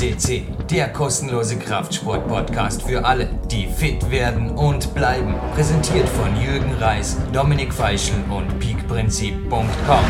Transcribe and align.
FCC, 0.00 0.44
der 0.70 0.88
kostenlose 0.88 1.58
Kraftsport-Podcast 1.58 2.82
für 2.84 3.04
alle, 3.04 3.28
die 3.50 3.66
fit 3.66 4.10
werden 4.10 4.48
und 4.48 4.94
bleiben. 4.94 5.34
Präsentiert 5.54 6.08
von 6.08 6.34
Jürgen 6.40 6.72
Reis, 6.80 7.18
Dominik 7.34 7.74
Feischl 7.74 8.14
und 8.30 8.58
peakprinzip.com. 8.58 10.04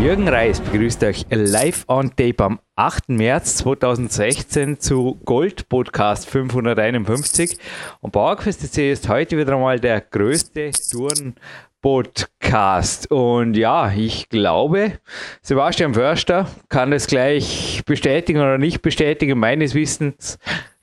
Jürgen 0.00 0.28
Reis 0.28 0.60
begrüßt 0.60 1.04
euch 1.04 1.26
live 1.30 1.84
on 1.86 2.10
tape 2.16 2.42
am 2.42 2.58
8. 2.74 3.10
März 3.10 3.58
2016 3.58 4.80
zu 4.80 5.20
Gold 5.24 5.68
Podcast 5.68 6.28
551. 6.28 7.56
Und 8.00 8.10
PowerQuest 8.10 8.76
ist 8.78 9.08
heute 9.08 9.38
wieder 9.38 9.54
einmal 9.54 9.78
der 9.78 10.00
größte 10.00 10.72
Touren 10.90 11.36
Podcast. 11.82 13.10
Und 13.10 13.56
ja, 13.56 13.92
ich 13.92 14.28
glaube, 14.28 14.92
Sebastian 15.42 15.94
Förster 15.94 16.48
kann 16.68 16.92
das 16.92 17.08
gleich 17.08 17.82
bestätigen 17.84 18.40
oder 18.40 18.56
nicht 18.56 18.80
bestätigen. 18.80 19.38
Meines 19.38 19.74
Wissens 19.74 20.38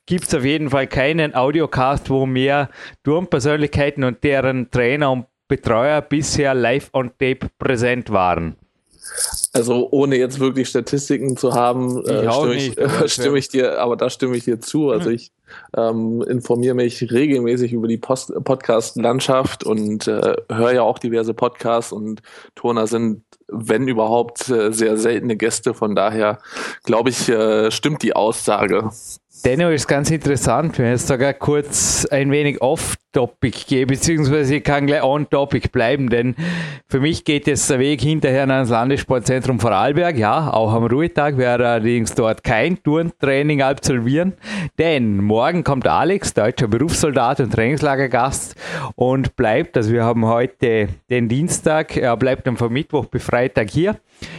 gibt 0.05 0.27
es 0.27 0.35
auf 0.35 0.43
jeden 0.43 0.69
Fall 0.69 0.87
keinen 0.87 1.33
Audiocast, 1.33 2.09
wo 2.09 2.25
mehr 2.25 2.69
Turmpersönlichkeiten 3.03 4.03
und 4.03 4.23
deren 4.23 4.69
Trainer 4.69 5.11
und 5.11 5.25
Betreuer 5.47 6.01
bisher 6.01 6.53
live 6.53 6.89
on 6.93 7.11
tape 7.17 7.49
präsent 7.57 8.11
waren. 8.11 8.55
Also 9.53 9.87
ohne 9.91 10.17
jetzt 10.17 10.39
wirklich 10.39 10.69
Statistiken 10.69 11.37
zu 11.37 11.53
haben, 11.53 12.05
äh, 12.05 12.31
stimme, 12.31 12.55
ich, 12.55 12.77
äh, 12.77 13.07
stimme 13.07 13.39
ich, 13.39 13.47
dir, 13.47 13.79
aber 13.79 13.95
da 13.95 14.09
stimme 14.09 14.37
ich 14.37 14.43
dir 14.43 14.59
zu. 14.59 14.91
Also 14.91 15.09
ich 15.09 15.31
ähm, 15.75 16.23
informiere 16.27 16.75
mich 16.75 17.11
regelmäßig 17.11 17.73
über 17.73 17.87
die 17.87 17.97
Podcast-Landschaft 17.97 19.63
und 19.63 20.07
äh, 20.07 20.35
höre 20.51 20.73
ja 20.73 20.81
auch 20.83 20.99
diverse 20.99 21.33
Podcasts 21.33 21.91
und 21.91 22.21
Turner 22.55 22.87
sind, 22.87 23.23
wenn 23.47 23.87
überhaupt, 23.87 24.49
äh, 24.49 24.71
sehr 24.71 24.97
seltene 24.97 25.35
Gäste. 25.35 25.73
Von 25.73 25.95
daher 25.95 26.39
glaube 26.83 27.09
ich, 27.09 27.29
äh, 27.29 27.71
stimmt 27.71 28.03
die 28.03 28.15
Aussage. 28.15 28.89
Dennoch 29.45 29.69
ist 29.69 29.87
ganz 29.87 30.11
interessant, 30.11 30.77
wenn 30.77 30.87
ich 30.87 30.91
jetzt 30.91 31.07
sogar 31.07 31.33
kurz 31.33 32.05
ein 32.05 32.29
wenig 32.31 32.61
off-topic 33.09 33.65
gehe, 33.67 33.85
beziehungsweise 33.85 34.57
ich 34.57 34.63
kann 34.63 34.87
gleich 34.87 35.03
on-topic 35.03 35.69
bleiben, 35.69 36.09
denn 36.09 36.35
für 36.87 36.99
mich 36.99 37.23
geht 37.25 37.47
jetzt 37.47 37.69
der 37.69 37.79
Weg 37.79 38.01
hinterher 38.01 38.47
ans 38.47 38.69
Landessportzentrum 38.69 39.59
Vorarlberg. 39.59 40.17
Ja, 40.17 40.51
auch 40.51 40.73
am 40.73 40.85
Ruhetag 40.85 41.37
werde 41.37 41.67
allerdings 41.67 42.13
dort 42.13 42.43
kein 42.43 42.81
Turntraining 42.81 43.61
absolvieren, 43.61 44.33
denn 44.77 45.17
morgen 45.17 45.63
kommt 45.63 45.87
Alex, 45.87 46.33
deutscher 46.33 46.67
Berufssoldat 46.67 47.39
und 47.39 47.51
Trainingslagergast 47.51 48.55
und 48.95 49.35
bleibt, 49.35 49.77
also 49.77 49.91
wir 49.91 50.03
haben 50.03 50.25
heute 50.25 50.89
den 51.09 51.27
Dienstag, 51.29 51.97
er 51.97 52.15
bleibt 52.17 52.47
dann 52.47 52.57
vom 52.57 52.71
Mittwoch 52.71 53.05
bis 53.05 53.23
Freitag 53.23 53.69
hier. 53.69 53.95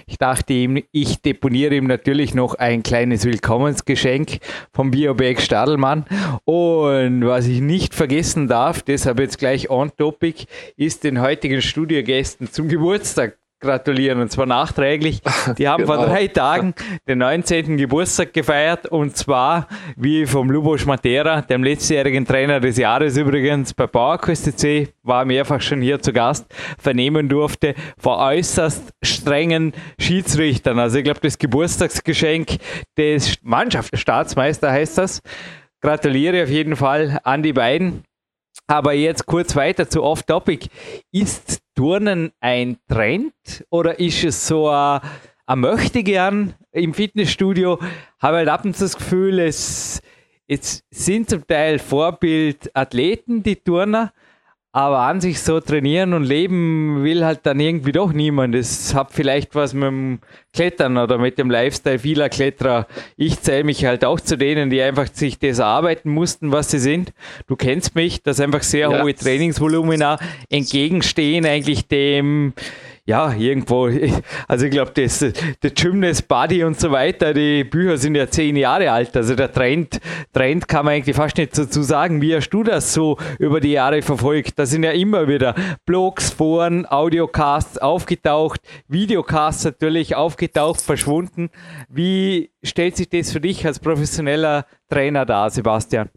Ich 0.07 0.19
dachte 0.19 0.53
ihm, 0.53 0.83
ich 0.93 1.23
deponiere 1.23 1.75
ihm 1.75 1.87
natürlich 1.87 2.35
noch 2.35 2.55
ein 2.55 2.83
kleines 2.83 3.25
Willkommensgeschenk 3.25 4.39
vom 4.73 4.91
Biobag 4.91 5.41
Stadelmann. 5.41 6.05
Und 6.45 7.25
was 7.25 7.47
ich 7.47 7.63
nicht 7.63 7.95
vergessen 7.95 8.47
darf, 8.47 8.60
deshalb 8.87 9.21
jetzt 9.21 9.39
gleich 9.39 9.71
on 9.71 9.91
topic, 9.97 10.47
ist 10.77 11.05
den 11.05 11.21
heutigen 11.21 11.63
Studiogästen 11.63 12.51
zum 12.51 12.69
Geburtstag 12.69 13.37
gratulieren 13.61 14.21
und 14.21 14.33
zwar 14.33 14.47
nachträglich. 14.47 15.21
Die 15.59 15.69
haben 15.69 15.85
genau. 15.85 15.95
vor 15.95 16.07
drei 16.07 16.27
Tagen 16.29 16.75
den 17.07 17.19
19. 17.19 17.77
Geburtstag 17.77 18.33
gefeiert 18.33 18.87
und 18.87 19.17
zwar 19.17 19.69
wie 19.97 20.27
vom 20.27 20.51
Lubos 20.51 20.87
Matera, 20.87 21.43
dem 21.43 21.63
letztjährigen 21.63 22.25
Trainer 22.27 22.59
des 22.59 22.79
Jahres 22.79 23.17
übrigens 23.17 23.75
bei 23.75 23.87
PowerQuest 23.87 24.59
C, 24.59 24.89
war 25.03 25.25
mehrfach 25.25 25.61
schon 25.61 25.83
hier 25.83 26.01
zu 26.01 26.13
Gast, 26.13 26.47
vernehmen 26.79 27.29
durfte 27.29 27.75
vor 27.99 28.19
äußerst 28.19 28.93
strengen 29.03 29.75
Schiedsrichtern. 29.99 30.79
Also 30.79 30.99
ich 30.99 31.05
glaube, 31.05 31.21
das 31.21 31.39
Geburtstagsgeschenk 31.39 32.57
des 32.97 33.37
Mannschaftsstaatsmeister 33.43 34.73
heißt 34.73 34.99
das. 34.99 35.21
Gratuliere 35.83 36.43
auf 36.43 36.51
jeden 36.51 36.77
Fall 36.77 37.21
an 37.25 37.43
die 37.43 37.55
beiden. 37.55 38.05
Aber 38.67 38.93
jetzt 38.93 39.27
kurz 39.27 39.57
weiter 39.57 39.89
zu 39.89 40.03
Off-Topic. 40.03 40.69
Ist 41.11 41.61
Turnen 41.75 42.33
ein 42.41 42.79
Trend 42.89 43.33
oder 43.71 43.99
ist 43.99 44.23
es 44.25 44.47
so 44.47 44.69
ein, 44.69 45.01
ein 45.47 45.59
möchte 45.59 46.03
gern 46.03 46.55
im 46.73 46.95
Fitnessstudio? 46.95 47.79
Habe 48.21 48.39
halt 48.39 48.49
ab 48.49 48.65
und 48.65 48.77
zu 48.77 48.85
das 48.85 48.97
Gefühl, 48.97 49.41
es, 49.41 50.01
es 50.47 50.85
sind 50.91 51.31
zum 51.31 51.47
Teil 51.47 51.79
Vorbildathleten, 51.79 53.43
die 53.43 53.57
Turner, 53.57 54.13
aber 54.73 55.01
an 55.01 55.21
sich 55.21 55.41
so 55.41 55.59
trainieren 55.59 56.13
und 56.15 56.23
leben 56.23 57.03
will 57.03 57.25
halt 57.25 57.41
dann 57.43 57.59
irgendwie 57.59 57.91
doch 57.91 58.13
niemand. 58.13 58.55
Es 58.55 58.95
hat 58.95 59.13
vielleicht 59.13 59.57
was 59.57 59.75
mit 59.75 59.85
dem 59.85 60.21
Klettern 60.53 60.97
oder 60.97 61.19
mit 61.19 61.39
dem 61.39 61.51
Lifestyle 61.51 61.99
vieler 61.99 62.29
Kletterer. 62.29 62.87
Ich 63.17 63.41
zähle 63.41 63.65
mich 63.65 63.85
halt 63.85 64.05
auch 64.05 64.21
zu 64.21 64.39
denen, 64.39 64.71
die 64.71 64.81
einfach 64.81 65.09
sich 65.13 65.41
das 65.41 65.59
erarbeiten 65.59 66.11
mussten, 66.11 66.53
was 66.53 66.71
sie 66.71 66.79
sind. 66.79 67.13
Du 67.49 67.57
kennst 67.57 67.97
mich, 67.97 68.23
dass 68.23 68.39
einfach 68.39 68.63
sehr 68.63 68.91
ja. 68.91 69.03
hohe 69.03 69.15
Trainingsvolumina 69.15 70.19
entgegenstehen 70.49 71.47
eigentlich 71.47 71.89
dem, 71.89 72.53
ja, 73.11 73.33
irgendwo, 73.35 73.91
also 74.49 74.67
ich 74.67 74.71
glaube, 74.71 74.93
das, 74.95 75.19
der 75.19 75.71
Gymnast 75.73 76.29
Body 76.29 76.63
und 76.63 76.79
so 76.79 76.93
weiter, 76.93 77.35
die 77.35 77.65
Bücher 77.65 77.99
sind 77.99 78.15
ja 78.15 78.31
zehn 78.31 78.55
Jahre 78.55 78.93
alt, 78.93 79.17
also 79.17 79.35
der 79.35 79.53
Trend, 79.53 80.01
Trend 80.33 80.69
kann 80.69 80.85
man 80.85 80.95
eigentlich 80.95 81.17
fast 81.17 81.37
nicht 81.37 81.59
dazu 81.59 81.83
sagen. 81.83 82.23
Wie 82.23 82.37
hast 82.37 82.51
du 82.51 82.63
das 82.63 82.95
so 82.95 83.19
über 83.41 83.61
die 83.61 83.73
Jahre 83.73 84.01
verfolgt? 84.03 84.61
Da 84.61 84.65
sind 84.65 84.85
ja 84.85 84.93
immer 84.93 85.27
wieder 85.27 85.57
Blogs, 85.87 86.31
Foren, 86.31 86.87
Audiocasts 86.87 87.79
aufgetaucht, 87.79 88.61
Videocasts 88.87 89.65
natürlich 89.65 90.15
aufgetaucht, 90.15 90.81
verschwunden. 90.81 91.51
Wie 91.89 92.53
stellt 92.63 92.97
sich 92.97 93.09
das 93.09 93.33
für 93.33 93.41
dich 93.41 93.67
als 93.67 93.81
professioneller 93.81 94.67
Trainer 94.89 95.27
dar, 95.27 95.51
Sebastian? 95.51 96.11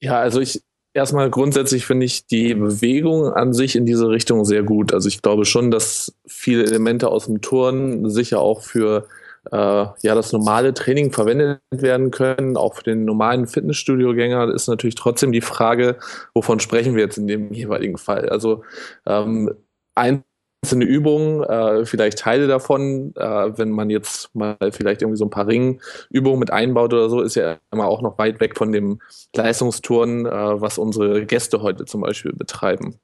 Ja, 0.00 0.18
also 0.18 0.40
ich, 0.40 0.60
erstmal 0.94 1.30
grundsätzlich 1.30 1.86
finde 1.86 2.06
ich 2.06 2.26
die 2.26 2.54
Bewegung 2.54 3.32
an 3.32 3.52
sich 3.52 3.76
in 3.76 3.86
diese 3.86 4.08
Richtung 4.08 4.44
sehr 4.44 4.62
gut. 4.62 4.92
Also 4.92 5.08
ich 5.08 5.22
glaube 5.22 5.44
schon, 5.44 5.70
dass 5.70 6.14
viele 6.26 6.64
Elemente 6.64 7.08
aus 7.08 7.26
dem 7.26 7.40
Turn 7.40 8.10
sicher 8.10 8.40
auch 8.40 8.62
für 8.62 9.06
äh, 9.50 9.56
ja 9.56 10.14
das 10.14 10.32
normale 10.32 10.74
Training 10.74 11.12
verwendet 11.12 11.60
werden 11.70 12.10
können. 12.10 12.56
Auch 12.56 12.74
für 12.74 12.84
den 12.84 13.04
normalen 13.04 13.46
Fitnessstudio-Gänger 13.46 14.52
ist 14.52 14.68
natürlich 14.68 14.96
trotzdem 14.96 15.32
die 15.32 15.40
Frage, 15.40 15.98
wovon 16.34 16.60
sprechen 16.60 16.94
wir 16.94 17.02
jetzt 17.02 17.18
in 17.18 17.26
dem 17.26 17.52
jeweiligen 17.52 17.96
Fall. 17.96 18.28
Also 18.28 18.62
ähm, 19.06 19.54
ein 19.94 20.24
einzelne 20.62 20.84
Übungen, 20.84 21.42
äh, 21.42 21.86
vielleicht 21.86 22.18
Teile 22.18 22.46
davon, 22.46 23.14
äh, 23.16 23.58
wenn 23.58 23.70
man 23.70 23.88
jetzt 23.88 24.34
mal 24.34 24.56
vielleicht 24.72 25.00
irgendwie 25.02 25.16
so 25.16 25.24
ein 25.24 25.30
paar 25.30 25.46
Ringübungen 25.46 26.38
mit 26.38 26.52
einbaut 26.52 26.92
oder 26.92 27.08
so, 27.08 27.22
ist 27.22 27.34
ja 27.34 27.56
immer 27.72 27.86
auch 27.86 28.02
noch 28.02 28.18
weit 28.18 28.40
weg 28.40 28.56
von 28.58 28.70
dem 28.72 29.00
Leistungsturnen, 29.34 30.26
äh, 30.26 30.60
was 30.60 30.76
unsere 30.76 31.24
Gäste 31.24 31.62
heute 31.62 31.86
zum 31.86 32.02
Beispiel 32.02 32.32
betreiben. 32.32 32.96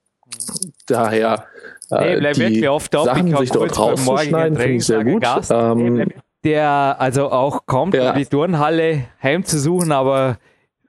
Daher 0.86 1.46
äh, 1.90 2.20
nee, 2.20 2.32
die 2.32 2.40
wirklich 2.40 2.68
oft 2.68 2.92
Sachen 2.92 3.36
sich 3.36 3.50
dort 3.50 3.78
rauszuschneiden, 3.78 4.58
finde 4.58 4.74
ich 4.74 4.84
sehr 4.84 5.04
gut. 5.04 5.24
Ähm, 5.50 6.08
der 6.44 6.96
also 6.98 7.30
auch 7.30 7.64
kommt, 7.66 7.94
ja. 7.94 8.10
um 8.10 8.18
die 8.18 8.26
Turnhalle 8.26 9.04
heimzusuchen, 9.22 9.92
aber 9.92 10.36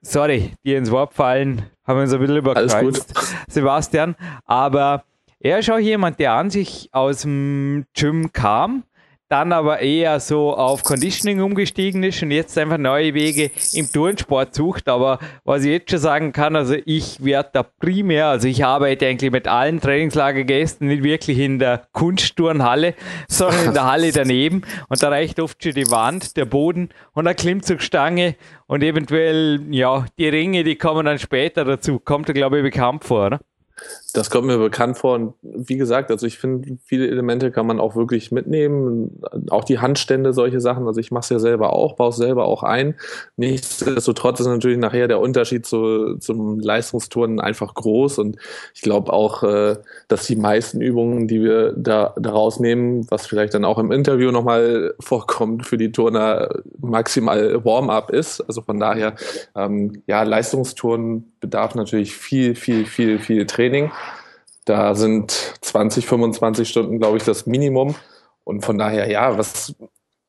sorry, 0.02 0.52
die 0.64 0.74
ins 0.74 0.90
Wort 0.90 1.14
fallen, 1.14 1.62
haben 1.86 1.96
wir 1.96 2.02
uns 2.02 2.12
ein 2.12 2.20
bisschen 2.20 2.36
überkreuzt, 2.36 3.14
Sebastian. 3.48 4.14
Aber 4.44 5.04
er 5.40 5.60
ist 5.60 5.70
auch 5.70 5.78
jemand, 5.78 6.18
der 6.18 6.32
an 6.32 6.50
sich 6.50 6.88
aus 6.92 7.22
dem 7.22 7.86
Gym 7.94 8.32
kam, 8.32 8.82
dann 9.28 9.52
aber 9.52 9.80
eher 9.80 10.20
so 10.20 10.54
auf 10.54 10.82
Conditioning 10.82 11.42
umgestiegen 11.42 12.02
ist 12.02 12.22
und 12.22 12.30
jetzt 12.30 12.56
einfach 12.56 12.78
neue 12.78 13.12
Wege 13.12 13.50
im 13.74 13.90
Turnsport 13.92 14.54
sucht. 14.54 14.88
Aber 14.88 15.18
was 15.44 15.64
ich 15.64 15.70
jetzt 15.70 15.90
schon 15.90 15.98
sagen 15.98 16.32
kann, 16.32 16.56
also 16.56 16.74
ich 16.86 17.22
werde 17.22 17.50
da 17.52 17.62
primär, 17.62 18.28
also 18.28 18.48
ich 18.48 18.64
arbeite 18.64 19.06
eigentlich 19.06 19.30
mit 19.30 19.46
allen 19.46 19.80
Trainingslagergästen 19.80 20.88
nicht 20.88 21.02
wirklich 21.02 21.38
in 21.38 21.58
der 21.58 21.82
Kunstturnhalle, 21.92 22.94
sondern 23.28 23.66
in 23.66 23.74
der 23.74 23.84
Halle 23.90 24.12
daneben. 24.12 24.62
Und 24.88 25.02
da 25.02 25.10
reicht 25.10 25.40
oft 25.40 25.62
schon 25.62 25.74
die 25.74 25.90
Wand, 25.90 26.36
der 26.38 26.46
Boden 26.46 26.88
und 27.12 27.26
eine 27.26 27.34
Klimmzugstange 27.34 28.34
und 28.66 28.82
eventuell, 28.82 29.60
ja, 29.70 30.06
die 30.18 30.28
Ringe, 30.28 30.64
die 30.64 30.76
kommen 30.76 31.04
dann 31.04 31.18
später 31.18 31.66
dazu. 31.66 31.98
Kommt 31.98 32.30
da, 32.30 32.32
glaube 32.32 32.58
ich, 32.58 32.62
bekannt 32.62 33.04
vor, 33.04 33.26
oder? 33.26 33.40
Das 34.18 34.30
kommt 34.30 34.48
mir 34.48 34.58
bekannt 34.58 34.98
vor 34.98 35.14
und 35.14 35.34
wie 35.42 35.76
gesagt, 35.76 36.10
also 36.10 36.26
ich 36.26 36.38
finde, 36.38 36.76
viele 36.84 37.06
Elemente 37.06 37.52
kann 37.52 37.68
man 37.68 37.78
auch 37.78 37.94
wirklich 37.94 38.32
mitnehmen. 38.32 39.22
Auch 39.48 39.62
die 39.62 39.78
Handstände, 39.78 40.32
solche 40.32 40.60
Sachen. 40.60 40.88
Also 40.88 40.98
ich 40.98 41.12
mache 41.12 41.22
es 41.22 41.28
ja 41.28 41.38
selber 41.38 41.72
auch, 41.72 41.94
baue 41.94 42.08
es 42.08 42.16
selber 42.16 42.46
auch 42.46 42.64
ein. 42.64 42.96
Nichtsdestotrotz 43.36 44.40
ist 44.40 44.48
natürlich 44.48 44.78
nachher 44.78 45.06
der 45.06 45.20
Unterschied 45.20 45.66
zu, 45.66 46.16
zum 46.18 46.58
Leistungsturnen 46.58 47.38
einfach 47.38 47.74
groß 47.74 48.18
und 48.18 48.38
ich 48.74 48.82
glaube 48.82 49.12
auch, 49.12 49.44
äh, 49.44 49.76
dass 50.08 50.26
die 50.26 50.34
meisten 50.34 50.80
Übungen, 50.80 51.28
die 51.28 51.40
wir 51.40 51.74
da 51.76 52.12
daraus 52.18 52.58
nehmen, 52.58 53.06
was 53.10 53.24
vielleicht 53.24 53.54
dann 53.54 53.64
auch 53.64 53.78
im 53.78 53.92
Interview 53.92 54.32
nochmal 54.32 54.94
vorkommt, 54.98 55.64
für 55.64 55.76
die 55.76 55.92
Turner 55.92 56.48
maximal 56.80 57.64
Warm-up 57.64 58.10
ist. 58.10 58.40
Also 58.40 58.62
von 58.62 58.80
daher, 58.80 59.14
ähm, 59.54 60.02
ja, 60.08 60.24
Leistungsturnen 60.24 61.32
bedarf 61.38 61.76
natürlich 61.76 62.16
viel, 62.16 62.56
viel, 62.56 62.84
viel, 62.84 63.20
viel 63.20 63.46
Training. 63.46 63.92
Da 64.68 64.94
sind 64.94 65.30
20, 65.60 66.06
25 66.06 66.68
Stunden, 66.68 66.98
glaube 66.98 67.16
ich, 67.16 67.24
das 67.24 67.46
Minimum. 67.46 67.94
Und 68.44 68.64
von 68.64 68.78
daher, 68.78 69.10
ja, 69.10 69.38
was 69.38 69.74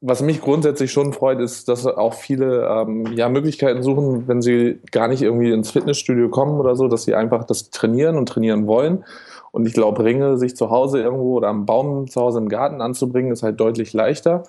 was 0.01 0.21
mich 0.21 0.39
grundsätzlich 0.39 0.91
schon 0.91 1.11
freut, 1.11 1.39
ist, 1.39 1.67
dass 1.67 1.85
auch 1.85 2.13
viele 2.13 2.65
ähm, 2.65 3.05
ja, 3.17 3.27
Möglichkeiten 3.27 3.83
suchen, 3.83 4.27
wenn 4.27 4.41
sie 4.41 4.79
gar 4.91 5.09
nicht 5.09 5.21
irgendwie 5.21 5.51
ins 5.51 5.71
Fitnessstudio 5.71 6.29
kommen 6.29 6.57
oder 6.59 6.75
so, 6.75 6.87
dass 6.87 7.03
sie 7.03 7.15
einfach 7.15 7.43
das 7.43 7.69
trainieren 7.69 8.17
und 8.17 8.29
trainieren 8.29 8.65
wollen. 8.65 9.03
Und 9.51 9.67
ich 9.67 9.73
glaube, 9.73 10.03
Ringe 10.03 10.37
sich 10.37 10.55
zu 10.55 10.69
Hause 10.69 11.01
irgendwo 11.01 11.35
oder 11.35 11.49
am 11.49 11.65
Baum 11.65 12.07
zu 12.07 12.21
Hause 12.21 12.39
im 12.39 12.49
Garten 12.49 12.81
anzubringen, 12.81 13.31
ist 13.31 13.43
halt 13.43 13.59
deutlich 13.59 13.91
leichter. 13.91 14.43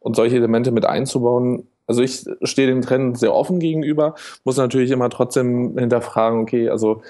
Und 0.00 0.16
solche 0.16 0.36
Elemente 0.36 0.72
mit 0.72 0.86
einzubauen, 0.86 1.68
also 1.86 2.02
ich 2.02 2.24
stehe 2.42 2.66
dem 2.66 2.82
Trend 2.82 3.18
sehr 3.18 3.34
offen 3.34 3.60
gegenüber, 3.60 4.14
muss 4.44 4.56
natürlich 4.56 4.90
immer 4.90 5.08
trotzdem 5.10 5.78
hinterfragen, 5.78 6.40
okay, 6.40 6.68
also 6.68 7.02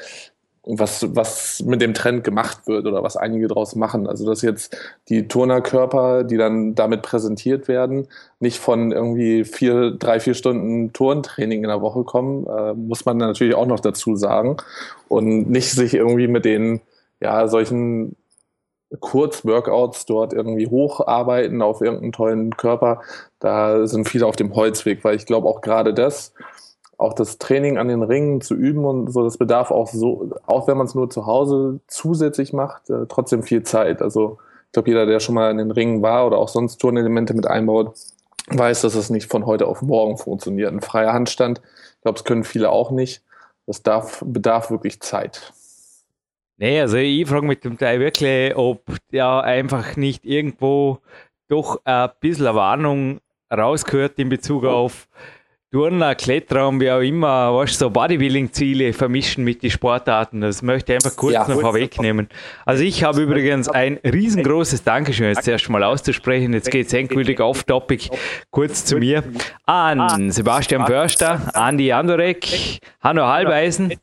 was, 0.67 1.15
was 1.15 1.63
mit 1.65 1.81
dem 1.81 1.95
Trend 1.95 2.25
gemacht 2.25 2.67
wird 2.67 2.87
oder 2.87 3.03
was 3.03 3.17
einige 3.17 3.47
daraus 3.47 3.77
machen. 3.77 4.09
Also 4.09 4.27
dass 4.27 4.43
jetzt 4.43 4.77
die 5.09 5.29
Turnerkörper, 5.29 6.25
die 6.25 6.37
dann 6.37 6.75
damit 6.75 7.03
präsentiert 7.03 7.69
werden, 7.69 8.09
nicht 8.41 8.59
von 8.59 8.91
irgendwie 8.91 9.45
vier, 9.45 9.93
drei, 9.93 10.19
vier 10.19 10.35
Stunden 10.35 10.93
Turntraining 10.93 11.63
in 11.63 11.69
der 11.69 11.81
Woche 11.81 12.03
kommen, 12.03 12.47
äh, 12.47 12.75
muss 12.75 13.05
man 13.05 13.17
natürlich 13.17 13.55
auch 13.55 13.67
noch 13.67 13.81
dazu 13.81 14.17
sagen. 14.17 14.57
Und 15.09 15.49
nicht 15.49 15.71
sich 15.71 15.95
irgendwie 15.95 16.27
mit 16.27 16.45
den, 16.45 16.81
ja, 17.21 17.47
solchen 17.47 18.17
Kurzworkouts 19.01 20.07
dort 20.07 20.33
irgendwie 20.33 20.67
hocharbeiten 20.67 21.63
auf 21.63 21.81
irgendeinen 21.81 22.13
tollen 22.13 22.57
Körper. 22.57 23.03
Da 23.39 23.87
sind 23.87 24.09
viele 24.09 24.27
auf 24.27 24.37
dem 24.37 24.55
Holzweg, 24.55 25.05
weil 25.05 25.17
ich 25.17 25.27
glaube 25.27 25.49
auch 25.49 25.61
gerade 25.61 25.95
das, 25.95 26.33
auch 26.99 27.13
das 27.13 27.39
Training 27.39 27.79
an 27.79 27.89
den 27.89 28.03
Ringen 28.03 28.41
zu 28.41 28.55
üben 28.55 28.85
und 28.85 29.11
so, 29.13 29.23
das 29.25 29.39
bedarf 29.39 29.71
auch 29.71 29.89
so, 29.89 30.31
auch 30.47 30.67
wenn 30.67 30.77
man 30.77 30.87
es 30.87 30.95
nur 30.95 31.11
zu 31.11 31.27
Hause 31.27 31.81
zusätzlich 31.87 32.53
macht, 32.53 32.89
äh, 32.91 33.07
trotzdem 33.09 33.43
viel 33.43 33.63
Zeit. 33.63 34.01
Also 34.03 34.39
ich 34.67 34.73
glaube, 34.73 34.89
jeder, 34.89 35.07
der 35.07 35.21
schon 35.21 35.35
mal 35.35 35.51
in 35.51 35.59
den 35.59 35.71
Ringen 35.71 36.03
war 36.03 36.27
oder 36.27 36.39
auch 36.39 36.49
sonst 36.49 36.79
Turnelemente 36.79 37.35
mit 37.35 37.47
einbaut, 37.47 37.95
weiß, 38.49 38.83
dass 38.83 38.95
es 38.95 39.11
nicht 39.11 39.31
von 39.31 39.47
heute 39.47 39.67
auf 39.67 39.83
morgen 39.83 40.17
funktioniert. 40.17 40.73
Ein 40.73 40.81
freier 40.81 41.13
Handstand, 41.13 41.61
ich 41.61 42.03
glaube, 42.03 42.19
das 42.19 42.25
können 42.25 42.45
viele 42.45 42.71
auch 42.71 42.91
nicht. 42.91 43.23
Das 43.67 43.83
darf, 43.83 44.23
bedarf 44.25 44.71
wirklich 44.71 45.01
Zeit. 45.01 45.53
Nee, 46.59 46.81
also 46.81 46.97
ich 46.97 47.29
frage 47.29 47.47
mich 47.47 47.61
zum 47.61 47.77
Teil 47.77 48.01
wirklich, 48.01 48.57
ob 48.57 48.81
ja 49.11 49.41
einfach 49.41 49.97
nicht 49.97 50.25
irgendwo 50.25 51.01
doch 51.49 51.81
ein 51.85 52.11
bisschen 52.21 52.55
Warnung 52.55 53.21
rausgehört 53.53 54.19
in 54.19 54.29
Bezug 54.29 54.65
auf 54.65 55.09
Turner, 55.73 56.15
Kletterraum, 56.15 56.81
wie 56.81 56.91
auch 56.93 57.01
immer, 57.01 57.53
weißt, 57.53 57.81
so 57.81 57.91
Bodybuilding-Ziele 57.91 58.93
vermischen 58.93 59.43
mit 59.43 59.65
den 59.65 59.71
Sportarten. 59.71 60.41
Das 60.41 60.63
möchte 60.63 60.93
ich 60.93 61.05
einfach 61.05 61.17
kurz 61.17 61.35
ja, 61.35 61.49
noch 61.49 61.61
vorwegnehmen. 61.61 62.29
Also 62.65 62.85
ich 62.85 63.03
habe 63.03 63.23
übrigens 63.23 63.69
ein 63.69 63.99
riesengroßes 64.05 64.85
Dankeschön 64.85 65.27
jetzt 65.27 65.49
erst 65.49 65.69
mal 65.69 65.83
auszusprechen. 65.83 66.53
Jetzt 66.53 66.71
geht 66.71 66.87
es 66.87 66.93
endgültig 66.93 67.41
off-topic. 67.41 68.11
Kurz 68.51 68.85
zu 68.85 68.99
mir. 68.99 69.25
An 69.67 70.31
Sebastian 70.31 70.87
Förster, 70.87 71.41
Andi 71.55 71.91
Andorek, 71.91 72.79
Hanno 73.01 73.27
Halbeisen, 73.27 73.95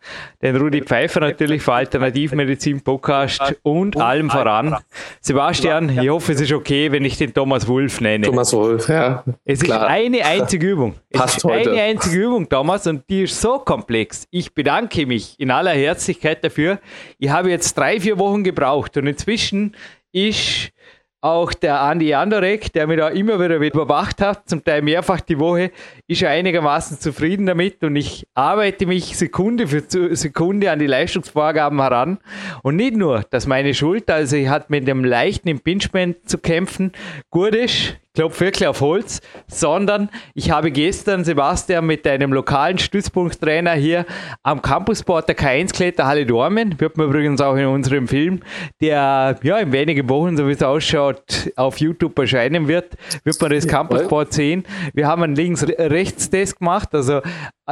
den 0.42 0.58
Rudi 0.58 0.82
Pfeiffer 0.82 1.22
natürlich 1.22 1.62
für 1.62 1.74
Alternativmedizin 1.74 2.82
Podcast 2.82 3.56
und 3.64 3.96
allem 3.96 4.30
voran. 4.30 4.76
Sebastian, 5.22 5.98
ich 5.98 6.10
hoffe, 6.10 6.34
es 6.34 6.42
ist 6.42 6.52
okay, 6.52 6.92
wenn 6.92 7.06
ich 7.06 7.18
den 7.18 7.34
Thomas 7.34 7.66
Wolf 7.70 8.02
nenne. 8.02 8.26
Thomas 8.26 8.52
Wolf, 8.52 8.90
ja. 8.90 9.24
Es 9.46 9.62
ist 9.62 9.72
eine 9.72 10.26
einzige 10.26 10.68
Übung. 10.68 10.96
Es 11.10 11.20
Passt 11.20 11.46
heute. 11.54 11.72
Eine 11.72 11.82
einzige 11.82 12.24
Übung, 12.24 12.50
Thomas, 12.50 12.88
und 12.88 13.04
die 13.10 13.24
ist 13.24 13.40
so 13.40 13.60
komplex. 13.60 14.28
Ich 14.32 14.54
bedanke 14.54 15.06
mich 15.06 15.40
in 15.40 15.52
aller 15.52 15.72
Herzlichkeit 15.72 16.44
dafür. 16.44 16.80
Ich 17.20 17.30
habe 17.30 17.50
jetzt 17.50 17.78
drei, 17.78 18.00
vier 18.00 18.18
Wochen 18.20 18.44
gebraucht 18.44 18.98
und 18.98 19.08
inzwischen 19.08 19.76
ist 20.12 20.72
auch 21.24 21.54
der 21.54 21.80
Andi 21.80 22.14
Andorek, 22.14 22.74
der 22.74 22.86
mich 22.86 22.98
da 22.98 23.08
immer 23.08 23.40
wieder 23.40 23.56
überwacht 23.56 24.20
hat, 24.20 24.50
zum 24.50 24.62
Teil 24.62 24.82
mehrfach 24.82 25.22
die 25.22 25.40
Woche, 25.40 25.72
ist 26.06 26.20
ja 26.20 26.30
einigermaßen 26.30 27.00
zufrieden 27.00 27.46
damit 27.46 27.82
und 27.82 27.96
ich 27.96 28.28
arbeite 28.34 28.86
mich 28.86 29.18
Sekunde 29.18 29.68
für 29.68 29.84
Sekunde 30.18 30.70
an 30.70 30.80
die 30.80 30.88
Leistungsvorgaben 30.88 31.80
heran. 31.80 32.20
Und 32.62 32.76
nicht 32.76 32.98
nur, 32.98 33.24
dass 33.30 33.48
meine 33.48 33.74
Schulter, 33.74 34.16
also 34.16 34.36
ich 34.36 34.50
hatte 34.50 34.66
mit 34.68 34.86
dem 34.86 35.06
leichten 35.06 35.48
Impingement 35.48 36.30
zu 36.30 36.38
kämpfen, 36.38 36.92
gut 37.30 37.56
ist, 37.56 37.96
klopfe 38.16 38.46
wirklich 38.46 38.68
auf 38.68 38.82
Holz, 38.82 39.22
sondern 39.48 40.10
ich 40.36 40.52
habe 40.52 40.70
gestern 40.72 41.24
Sebastian 41.24 41.88
mit 41.88 42.06
einem 42.06 42.32
lokalen 42.32 42.78
Stützpunkttrainer 42.78 43.72
hier 43.72 44.06
am 44.44 44.62
Campusport 44.62 45.28
der 45.28 45.36
K1 45.36 45.74
Kletterhalle 45.74 46.26
Dormen, 46.28 46.80
wird 46.80 46.96
man 46.96 47.08
übrigens 47.08 47.42
auch 47.42 47.56
in 47.56 47.66
unserem 47.66 48.08
Film, 48.08 48.42
der 48.80 49.40
ja 49.42 49.58
in 49.58 49.72
wenigen 49.72 50.08
Wochen, 50.10 50.38
so 50.38 50.48
wie 50.48 50.52
es 50.52 50.62
ausschaut, 50.62 51.52
auf 51.56 51.80
YouTube 51.80 52.18
erscheinen 52.20 52.68
wird, 52.68 52.96
wird 53.24 53.42
man 53.42 53.50
das 53.50 53.68
Campusport 53.68 54.32
sehen. 54.32 54.64
Wir 54.94 55.08
haben 55.08 55.24
einen 55.24 55.36
Links-Rechts-Test 55.36 56.60
gemacht, 56.60 56.90
also 56.94 57.22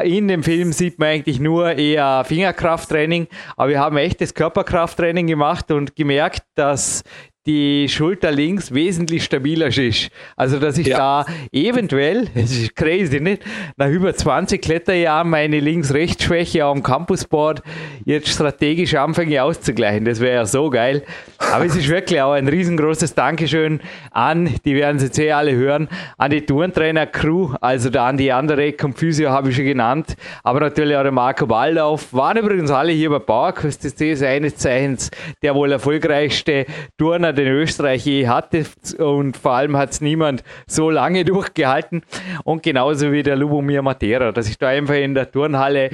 in 0.02 0.28
dem 0.28 0.42
Film 0.42 0.72
sieht 0.72 0.98
man 0.98 1.10
eigentlich 1.10 1.40
nur 1.40 1.74
eher 1.74 2.24
Fingerkrafttraining, 2.24 3.28
aber 3.58 3.70
wir 3.70 3.80
haben 3.80 3.98
echtes 3.98 4.34
Körperkrafttraining 4.34 5.28
gemacht 5.28 5.70
und 5.70 5.96
gemerkt, 5.96 6.44
dass 6.56 7.04
die 7.48 7.90
Schulter 7.90 8.32
links 8.32 8.72
wesentlich 8.72 9.24
stabiler 9.24 9.76
ist. 9.76 10.10
Also, 10.36 10.60
dass 10.60 10.78
ich 10.78 10.88
ja. 10.88 10.98
da 10.98 11.26
eventuell, 11.52 12.28
es 12.36 12.52
ist 12.52 12.76
crazy, 12.76 13.20
nicht? 13.20 13.44
Nach 13.78 13.90
über 13.90 14.14
20 14.14 14.62
Kletterjahren 14.62 15.30
meine 15.30 15.60
Links-Rechts-Schwäche 15.60 16.64
am 16.64 16.84
Campusboard 16.84 17.64
jetzt 18.06 18.30
strategisch 18.30 18.94
anfange 18.94 19.42
auszugleichen. 19.42 20.06
Das 20.06 20.20
wäre 20.20 20.36
ja 20.36 20.46
so 20.46 20.70
geil. 20.70 21.04
Aber 21.52 21.66
es 21.66 21.76
ist 21.76 21.90
wirklich 21.90 22.22
auch 22.22 22.34
ein 22.34 22.48
riesengroßes 22.48 23.16
Dankeschön 23.16 23.82
an, 24.12 24.54
die 24.64 24.76
werden 24.76 25.00
Sie 25.00 25.08
jetzt 25.08 25.18
eh 25.20 25.32
alle 25.32 25.56
hören, 25.56 25.90
an 26.18 26.32
die 26.32 26.46
Turntrainer-Crew, 26.46 27.56
also 27.60 27.90
der 27.90 28.04
Andi 28.04 28.32
Anderek 28.32 28.84
und 28.84 28.98
Physio 28.98 29.32
habe 29.32 29.50
ich 29.50 29.56
schon 29.56 29.66
genannt, 29.66 30.16
aber 30.44 30.60
natürlich 30.60 30.96
auch 30.96 31.04
der 31.04 31.12
Marco 31.12 31.48
Baldauf, 31.48 32.14
waren 32.14 32.38
übrigens 32.38 32.72
alle 32.72 32.92
hier 32.92 33.10
bei 33.10 33.20
PowerQuest, 33.20 33.84
das 33.84 33.94
ist 33.94 34.24
eines 34.24 34.56
Zeichens 34.58 35.10
der 35.42 35.56
wohl 35.56 35.72
erfolgreichste 35.72 36.66
Turner 36.98 37.31
den 37.32 37.48
Österreich 37.48 38.06
je 38.06 38.28
hatte 38.28 38.66
und 38.98 39.38
vor 39.38 39.54
allem 39.54 39.78
hat 39.78 39.92
es 39.92 40.02
niemand 40.02 40.44
so 40.68 40.90
lange 40.90 41.26
durchgehalten 41.26 42.04
und 42.44 42.64
genauso 42.64 43.12
wie 43.12 43.24
der 43.24 43.36
Lubomir 43.36 43.82
Matera, 43.82 44.32
dass 44.32 44.50
ich 44.50 44.58
da 44.58 44.68
einfach 44.68 44.96
in 44.96 45.16
der 45.16 45.32
Turnhalle, 45.32 45.90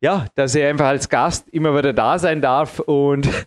ja, 0.00 0.26
dass 0.34 0.54
ich 0.54 0.64
einfach 0.64 0.86
als 0.86 1.08
Gast 1.08 1.48
immer 1.48 1.76
wieder 1.76 1.92
da 1.92 2.18
sein 2.18 2.40
darf 2.40 2.78
und 2.80 3.28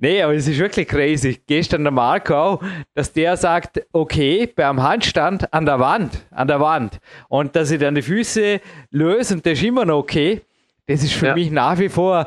Nee, 0.00 0.22
aber 0.22 0.34
es 0.34 0.46
ist 0.46 0.58
wirklich 0.58 0.86
crazy. 0.86 1.40
Gestern 1.44 1.82
der 1.82 1.90
Marco 1.90 2.62
dass 2.94 3.12
der 3.12 3.36
sagt, 3.36 3.82
okay, 3.92 4.46
beim 4.46 4.80
Handstand 4.80 5.52
an 5.52 5.66
der 5.66 5.80
Wand, 5.80 6.24
an 6.30 6.46
der 6.46 6.60
Wand. 6.60 7.00
Und 7.28 7.56
dass 7.56 7.72
ich 7.72 7.80
dann 7.80 7.96
die 7.96 8.02
Füße 8.02 8.60
löse 8.90 9.34
und 9.34 9.44
das 9.44 9.54
ist 9.54 9.64
immer 9.64 9.84
noch 9.84 9.98
okay. 9.98 10.42
Das 10.86 11.02
ist 11.02 11.14
für 11.14 11.26
ja. 11.26 11.34
mich 11.34 11.50
nach 11.50 11.78
wie 11.78 11.88
vor 11.88 12.26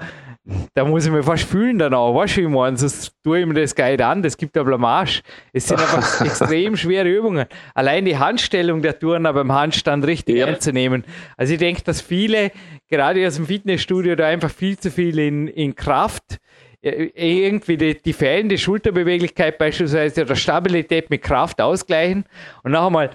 da 0.73 0.85
muss 0.85 1.05
ich 1.05 1.11
mir 1.11 1.21
fast 1.21 1.43
fühlen 1.43 1.77
dann 1.77 1.93
auch, 1.93 2.15
weißt 2.15 2.37
du, 2.37 2.41
wie 2.41 2.45
ich 2.45 2.49
meine? 2.49 2.75
Sonst 2.75 3.13
tue 3.23 3.41
ich 3.41 3.45
mir 3.45 3.53
das 3.53 3.75
Guide 3.75 4.05
an, 4.05 4.23
das 4.23 4.35
gibt 4.35 4.55
ja 4.55 4.63
Blamage. 4.63 5.21
Es 5.53 5.67
sind 5.67 5.79
einfach 5.79 6.21
extrem 6.25 6.75
schwere 6.75 7.07
Übungen. 7.07 7.45
Allein 7.75 8.05
die 8.05 8.17
Handstellung 8.17 8.81
der 8.81 8.97
Turner 8.97 9.33
beim 9.33 9.51
Handstand 9.51 10.05
richtig 10.05 10.37
ja. 10.37 10.47
einzunehmen. 10.47 11.03
Also 11.37 11.53
ich 11.53 11.59
denke, 11.59 11.83
dass 11.83 12.01
viele, 12.01 12.51
gerade 12.89 13.25
aus 13.27 13.35
dem 13.35 13.45
Fitnessstudio, 13.45 14.15
da 14.15 14.27
einfach 14.27 14.49
viel 14.49 14.77
zu 14.79 14.89
viel 14.89 15.19
in, 15.19 15.47
in 15.47 15.75
Kraft 15.75 16.39
äh, 16.81 17.11
irgendwie 17.13 17.77
die, 17.77 18.01
die 18.01 18.13
fehlende 18.13 18.57
Schulterbeweglichkeit 18.57 19.59
beispielsweise 19.59 20.23
oder 20.23 20.35
Stabilität 20.35 21.11
mit 21.11 21.21
Kraft 21.21 21.61
ausgleichen 21.61 22.25
und 22.63 22.71
noch 22.71 22.87
einmal 22.87 23.11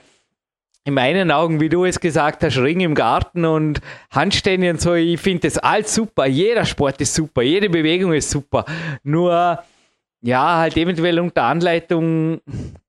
in 0.87 0.95
meinen 0.95 1.33
Augen, 1.33 1.61
wie 1.61 1.69
du 1.69 1.85
es 1.85 1.99
gesagt 1.99 2.45
hast, 2.45 2.59
Ring 2.59 2.79
im 2.79 2.95
Garten 2.95 3.45
und 3.45 3.81
Handstände 4.13 4.71
und 4.71 4.81
so, 4.81 4.95
ich 4.95 5.21
finde 5.21 5.49
das 5.49 5.59
alles 5.59 5.93
super. 5.93 6.27
Jeder 6.27 6.65
Sport 6.65 7.01
ist 7.01 7.13
super, 7.13 7.43
jede 7.43 7.69
Bewegung 7.69 8.13
ist 8.13 8.31
super. 8.31 8.65
Nur, 9.03 9.59
ja, 10.23 10.59
halt 10.59 10.77
eventuell 10.77 11.19
unter 11.19 11.43
Anleitung 11.43 12.41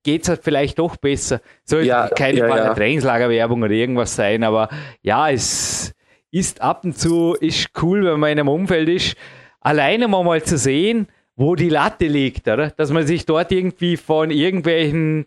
geht 0.04 0.22
es 0.22 0.30
halt 0.30 0.42
vielleicht 0.44 0.78
doch 0.78 0.96
besser. 0.98 1.42
Soll 1.64 1.86
ja, 1.86 2.08
keine 2.10 2.38
ja, 2.38 2.56
ja. 2.56 2.74
Trainingslagerwerbung 2.76 3.64
oder 3.64 3.74
irgendwas 3.74 4.16
sein, 4.16 4.44
aber 4.44 4.70
ja, 5.02 5.32
es 5.32 5.96
ist 6.30 6.62
ab 6.62 6.86
und 6.86 7.00
zu 7.00 7.34
ist 7.34 7.72
cool, 7.82 8.06
wenn 8.06 8.20
man 8.20 8.30
in 8.30 8.40
einem 8.40 8.50
Umfeld 8.50 8.90
ist, 8.90 9.18
alleine 9.60 10.08
mal 10.08 10.44
zu 10.44 10.60
sehen, 10.60 11.08
wo 11.36 11.56
die 11.56 11.70
Latte 11.70 12.06
liegt, 12.06 12.48
oder? 12.48 12.70
Dass 12.70 12.92
man 12.92 13.08
sich 13.08 13.26
dort 13.26 13.52
irgendwie 13.52 13.98
von 13.98 14.30
irgendwelchen 14.30 15.26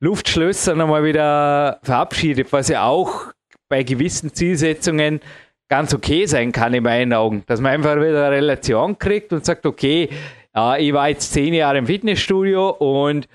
Luftschlössern 0.00 0.80
einmal 0.80 1.04
wieder 1.04 1.80
verabschiedet, 1.82 2.52
was 2.52 2.68
ja 2.68 2.84
auch 2.84 3.32
bei 3.68 3.82
gewissen 3.82 4.32
Zielsetzungen 4.32 5.20
ganz 5.68 5.92
okay 5.92 6.26
sein 6.26 6.52
kann 6.52 6.72
in 6.74 6.84
meinen 6.84 7.12
Augen. 7.12 7.42
Dass 7.46 7.60
man 7.60 7.72
einfach 7.72 7.96
wieder 7.96 8.26
eine 8.26 8.36
Relation 8.36 8.98
kriegt 8.98 9.32
und 9.32 9.44
sagt, 9.44 9.66
okay, 9.66 10.08
äh, 10.56 10.86
ich 10.86 10.92
war 10.92 11.08
jetzt 11.08 11.32
zehn 11.32 11.52
Jahre 11.52 11.78
im 11.78 11.86
Fitnessstudio 11.86 12.70
und 12.70 13.28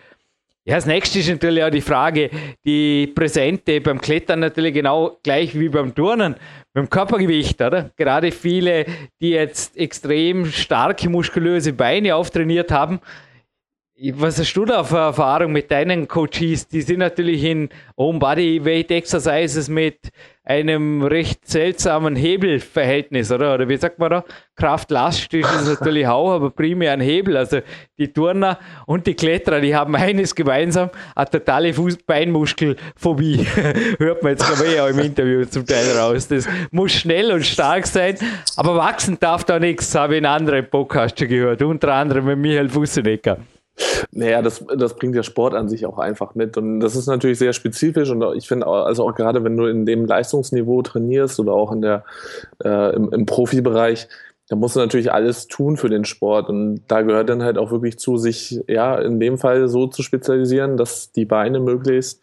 ja, 0.66 0.76
das 0.76 0.86
nächste 0.86 1.20
ist 1.20 1.30
natürlich 1.30 1.62
auch 1.62 1.70
die 1.70 1.82
Frage, 1.82 2.30
die 2.64 3.08
Präsente 3.08 3.82
beim 3.82 4.00
Klettern 4.00 4.40
natürlich 4.40 4.74
genau 4.74 5.18
gleich 5.22 5.60
wie 5.60 5.68
beim 5.68 5.94
Turnen, 5.94 6.36
beim 6.74 6.90
Körpergewicht, 6.90 7.62
oder? 7.62 7.92
Gerade 7.98 8.32
viele, 8.32 8.86
die 9.20 9.32
jetzt 9.32 9.76
extrem 9.76 10.46
starke 10.46 11.10
muskulöse 11.10 11.74
Beine 11.74 12.16
auftrainiert 12.16 12.72
haben, 12.72 13.02
was 14.12 14.38
hast 14.38 14.54
du 14.54 14.66
da 14.66 14.84
für 14.84 14.98
Erfahrung 14.98 15.54
mit 15.54 15.72
deinen 15.72 16.10
Coaches? 16.10 16.68
Die 16.68 16.82
sind 16.82 17.00
natürlich 17.00 17.44
in 17.44 17.70
Home 17.98 18.20
Body 18.20 18.64
Weight 18.66 18.92
Exercises 18.92 19.70
mit 19.70 20.10
einem 20.44 21.04
recht 21.04 21.48
seltsamen 21.48 22.18
Hebelverhältnis, 22.18 23.32
oder? 23.32 23.54
Oder 23.54 23.70
wie 23.70 23.78
sagt 23.78 24.00
man 24.00 24.10
da? 24.10 24.26
Kraft-Last 24.58 25.34
ist 25.34 25.68
natürlich 25.68 26.06
auch, 26.06 26.34
aber 26.34 26.50
primär 26.50 26.92
ein 26.92 27.00
Hebel. 27.00 27.38
Also 27.38 27.62
die 27.98 28.12
Turner 28.12 28.60
und 28.86 29.08
die 29.08 29.14
Kletterer, 29.14 29.62
die 29.62 29.74
haben 29.74 29.96
eines 29.96 30.36
gemeinsam, 30.36 30.90
eine 31.16 31.30
totale 31.30 31.74
Fuß-Beinmuskelphobie. 31.74 33.48
Hört 34.00 34.22
man 34.22 34.34
jetzt 34.34 34.46
glaube 34.46 34.66
ich 34.70 34.80
auch 34.82 34.90
im 34.90 35.00
Interview 35.00 35.46
zum 35.46 35.66
Teil 35.66 35.98
raus. 35.98 36.28
Das 36.28 36.46
muss 36.72 36.92
schnell 36.92 37.32
und 37.32 37.46
stark 37.46 37.88
sein, 37.88 38.18
aber 38.58 38.76
wachsen 38.76 39.18
darf 39.18 39.46
da 39.46 39.60
nichts, 39.60 39.96
habe 39.96 40.16
ich 40.16 40.18
in 40.20 40.26
anderen 40.26 40.70
Podcasts 40.70 41.18
schon 41.18 41.30
gehört, 41.30 41.62
unter 41.62 41.94
anderem 41.94 42.26
mit 42.26 42.38
Michael 42.38 42.68
Fussenecker. 42.68 43.38
Naja, 44.12 44.42
das, 44.42 44.64
das 44.78 44.96
bringt 44.96 45.16
der 45.16 45.24
Sport 45.24 45.56
an 45.56 45.68
sich 45.68 45.86
auch 45.86 45.98
einfach 45.98 46.36
mit. 46.36 46.58
Und 46.58 46.80
das 46.80 46.96
ist 46.96 47.08
natürlich 47.08 47.40
sehr 47.40 47.54
spezifisch. 47.54 48.10
Und 48.10 48.24
ich 48.36 48.48
finde, 48.48 48.68
also 48.68 49.08
auch 49.08 49.16
gerade 49.16 49.44
wenn 49.44 49.58
du 49.58 49.66
in 49.66 49.86
dem 49.86 50.06
Leistungsniveau 50.06 50.82
trainierst 50.84 51.40
oder 51.40 51.54
auch 51.54 51.72
in 51.72 51.82
der, 51.82 52.04
äh, 52.64 52.96
im, 52.96 53.12
im 53.12 53.26
Profibereich, 53.26 54.08
da 54.50 54.56
musst 54.56 54.76
du 54.76 54.80
natürlich 54.80 55.12
alles 55.12 55.48
tun 55.48 55.78
für 55.78 55.90
den 55.90 56.06
Sport. 56.06 56.50
Und 56.50 56.82
da 56.88 57.02
gehört 57.02 57.30
dann 57.30 57.44
halt 57.44 57.58
auch 57.58 57.72
wirklich 57.72 57.98
zu, 57.98 58.18
sich 58.18 58.62
ja 58.68 59.00
in 59.00 59.20
dem 59.20 59.38
Fall 59.38 59.68
so 59.68 59.88
zu 59.88 60.04
spezialisieren, 60.04 60.78
dass 60.78 61.12
die 61.12 61.26
Beine 61.26 61.60
möglichst 61.60 62.22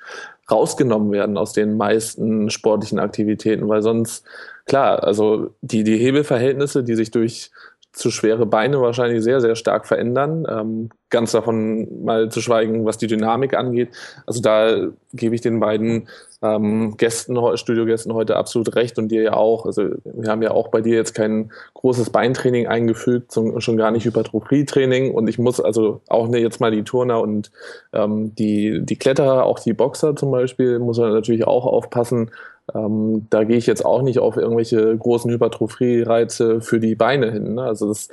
rausgenommen 0.51 1.13
werden 1.13 1.37
aus 1.37 1.53
den 1.53 1.77
meisten 1.77 2.51
sportlichen 2.51 2.99
Aktivitäten, 2.99 3.69
weil 3.69 3.83
sonst, 3.83 4.25
klar, 4.67 5.03
also 5.05 5.55
die, 5.61 5.85
die 5.85 5.97
Hebelverhältnisse, 5.97 6.83
die 6.83 6.97
sich 6.97 7.11
durch 7.11 7.51
zu 7.93 8.11
schwere 8.11 8.47
Beine 8.47 8.81
wahrscheinlich 8.81 9.23
sehr, 9.23 9.41
sehr 9.41 9.57
stark 9.57 9.87
verändern. 9.87 10.47
Ähm, 10.49 10.91
ganz 11.11 11.33
davon 11.33 12.05
mal 12.05 12.31
zu 12.31 12.41
schweigen, 12.41 12.85
was 12.85 12.99
die 12.99 13.09
Dynamik 13.09 13.55
angeht. 13.55 13.89
Also 14.27 14.41
da 14.41 14.89
gebe 15.13 15.35
ich 15.35 15.41
den 15.41 15.59
beiden 15.59 16.09
ähm, 16.41 16.97
Gästen, 16.97 17.37
Studiogästen 17.57 18.15
heute 18.15 18.37
absolut 18.37 18.77
recht 18.77 18.99
und 18.99 19.09
dir 19.09 19.23
ja 19.23 19.33
auch. 19.33 19.67
Also 19.67 19.91
wir 20.05 20.31
haben 20.31 20.43
ja 20.43 20.53
auch 20.53 20.69
bei 20.69 20.81
dir 20.81 20.95
jetzt 20.95 21.15
kein 21.15 21.51
großes 21.75 22.11
Beintraining 22.11 22.69
eingefügt, 22.69 23.33
schon 23.33 23.77
gar 23.77 23.91
nicht 23.91 24.05
Hypertrophie-Training 24.05 25.13
und 25.13 25.29
ich 25.29 25.39
muss 25.39 25.61
also 25.61 26.01
auch 26.09 26.29
ne, 26.29 26.39
jetzt 26.39 26.61
mal 26.61 26.71
die 26.71 26.85
Turner 26.85 27.21
und 27.21 27.51
ähm, 27.93 28.35
die, 28.37 28.81
die 28.83 28.97
Kletterer, 28.97 29.45
auch 29.45 29.59
die 29.59 29.73
Boxer 29.73 30.15
zum 30.15 30.31
Beispiel, 30.31 30.79
muss 30.79 30.99
man 30.99 31.13
natürlich 31.13 31.47
auch 31.47 31.67
aufpassen, 31.67 32.31
ähm, 32.75 33.27
da 33.31 33.45
gehe 33.45 33.57
ich 33.57 33.67
jetzt 33.67 33.85
auch 33.85 34.03
nicht 34.03 34.19
auf 34.19 34.37
irgendwelche 34.37 34.97
großen 34.97 35.31
Hypertrophie-Reize 35.31 36.61
für 36.61 36.81
die 36.81 36.95
Beine 36.95 37.31
hin. 37.31 37.55
Ne? 37.55 37.63
Also 37.63 37.89
das 37.89 38.09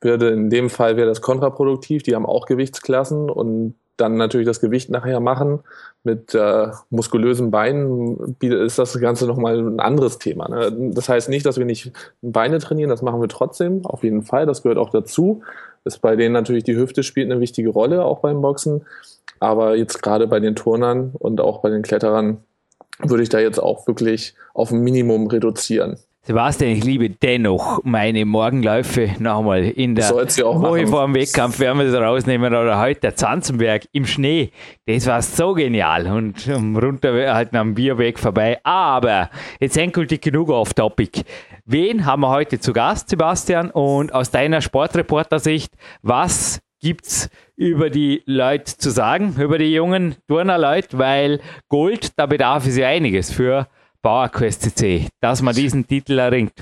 würde 0.00 0.28
in 0.28 0.50
dem 0.50 0.70
Fall 0.70 0.96
wäre 0.96 1.08
das 1.08 1.20
kontraproduktiv. 1.20 2.02
Die 2.02 2.14
haben 2.14 2.26
auch 2.26 2.46
Gewichtsklassen 2.46 3.30
und 3.30 3.74
dann 3.96 4.16
natürlich 4.16 4.46
das 4.46 4.60
Gewicht 4.60 4.90
nachher 4.90 5.20
machen 5.20 5.60
mit 6.02 6.34
äh, 6.34 6.68
muskulösen 6.90 7.50
Beinen 7.50 8.36
ist 8.40 8.78
das 8.78 8.98
Ganze 9.00 9.26
nochmal 9.26 9.58
ein 9.58 9.80
anderes 9.80 10.18
Thema. 10.18 10.48
Ne? 10.48 10.90
Das 10.92 11.08
heißt 11.08 11.28
nicht, 11.28 11.46
dass 11.46 11.58
wir 11.58 11.64
nicht 11.64 11.92
Beine 12.20 12.58
trainieren, 12.58 12.90
das 12.90 13.02
machen 13.02 13.20
wir 13.20 13.28
trotzdem, 13.28 13.86
auf 13.86 14.02
jeden 14.02 14.22
Fall, 14.22 14.46
das 14.46 14.62
gehört 14.62 14.78
auch 14.78 14.90
dazu. 14.90 15.42
Ist 15.84 16.00
bei 16.00 16.16
denen 16.16 16.32
natürlich 16.32 16.64
die 16.64 16.76
Hüfte 16.76 17.02
spielt 17.02 17.30
eine 17.30 17.40
wichtige 17.40 17.70
Rolle, 17.70 18.04
auch 18.04 18.20
beim 18.20 18.40
Boxen. 18.40 18.84
Aber 19.38 19.76
jetzt 19.76 20.02
gerade 20.02 20.26
bei 20.26 20.40
den 20.40 20.56
Turnern 20.56 21.10
und 21.12 21.40
auch 21.40 21.60
bei 21.60 21.70
den 21.70 21.82
Kletterern 21.82 22.38
würde 22.98 23.22
ich 23.22 23.28
da 23.28 23.38
jetzt 23.38 23.58
auch 23.58 23.86
wirklich 23.86 24.34
auf 24.52 24.70
ein 24.70 24.80
Minimum 24.80 25.26
reduzieren. 25.26 25.98
Sebastian, 26.26 26.70
ich 26.70 26.84
liebe 26.84 27.10
dennoch 27.10 27.84
meine 27.84 28.24
Morgenläufe 28.24 29.10
nochmal 29.18 29.64
in 29.64 29.94
der 29.94 30.08
Woche 30.08 30.86
vor 30.86 31.04
dem 31.04 31.14
Wettkampf 31.14 31.58
werden 31.58 31.78
wir 31.78 31.92
das 31.92 32.00
rausnehmen 32.00 32.46
oder 32.54 32.80
heute 32.80 33.00
der 33.00 33.14
Zanzenberg 33.14 33.82
im 33.92 34.06
Schnee. 34.06 34.50
Das 34.86 35.06
war 35.06 35.20
so 35.20 35.52
genial 35.52 36.06
und 36.06 36.48
runter 36.48 37.34
halt 37.34 37.54
am 37.54 37.74
Bierweg 37.74 38.18
vorbei. 38.18 38.58
Aber 38.64 39.28
jetzt 39.60 39.76
endgültig 39.76 40.22
genug 40.22 40.48
auf 40.48 40.72
Topic. 40.72 41.24
Wen 41.66 42.06
haben 42.06 42.22
wir 42.22 42.30
heute 42.30 42.58
zu 42.58 42.72
Gast, 42.72 43.10
Sebastian? 43.10 43.70
Und 43.70 44.14
aus 44.14 44.30
deiner 44.30 44.62
Sportreporter-Sicht, 44.62 45.74
was 46.00 46.60
gibt's 46.84 47.30
über 47.56 47.88
die 47.88 48.22
Leute 48.26 48.76
zu 48.76 48.90
sagen, 48.90 49.36
über 49.40 49.56
die 49.56 49.72
jungen 49.72 50.16
Turner 50.28 50.58
Leute, 50.58 50.98
weil 50.98 51.40
Gold, 51.70 52.12
da 52.18 52.26
bedarf 52.26 52.66
es 52.66 52.76
ja 52.76 52.88
einiges 52.88 53.32
für 53.32 53.68
PowerQuest 54.02 54.60
CC, 54.76 55.08
dass 55.20 55.40
man 55.40 55.54
diesen 55.54 55.86
Titel 55.86 56.18
erringt. 56.18 56.52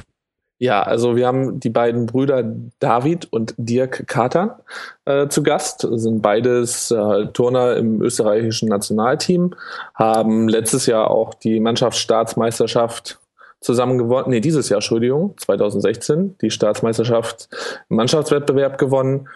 Ja, 0.61 0.81
also 0.81 1.17
wir 1.17 1.27
haben 1.27 1.59
die 1.59 1.71
beiden 1.71 2.07
Brüder 2.07 2.45
David 2.79 3.33
und 3.33 3.53
Dirk 3.57 4.07
Kater 4.07 4.61
äh, 5.07 5.27
zu 5.27 5.43
Gast, 5.43 5.81
sind 5.91 6.23
beides 6.23 6.93
äh, 6.93 7.27
Turner 7.33 7.77
im 7.77 8.01
österreichischen 8.01 8.69
Nationalteam, 8.69 9.57
haben 9.97 10.49
letztes 10.49 10.87
Jahr 10.87 11.11
auch 11.11 11.35
die 11.35 11.59
Mannschaftsstaatsmeisterschaft 11.59 13.19
zusammen 13.59 13.99
gewonnen, 13.99 14.31
nee, 14.31 14.41
dieses 14.41 14.69
Jahr, 14.69 14.77
Entschuldigung, 14.77 15.35
2016, 15.39 16.37
die 16.41 16.51
Staatsmeisterschaft 16.53 17.49
im 17.91 17.97
Mannschaftswettbewerb 17.97 18.79
gewonnen 18.79 19.29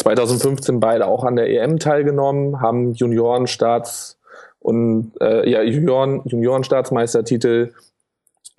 2015 0.00 0.80
beide 0.80 1.06
auch 1.06 1.24
an 1.24 1.36
der 1.36 1.48
EM 1.50 1.78
teilgenommen, 1.78 2.60
haben 2.60 2.92
Junioren-Staats- 2.94 4.16
und 4.58 5.12
äh, 5.20 5.48
ja, 5.48 5.62
Junioren, 5.62 6.22
Junioren-Staatsmeistertitel 6.24 7.72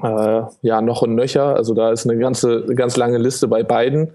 äh, 0.02 0.42
ja 0.62 0.82
noch 0.82 1.02
und 1.02 1.16
nöcher. 1.16 1.56
Also 1.56 1.74
da 1.74 1.92
ist 1.92 2.08
eine 2.08 2.18
ganze, 2.20 2.64
eine 2.64 2.76
ganz 2.76 2.98
lange 2.98 3.18
Liste 3.18 3.48
bei 3.48 3.64
beiden. 3.64 4.14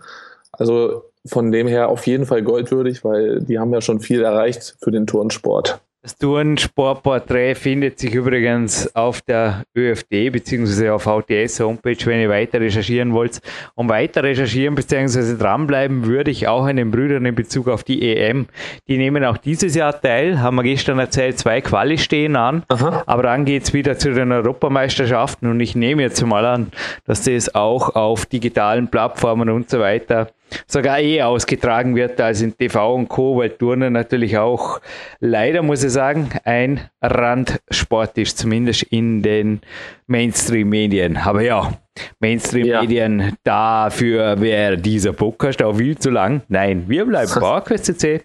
Also 0.53 1.05
von 1.27 1.53
dem 1.53 1.67
her 1.67 1.89
auf 1.89 2.07
jeden 2.07 2.27
Fall 2.27 2.43
goldwürdig, 2.43 3.05
weil 3.05 3.41
die 3.41 3.59
haben 3.59 3.73
ja 3.73 3.81
schon 3.81 4.01
viel 4.01 4.23
erreicht 4.23 4.77
für 4.81 4.91
den 4.91 5.07
Turnsport. 5.07 5.81
Das 6.07 6.17
Turnsportporträt 6.19 7.57
findet 7.57 7.99
sich 7.99 8.15
übrigens 8.15 8.95
auf 8.95 9.23
der 9.23 9.65
ÖFD 9.77 10.31
bzw. 10.31 10.91
auf 10.91 11.03
VTS 11.03 11.59
Homepage, 11.59 11.97
wenn 12.05 12.21
ihr 12.21 12.29
weiter 12.29 12.61
recherchieren 12.61 13.13
wollt. 13.13 13.41
Um 13.75 13.89
weiter 13.89 14.23
recherchieren 14.23 14.77
bzw. 14.77 15.37
dranbleiben, 15.37 16.07
würde 16.07 16.31
ich 16.31 16.47
auch 16.47 16.65
einen 16.65 16.93
Brüdern 16.93 17.27
in 17.27 17.35
Bezug 17.35 17.67
auf 17.67 17.83
die 17.83 18.09
EM. 18.09 18.47
Die 18.87 18.99
nehmen 18.99 19.25
auch 19.25 19.37
dieses 19.37 19.75
Jahr 19.75 20.01
teil, 20.01 20.41
haben 20.41 20.55
wir 20.55 20.63
gestern 20.63 21.01
erzählt, 21.01 21.41
zwei 21.41 21.61
Quali 21.61 21.99
stehen 21.99 22.37
an. 22.37 22.63
Aha. 22.69 23.03
Aber 23.07 23.25
dann 23.25 23.45
geht 23.45 23.65
es 23.65 23.73
wieder 23.73 23.99
zu 23.99 24.15
den 24.15 24.31
Europameisterschaften 24.31 25.51
und 25.51 25.59
ich 25.59 25.75
nehme 25.75 26.03
jetzt 26.03 26.25
mal 26.25 26.47
an, 26.47 26.71
dass 27.05 27.23
das 27.23 27.53
auch 27.53 27.97
auf 27.97 28.27
digitalen 28.27 28.87
Plattformen 28.87 29.51
und 29.51 29.69
so 29.69 29.81
weiter 29.81 30.29
sogar 30.67 31.01
eh 31.01 31.23
ausgetragen 31.23 31.97
wird 31.97 32.21
als 32.21 32.41
in 32.41 32.57
TV 32.57 32.95
und 32.95 33.09
Co., 33.09 33.37
weil 33.37 33.51
Turnen 33.51 33.93
natürlich 33.93 34.39
auch 34.39 34.81
leider, 35.21 35.63
muss 35.63 35.85
ich 35.85 35.93
sagen, 35.93 36.31
ein 36.45 36.89
Randsport 37.03 38.19
ist, 38.19 38.39
zumindest 38.39 38.85
in 38.85 39.23
den 39.23 39.61
Mainstream-Medien. 40.07 41.17
Aber 41.17 41.43
ja, 41.43 41.73
Mainstream-Medien, 42.21 43.21
ja. 43.21 43.31
dafür 43.45 44.41
wäre 44.41 44.77
dieser 44.77 45.13
Podcast 45.13 45.63
auch 45.63 45.77
viel 45.77 45.99
zu 45.99 46.11
lang. 46.11 46.43
Nein, 46.49 46.85
wir 46.89 47.05
bleiben 47.05 47.31
PowerQuest 47.35 47.87
CC 47.87 48.23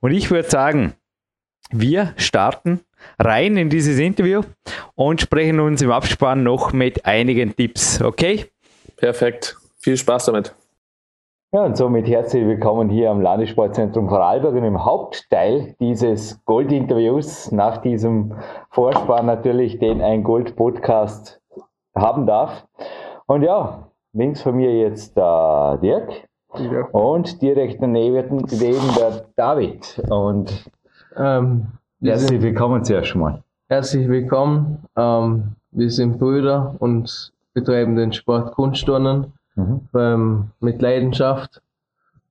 und 0.00 0.12
ich 0.12 0.30
würde 0.30 0.48
sagen, 0.48 0.94
wir 1.72 2.14
starten 2.16 2.80
rein 3.18 3.56
in 3.56 3.70
dieses 3.70 3.98
Interview 3.98 4.42
und 4.94 5.20
sprechen 5.20 5.60
uns 5.60 5.82
im 5.82 5.90
Abspann 5.90 6.42
noch 6.42 6.72
mit 6.72 7.06
einigen 7.06 7.54
Tipps, 7.54 8.00
okay? 8.02 8.46
Perfekt. 8.96 9.56
Viel 9.78 9.96
Spaß 9.96 10.26
damit. 10.26 10.54
Ja, 11.52 11.64
und 11.64 11.76
somit 11.76 12.06
herzlich 12.06 12.46
willkommen 12.46 12.88
hier 12.90 13.10
am 13.10 13.20
Landessportzentrum 13.20 14.08
Vorarlberg 14.08 14.54
und 14.54 14.62
im 14.62 14.84
Hauptteil 14.84 15.74
dieses 15.80 16.40
Gold-Interviews 16.44 17.50
nach 17.50 17.78
diesem 17.78 18.36
Vorspann 18.68 19.26
natürlich, 19.26 19.80
den 19.80 20.00
ein 20.00 20.22
Gold-Podcast 20.22 21.40
haben 21.92 22.28
darf. 22.28 22.68
Und 23.26 23.42
ja, 23.42 23.88
links 24.12 24.42
von 24.42 24.54
mir 24.54 24.72
jetzt 24.78 25.16
der 25.16 25.80
Dirk 25.82 26.28
ja. 26.54 26.86
und 26.92 27.42
direkt 27.42 27.82
daneben 27.82 28.46
der 28.46 29.24
David. 29.34 30.00
Und 30.08 30.70
ähm, 31.16 31.66
herzlich 32.00 32.40
willkommen 32.42 32.84
zuerst 32.84 33.16
mal. 33.16 33.42
Herzlich 33.68 34.08
willkommen. 34.08 34.84
Ähm, 34.96 35.56
wir 35.72 35.90
sind 35.90 36.20
Brüder 36.20 36.76
und 36.78 37.32
betreiben 37.54 37.96
den 37.96 38.12
Sport 38.12 38.52
Kunstturnen 38.54 39.32
mhm. 39.54 39.88
ähm, 39.94 40.50
mit 40.60 40.80
Leidenschaft. 40.82 41.62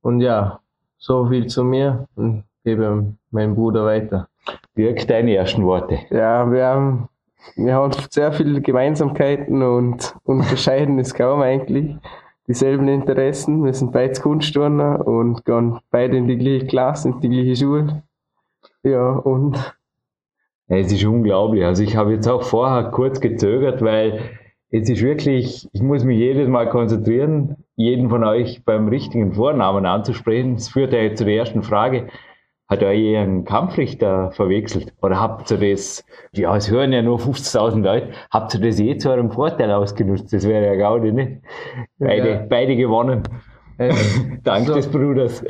Und 0.01 0.21
ja, 0.21 0.59
so 0.97 1.27
viel 1.27 1.47
zu 1.47 1.63
mir 1.63 2.07
und 2.15 2.43
gebe 2.63 3.13
meinen 3.31 3.55
Bruder 3.55 3.85
weiter. 3.85 4.27
Dirk, 4.77 5.07
deine 5.07 5.35
ersten 5.35 5.65
Worte. 5.65 5.99
Ja, 6.09 6.51
wir 6.51 6.65
haben, 6.65 7.09
wir 7.55 7.73
haben 7.73 7.91
sehr 8.09 8.31
viele 8.31 8.61
Gemeinsamkeiten 8.61 9.61
und 9.61 10.15
unterscheiden 10.23 10.99
es 10.99 11.13
kaum 11.13 11.41
eigentlich. 11.41 11.95
Dieselben 12.47 12.87
Interessen. 12.87 13.63
Wir 13.63 13.73
sind 13.73 13.91
beide 13.91 14.19
Kunstturner 14.19 15.05
und 15.07 15.45
gehen 15.45 15.79
beide 15.91 16.17
in 16.17 16.27
die 16.27 16.37
gleiche 16.37 16.65
Klasse, 16.65 17.09
in 17.09 17.21
die 17.21 17.29
gleiche 17.29 17.55
Schule. 17.55 18.03
Ja, 18.83 19.11
und. 19.11 19.75
Es 20.67 20.91
ist 20.91 21.03
unglaublich. 21.03 21.65
Also 21.65 21.83
ich 21.83 21.95
habe 21.95 22.13
jetzt 22.13 22.27
auch 22.27 22.43
vorher 22.43 22.91
kurz 22.91 23.19
gezögert, 23.19 23.83
weil 23.83 24.19
es 24.71 24.89
ist 24.89 25.01
wirklich, 25.01 25.67
ich 25.71 25.81
muss 25.81 26.03
mich 26.03 26.19
jedes 26.19 26.47
Mal 26.47 26.69
konzentrieren, 26.69 27.55
jeden 27.75 28.09
von 28.09 28.23
euch 28.23 28.63
beim 28.65 28.87
richtigen 28.87 29.33
Vornamen 29.33 29.85
anzusprechen. 29.85 30.55
Das 30.55 30.69
führt 30.69 30.93
ja 30.93 31.13
zu 31.15 31.25
der 31.25 31.37
ersten 31.37 31.63
Frage. 31.63 32.07
hat 32.67 32.83
euch 32.83 33.17
einen 33.17 33.45
Kampfrichter 33.45 34.31
verwechselt? 34.31 34.93
Oder 35.01 35.19
habt 35.19 35.49
ihr 35.49 35.57
das, 35.57 36.05
ja, 36.33 36.55
es 36.55 36.69
hören 36.69 36.93
ja 36.93 37.01
nur 37.01 37.17
50.000 37.17 37.81
Leute, 37.81 38.09
habt 38.29 38.53
ihr 38.53 38.61
das 38.61 38.79
eh 38.79 38.95
zu 38.97 39.09
eurem 39.09 39.31
Vorteil 39.31 39.71
ausgenutzt? 39.71 40.31
Das 40.31 40.47
wäre 40.47 40.67
ja 40.67 40.75
Gaudi, 40.75 41.11
nicht? 41.11 41.41
Beide, 41.97 42.29
ja. 42.29 42.45
beide 42.47 42.75
gewonnen. 42.75 43.23
Äh, 43.79 43.91
Dank 44.43 44.67
so, 44.67 44.75
des 44.75 44.87
Bruders. 44.87 45.43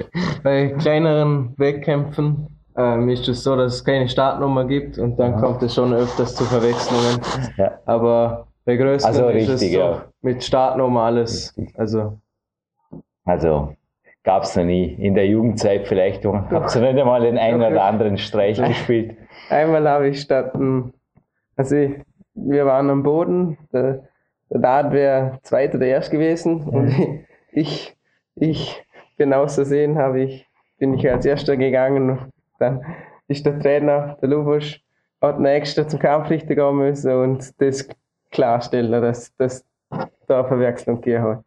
Bei 0.43 0.69
kleineren 0.69 1.55
Wettkämpfen 1.57 2.47
ähm, 2.77 3.09
ist 3.09 3.27
es 3.27 3.43
so, 3.43 3.57
dass 3.57 3.75
es 3.75 3.83
keine 3.83 4.07
Startnummer 4.07 4.63
gibt 4.63 4.97
und 4.97 5.19
dann 5.19 5.31
ja. 5.33 5.41
kommt 5.41 5.61
es 5.61 5.75
schon 5.75 5.93
öfters 5.93 6.35
zu 6.35 6.45
Verwechslungen. 6.45 7.19
Ja. 7.57 7.79
Aber 7.85 8.47
bei 8.69 8.75
größeren 8.75 9.15
also 9.15 9.25
richtig, 9.25 9.71
ja. 9.71 10.05
mit 10.21 10.43
Startnummer 10.43 11.01
alles. 11.01 11.59
Also, 11.73 12.19
also 13.25 13.73
gab 14.23 14.43
es 14.43 14.55
noch 14.55 14.63
nie. 14.63 14.93
In 14.93 15.15
der 15.15 15.25
Jugendzeit 15.25 15.87
vielleicht 15.87 16.23
habt 16.23 16.75
ihr 16.75 16.81
nicht 16.81 16.99
einmal 16.99 17.21
den 17.21 17.39
einen 17.39 17.63
oder 17.63 17.83
anderen 17.83 18.19
Streich 18.19 18.61
gespielt. 18.61 19.17
Einmal 19.49 19.89
habe 19.89 20.09
ich 20.09 20.21
statt, 20.21 20.53
also 21.55 21.75
ich, 21.75 21.95
wir 22.35 22.67
waren 22.67 22.91
am 22.91 23.01
Boden, 23.01 23.57
der, 23.73 24.03
der 24.51 24.59
Dart 24.59 24.93
wäre 24.93 25.39
zweiter 25.41 25.77
oder 25.77 25.87
erst 25.87 26.11
gewesen 26.11 26.65
mhm. 26.65 26.67
und 26.67 27.25
ich, 27.51 27.97
ich, 28.35 28.85
genau 29.17 29.47
so 29.47 29.63
sehen 29.63 29.97
habe 29.97 30.21
ich, 30.21 30.47
bin 30.77 30.93
ich 30.93 31.09
als 31.09 31.25
erster 31.25 31.57
gegangen. 31.57 32.19
Dann 32.59 32.85
ist 33.27 33.47
der 33.47 33.59
Trainer, 33.59 34.15
der 34.21 34.29
Lubosch, 34.29 34.79
hat 35.21 35.39
noch 35.39 35.49
extra 35.49 35.87
zum 35.87 35.99
Kampfrichter 35.99 36.53
gehen 36.53 36.77
müssen 36.77 37.11
und 37.11 37.59
das 37.59 37.89
klarstellen, 38.31 38.91
dass 38.91 39.35
das 39.37 39.65
da 40.27 40.43
Verwechslung 40.43 41.01
gegeben 41.01 41.23
hat. 41.23 41.43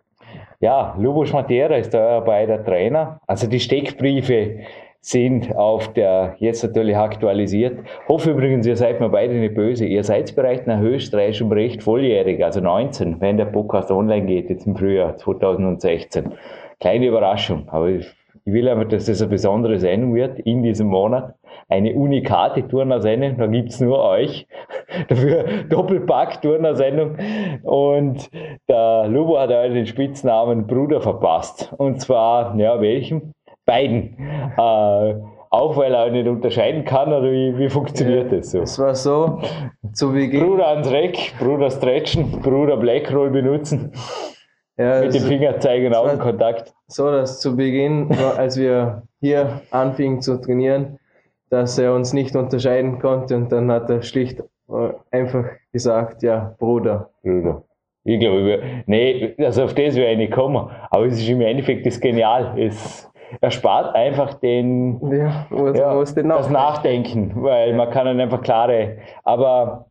Ja, 0.60 0.94
Lubos 0.98 1.32
Matera 1.32 1.76
ist 1.76 1.92
da 1.92 2.20
bei 2.20 2.46
der 2.46 2.64
Trainer. 2.64 3.18
Also 3.26 3.46
die 3.46 3.60
Steckbriefe 3.60 4.60
sind 5.00 5.54
auf 5.56 5.92
der, 5.94 6.36
jetzt 6.38 6.62
natürlich 6.62 6.96
aktualisiert. 6.96 7.80
Hoffe 8.06 8.30
übrigens, 8.30 8.66
ihr 8.66 8.76
seid 8.76 9.00
mir 9.00 9.08
beide 9.08 9.34
nicht 9.34 9.54
böse. 9.54 9.84
Ihr 9.84 10.04
seid 10.04 10.34
bereits 10.36 10.66
nach 10.66 10.80
österreichischem 10.80 11.50
Recht 11.50 11.82
volljährig, 11.82 12.44
also 12.44 12.60
19, 12.60 13.20
wenn 13.20 13.36
der 13.36 13.46
Podcast 13.46 13.90
online 13.90 14.26
geht, 14.26 14.48
jetzt 14.48 14.64
im 14.66 14.76
Frühjahr 14.76 15.16
2016. 15.16 16.32
Kleine 16.78 17.06
Überraschung, 17.06 17.68
aber 17.68 17.88
ich 17.88 18.06
ich 18.44 18.52
will 18.52 18.68
aber, 18.68 18.84
dass 18.84 19.06
das 19.06 19.20
eine 19.20 19.30
besondere 19.30 19.78
Sendung 19.78 20.14
wird 20.14 20.38
in 20.40 20.62
diesem 20.62 20.88
Monat. 20.88 21.34
Eine 21.68 21.94
unikate 21.94 22.66
Turner-Sendung, 22.66 23.38
da 23.38 23.46
gibt's 23.46 23.80
nur 23.80 24.02
euch. 24.02 24.46
Dafür 25.08 25.64
Doppelpack-Turner-Sendung. 25.68 27.16
Und 27.62 28.30
der 28.68 29.06
Lubo 29.08 29.38
hat 29.38 29.50
heute 29.50 29.75
den 29.75 29.87
Spitznamen 29.87 30.66
Bruder 30.66 31.00
verpasst. 31.00 31.72
Und 31.78 32.00
zwar, 32.00 32.56
ja, 32.58 32.80
welchem? 32.80 33.32
Beiden. 33.64 34.16
Äh, 34.56 35.14
auch 35.50 35.76
weil 35.76 35.94
er 35.94 36.11
nicht 36.11 36.26
unterscheiden 36.26 36.84
kann, 36.84 37.12
oder 37.12 37.30
wie, 37.30 37.56
wie 37.58 37.68
funktioniert 37.68 38.32
ja, 38.32 38.38
das 38.38 38.50
so? 38.50 38.62
Es 38.62 38.78
war 38.78 38.94
so, 38.94 39.38
zu 39.92 40.12
Beginn. 40.12 40.49
Bruder 40.49 40.68
ans 40.68 40.90
Reck, 40.90 41.34
Bruder 41.38 41.70
stretchen, 41.70 42.40
Bruder 42.40 42.76
Blackroll 42.78 43.30
benutzen. 43.30 43.92
Ja, 44.79 45.00
Mit 45.00 45.14
dem 45.14 45.23
Fingerzeigen 45.23 45.95
Augenkontakt. 45.95 46.73
So, 46.87 47.11
dass 47.11 47.41
zu 47.41 47.57
Beginn, 47.57 48.11
als 48.37 48.59
wir 48.59 49.02
hier 49.21 49.61
anfingen 49.71 50.23
zu 50.23 50.41
trainieren, 50.41 50.99
dass 51.50 51.79
er 51.79 51.95
uns 51.95 52.12
nicht 52.12 52.35
unterscheiden 52.35 52.99
konnte 52.99 53.37
und 53.37 53.52
dann 53.52 53.71
hat 53.71 53.91
er 53.91 54.02
schlicht 54.02 54.41
äh, 54.41 54.93
einfach 55.11 55.45
gesagt, 55.73 56.23
ja, 56.23 56.55
Bruder. 56.59 57.11
Bruder. 57.23 57.62
Ich 58.05 58.19
glaube, 58.19 58.61
nee, 58.87 59.35
also 59.38 59.64
auf 59.64 59.75
das 59.75 59.95
wäre 59.95 60.12
ich 60.12 60.19
nicht 60.19 60.31
gekommen. 60.31 60.71
Aber 60.91 61.07
es 61.07 61.19
ist 61.19 61.29
im 61.29 61.41
Endeffekt 61.41 61.87
das 61.87 62.00
genial. 62.00 62.59
Es 62.59 63.09
erspart 63.41 63.95
einfach 63.95 64.35
den, 64.35 65.00
ja, 65.11 65.47
ja, 65.75 65.99
das 65.99 66.50
Nachdenken, 66.50 67.43
weil 67.43 67.75
man 67.75 67.91
kann 67.91 68.06
dann 68.06 68.21
einfach 68.21 68.43
klare, 68.43 68.99
aber 69.25 69.87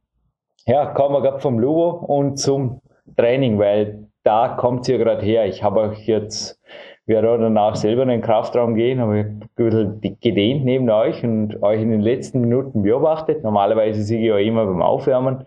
ja, 0.68 0.88
kommen 0.88 1.16
wir 1.16 1.22
gerade 1.22 1.40
vom 1.40 1.58
Lugo 1.58 1.90
und 1.90 2.38
zum 2.38 2.82
Training, 3.18 3.58
weil 3.58 4.11
da 4.24 4.50
kommt 4.50 4.88
ihr 4.88 4.98
gerade 4.98 5.24
her. 5.24 5.46
Ich 5.48 5.64
habe 5.64 5.82
euch 5.82 6.08
jetzt, 6.08 6.60
werde 7.06 7.38
danach 7.38 7.76
selber 7.76 8.04
in 8.04 8.10
den 8.10 8.22
Kraftraum 8.22 8.76
gehen, 8.76 9.00
habe 9.00 9.14
ein 9.14 9.50
bisschen 9.56 10.18
gedehnt 10.22 10.66
neben 10.66 10.90
euch 10.90 11.24
und 11.24 11.62
euch 11.64 11.82
in 11.82 11.92
den 11.92 12.02
letzten 12.02 12.42
Minuten 12.42 12.84
beobachtet. 12.84 13.44
Normalerweise 13.44 14.04
sehe 14.04 14.26
ich 14.26 14.32
euch 14.32 14.48
immer 14.48 14.66
beim 14.66 14.82
Aufwärmen. 14.82 15.46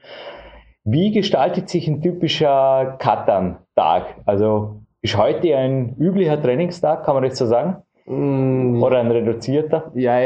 Wie 0.84 1.12
gestaltet 1.12 1.68
sich 1.68 1.88
ein 1.88 2.02
typischer 2.02 2.96
Katan-Tag? 2.98 4.16
Also 4.26 4.80
ist 5.00 5.16
heute 5.16 5.56
ein 5.56 5.96
üblicher 5.98 6.40
Trainingstag, 6.40 7.04
kann 7.04 7.14
man 7.14 7.24
das 7.24 7.38
so 7.38 7.46
sagen? 7.46 7.76
Mm, 8.06 8.82
Oder 8.82 9.00
ein 9.00 9.10
reduzierter? 9.10 9.90
Ja, 9.94 10.18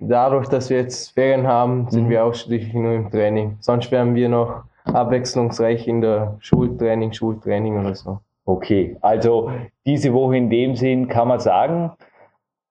dadurch, 0.00 0.48
dass 0.48 0.70
wir 0.70 0.78
jetzt 0.78 1.14
Ferien 1.14 1.46
haben, 1.46 1.88
sind 1.90 2.06
mhm. 2.06 2.10
wir 2.10 2.24
ausschließlich 2.24 2.74
nur 2.74 2.92
im 2.92 3.10
Training. 3.10 3.56
Sonst 3.60 3.90
werden 3.90 4.14
wir 4.14 4.28
noch 4.28 4.64
abwechslungsreich 4.94 5.88
in 5.88 6.00
der 6.00 6.36
Schultraining, 6.40 7.12
Schultraining 7.12 7.78
oder 7.78 7.94
so. 7.94 8.18
Okay, 8.46 8.96
also 9.00 9.50
diese 9.86 10.12
Woche 10.12 10.36
in 10.36 10.50
dem 10.50 10.76
Sinn 10.76 11.08
kann 11.08 11.28
man 11.28 11.40
sagen, 11.40 11.92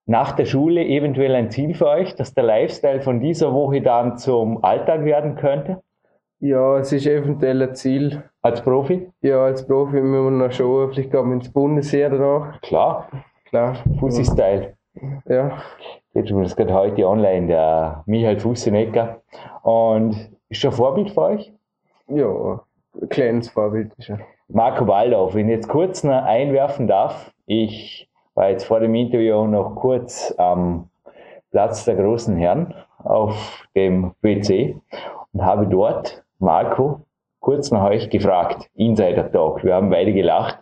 nach 0.06 0.32
der 0.32 0.44
Schule 0.44 0.84
eventuell 0.84 1.34
ein 1.34 1.50
Ziel 1.50 1.74
für 1.74 1.88
euch, 1.88 2.14
dass 2.14 2.34
der 2.34 2.44
Lifestyle 2.44 3.00
von 3.00 3.20
dieser 3.20 3.52
Woche 3.52 3.80
dann 3.80 4.18
zum 4.18 4.62
Alltag 4.62 5.04
werden 5.04 5.36
könnte? 5.36 5.82
Ja, 6.40 6.78
es 6.78 6.92
ist 6.92 7.06
eventuell 7.06 7.62
ein 7.62 7.74
Ziel. 7.74 8.22
Als 8.42 8.60
Profi? 8.60 9.10
Ja, 9.22 9.44
als 9.44 9.66
Profi 9.66 10.00
müssen 10.00 10.38
wir 10.38 10.46
noch 10.46 10.52
schauen, 10.52 10.92
vielleicht 10.92 11.10
gehen 11.10 11.26
wir 11.26 11.34
ins 11.34 11.50
Bundesheer 11.50 12.10
danach. 12.10 12.60
Klar. 12.60 13.08
Klar. 13.46 13.76
Fussi-Style. 13.98 14.74
Ja. 15.26 15.62
Jetzt 16.12 16.30
das 16.30 16.54
geht 16.54 16.70
heute 16.70 17.08
online, 17.08 17.46
der 17.46 18.02
Michael 18.06 18.38
Fussenecker. 18.38 19.22
Und 19.62 20.30
ist 20.50 20.60
schon 20.60 20.72
Vorbild 20.72 21.10
für 21.10 21.22
euch? 21.22 21.52
Ja, 22.08 22.60
ein 23.00 23.08
kleines 23.08 23.48
Vorbild 23.48 23.92
ist 23.96 24.10
er. 24.10 24.20
Marco 24.48 24.86
Waldorf, 24.86 25.34
wenn 25.34 25.48
ich 25.48 25.56
jetzt 25.56 25.68
kurz 25.68 26.04
noch 26.04 26.22
einwerfen 26.22 26.86
darf, 26.86 27.32
ich 27.46 28.08
war 28.34 28.50
jetzt 28.50 28.64
vor 28.64 28.80
dem 28.80 28.94
Interview 28.94 29.46
noch 29.46 29.74
kurz 29.76 30.34
am 30.36 30.90
Platz 31.50 31.84
der 31.84 31.94
großen 31.94 32.36
Herren 32.36 32.74
auf 32.98 33.66
dem 33.74 34.12
WC 34.20 34.76
und 35.32 35.44
habe 35.44 35.66
dort 35.66 36.24
Marco 36.38 37.00
kurz 37.40 37.70
nach 37.70 37.84
euch 37.84 38.10
gefragt, 38.10 38.70
Insider 38.74 39.30
Talk. 39.30 39.62
Wir 39.64 39.74
haben 39.74 39.90
beide 39.90 40.12
gelacht. 40.12 40.58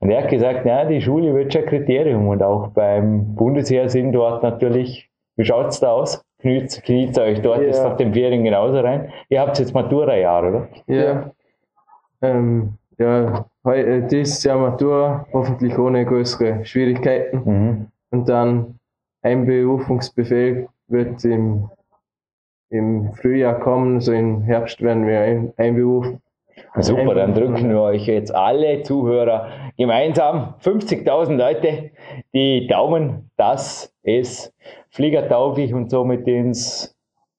Und 0.00 0.10
er 0.10 0.22
hat 0.22 0.30
gesagt, 0.30 0.64
ja, 0.64 0.84
die 0.84 1.00
Schule 1.00 1.34
wird 1.34 1.52
schon 1.52 1.66
Kriterium 1.66 2.28
und 2.28 2.42
auch 2.42 2.68
beim 2.68 3.34
Bundesheer 3.34 3.88
sind 3.88 4.12
dort 4.12 4.42
natürlich, 4.42 5.10
wie 5.36 5.44
schaut's 5.44 5.80
da 5.80 5.92
aus? 5.92 6.24
Kniet, 6.40 6.82
kniet 6.84 7.18
euch 7.18 7.40
dort 7.42 7.62
ja. 7.62 7.68
ist 7.68 7.82
nach 7.82 7.96
den 7.96 8.12
Ferien 8.12 8.44
genauso 8.44 8.80
rein. 8.80 9.12
Ihr 9.28 9.40
habt 9.40 9.58
jetzt 9.58 9.74
Matura-Jahr, 9.74 10.48
oder? 10.48 10.68
Ja. 10.86 11.30
Ähm, 12.20 12.74
ja, 12.98 13.46
äh, 13.64 14.06
dieses 14.08 14.42
Jahr 14.42 14.58
Matura, 14.58 15.26
hoffentlich 15.32 15.78
ohne 15.78 16.04
größere 16.04 16.64
Schwierigkeiten. 16.64 17.42
Mhm. 17.44 17.86
Und 18.10 18.28
dann 18.28 18.78
ein 19.22 19.46
Berufungsbefehl 19.46 20.68
wird 20.88 21.24
im, 21.24 21.70
im 22.70 23.12
Frühjahr 23.14 23.58
kommen, 23.60 24.00
so 24.00 24.12
im 24.12 24.42
Herbst 24.42 24.80
werden 24.80 25.06
wir 25.06 25.52
einberufen. 25.56 26.20
Super, 26.78 27.14
dann 27.14 27.34
drücken 27.34 27.70
wir 27.70 27.80
euch 27.80 28.06
jetzt 28.06 28.34
alle 28.34 28.82
Zuhörer 28.82 29.48
gemeinsam, 29.76 30.54
50.000 30.60 31.36
Leute, 31.36 31.90
die 32.32 32.66
Daumen, 32.66 33.30
dass 33.36 33.94
es 34.02 34.54
fliegertauglich 34.90 35.74
und 35.74 35.90
somit 35.90 36.26
ins 36.26 36.96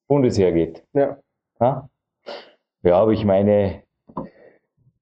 Bundesheer 0.08 0.51
geht. 0.51 0.84
Ja. 0.93 1.17
Ja, 1.60 1.89
ja 2.84 2.95
aber 2.95 3.12
ich 3.12 3.25
meine, 3.25 3.84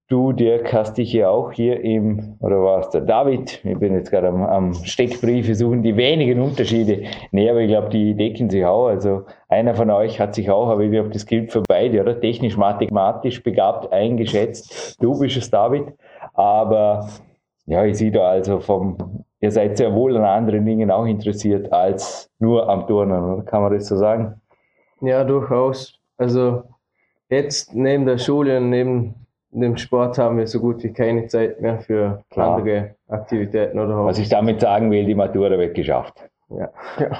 du, 0.07 0.31
Dirk, 0.31 0.71
hast 0.73 0.97
dich 0.97 1.13
ja 1.13 1.29
auch 1.29 1.51
hier 1.51 1.81
im, 1.81 2.37
oder 2.39 2.61
warst 2.61 2.93
der 2.93 3.01
David, 3.01 3.63
ich 3.63 3.77
bin 3.77 3.93
jetzt 3.93 4.09
gerade 4.09 4.29
am, 4.29 4.43
am 4.43 4.73
Steckbriefe 4.73 5.53
suchen, 5.55 5.83
die 5.83 5.95
wenigen 5.97 6.41
Unterschiede. 6.41 7.03
Nee, 7.31 7.49
aber 7.49 7.61
ich 7.61 7.67
glaube, 7.67 7.89
die 7.89 8.15
decken 8.15 8.49
sich 8.49 8.65
auch. 8.65 8.87
Also 8.87 9.25
einer 9.49 9.75
von 9.75 9.89
euch 9.89 10.19
hat 10.19 10.35
sich 10.35 10.49
auch, 10.49 10.69
aber 10.69 10.81
ich 10.83 10.91
glaube, 10.91 11.09
das 11.09 11.25
gilt 11.25 11.51
für 11.51 11.61
beide, 11.67 12.01
oder? 12.01 12.19
Technisch, 12.19 12.57
mathematisch 12.57 13.43
begabt 13.43 13.91
eingeschätzt. 13.91 14.95
Du 15.01 15.19
bist 15.19 15.37
es, 15.37 15.49
David. 15.49 15.93
Aber 16.33 17.09
ja, 17.65 17.83
ich 17.85 17.97
sehe 17.97 18.11
da 18.11 18.29
also 18.29 18.59
vom, 18.59 19.25
ihr 19.41 19.51
seid 19.51 19.77
sehr 19.77 19.93
wohl 19.93 20.15
an 20.15 20.23
anderen 20.23 20.65
Dingen 20.65 20.89
auch 20.89 21.05
interessiert 21.05 21.71
als 21.73 22.31
nur 22.39 22.69
am 22.69 22.87
Turnen, 22.87 23.23
oder? 23.23 23.43
Kann 23.43 23.61
man 23.61 23.73
das 23.73 23.87
so 23.87 23.97
sagen? 23.97 24.39
Ja, 25.01 25.23
durchaus. 25.23 25.99
Also 26.17 26.63
jetzt 27.29 27.75
neben 27.75 28.05
der 28.05 28.17
Schule 28.17 28.57
und 28.57 28.69
neben 28.69 29.26
dem 29.51 29.77
Sport 29.77 30.17
haben 30.17 30.37
wir 30.37 30.47
so 30.47 30.59
gut 30.59 30.83
wie 30.83 30.93
keine 30.93 31.27
Zeit 31.27 31.61
mehr 31.61 31.79
für 31.79 32.23
Klar. 32.29 32.57
andere 32.57 32.95
Aktivitäten 33.07 33.79
oder 33.79 33.95
Hobbys. 33.95 34.09
Was 34.09 34.19
ich 34.19 34.29
damit 34.29 34.61
sagen 34.61 34.91
will, 34.91 35.05
die 35.05 35.15
Matura 35.15 35.57
wird 35.57 35.75
geschafft. 35.75 36.29
Ja. 36.49 36.69
ja. 36.99 37.17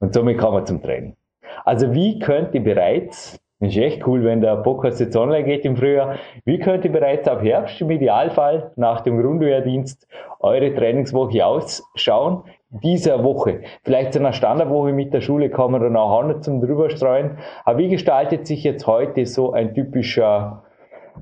Und 0.00 0.14
somit 0.14 0.38
kommen 0.38 0.58
wir 0.58 0.64
zum 0.64 0.82
Training. 0.82 1.16
Also 1.64 1.92
wie 1.92 2.18
könnt 2.18 2.54
ihr 2.54 2.62
bereits, 2.62 3.38
Ist 3.58 3.78
echt 3.78 4.06
cool, 4.06 4.22
wenn 4.22 4.42
der 4.42 4.56
Podcast 4.56 5.00
jetzt 5.00 5.16
online 5.16 5.44
geht 5.44 5.64
im 5.64 5.76
Frühjahr. 5.76 6.16
Wie 6.44 6.58
könnte 6.58 6.90
bereits 6.90 7.26
ab 7.26 7.42
Herbst 7.42 7.80
im 7.80 7.90
Idealfall 7.90 8.72
nach 8.76 9.00
dem 9.00 9.18
Grundwehrdienst 9.18 10.06
eure 10.40 10.74
Trainingswoche 10.74 11.46
ausschauen? 11.46 12.42
Dieser 12.68 13.24
Woche. 13.24 13.62
Vielleicht 13.82 14.12
zu 14.12 14.18
einer 14.18 14.34
Standardwoche 14.34 14.92
mit 14.92 15.14
der 15.14 15.22
Schule 15.22 15.48
kommen 15.48 15.76
wir 15.80 15.88
dann 15.88 15.96
auch 15.96 16.22
nicht 16.24 16.44
zum 16.44 16.60
drüberstreuen. 16.60 17.38
Aber 17.64 17.78
wie 17.78 17.88
gestaltet 17.88 18.46
sich 18.46 18.62
jetzt 18.62 18.86
heute 18.86 19.24
so 19.24 19.52
ein 19.52 19.72
typischer 19.72 20.64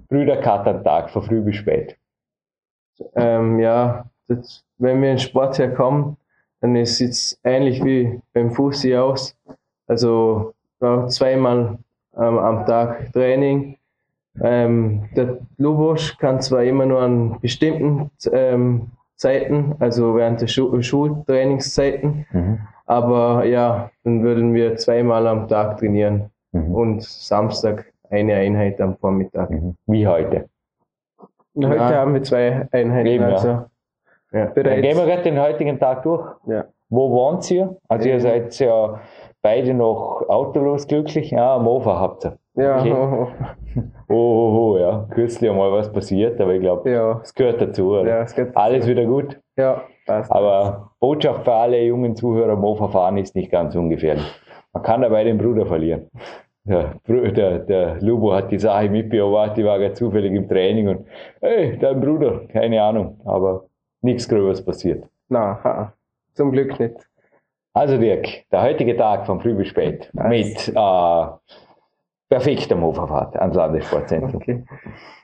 Brüderkaterntag 0.08 1.10
von 1.10 1.22
früh 1.22 1.40
bis 1.40 1.56
spät? 1.56 1.96
Ähm, 3.14 3.58
ja, 3.58 4.06
das, 4.28 4.64
wenn 4.78 5.02
wir 5.02 5.12
in 5.12 5.18
Sport 5.18 5.58
herkommen, 5.58 6.16
dann 6.60 6.76
ist 6.76 7.00
es 7.00 7.38
ähnlich 7.44 7.84
wie 7.84 8.20
beim 8.32 8.50
Fussi 8.50 8.96
aus. 8.96 9.36
Also 9.86 10.54
zweimal 11.08 11.78
ähm, 12.16 12.38
am 12.38 12.66
Tag 12.66 13.12
Training. 13.12 13.76
Ähm, 14.42 15.08
der 15.16 15.38
Lubosch 15.58 16.18
kann 16.18 16.40
zwar 16.40 16.64
immer 16.64 16.86
nur 16.86 17.00
an 17.00 17.38
bestimmten 17.40 18.10
ähm, 18.32 18.90
Zeiten, 19.16 19.76
also 19.78 20.16
während 20.16 20.40
der 20.40 20.48
Schu 20.48 20.82
Schultrainingszeiten, 20.82 22.26
mhm. 22.32 22.58
aber 22.86 23.44
ja, 23.44 23.90
dann 24.02 24.24
würden 24.24 24.54
wir 24.54 24.76
zweimal 24.76 25.28
am 25.28 25.46
Tag 25.46 25.78
trainieren 25.78 26.30
mhm. 26.50 26.74
und 26.74 27.02
Samstag 27.04 27.92
eine 28.10 28.34
Einheit 28.34 28.80
am 28.80 28.96
Vormittag. 28.96 29.50
Mhm. 29.50 29.76
Wie 29.86 30.06
heute? 30.06 30.48
Heute 31.56 31.76
ja. 31.76 31.94
haben 31.94 32.14
wir 32.14 32.22
zwei 32.22 32.68
Einheiten. 32.72 33.06
Eben, 33.06 33.24
also, 33.24 33.48
ja. 33.48 33.70
Ja. 34.32 34.46
Dann 34.46 34.82
gehen 34.82 34.96
wir 34.96 35.06
gerade 35.06 35.22
den 35.22 35.40
heutigen 35.40 35.78
Tag 35.78 36.02
durch. 36.02 36.26
Ja. 36.46 36.64
Wo 36.88 37.10
wohnt 37.10 37.48
ihr? 37.50 37.76
Also 37.88 38.08
ihr 38.08 38.20
seid 38.20 38.58
ja 38.58 39.00
beide 39.42 39.74
noch 39.74 40.24
autolos 40.28 40.88
glücklich. 40.88 41.30
Ja, 41.30 41.54
am 41.54 41.64
Mofa 41.64 41.98
habt 42.00 42.24
ihr. 42.24 42.38
Ja. 42.54 42.80
Okay. 42.80 42.94
Oh, 44.06 44.12
oh, 44.14 44.74
oh, 44.74 44.78
ja. 44.78 45.08
Kürzlich 45.10 45.50
einmal 45.50 45.72
was 45.72 45.90
passiert, 45.90 46.40
aber 46.40 46.54
ich 46.54 46.60
glaube, 46.60 46.88
ja. 46.88 47.20
es 47.24 47.34
gehört 47.34 47.60
dazu. 47.60 47.96
Ja, 47.96 48.22
es 48.22 48.34
gehört 48.34 48.56
Alles 48.56 48.86
wieder 48.86 49.04
gut. 49.06 49.40
Ja, 49.56 49.82
passt. 50.06 50.30
Aber 50.30 50.92
Botschaft 51.00 51.42
für 51.44 51.54
alle 51.54 51.82
jungen 51.82 52.14
Zuhörer, 52.14 52.54
Mofa 52.54 52.86
fahren 52.88 53.16
ist 53.16 53.34
nicht 53.34 53.50
ganz 53.50 53.74
ungefährlich. 53.74 54.24
Man 54.72 54.82
kann 54.84 55.02
dabei 55.02 55.24
den 55.24 55.38
Bruder 55.38 55.66
verlieren. 55.66 56.10
Der, 56.66 56.94
der, 57.06 57.58
der 57.58 58.00
Lubo 58.00 58.32
hat 58.32 58.50
die 58.50 58.58
Sache 58.58 58.88
mitbeobachtet, 58.88 59.58
die 59.58 59.64
war 59.64 59.78
gerade 59.78 59.92
zufällig 59.92 60.32
im 60.32 60.48
Training 60.48 60.88
und 60.88 61.06
hey, 61.42 61.78
dein 61.78 62.00
Bruder, 62.00 62.46
keine 62.48 62.82
Ahnung, 62.82 63.20
aber 63.26 63.66
nichts 64.00 64.26
Größeres 64.26 64.64
passiert. 64.64 65.04
Na, 65.28 65.92
zum 66.32 66.52
Glück 66.52 66.80
nicht. 66.80 66.96
Also 67.74 67.98
Dirk, 67.98 68.48
der 68.50 68.62
heutige 68.62 68.96
Tag 68.96 69.26
von 69.26 69.40
früh 69.40 69.54
bis 69.54 69.68
spät 69.68 70.08
mit 70.14 70.68
äh, 70.68 71.26
perfekter 72.30 72.76
Mofa-Fahrt 72.76 73.36
ans 73.36 73.56
Landessportzentrum. 73.56 74.36
Okay. 74.36 74.64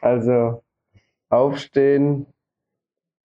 Also 0.03 0.63
aufstehen. 1.31 2.27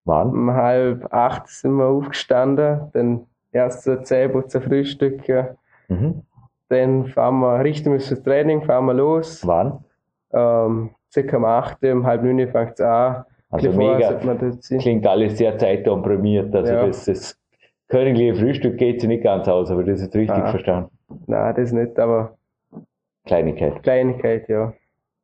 Wann? 0.06 0.30
Um 0.30 0.52
halb 0.54 1.12
acht 1.12 1.48
sind 1.48 1.74
wir 1.74 1.88
aufgestanden, 1.88 2.92
dann 2.94 3.26
erst 3.52 3.84
so 3.84 3.96
Zähputzer 3.98 4.62
frühstücken. 4.62 5.58
Mhm. 5.88 6.22
Dann 6.70 7.08
fahren 7.08 7.40
wir, 7.40 7.64
richten 7.64 7.88
wir 7.88 7.94
uns 7.96 8.08
fürs 8.08 8.24
Training, 8.24 8.64
fahren 8.64 8.86
wir 8.86 8.94
los. 8.94 9.46
Wann? 9.46 9.84
Ähm, 10.34 10.92
circa 11.12 11.38
um 11.38 11.46
acht, 11.46 11.84
um 11.84 12.06
halb 12.06 12.24
neun 12.24 12.48
fängt 12.50 12.74
es 12.74 12.82
an. 12.82 13.26
Also 13.50 13.72
mega, 13.72 14.20
klingt 14.80 15.08
alles 15.08 15.38
sehr 15.38 15.58
zeitkomprimiert. 15.58 16.54
Also 16.54 16.74
ja. 16.74 16.88
das, 16.88 17.06
das 17.06 17.40
königliche 17.88 18.36
Frühstück 18.36 18.78
geht 18.78 19.00
sich 19.00 19.08
nicht 19.08 19.24
ganz 19.24 19.48
aus, 19.48 19.72
aber 19.72 19.84
das 19.84 20.02
ist 20.02 20.16
richtig 20.16 20.38
ah. 20.38 20.50
verstanden. 20.50 20.90
Nein, 21.28 21.56
das 21.56 21.72
nicht, 21.72 21.98
aber 22.00 22.36
Kleinigkeit. 23.26 23.82
Kleinigkeit, 23.84 24.50
ja. 24.50 24.74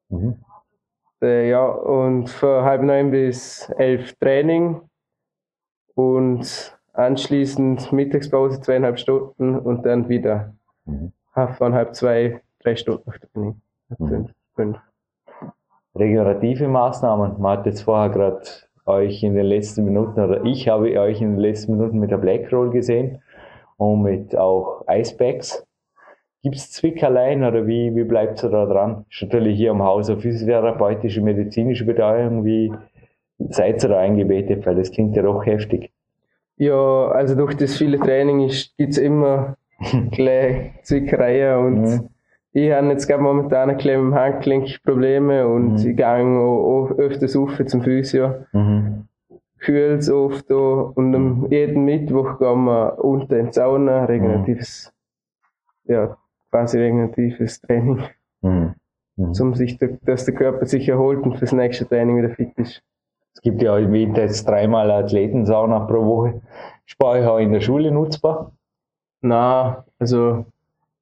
Mhm. 0.10 0.38
Äh, 1.21 1.49
ja, 1.49 1.65
und 1.65 2.30
von 2.30 2.63
halb 2.63 2.84
neun 2.84 3.12
bis 3.12 3.69
elf 3.77 4.13
Training 4.19 4.82
und 5.95 6.77
anschließend 6.93 7.91
Mittagspause 7.91 8.62
zweieinhalb 8.62 8.99
Stunden 8.99 9.58
und 9.58 9.86
dann 9.86 10.10
wieder 10.10 10.54
mhm. 10.86 11.13
Halb 11.33 11.95
zwei, 11.95 12.41
drei 12.59 12.75
Stunden 12.75 13.11
Training. 13.33 13.61
Mhm. 13.97 14.29
Fünf. 14.55 14.77
Regenerative 15.95 16.67
Maßnahmen. 16.67 17.39
Man 17.39 17.57
hat 17.57 17.65
jetzt 17.65 17.81
vorher 17.81 18.09
gerade 18.09 18.41
euch 18.85 19.23
in 19.23 19.35
den 19.35 19.45
letzten 19.45 19.85
Minuten, 19.85 20.19
oder 20.19 20.43
ich 20.45 20.67
habe 20.67 20.99
euch 20.99 21.21
in 21.21 21.31
den 21.31 21.39
letzten 21.39 21.73
Minuten 21.73 21.99
mit 21.99 22.11
der 22.11 22.17
Blackroll 22.17 22.71
gesehen 22.71 23.21
und 23.77 24.01
mit 24.01 24.35
auch 24.35 24.85
Icebacks. 24.89 25.65
Gibt 26.43 26.55
es 26.55 26.71
Zwickerlein 26.71 27.43
oder 27.43 27.67
wie, 27.67 27.95
wie 27.95 28.03
bleibt 28.03 28.43
ihr 28.43 28.49
da 28.49 28.65
dran? 28.65 29.05
Ist 29.09 29.21
natürlich 29.21 29.57
hier 29.57 29.71
am 29.71 29.83
Haus 29.83 30.09
auf 30.09 30.21
physiotherapeutische, 30.21 31.21
medizinische 31.21 31.85
Betreuung. 31.85 32.43
Wie 32.45 32.73
seid 33.37 33.83
ihr 33.83 33.89
da 33.89 33.99
eingebettet? 33.99 34.65
Weil 34.65 34.75
das 34.75 34.91
klingt 34.91 35.15
ja 35.15 35.21
doch 35.21 35.45
heftig. 35.45 35.91
Ja, 36.57 37.09
also 37.09 37.35
durch 37.35 37.55
das 37.55 37.77
viele 37.77 37.99
Training 37.99 38.39
gibt 38.77 38.91
es 38.91 38.97
immer 38.97 39.55
gleich 40.11 40.73
Zwickereien 40.83 41.57
und 41.57 41.81
mhm. 41.81 42.09
ich 42.53 42.71
habe 42.71 42.87
jetzt 42.87 43.07
gerade 43.07 43.23
momentan 43.23 43.69
ein 43.69 43.77
bisschen 43.77 43.99
im 43.99 44.13
Handgelenk 44.15 44.83
Probleme 44.83 45.47
und 45.47 45.73
mhm. 45.73 45.89
ich 45.89 45.95
gehe 45.95 46.07
auch 46.07 46.91
öfters 46.97 47.35
auf 47.35 47.61
zum 47.65 47.81
Physio. 47.81 48.45
Mhm. 48.53 49.07
Kühlt 49.59 50.09
oft 50.09 50.49
da 50.49 50.55
und 50.55 51.13
am 51.13 51.47
jeden 51.51 51.85
Mittwoch 51.85 52.39
gehen 52.39 52.63
wir 52.65 53.03
unter 53.03 53.37
in 53.37 53.47
die 53.47 53.53
Sauna, 53.53 54.05
regeneratives 54.05 54.91
ja, 55.85 56.17
quasi 56.49 56.79
regeneratives 56.79 57.61
Training. 57.61 58.03
Mhm. 58.41 58.75
Mhm. 59.17 59.33
Um 59.39 59.53
sich, 59.53 59.77
dass 59.77 60.25
der 60.25 60.33
Körper 60.33 60.65
sich 60.65 60.87
erholt 60.87 61.23
und 61.23 61.37
fürs 61.37 61.51
nächste 61.51 61.87
Training 61.87 62.17
wieder 62.17 62.29
fit 62.29 62.57
ist. 62.57 62.81
Es 63.33 63.41
gibt 63.41 63.61
ja 63.61 63.77
im 63.77 63.91
Winter 63.91 64.21
jetzt 64.23 64.47
dreimal 64.47 64.91
Athletensauna 64.91 65.81
pro 65.81 66.05
Woche. 66.05 66.41
Ist 66.85 66.97
bei 66.97 67.19
euch 67.19 67.25
auch 67.25 67.37
in 67.37 67.53
der 67.53 67.61
Schule 67.61 67.91
nutzbar? 67.91 68.51
Na, 69.21 69.86
also 69.99 70.45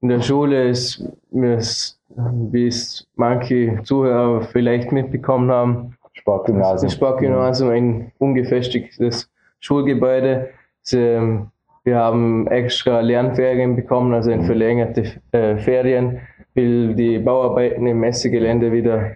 in 0.01 0.09
der 0.09 0.21
Schule 0.21 0.69
ist, 0.69 1.03
wie 1.31 2.67
es 2.67 3.07
manche 3.15 3.81
Zuhörer 3.83 4.41
vielleicht 4.41 4.91
mitbekommen 4.91 5.51
haben, 5.51 5.97
Sportgymnasium. 6.13 6.87
Das 6.87 6.93
Sportgymnasium, 6.93 7.69
ein 7.69 8.11
ungefestigtes 8.17 9.29
Schulgebäude. 9.59 10.49
Ähm, 10.91 11.47
wir 11.83 11.97
haben 11.97 12.47
extra 12.47 12.99
Lernferien 12.99 13.75
bekommen, 13.75 14.13
also 14.13 14.31
in 14.31 14.41
mhm. 14.41 14.45
verlängerte 14.45 15.21
äh, 15.31 15.57
Ferien, 15.57 16.19
weil 16.55 16.93
die 16.95 17.19
Bauarbeiten 17.19 17.85
im 17.87 17.99
Messegelände 17.99 18.71
wieder 18.71 19.15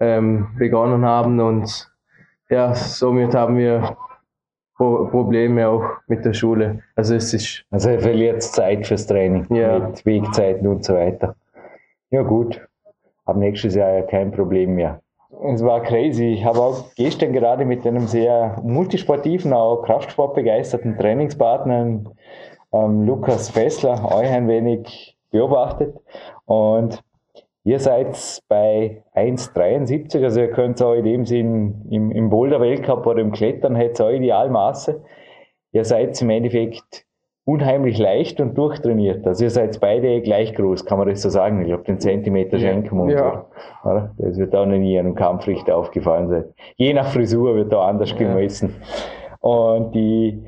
ähm, 0.00 0.48
begonnen 0.58 1.04
haben 1.04 1.40
und 1.40 1.90
ja, 2.50 2.74
somit 2.74 3.34
haben 3.34 3.58
wir 3.58 3.96
Probleme 4.78 5.68
auch 5.68 5.84
mit 6.06 6.24
der 6.24 6.32
Schule. 6.32 6.82
Also 6.94 7.16
es 7.16 7.34
ist. 7.34 7.64
Also 7.70 7.90
er 7.90 8.00
verliert 8.00 8.42
Zeit 8.42 8.86
fürs 8.86 9.06
Training 9.06 9.46
ja. 9.50 9.78
mit 9.78 10.06
Wegzeiten 10.06 10.66
und 10.68 10.84
so 10.84 10.94
weiter. 10.94 11.34
Ja 12.10 12.22
gut, 12.22 12.60
ab 13.24 13.36
nächstes 13.36 13.74
Jahr 13.74 13.92
ja 13.92 14.02
kein 14.02 14.30
Problem 14.30 14.76
mehr. 14.76 15.00
Es 15.52 15.62
war 15.62 15.82
crazy. 15.82 16.32
Ich 16.32 16.44
habe 16.44 16.60
auch 16.60 16.94
gestern 16.94 17.32
gerade 17.32 17.64
mit 17.64 17.86
einem 17.86 18.06
sehr 18.06 18.60
multisportiven, 18.62 19.52
auch 19.52 19.82
Kraftsportbegeisterten 19.82 20.96
Trainingspartner, 20.96 22.00
ähm, 22.72 23.06
Lukas 23.06 23.50
Fessler, 23.50 24.10
euch 24.14 24.30
ein 24.30 24.48
wenig 24.48 25.16
beobachtet. 25.30 25.94
Und 26.46 27.02
ihr 27.68 27.80
seid 27.80 28.42
bei 28.48 29.02
1,73, 29.14 30.24
also 30.24 30.40
ihr 30.40 30.50
könnt 30.50 30.82
auch 30.82 30.94
in 30.94 31.04
dem 31.04 31.26
Sinn 31.26 31.86
im, 31.90 32.10
im 32.10 32.30
Boulder-Weltcup 32.30 33.06
oder 33.06 33.20
im 33.20 33.30
Klettern 33.30 33.76
hätte 33.76 34.06
auch 34.06 34.10
Idealmaße. 34.10 35.02
Ihr 35.72 35.84
seid 35.84 36.20
im 36.22 36.30
Endeffekt 36.30 37.04
unheimlich 37.44 37.98
leicht 37.98 38.40
und 38.40 38.56
durchtrainiert. 38.56 39.26
Also 39.26 39.44
ihr 39.44 39.50
seid 39.50 39.80
beide 39.80 40.22
gleich 40.22 40.54
groß, 40.54 40.86
kann 40.86 40.96
man 40.96 41.08
das 41.08 41.20
so 41.20 41.28
sagen. 41.28 41.60
Ich 41.60 41.66
glaube, 41.66 41.84
den 41.84 42.00
Zentimeter 42.00 42.58
schenken 42.58 43.06
wir 43.06 43.14
ja. 43.14 43.46
Oder? 43.84 44.14
Das 44.16 44.38
wird 44.38 44.56
auch 44.56 44.64
noch 44.64 44.78
nie 44.78 44.98
einem 44.98 45.14
Kampfrichter 45.14 45.76
aufgefallen 45.76 46.28
sein. 46.30 46.44
Je 46.76 46.94
nach 46.94 47.08
Frisur 47.08 47.54
wird 47.54 47.70
da 47.70 47.86
anders 47.86 48.12
ja. 48.12 48.16
gemessen. 48.16 48.76
Und 49.40 49.94
die 49.94 50.42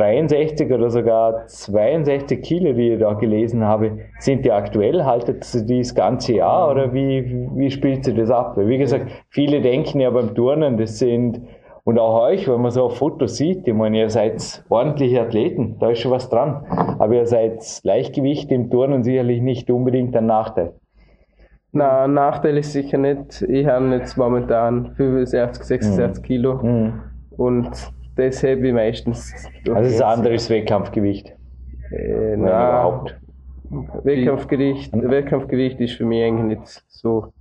63 0.00 0.72
oder 0.72 0.90
sogar 0.90 1.46
62 1.46 2.40
Kilo, 2.42 2.72
die 2.72 2.92
ich 2.92 3.00
da 3.00 3.12
gelesen 3.12 3.64
habe, 3.64 3.98
sind 4.18 4.44
die 4.44 4.52
aktuell? 4.52 5.04
Haltet 5.04 5.44
sie 5.44 5.66
die 5.66 5.78
das 5.78 5.94
ganze 5.94 6.34
Jahr 6.34 6.70
oder 6.70 6.94
wie, 6.94 7.48
wie 7.54 7.70
spielt 7.70 8.04
sie 8.04 8.14
das 8.14 8.30
ab? 8.30 8.56
Wie 8.56 8.78
gesagt, 8.78 9.10
viele 9.28 9.60
denken 9.60 10.00
ja 10.00 10.10
beim 10.10 10.34
Turnen, 10.34 10.76
das 10.78 10.98
sind 10.98 11.42
und 11.84 11.98
auch 11.98 12.22
euch, 12.22 12.46
wenn 12.46 12.60
man 12.60 12.70
so 12.70 12.84
auf 12.84 12.98
Fotos 12.98 13.36
sieht, 13.36 13.66
ich 13.66 13.74
meine, 13.74 13.98
ihr 13.98 14.10
seid 14.10 14.64
ordentliche 14.68 15.22
Athleten, 15.22 15.76
da 15.80 15.90
ist 15.90 16.00
schon 16.00 16.12
was 16.12 16.28
dran. 16.28 16.64
Aber 16.98 17.14
ihr 17.14 17.26
seid 17.26 17.64
Leichtgewicht 17.82 18.52
im 18.52 18.70
Turnen 18.70 19.02
sicherlich 19.02 19.40
nicht 19.40 19.70
unbedingt 19.70 20.14
ein 20.16 20.26
Nachteil. 20.26 20.74
Na, 21.72 22.06
Nachteil 22.06 22.58
ist 22.58 22.72
sicher 22.72 22.98
nicht. 22.98 23.42
Ich 23.42 23.66
habe 23.66 23.86
jetzt 23.94 24.16
momentan 24.16 24.92
65, 24.94 25.64
66 25.64 26.22
mhm. 26.22 26.26
Kilo 26.26 26.54
mhm. 26.62 27.02
und 27.36 27.70
das 28.16 28.42
habe 28.42 28.66
ich 28.68 28.72
meistens. 28.74 29.32
Also 29.68 29.80
es 29.80 29.94
ist 29.94 30.02
ein 30.02 30.18
anderes 30.18 30.50
Wettkampfgewicht. 30.50 31.34
Äh, 31.90 32.36
na, 32.36 32.68
überhaupt. 32.68 33.16
Wettkampfgewicht, 34.04 34.92
Wettkampfgewicht 34.92 35.80
ist 35.80 35.94
für 35.94 36.04
mich 36.04 36.22
eigentlich 36.24 36.58
nicht 36.58 36.82
so 36.88 37.32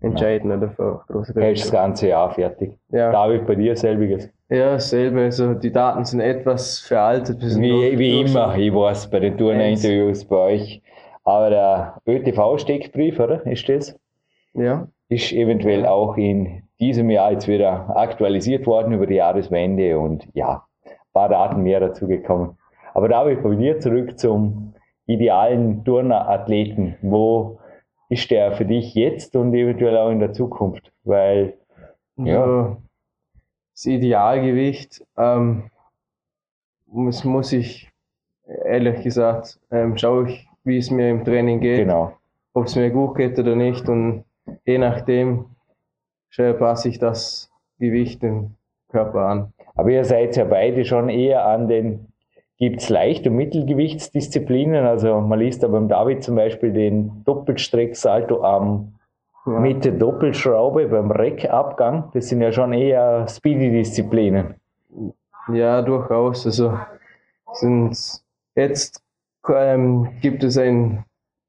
entscheidend 0.00 0.52
oder 0.56 0.70
für 0.70 1.04
große 1.08 1.34
Hältst 1.40 1.64
das 1.64 1.72
ganze 1.72 2.08
Jahr 2.08 2.30
fertig. 2.32 2.78
Ja. 2.90 3.10
David, 3.10 3.46
bei 3.46 3.54
dir 3.54 3.76
selbiges. 3.76 4.28
Ja, 4.50 4.72
dasselbe. 4.72 5.22
Also 5.22 5.54
die 5.54 5.72
Daten 5.72 6.04
sind 6.04 6.20
etwas 6.20 6.80
veraltet. 6.80 7.40
Wie, 7.40 7.68
durch- 7.70 7.98
wie 7.98 8.12
durch- 8.12 8.30
immer, 8.30 8.56
ich 8.56 8.72
weiß, 8.74 9.10
bei 9.10 9.20
den 9.20 9.36
Turner-Interviews 9.38 10.24
bei 10.26 10.36
euch. 10.36 10.82
Aber 11.24 11.48
der 11.50 11.94
ÖTV-Steckbrief, 12.06 13.18
oder? 13.18 13.44
Ist 13.46 13.66
das? 13.68 13.96
Ja. 14.52 14.86
Ist 15.08 15.32
eventuell 15.32 15.86
auch 15.86 16.16
in 16.18 16.63
diesem 16.80 17.10
Jahr 17.10 17.32
jetzt 17.32 17.48
wieder 17.48 17.96
aktualisiert 17.96 18.66
worden 18.66 18.92
über 18.92 19.06
die 19.06 19.14
Jahreswende 19.14 19.98
und 19.98 20.28
ja, 20.34 20.64
ein 20.84 20.92
paar 21.12 21.28
Daten 21.28 21.62
mehr 21.62 21.80
dazugekommen. 21.80 22.56
Aber 22.94 23.08
David, 23.08 23.42
bei 23.42 23.54
dir 23.54 23.80
zurück 23.80 24.18
zum 24.18 24.74
idealen 25.06 25.84
Turner-Athleten. 25.84 26.96
Wo 27.02 27.58
ist 28.08 28.30
der 28.30 28.52
für 28.52 28.64
dich 28.64 28.94
jetzt 28.94 29.36
und 29.36 29.54
eventuell 29.54 29.96
auch 29.96 30.10
in 30.10 30.20
der 30.20 30.32
Zukunft? 30.32 30.92
Weil, 31.04 31.54
Ja. 32.16 32.76
Das 33.72 33.86
Idealgewicht, 33.86 35.04
ähm, 35.18 35.64
muss, 36.86 37.24
muss 37.24 37.52
ich, 37.52 37.90
ehrlich 38.64 39.02
gesagt, 39.02 39.58
ähm, 39.72 39.96
schaue 39.98 40.28
ich, 40.28 40.48
wie 40.62 40.78
es 40.78 40.92
mir 40.92 41.10
im 41.10 41.24
Training 41.24 41.58
geht, 41.58 41.78
genau. 41.78 42.12
ob 42.52 42.66
es 42.66 42.76
mir 42.76 42.90
gut 42.90 43.16
geht 43.16 43.36
oder 43.36 43.56
nicht 43.56 43.88
und 43.88 44.24
je 44.64 44.78
nachdem 44.78 45.46
schaue- 46.34 46.54
passe 46.54 46.88
ich 46.88 46.98
das 46.98 47.50
Gewicht 47.78 48.22
dem 48.22 48.50
Körper 48.90 49.20
an. 49.26 49.52
Aber 49.76 49.90
ihr 49.90 50.04
seid 50.04 50.36
ja 50.36 50.44
beide 50.44 50.84
schon 50.84 51.08
eher 51.08 51.46
an 51.46 51.68
den, 51.68 52.06
gibt's 52.58 52.88
Leicht- 52.88 53.26
und 53.26 53.34
Mittelgewichtsdisziplinen. 53.36 54.84
Also 54.84 55.20
man 55.20 55.38
liest 55.38 55.62
da 55.62 55.68
beim 55.68 55.88
David 55.88 56.22
zum 56.22 56.36
Beispiel 56.36 56.72
den 56.72 57.22
Doppelstrecksalto 57.24 58.42
am 58.42 58.94
Ja. 59.46 59.58
mit 59.60 59.84
der 59.84 59.92
Doppelschraube 59.92 60.86
beim 60.88 61.10
Reckabgang. 61.10 62.10
Das 62.14 62.28
sind 62.28 62.40
ja 62.40 62.50
schon 62.52 62.72
eher 62.72 63.26
Speedy-Disziplinen. 63.28 64.54
Ja, 65.52 65.82
durchaus. 65.82 66.46
Also 66.46 66.78
sind 67.52 67.96
jetzt 68.54 69.02
ähm, 69.48 70.08
gibt 70.22 70.42
es 70.44 70.56
eine 70.56 71.04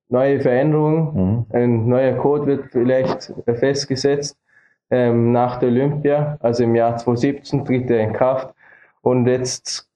neue 0.09 0.39
Veränderung. 0.41 1.13
Mhm. 1.15 1.45
Ein 1.53 1.87
neuer 1.87 2.13
Code 2.17 2.45
wird 2.47 2.65
vielleicht 2.71 3.33
festgesetzt 3.45 4.37
ähm, 4.89 5.31
nach 5.31 5.57
der 5.59 5.69
Olympia, 5.69 6.37
also 6.41 6.63
im 6.63 6.75
Jahr 6.75 6.97
2017 6.97 7.65
tritt 7.65 7.89
er 7.89 8.01
in 8.01 8.13
Kraft. 8.13 8.53
Und 9.01 9.27
jetzt 9.27 9.87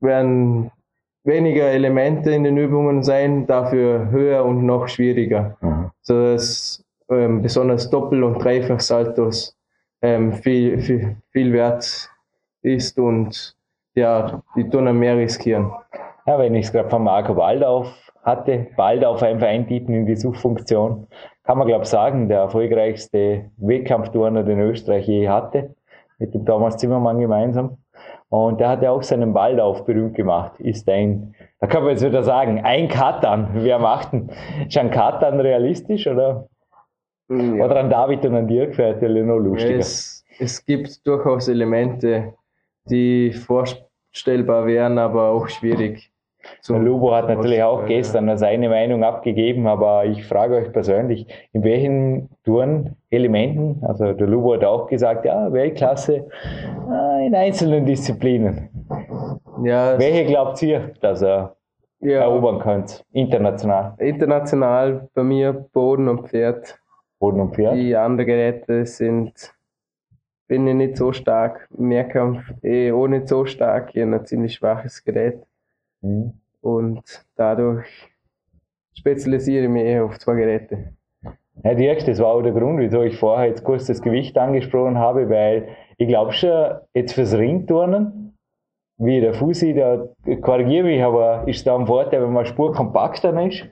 werden 0.00 0.70
weniger 1.24 1.66
Elemente 1.66 2.30
in 2.32 2.44
den 2.44 2.56
Übungen 2.56 3.02
sein, 3.02 3.46
dafür 3.46 4.10
höher 4.10 4.44
und 4.44 4.64
noch 4.66 4.88
schwieriger. 4.88 5.56
Mhm. 5.60 5.90
So 6.00 6.32
dass 6.32 6.84
ähm, 7.10 7.42
besonders 7.42 7.90
Doppel- 7.90 8.24
und 8.24 8.42
Dreifachsaltos 8.42 9.56
ähm, 10.02 10.32
viel, 10.32 10.80
viel, 10.80 11.16
viel 11.30 11.52
wert 11.52 12.10
ist 12.62 12.98
und 12.98 13.56
ja, 13.94 14.42
die 14.56 14.68
Turner 14.68 14.92
mehr 14.92 15.16
riskieren. 15.16 15.70
Ja, 16.26 16.38
wenn 16.38 16.54
ich 16.54 16.66
es 16.66 16.72
gerade 16.72 16.88
von 16.88 17.04
Marco 17.04 17.34
Baldauf 17.34 18.11
hatte, 18.22 18.68
Baldauf 18.76 19.22
einfach 19.22 19.48
eintippen 19.48 19.94
in 19.94 20.06
die 20.06 20.16
Suchfunktion, 20.16 21.06
kann 21.44 21.58
man 21.58 21.66
glaube 21.66 21.84
ich 21.84 21.90
sagen, 21.90 22.28
der 22.28 22.40
erfolgreichste 22.40 23.50
Wettkampfturner, 23.56 24.44
den 24.44 24.60
Österreich 24.60 25.06
je 25.06 25.28
hatte, 25.28 25.74
mit 26.18 26.34
dem 26.34 26.46
Thomas 26.46 26.76
Zimmermann 26.76 27.18
gemeinsam. 27.18 27.78
Und 28.28 28.60
der 28.60 28.70
hat 28.70 28.82
ja 28.82 28.90
auch 28.90 29.02
seinen 29.02 29.34
Baldauf 29.34 29.84
berühmt 29.84 30.14
gemacht. 30.14 30.58
Ist 30.58 30.88
ein, 30.88 31.34
da 31.60 31.66
kann 31.66 31.82
man 31.82 31.92
jetzt 31.92 32.04
wieder 32.04 32.22
sagen, 32.22 32.60
ein 32.64 32.88
Katan. 32.88 33.50
Wer 33.54 33.78
macht 33.78 34.12
denn? 34.12 34.30
Ist 34.66 34.78
ein 34.78 34.90
Katan 34.90 35.38
realistisch 35.40 36.06
oder? 36.06 36.48
Oder 37.28 37.76
an 37.76 37.90
David 37.90 38.24
und 38.24 38.34
an 38.34 38.48
Dirk 38.48 38.78
wäre 38.78 38.94
natürlich 38.94 39.24
noch 39.24 39.38
lustiger. 39.38 39.78
Es, 39.78 40.24
es 40.38 40.64
gibt 40.64 41.06
durchaus 41.06 41.48
Elemente, 41.48 42.34
die 42.88 43.32
vorstellbar 43.32 44.66
wären, 44.66 44.98
aber 44.98 45.30
auch 45.30 45.48
schwierig. 45.48 46.11
Der 46.68 46.78
Lubo 46.78 47.14
hat 47.14 47.28
natürlich 47.28 47.62
auch 47.62 47.80
Ja. 47.82 47.86
gestern 47.86 48.36
seine 48.38 48.68
Meinung 48.68 49.04
abgegeben, 49.04 49.66
aber 49.66 50.04
ich 50.04 50.24
frage 50.24 50.56
euch 50.56 50.72
persönlich, 50.72 51.26
in 51.52 51.62
welchen 51.64 52.28
Turnelementen, 52.44 53.82
also 53.84 54.12
der 54.12 54.26
Lubo 54.26 54.54
hat 54.54 54.64
auch 54.64 54.86
gesagt, 54.88 55.24
ja, 55.24 55.52
Weltklasse 55.52 56.26
äh, 56.90 57.26
in 57.26 57.34
einzelnen 57.34 57.86
Disziplinen. 57.86 58.68
Ja, 59.62 59.98
Welche 59.98 60.24
glaubt 60.24 60.60
ihr, 60.62 60.92
dass 61.00 61.22
er 61.22 61.56
ja, 62.00 62.20
erobern 62.22 62.58
könnt, 62.58 63.04
international? 63.12 63.94
international 63.98 65.08
bei 65.14 65.22
mir 65.22 65.52
Boden 65.52 66.08
und 66.08 66.28
Pferd. 66.28 66.78
Boden 67.20 67.40
und 67.40 67.54
Pferd? 67.54 67.74
Die 67.76 67.94
anderen 67.94 68.26
Geräte 68.26 68.84
sind, 68.86 69.54
bin 70.48 70.66
ich 70.66 70.74
nicht 70.74 70.96
so 70.96 71.12
stark. 71.12 71.68
Mehrkampf 71.70 72.42
eh 72.62 72.90
auch 72.90 73.06
nicht 73.06 73.28
so 73.28 73.44
stark. 73.44 73.94
Ich 73.94 74.02
habe 74.02 74.16
ein 74.16 74.26
ziemlich 74.26 74.54
schwaches 74.54 75.04
Gerät 75.04 75.40
Mhm. 76.02 76.34
und 76.60 77.24
dadurch 77.36 77.86
spezialisiere 78.94 79.64
ich 79.64 79.70
mich 79.70 79.84
eher 79.84 80.04
auf 80.04 80.18
zwei 80.18 80.34
Geräte. 80.34 80.94
Ja, 81.64 81.74
Dirk, 81.74 82.04
das 82.06 82.18
war 82.18 82.28
auch 82.28 82.42
der 82.42 82.52
Grund, 82.52 82.78
wieso 82.80 83.02
ich 83.02 83.16
vorher 83.16 83.48
jetzt 83.48 83.64
kurz 83.64 83.86
das 83.86 84.02
Gewicht 84.02 84.36
angesprochen 84.36 84.98
habe, 84.98 85.28
weil 85.28 85.68
ich 85.96 86.08
glaube 86.08 86.32
schon, 86.32 86.78
jetzt 86.94 87.12
fürs 87.12 87.34
Ringturnen, 87.34 88.36
wie 88.98 89.20
der 89.20 89.34
Fusi, 89.34 89.74
da 89.74 90.08
korrigiere 90.40 90.84
mich, 90.84 91.02
aber 91.02 91.46
ist 91.46 91.66
da 91.66 91.76
ein 91.76 91.86
Vorteil, 91.86 92.22
wenn 92.22 92.32
man 92.32 92.46
Spur 92.46 92.72
kompakter 92.72 93.32
ist? 93.46 93.64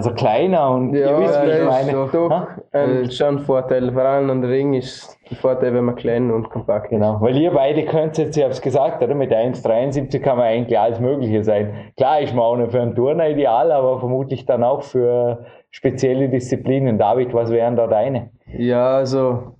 Also 0.00 0.14
kleiner 0.14 0.70
und 0.70 0.94
ihr 0.94 1.18
wisst, 1.18 1.42
wie 1.42 1.46
ich 1.50 1.58
das 1.58 1.66
meine. 1.86 2.04
ist 2.04 2.14
doch 2.14 2.30
Ha? 2.30 2.48
ein, 2.72 3.10
schon 3.10 3.26
ein 3.36 3.38
Vorteil. 3.40 3.92
Vor 3.92 4.02
allem 4.02 4.30
an 4.30 4.40
der 4.40 4.50
Ring 4.50 4.72
ist 4.72 5.18
der 5.30 5.36
Vorteil, 5.36 5.74
wenn 5.74 5.84
man 5.84 5.94
klein 5.94 6.30
und 6.30 6.48
kompakt 6.48 6.86
ist. 6.86 6.90
Genau, 6.92 7.20
weil 7.20 7.36
ihr 7.36 7.50
beide 7.50 7.84
könnt 7.84 8.16
jetzt, 8.16 8.34
ich 8.34 8.42
habe 8.42 8.52
es 8.52 8.62
gesagt, 8.62 9.02
oder? 9.02 9.14
mit 9.14 9.30
1,73 9.30 10.18
kann 10.20 10.38
man 10.38 10.46
eigentlich 10.46 10.78
alles 10.78 11.00
Mögliche 11.00 11.44
sein. 11.44 11.74
Klar 11.98 12.20
ist 12.22 12.34
man 12.34 12.44
auch 12.44 12.56
noch 12.56 12.70
für 12.70 12.80
einen 12.80 12.94
Turner 12.94 13.28
ideal, 13.28 13.70
aber 13.70 13.98
vermutlich 14.00 14.46
dann 14.46 14.64
auch 14.64 14.82
für 14.84 15.44
spezielle 15.70 16.30
Disziplinen. 16.30 16.96
David, 16.96 17.34
was 17.34 17.50
wären 17.50 17.76
da 17.76 17.86
deine? 17.86 18.30
Ja, 18.46 18.96
also 18.96 19.54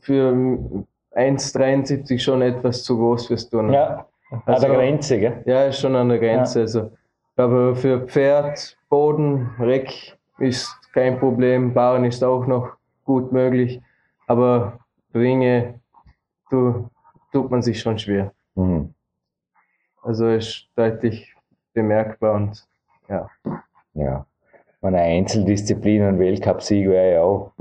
für 0.00 0.34
1,73 1.14 2.18
schon 2.18 2.42
etwas 2.42 2.82
zu 2.82 2.98
groß 2.98 3.28
fürs 3.28 3.48
Turnen. 3.48 3.72
Ja, 3.72 4.06
an 4.32 4.42
Also- 4.46 4.66
der 4.66 4.76
Grenze, 4.76 5.20
gell? 5.20 5.42
Ja, 5.46 5.62
ist 5.66 5.78
schon 5.80 5.94
an 5.94 6.08
der 6.08 6.18
Grenze. 6.18 6.62
Also, 6.62 6.90
aber 7.36 7.76
für 7.76 8.06
Pferd, 8.06 8.76
Boden, 8.88 9.50
Reck 9.58 10.16
ist 10.38 10.74
kein 10.92 11.18
Problem. 11.18 11.74
Bauen 11.74 12.04
ist 12.04 12.24
auch 12.24 12.46
noch 12.46 12.76
gut 13.04 13.32
möglich. 13.32 13.80
Aber 14.26 14.80
Ringe 15.14 15.80
tu, 16.50 16.88
tut 17.32 17.50
man 17.50 17.62
sich 17.62 17.80
schon 17.80 17.98
schwer. 17.98 18.32
Mhm. 18.54 18.94
Also 20.02 20.28
ist 20.28 20.68
deutlich 20.76 21.34
bemerkbar 21.72 22.34
und 22.34 22.66
ja. 23.08 23.28
Ja. 23.94 24.26
Eine 24.82 25.00
Einzeldisziplin, 25.00 26.02
ein 26.02 26.18
Weltcupsieg 26.18 26.88
wäre 26.88 27.14
ja 27.14 27.22
auch. 27.22 27.52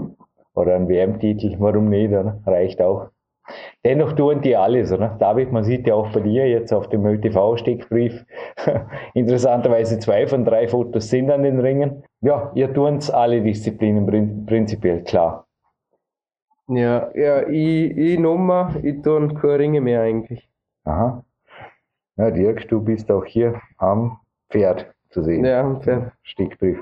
Oder 0.54 0.76
ein 0.76 0.88
WM-Titel, 0.88 1.56
warum 1.60 1.90
nicht, 1.90 2.10
oder? 2.10 2.40
Reicht 2.46 2.82
auch. 2.82 3.10
Dennoch 3.84 4.14
tun 4.14 4.42
die 4.42 4.56
alles, 4.56 4.92
oder? 4.92 5.16
David, 5.20 5.52
man 5.52 5.64
sieht 5.64 5.88
ja 5.88 5.94
auch 5.94 6.12
bei 6.12 6.22
dir 6.22 6.50
jetzt 6.50 6.74
auf 6.74 6.90
dem 6.90 7.06
ÖTV-Steckbrief, 7.06 8.26
interessanterweise 9.14 10.00
zwei 10.00 10.26
von 10.28 10.46
drei 10.46 10.68
Fotos 10.68 11.10
sind 11.10 11.30
an 11.30 11.44
den 11.44 11.60
Ringen. 11.60 12.04
Ja, 12.22 12.52
ihr 12.56 12.74
tut 12.74 13.12
alle 13.12 13.42
Disziplinen 13.42 14.06
prin 14.08 14.46
prinzipiell, 14.46 15.04
klar. 15.04 15.46
Ja, 16.68 17.12
ja 17.14 17.48
ich, 17.48 17.96
ich 17.96 18.20
Nummer, 18.20 18.76
ich 18.82 19.02
tue 19.04 19.28
keine 19.36 19.60
Ringe 19.60 19.82
mehr 19.82 20.02
eigentlich. 20.02 20.50
Aha. 20.84 21.24
Ja, 22.18 22.32
Dirk, 22.32 22.68
du 22.70 22.82
bist 22.82 23.12
auch 23.12 23.26
hier 23.26 23.62
am 23.78 24.20
Pferd 24.50 24.92
zu 25.10 25.22
sehen. 25.22 25.46
Ja, 25.46 25.76
Pferd. 25.76 26.14
Steckbrief. 26.24 26.80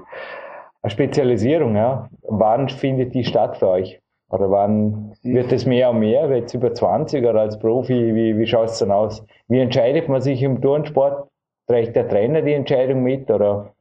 Eine 0.82 0.91
Spezialisierung, 0.91 1.76
ja. 1.76 2.10
Wann 2.21 2.69
findet 2.69 3.13
die 3.13 3.23
statt 3.23 3.58
für 3.58 3.67
euch? 3.67 4.03
Oder 4.34 4.50
wann 4.50 5.13
wird 5.22 5.52
es 5.52 5.67
mehr 5.67 5.91
und 5.91 6.00
mehr? 6.00 6.28
Es 6.32 6.56
über 6.56 6.74
20 6.74 7.24
oder 7.24 7.41
als 7.41 7.60
Profi? 7.60 8.15
Wie, 8.15 8.36
wie 8.36 8.48
schaut 8.48 8.69
es 8.69 8.80
dann 8.80 8.89
aus? 8.89 9.24
Wie 9.48 9.60
entscheidet 9.60 10.10
man 10.10 10.22
sich 10.22 10.41
im 10.41 10.60
Turnsport? 10.60 11.30
Trägt 11.67 11.96
der 11.96 12.10
Trainer 12.10 12.41
die 12.41 12.54
Entscheidung 12.54 13.04
mit? 13.04 13.30
Oder? 13.30 13.74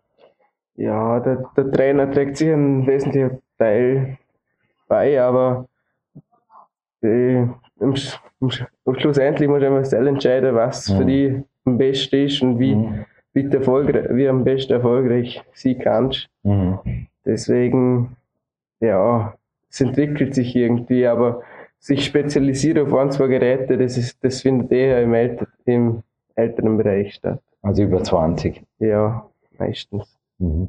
Ja, 0.77 1.21
der, 1.21 1.45
der 1.57 1.73
Trainer 1.73 2.11
trägt 2.11 2.37
sich 2.37 2.53
einen 2.53 2.87
wesentlichen 2.87 3.41
Teil 3.59 4.19
bei, 4.89 5.19
aber 5.23 5.69
äh, 7.03 7.37
im, 7.45 7.55
im, 7.81 8.51
im 8.85 8.95
schlussendlich 8.99 9.49
muss 9.49 9.63
man 9.63 9.85
selbst 9.87 10.07
entscheiden, 10.07 10.55
was 10.55 10.91
Mhm. 10.91 10.97
für 10.99 11.05
die 11.07 11.45
am 11.65 11.79
besten 11.79 12.27
ist 12.27 12.43
und 12.43 12.59
wie, 12.59 12.75
Mhm. 12.75 13.07
wie, 13.33 13.47
erfolgreich, 13.51 14.07
wie 14.11 14.29
am 14.29 14.45
besten 14.45 14.75
erfolgreich 14.75 15.43
sein 15.55 15.79
kannst. 15.79 16.29
Mhm. 16.43 17.07
Deswegen, 17.25 18.17
ja, 18.81 19.33
es 19.73 19.81
entwickelt 19.81 20.35
sich 20.35 20.55
irgendwie, 20.55 21.07
aber 21.07 21.41
sich 21.79 22.05
spezialisieren 22.05 22.87
auf 22.87 22.95
ein, 22.95 23.11
zwei 23.11 23.27
Geräte, 23.27 23.79
das, 23.79 23.97
ist, 23.97 24.23
das 24.23 24.43
findet 24.43 24.71
eher 24.71 25.03
im, 25.03 25.15
älter, 25.15 25.47
im 25.65 26.03
älteren 26.35 26.77
Bereich 26.77 27.15
statt. 27.15 27.41
Also 27.63 27.83
über 27.83 28.03
20. 28.03 28.63
Ja, 28.79 29.27
meistens. 29.59 30.19
Mhm. 30.39 30.69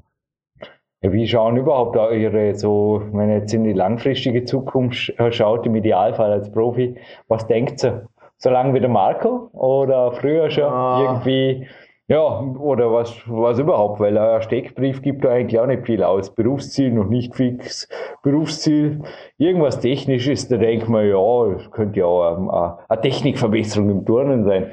Ja, 1.02 1.12
wie 1.12 1.28
schauen 1.28 1.58
überhaupt 1.58 1.98
eure, 1.98 2.56
so, 2.56 3.04
wenn 3.12 3.30
ihr 3.30 3.40
jetzt 3.40 3.54
in 3.54 3.66
die 3.66 3.74
langfristige 3.74 4.46
Zukunft 4.46 5.14
schaut, 5.32 5.66
im 5.66 5.76
Idealfall 5.76 6.32
als 6.32 6.50
Profi, 6.50 6.96
was 7.28 7.46
denkt 7.46 7.84
ihr? 7.84 8.08
So 8.38 8.50
lange 8.50 8.74
wie 8.74 8.80
der 8.80 8.90
Marco 8.90 9.50
oder 9.52 10.14
früher 10.14 10.50
schon 10.50 10.64
ah. 10.64 11.02
irgendwie 11.02 11.68
ja, 12.10 12.20
oder 12.20 12.92
was, 12.92 13.16
was 13.28 13.60
überhaupt, 13.60 14.02
weil 14.02 14.18
ein 14.18 14.42
Steckbrief 14.42 15.02
gibt 15.02 15.24
da 15.24 15.30
eigentlich 15.30 15.60
auch 15.60 15.68
nicht 15.68 15.86
viel 15.86 16.04
aus. 16.04 16.36
Berufsziel 16.36 16.92
noch 16.92 17.08
nicht 17.08 17.34
fix, 17.34 17.88
Berufsziel, 18.24 19.04
irgendwas 19.38 19.80
Technisches, 19.80 20.50
da 20.50 20.58
denkt 20.58 20.90
man, 20.90 21.08
ja, 21.08 21.54
das 21.54 21.72
könnte 21.72 22.00
ja 22.00 22.06
auch 22.06 22.78
eine, 22.90 23.02
Technikverbesserung 23.02 23.90
im 23.90 24.06
Turnen 24.06 24.44
sein. 24.44 24.72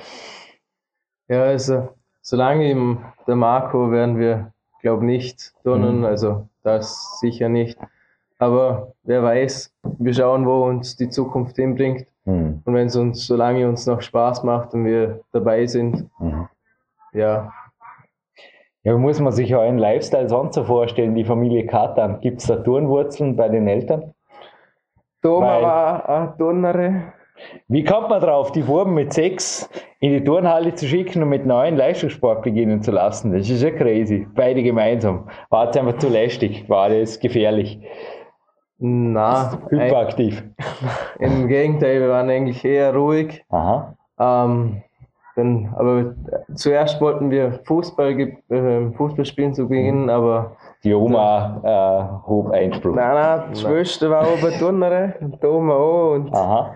Ja, 1.28 1.44
also, 1.44 1.90
solange 2.20 2.68
im, 2.68 2.98
der 3.28 3.36
Marco 3.36 3.92
werden 3.92 4.18
wir, 4.18 4.52
glaube 4.82 5.04
nicht 5.04 5.52
turnen, 5.62 5.98
mhm. 5.98 6.04
also 6.06 6.48
das 6.64 7.20
sicher 7.20 7.48
nicht. 7.48 7.78
Aber 8.38 8.94
wer 9.04 9.22
weiß, 9.22 9.72
wir 9.98 10.14
schauen, 10.14 10.46
wo 10.46 10.64
uns 10.64 10.96
die 10.96 11.10
Zukunft 11.10 11.56
hinbringt. 11.56 12.06
Mhm. 12.24 12.62
Und 12.64 12.74
wenn 12.74 12.88
es 12.88 12.96
uns, 12.96 13.24
solange 13.24 13.68
uns 13.68 13.86
noch 13.86 14.00
Spaß 14.00 14.42
macht 14.42 14.74
und 14.74 14.84
wir 14.84 15.20
dabei 15.32 15.66
sind, 15.66 16.08
mhm 16.18 16.48
ja. 17.12 17.52
Ja, 18.82 18.96
muss 18.96 19.20
man 19.20 19.32
sich 19.32 19.54
euren 19.54 19.76
Lifestyle 19.76 20.28
sonst 20.28 20.54
so 20.54 20.64
vorstellen, 20.64 21.14
die 21.14 21.24
Familie 21.24 21.66
Katan? 21.66 22.20
Gibt 22.20 22.40
es 22.40 22.46
da 22.46 22.56
Turnwurzeln 22.56 23.36
bei 23.36 23.48
den 23.48 23.68
Eltern? 23.68 24.14
Thomas 25.22 25.62
war 25.62 26.08
eine 26.08 26.36
Turnere. 26.38 27.12
Wie 27.68 27.84
kommt 27.84 28.08
man 28.08 28.20
drauf, 28.20 28.52
die 28.52 28.62
Buben 28.62 28.94
mit 28.94 29.12
sechs 29.12 29.68
in 30.00 30.12
die 30.12 30.24
Turnhalle 30.24 30.74
zu 30.74 30.86
schicken 30.86 31.22
und 31.22 31.28
mit 31.28 31.44
neuen 31.46 31.76
Leistungssport 31.76 32.42
beginnen 32.42 32.82
zu 32.82 32.90
lassen? 32.90 33.32
Das 33.32 33.48
ist 33.48 33.62
ja 33.62 33.70
crazy. 33.70 34.26
Beide 34.34 34.62
gemeinsam. 34.62 35.28
War 35.50 35.68
es 35.68 35.76
einfach 35.76 35.98
zu 35.98 36.08
lästig? 36.08 36.68
War 36.68 36.88
das 36.88 37.20
gefährlich? 37.20 37.80
Na, 38.78 39.58
hyperaktiv. 39.68 40.42
Im 41.18 41.48
Gegenteil, 41.48 42.00
wir 42.00 42.08
waren 42.08 42.30
eigentlich 42.30 42.64
eher 42.64 42.94
ruhig. 42.94 43.44
Aha. 43.50 43.94
Ähm, 44.18 44.82
dann, 45.40 45.74
aber 45.76 46.14
zuerst 46.54 47.00
wollten 47.00 47.30
wir 47.30 47.60
Fußball, 47.64 48.18
äh, 48.18 48.90
Fußball 48.92 49.24
spielen 49.24 49.54
zu 49.54 49.68
beginnen, 49.68 50.04
mhm. 50.04 50.10
aber. 50.10 50.56
Die 50.82 50.94
Oma 50.94 51.60
äh, 51.62 52.26
hob 52.28 52.50
Einspruch. 52.52 52.94
Nein, 52.94 53.14
nein, 53.14 53.42
die 53.52 53.60
Schwester 53.60 54.08
war 54.10 54.26
oben 54.32 54.58
Turnere 54.58 55.14
und 55.20 55.42
die 55.42 55.46
Oma 55.46 55.74
auch. 55.74 56.14
Und 56.14 56.34
Aha. 56.34 56.74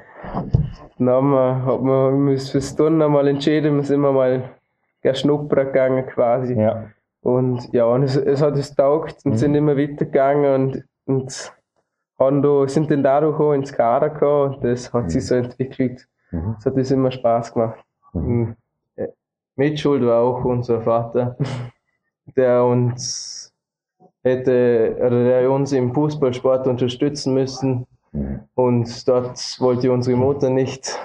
Dann 0.98 1.10
haben 1.10 1.30
wir, 1.30 1.64
hat 1.64 1.82
man 1.82 2.28
uns 2.28 2.50
fürs 2.50 2.74
Turnen 2.76 3.10
mal 3.10 3.26
entschieden, 3.28 3.76
wir 3.76 3.82
sind 3.82 4.00
mal 4.00 4.50
schnuppern 5.12 5.66
gegangen 5.66 6.06
quasi. 6.06 6.54
Ja. 6.54 6.84
Und 7.22 7.72
ja, 7.72 7.86
und 7.86 8.02
es, 8.02 8.16
es 8.16 8.42
hat 8.42 8.54
uns 8.54 8.74
taugt 8.74 9.24
und 9.24 9.32
mhm. 9.32 9.36
sind 9.36 9.54
immer 9.54 9.76
weitergegangen 9.76 10.54
und, 10.54 10.84
und 11.06 11.52
haben 12.18 12.42
da, 12.42 12.68
sind 12.68 12.90
dann 12.90 13.02
dadurch 13.02 13.38
auch 13.40 13.52
ins 13.52 13.72
Kader 13.72 14.10
gekommen 14.10 14.54
und 14.54 14.64
das 14.64 14.92
hat 14.92 15.04
mhm. 15.04 15.08
sich 15.08 15.26
so 15.26 15.34
entwickelt. 15.34 16.06
Mhm. 16.30 16.56
Es 16.58 16.66
hat 16.66 16.74
uns 16.74 16.90
immer 16.90 17.10
Spaß 17.10 17.52
gemacht. 17.52 17.82
Mhm. 18.14 18.56
Äh, 18.96 19.08
Mitschuld 19.56 20.04
war 20.04 20.22
auch 20.22 20.44
unser 20.44 20.80
Vater, 20.82 21.36
der 22.36 22.64
uns 22.64 23.52
hätte, 24.22 24.96
oder 24.98 25.24
der 25.24 25.50
uns 25.50 25.72
im 25.72 25.92
Fußballsport 25.94 26.66
unterstützen 26.66 27.34
müssen. 27.34 27.86
Mhm. 28.12 28.40
Und 28.54 29.08
dort 29.08 29.38
wollte 29.60 29.92
unsere 29.92 30.16
Mutter 30.16 30.50
nicht 30.50 30.98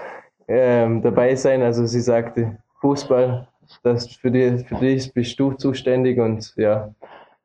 ähm, 0.48 1.02
dabei 1.02 1.36
sein. 1.36 1.62
Also 1.62 1.86
sie 1.86 2.02
sagte, 2.02 2.58
Fußball, 2.82 3.48
das 3.84 4.08
für, 4.08 4.32
die, 4.32 4.60
für 4.60 4.76
dich 4.76 5.13
bist 5.13 5.39
du 5.39 5.54
zuständig 5.54 6.19
und 6.19 6.54
ja, 6.56 6.93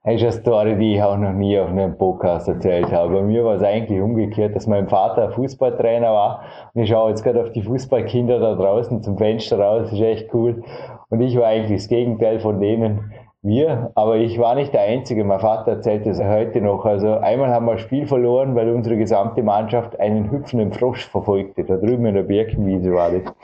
das 0.05 0.17
ist 0.17 0.23
eine 0.23 0.33
Story, 0.33 0.77
die 0.77 0.97
ich 0.97 1.03
auch 1.03 1.17
noch 1.17 1.33
nie 1.33 1.59
auf 1.59 1.71
einem 1.71 1.97
Podcast 1.97 2.47
erzählt 2.47 2.93
habe. 2.93 3.15
Bei 3.15 3.23
mir 3.23 3.43
war 3.43 3.55
es 3.55 3.63
eigentlich 3.63 4.03
umgekehrt, 4.03 4.55
dass 4.55 4.67
mein 4.67 4.87
Vater 4.87 5.31
Fußballtrainer 5.31 6.13
war. 6.13 6.43
Und 6.75 6.83
ich 6.83 6.91
schaue 6.91 7.09
jetzt 7.09 7.25
gerade 7.25 7.41
auf 7.41 7.53
die 7.53 7.63
Fußballkinder 7.63 8.39
da 8.39 8.55
draußen 8.55 9.03
zum 9.03 9.17
Fenster 9.17 9.59
raus. 9.59 9.85
Das 9.85 9.93
ist 9.95 10.01
echt 10.03 10.35
cool. 10.35 10.63
Und 11.09 11.23
ich 11.23 11.39
war 11.39 11.47
eigentlich 11.47 11.81
das 11.81 11.89
Gegenteil 11.89 12.39
von 12.39 12.61
denen. 12.61 13.13
Wir, 13.41 13.93
aber 13.95 14.17
ich 14.17 14.39
war 14.39 14.55
nicht 14.55 14.75
der 14.75 14.83
Einzige. 14.83 15.25
Mein 15.25 15.41
Vater 15.41 15.73
erzählt 15.73 16.05
das 16.05 16.23
heute 16.23 16.61
noch. 16.61 16.85
Also 16.85 17.15
einmal 17.17 17.49
haben 17.51 17.65
wir 17.65 17.73
ein 17.73 17.79
Spiel 17.79 18.07
verloren, 18.07 18.55
weil 18.55 18.69
unsere 18.71 18.99
gesamte 18.99 19.43
Mannschaft 19.43 19.99
einen 20.01 20.31
hüpfenden 20.31 20.73
Frosch 20.73 21.07
verfolgte. 21.09 21.65
Da 21.65 21.77
drüben 21.77 22.05
in 22.05 22.15
der 22.15 22.23
Birkenwiese 22.25 22.93
war 22.93 23.11
das. 23.11 23.35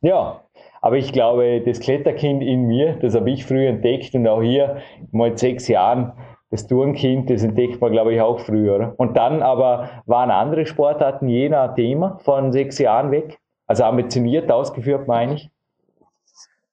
Ja, 0.00 0.40
aber 0.80 0.96
ich 0.96 1.12
glaube, 1.12 1.62
das 1.64 1.80
Kletterkind 1.80 2.42
in 2.42 2.66
mir, 2.66 2.96
das 2.96 3.14
habe 3.14 3.30
ich 3.30 3.44
früh 3.44 3.66
entdeckt 3.66 4.14
und 4.14 4.26
auch 4.26 4.42
hier 4.42 4.78
mal 5.12 5.36
sechs 5.36 5.68
Jahren, 5.68 6.12
das 6.50 6.66
Turnkind, 6.66 7.28
das 7.28 7.42
entdeckt 7.42 7.80
man, 7.80 7.92
glaube 7.92 8.14
ich, 8.14 8.20
auch 8.20 8.40
früher. 8.40 8.94
Und 8.96 9.16
dann 9.16 9.42
aber 9.42 9.90
waren 10.06 10.30
andere 10.30 10.66
Sportarten 10.66 11.28
jener 11.28 11.74
Thema 11.74 12.18
von 12.20 12.52
sechs 12.52 12.78
Jahren 12.78 13.10
weg? 13.10 13.38
Also 13.66 13.84
ambitioniert 13.84 14.50
ausgeführt, 14.50 15.08
meine 15.08 15.34
ich? 15.34 15.50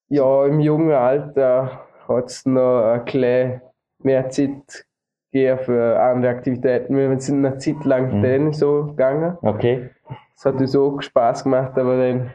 Ja, 0.09 0.45
im 0.45 0.59
jungen 0.59 0.91
Alter 0.91 1.81
hat 2.07 2.25
es 2.25 2.45
noch 2.45 2.83
ein 2.83 3.05
bisschen 3.05 3.61
mehr 4.03 4.29
Zeit 4.29 4.85
gegeben 5.31 5.59
für 5.59 5.99
andere 5.99 6.31
Aktivitäten. 6.31 6.95
Wir 6.95 7.19
sind 7.19 7.43
eine 7.43 7.57
Zeit 7.57 7.83
lang 7.83 8.21
mhm. 8.21 8.53
so 8.53 8.85
gegangen. 8.85 9.37
Okay. 9.41 9.89
Das 10.35 10.45
hat 10.45 10.61
uns 10.61 10.75
auch 10.75 11.01
Spaß 11.01 11.45
gemacht, 11.45 11.77
aber 11.77 11.97
dann 11.97 12.33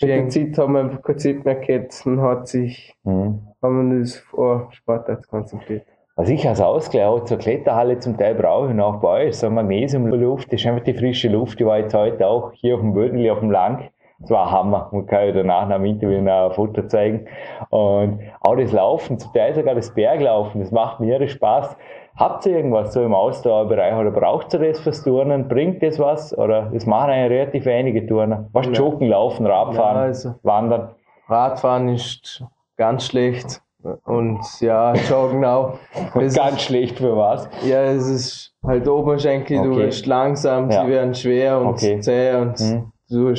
mit 0.00 0.10
der 0.10 0.28
Zeit 0.28 0.58
haben 0.58 0.72
wir 0.74 0.80
einfach 0.80 1.02
keine 1.02 1.18
Zeit 1.18 1.44
mehr 1.44 1.54
gehabt 1.56 2.02
und 2.04 2.20
hat 2.20 2.48
sich, 2.48 2.94
mhm. 3.04 3.40
haben 3.62 3.90
wir 3.90 3.98
uns 3.98 4.24
auf 4.32 4.72
Sportart 4.72 5.28
konzentriert. 5.28 5.86
Was 6.14 6.28
ich 6.28 6.46
als 6.46 6.60
Ausgleich 6.60 7.04
auch 7.04 7.24
zur 7.24 7.38
Kletterhalle 7.38 7.98
zum 7.98 8.18
Teil 8.18 8.34
brauche 8.34 8.68
und 8.68 8.80
auch 8.80 9.00
bei 9.00 9.26
euch, 9.26 9.36
so 9.36 9.48
Magnesiumluft, 9.48 10.52
das 10.52 10.60
ist 10.60 10.66
einfach 10.66 10.84
die 10.84 10.92
frische 10.92 11.28
Luft, 11.28 11.58
die 11.58 11.64
war 11.64 11.78
jetzt 11.78 11.94
heute 11.94 12.26
auch 12.26 12.52
hier 12.52 12.74
auf 12.74 12.80
dem 12.80 12.92
Bödenli, 12.92 13.30
auf 13.30 13.40
dem 13.40 13.50
Lang. 13.50 13.88
Das 14.18 14.30
war 14.30 14.50
Hammer. 14.50 14.88
Man 14.92 15.06
kann 15.06 15.26
ja 15.26 15.32
danach 15.32 15.68
nach 15.68 15.76
dem 15.76 15.86
Interview 15.86 16.20
noch 16.20 16.50
ein 16.50 16.52
Foto 16.52 16.86
zeigen. 16.86 17.26
Und 17.70 18.20
auch 18.40 18.56
das 18.56 18.72
Laufen, 18.72 19.18
zum 19.18 19.32
Teil 19.32 19.54
sogar 19.54 19.74
das 19.74 19.94
Berglaufen, 19.94 20.60
das 20.60 20.70
macht 20.70 21.00
mir 21.00 21.14
irre 21.14 21.28
Spaß. 21.28 21.76
Habt 22.16 22.44
ihr 22.46 22.56
irgendwas 22.56 22.92
so 22.92 23.02
im 23.02 23.14
Ausdauerbereich 23.14 23.94
oder 23.94 24.10
braucht 24.10 24.52
ihr 24.52 24.60
das 24.60 24.80
fürs 24.80 25.02
Turnen? 25.02 25.48
Bringt 25.48 25.82
das 25.82 25.98
was? 25.98 26.36
Oder 26.36 26.70
das 26.72 26.86
machen 26.86 27.10
eigentlich 27.10 27.38
relativ 27.38 27.64
wenige 27.64 28.06
Turner. 28.06 28.48
Was 28.52 28.66
ja. 28.66 28.72
Joggen, 28.72 29.08
Laufen, 29.08 29.46
Radfahren, 29.46 29.96
ja, 29.96 30.02
also 30.02 30.34
Wandern? 30.42 30.90
Radfahren 31.28 31.88
ist 31.88 32.44
ganz 32.76 33.06
schlecht. 33.06 33.62
Und 34.04 34.40
ja, 34.60 34.94
Joggen 34.94 35.44
auch. 35.44 35.78
ganz 36.14 36.36
ist, 36.36 36.62
schlecht 36.62 36.98
für 36.98 37.16
was? 37.16 37.48
Ja, 37.64 37.82
es 37.82 38.06
ist 38.08 38.54
halt 38.64 38.86
Oberschenkel, 38.86 39.58
okay. 39.58 39.68
du 39.68 39.76
bist 39.76 40.06
langsam, 40.06 40.70
ja. 40.70 40.84
sie 40.84 40.90
werden 40.90 41.14
schwer 41.14 41.60
und 41.60 41.68
okay. 41.68 41.98
zäh 42.00 42.34
und 42.34 42.60
mhm. 42.60 42.92
du 43.08 43.34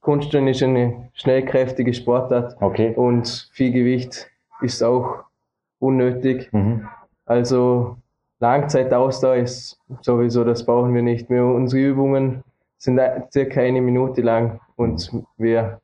Kunstturnen 0.00 0.48
ist 0.48 0.62
eine 0.62 1.08
schnellkräftige 1.14 1.94
Sportart. 1.94 2.56
Okay. 2.60 2.92
Und 2.94 3.48
viel 3.52 3.72
Gewicht 3.72 4.28
ist 4.60 4.82
auch 4.82 5.24
unnötig. 5.78 6.52
Mhm. 6.52 6.86
Also 7.26 7.96
Langzeitausdauer 8.40 9.36
ist 9.36 9.80
sowieso, 10.02 10.44
das 10.44 10.66
brauchen 10.66 10.94
wir 10.94 11.02
nicht 11.02 11.30
mehr. 11.30 11.44
Unsere 11.44 11.82
Übungen 11.82 12.44
sind 12.78 13.00
circa 13.32 13.60
eine 13.60 13.80
Minute 13.80 14.20
lang 14.20 14.60
und 14.76 15.10
wir, 15.38 15.80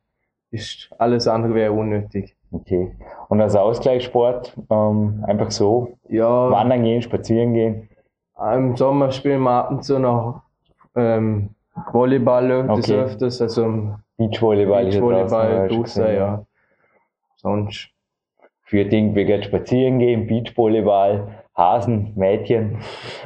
ist, 0.51 0.89
alles 0.99 1.27
andere 1.27 1.55
wäre 1.55 1.71
unnötig. 1.71 2.35
Okay. 2.51 2.91
Und 3.29 3.41
als 3.41 3.55
Ausgleichssport 3.55 4.55
ähm, 4.69 5.23
einfach 5.25 5.51
so 5.51 5.97
ja, 6.09 6.51
wandern 6.51 6.83
gehen, 6.83 7.01
spazieren 7.01 7.53
gehen? 7.53 7.89
Im 8.53 8.75
Sommer 8.75 9.11
spielen 9.11 9.41
wir 9.41 9.51
ab 9.51 9.71
und 9.71 9.83
zu 9.83 9.99
noch 9.99 10.41
ähm, 10.95 11.51
Volleyball 11.93 12.69
okay. 12.69 12.75
des 12.81 12.91
Öfters, 12.91 13.41
also 13.41 13.95
Beachvolleyball, 14.17 14.85
Beachvolleyball, 14.85 15.67
Duster, 15.69 16.11
ja. 16.11 16.45
Sonst 17.37 17.89
für 18.71 18.83
irgendwie 18.83 19.25
geht 19.25 19.43
spazieren 19.43 19.99
gehen, 19.99 20.27
Beachvolleyball, 20.27 21.27
Hasen, 21.57 22.13
Mädchen. 22.15 22.77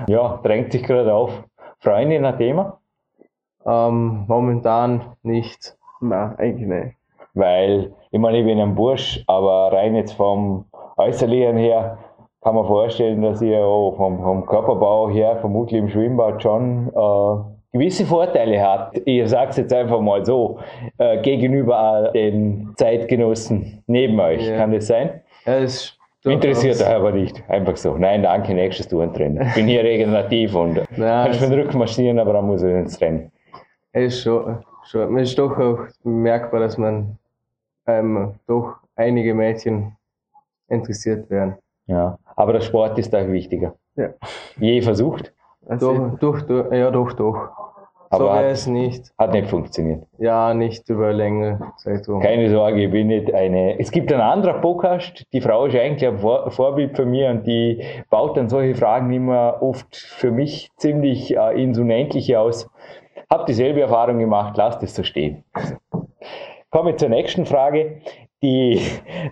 Ja, 0.08 0.40
drängt 0.42 0.72
sich 0.72 0.82
gerade 0.82 1.14
auf. 1.14 1.44
Freunde 1.78 2.16
ein 2.16 2.38
Thema? 2.40 2.80
Ähm, 3.64 4.26
momentan 4.28 5.02
nicht. 5.22 5.78
Nein, 6.02 6.34
eigentlich 6.40 6.68
nicht. 6.68 6.96
Weil, 7.36 7.94
ich 8.10 8.20
meine, 8.20 8.40
ich 8.40 8.46
bin 8.46 8.60
ein 8.60 8.74
Bursch, 8.74 9.24
aber 9.28 9.72
rein 9.72 9.94
jetzt 9.96 10.14
vom 10.14 10.66
Äußerlichen 10.98 11.58
her 11.58 12.00
kann 12.42 12.56
man 12.56 12.66
vorstellen, 12.66 13.22
dass 13.22 13.40
ihr 13.44 13.60
auch 13.60 13.98
vom, 13.98 14.24
vom 14.24 14.48
Körperbau 14.48 15.12
her 15.12 15.38
vermutlich 15.42 15.80
im 15.80 15.90
Schwimmbad 15.90 16.42
schon 16.42 16.88
äh, 16.88 17.78
gewisse 17.78 18.08
Vorteile 18.08 18.60
habt. 18.64 19.00
Ich 19.06 19.30
sage 19.30 19.52
es 19.52 19.58
jetzt 19.58 19.74
einfach 19.74 20.00
mal 20.00 20.26
so, 20.26 20.58
äh, 20.98 21.22
gegenüber 21.22 22.10
den 22.16 22.74
Zeitgenossen 22.78 23.84
neben 23.86 24.20
euch. 24.20 24.48
Ja. 24.48 24.58
Kann 24.58 24.72
das 24.72 24.88
sein? 24.88 25.22
Ja, 25.46 25.62
das 25.62 25.98
Interessiert 26.24 26.82
euch 26.82 26.88
aber 26.88 27.12
nicht. 27.12 27.44
Einfach 27.50 27.78
so. 27.78 27.98
Nein, 27.98 28.24
danke, 28.24 28.54
nächstes 28.54 28.88
Tourentrainer. 28.88 29.42
Ich 29.48 29.54
bin 29.54 29.68
hier 29.68 29.84
regenerativ 29.84 30.56
und 30.56 30.76
Nein, 30.98 31.32
kannst 31.32 31.48
mir 31.48 31.58
Rücken 31.58 31.78
marschieren, 31.78 32.18
aber 32.18 32.34
dann 32.34 32.46
muss 32.48 32.64
ich 32.64 32.72
ins 32.72 33.00
Rennen. 33.00 33.32
Es 33.92 34.16
ist 34.16 34.24
schon, 34.24 34.64
schon. 34.86 35.14
Man 35.14 35.22
ist 35.22 35.38
doch 35.38 35.58
auch 35.58 35.88
merkbar, 36.04 36.62
dass 36.62 36.78
man 36.80 37.20
ähm, 37.86 38.34
doch 38.48 38.78
einige 38.96 39.36
Mädchen 39.36 39.96
interessiert 40.68 41.30
werden. 41.30 41.56
Ja, 41.86 42.18
aber 42.36 42.54
der 42.54 42.62
Sport 42.62 42.98
ist 42.98 43.16
auch 43.16 43.28
wichtiger. 43.28 43.76
Ja. 43.96 44.10
Je 44.60 44.82
versucht. 44.82 45.32
Also, 45.68 46.18
doch, 46.20 46.42
doch, 46.42 46.72
ja, 46.72 46.90
doch, 46.90 47.14
doch. 47.14 47.65
Aber 48.16 48.26
so 48.26 48.34
wäre 48.34 48.46
hat- 48.46 48.52
es 48.52 48.68
nicht. 48.68 49.12
Hat 49.18 49.32
nicht 49.34 49.48
funktioniert. 49.48 50.04
Ja, 50.18 50.54
nicht 50.54 50.90
über 50.90 51.14
längere 51.14 51.60
Zeitraum. 51.78 52.22
Keine 52.22 52.50
Sorge, 52.50 52.84
ich 52.86 52.92
bin 52.92 53.08
nicht 53.08 53.34
eine. 53.34 53.80
Es 53.80 53.92
gibt 53.92 54.12
einen 54.12 54.22
anderen 54.22 54.62
Podcast, 54.62 55.26
die 55.34 55.42
Frau 55.42 55.66
ist 55.66 55.76
eigentlich 55.76 56.08
ein 56.08 56.18
Vor 56.20 56.50
Vorbild 56.52 56.96
für 56.96 57.06
mich 57.06 57.28
und 57.28 57.46
die 57.46 57.84
baut 58.10 58.38
dann 58.38 58.50
solche 58.50 58.76
Fragen 58.76 59.12
immer 59.12 59.58
oft 59.62 59.96
für 59.96 60.32
mich 60.32 60.70
ziemlich 60.78 61.36
äh, 61.38 61.62
ins 61.62 61.78
Unendliche 61.78 62.40
aus. 62.40 62.70
Hab 63.30 63.46
dieselbe 63.46 63.82
Erfahrung 63.82 64.20
gemacht, 64.20 64.56
lasst 64.58 64.82
es 64.84 64.96
so 64.96 65.04
stehen. 65.04 65.44
Komme 66.72 66.92
ich 66.92 66.98
zur 66.98 67.10
nächsten 67.10 67.46
Frage. 67.46 68.02
Die 68.46 68.80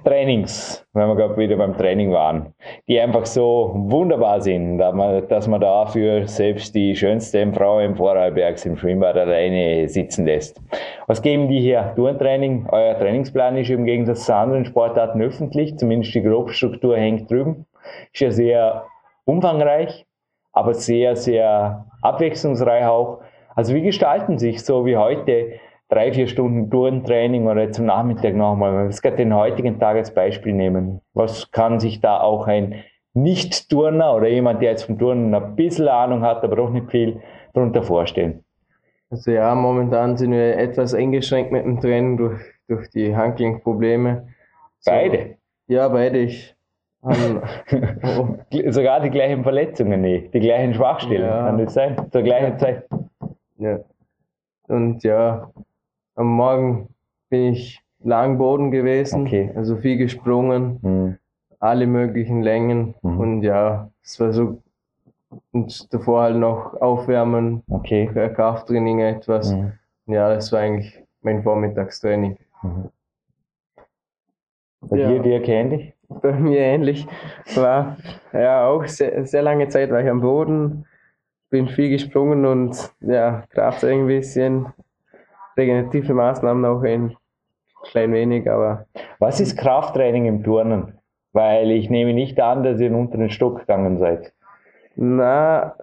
Trainings, 0.04 0.84
wenn 0.94 1.08
wir 1.08 1.16
gerade 1.16 1.38
wieder 1.38 1.56
beim 1.56 1.78
Training 1.78 2.12
waren, 2.12 2.52
die 2.88 3.00
einfach 3.00 3.28
so 3.28 3.72
wunderbar 3.76 4.42
sind, 4.42 4.80
dass 4.80 4.96
man, 4.96 5.28
dass 5.28 5.48
man 5.48 5.62
dafür 5.62 6.28
selbst 6.28 6.74
die 6.74 6.96
schönste 6.96 7.46
Frau 7.54 7.80
im 7.80 7.96
Vorarlbergs 7.96 8.66
im 8.66 8.76
Schwimmbad 8.76 9.16
alleine 9.16 9.88
sitzen 9.88 10.26
lässt. 10.26 10.60
Was 11.06 11.22
geben 11.22 11.48
die 11.48 11.60
hier? 11.60 11.94
Turntraining, 11.96 12.66
euer 12.72 12.98
Trainingsplan 12.98 13.56
ist 13.58 13.70
im 13.70 13.86
Gegensatz 13.86 14.26
zu 14.26 14.34
anderen 14.34 14.66
Sportarten 14.66 15.22
öffentlich, 15.22 15.78
zumindest 15.78 16.16
die 16.16 16.24
Grobstruktur 16.24 16.98
hängt 16.98 17.30
drüben. 17.30 17.68
Ist 18.14 18.22
ja 18.22 18.32
sehr 18.32 18.86
umfangreich, 19.26 20.08
aber 20.54 20.74
sehr, 20.74 21.16
sehr 21.16 21.86
abwechslungsreich 22.02 22.88
auch. 22.88 23.20
Also 23.56 23.76
wie 23.76 23.84
gestalten 23.84 24.40
sich 24.40 24.66
so 24.66 24.88
wie 24.88 24.98
heute 24.98 25.60
drei, 25.94 26.12
vier 26.12 26.28
Stunden 26.28 26.70
Turntraining 26.70 27.48
oder 27.48 27.72
zum 27.72 27.86
Nachmittag 27.86 28.36
nochmal? 28.36 28.88
Was 28.88 29.02
kann 29.02 29.16
den 29.18 29.34
heutigen 29.36 29.80
Tag 29.80 29.96
als 29.98 30.14
Beispiel 30.14 30.54
nehmen? 30.54 31.02
Was 31.14 31.52
kann 31.52 31.80
sich 31.80 32.02
da 32.02 32.20
auch 32.20 32.48
ein 32.48 32.76
Nicht-Turner 33.14 34.16
oder 34.16 34.28
jemand, 34.28 34.62
der 34.62 34.72
jetzt 34.72 34.84
vom 34.84 34.98
Turnen 34.98 35.34
ein 35.36 35.56
bisschen 35.56 35.88
Ahnung 35.88 36.24
hat, 36.24 36.44
aber 36.44 36.62
auch 36.64 36.70
nicht 36.72 36.90
viel, 36.90 37.22
darunter 37.54 37.84
vorstellen? 37.84 38.44
Also 39.12 39.30
ja, 39.32 39.54
momentan 39.54 40.18
sind 40.18 40.32
wir 40.32 40.58
etwas 40.58 40.96
eingeschränkt 40.96 41.52
mit 41.52 41.64
dem 41.64 41.80
Training 41.80 42.18
durch, 42.18 42.42
durch 42.68 42.90
die 42.90 43.16
Handgelenkprobleme. 43.16 44.28
So- 44.80 44.90
Beide. 44.92 45.36
Ja, 45.68 45.88
beide. 45.90 46.18
Ich 46.20 46.56
haben, 47.04 47.42
oh, 48.18 48.38
Sogar 48.72 49.02
die 49.02 49.10
gleichen 49.12 49.44
Verletzungen 49.44 50.02
nicht, 50.02 50.34
die 50.34 50.40
gleichen 50.40 50.74
Schwachstellen, 50.74 51.26
Ja. 51.28 51.46
kann 51.46 51.58
das 51.64 51.74
sein? 51.74 51.96
Zur 52.12 52.22
gleichen 52.24 52.58
Zeit. 52.58 52.88
ja. 53.58 53.80
Und 54.70 55.04
ja, 55.04 55.52
am 56.16 56.28
Morgen 56.28 56.90
bin 57.30 57.54
ich 57.54 57.82
lang 58.04 58.38
Boden 58.38 58.72
gewesen, 58.72 59.26
Okay. 59.26 59.52
also 59.56 59.78
viel 59.78 59.98
gesprungen, 59.98 60.80
Hm. 60.82 61.18
alle 61.60 61.88
möglichen 61.88 62.42
Längen. 62.42 62.96
Mhm. 63.02 63.20
Und 63.20 63.44
ja, 63.44 63.90
es 64.04 64.20
war 64.20 64.34
so. 64.34 64.62
Und 65.52 65.92
davor 65.94 66.22
halt 66.24 66.36
noch 66.38 66.80
Aufwärmen, 66.82 67.64
Okay. 67.70 68.08
Krafttraining 68.36 69.00
etwas. 69.00 69.54
Mhm. 69.54 69.72
Ja, 70.08 70.34
das 70.34 70.52
war 70.52 70.60
eigentlich 70.60 71.02
mein 71.22 71.42
Vormittagstraining. 71.44 72.38
Bei 74.82 74.98
Ja. 74.98 75.08
dir, 75.10 75.20
dir 75.22 75.42
kennt 75.42 75.72
dich? 75.74 75.94
bei 76.22 76.32
mir 76.34 76.60
ähnlich. 76.60 77.08
War 77.56 77.98
ja 78.34 78.68
auch 78.68 78.86
sehr, 78.86 79.26
sehr 79.26 79.42
lange 79.42 79.68
Zeit 79.70 79.90
war 79.90 80.02
ich 80.02 80.10
am 80.10 80.22
Boden, 80.22 80.86
bin 81.50 81.68
viel 81.68 81.90
gesprungen 81.90 82.46
und 82.46 82.92
ja, 83.02 83.44
Krafttraining 83.50 84.02
ein 84.02 84.08
bisschen, 84.08 84.68
regenerative 85.58 86.14
Maßnahmen 86.14 86.66
auch 86.66 86.82
ein 86.84 87.16
klein 87.92 88.14
wenig, 88.14 88.50
aber 88.50 88.86
Was 89.20 89.40
ist 89.40 89.58
Krafttraining 89.58 90.26
im 90.26 90.44
Turnen? 90.44 90.94
Weil 91.34 91.72
ich 91.72 91.90
nehme 91.90 92.14
nicht 92.14 92.40
an, 92.40 92.64
dass 92.64 92.80
ihr 92.80 92.88
in 92.88 92.94
den 92.94 93.00
unteren 93.02 93.30
Stock 93.30 93.60
gegangen 93.60 93.98
seid. 93.98 94.32
na, 94.96 95.76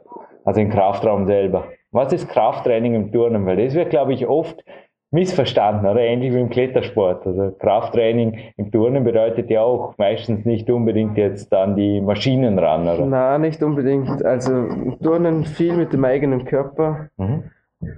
Also 0.44 0.60
im 0.60 0.70
Kraftraum 0.70 1.26
selber. 1.26 1.64
Was 1.92 2.12
ist 2.12 2.28
Krafttraining 2.28 2.94
im 2.94 3.12
Turnen? 3.12 3.44
Weil 3.46 3.56
das 3.64 3.74
wird, 3.74 3.90
glaube 3.90 4.12
ich, 4.14 4.26
oft 4.28 4.64
missverstanden, 5.10 5.86
oder? 5.90 6.00
Ähnlich 6.00 6.32
wie 6.32 6.40
im 6.40 6.50
Klettersport. 6.50 7.26
Also 7.26 7.50
Krafttraining 7.58 8.38
im 8.56 8.70
Turnen 8.70 9.02
bedeutet 9.02 9.50
ja 9.50 9.60
auch 9.62 9.94
meistens 9.98 10.44
nicht 10.46 10.70
unbedingt 10.70 11.18
jetzt 11.18 11.52
an 11.52 11.74
die 11.74 12.00
Maschinen 12.00 12.58
ran, 12.60 12.82
oder? 12.88 13.04
na, 13.06 13.36
nicht 13.38 13.60
unbedingt. 13.62 14.24
Also 14.24 14.68
Turnen 15.02 15.44
viel 15.44 15.76
mit 15.76 15.92
dem 15.92 16.04
eigenen 16.04 16.44
Körper 16.44 17.08
Mhm. 17.16 17.42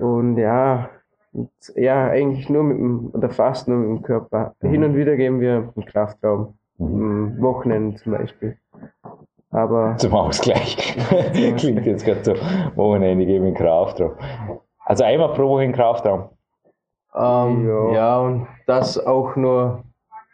und 0.00 0.38
ja, 0.38 0.88
und, 1.33 1.51
ja, 1.76 2.09
eigentlich 2.09 2.49
nur 2.49 2.62
mit 2.62 2.78
dem, 2.78 3.11
oder 3.12 3.30
fast 3.30 3.68
nur 3.68 3.78
mit 3.78 3.89
dem 3.89 4.03
Körper. 4.03 4.55
Hin 4.61 4.85
und 4.85 4.97
wieder 4.97 5.16
gehen 5.16 5.41
wir 5.41 5.72
im 5.74 5.85
Kraftraum, 5.85 6.55
am 6.78 7.41
Wochenende 7.41 7.97
zum 7.97 8.12
Beispiel. 8.12 8.57
Aber 9.51 9.97
Zum 9.99 10.14
Ausgleich. 10.14 10.76
Klingt 11.57 11.85
jetzt 11.85 12.05
gerade 12.05 12.24
so. 12.24 12.35
Wochenende 12.76 13.26
geben 13.26 13.47
in 13.47 13.55
Kraftraum. 13.55 14.12
Also 14.85 15.05
einmal 15.05 15.33
pro 15.35 15.49
Woche 15.49 15.64
in 15.64 15.72
Kraftraum. 15.72 16.30
Ähm, 17.14 17.93
ja. 17.93 18.18
und 18.20 18.47
das 18.66 18.99
auch 19.05 19.37
nur 19.37 19.85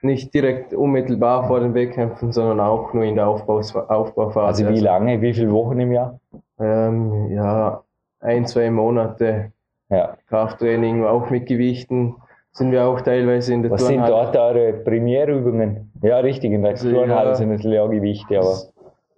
nicht 0.01 0.33
direkt 0.33 0.73
unmittelbar 0.73 1.49
vor 1.49 1.59
den 1.59 1.75
Wettkämpfen, 1.75 2.31
sondern 2.31 2.61
auch 2.61 2.93
nur 2.93 3.03
in 3.03 3.17
der 3.17 3.27
Aufbaus 3.27 3.75
Aufbauphase. 3.75 4.65
Also 4.65 4.69
wie 4.69 4.81
lange? 4.81 5.21
Wie 5.21 5.35
viele 5.35 5.51
Wochen 5.51 5.81
im 5.81 5.91
Jahr? 5.91 6.21
Ähm, 6.61 7.33
ja, 7.33 7.83
ein, 8.21 8.47
zwei 8.47 8.71
Monate 8.71 9.53
Ja. 9.91 10.17
Krafttraining, 10.29 11.05
auch 11.05 11.31
mit 11.31 11.47
Gewichten 11.47 12.15
sind 12.53 12.73
wir 12.73 12.85
auch 12.85 13.01
teilweise 13.01 13.55
in 13.55 13.63
der 13.63 13.71
Was 13.73 13.87
sind 13.87 13.99
Turnhalle. 14.05 14.33
dort 14.33 14.37
eure 14.37 14.73
Primärübungen? 14.73 15.91
Ja, 16.03 16.19
richtig, 16.19 16.53
in 16.53 16.63
der 16.63 16.73
Also, 16.73 16.91
Turnhalle 16.91 17.31
ja. 17.31 17.35
sind 17.35 17.51
natürlich 17.51 17.79
auch 17.79 17.91
Gewichte, 17.91 18.39
aber 18.39 18.55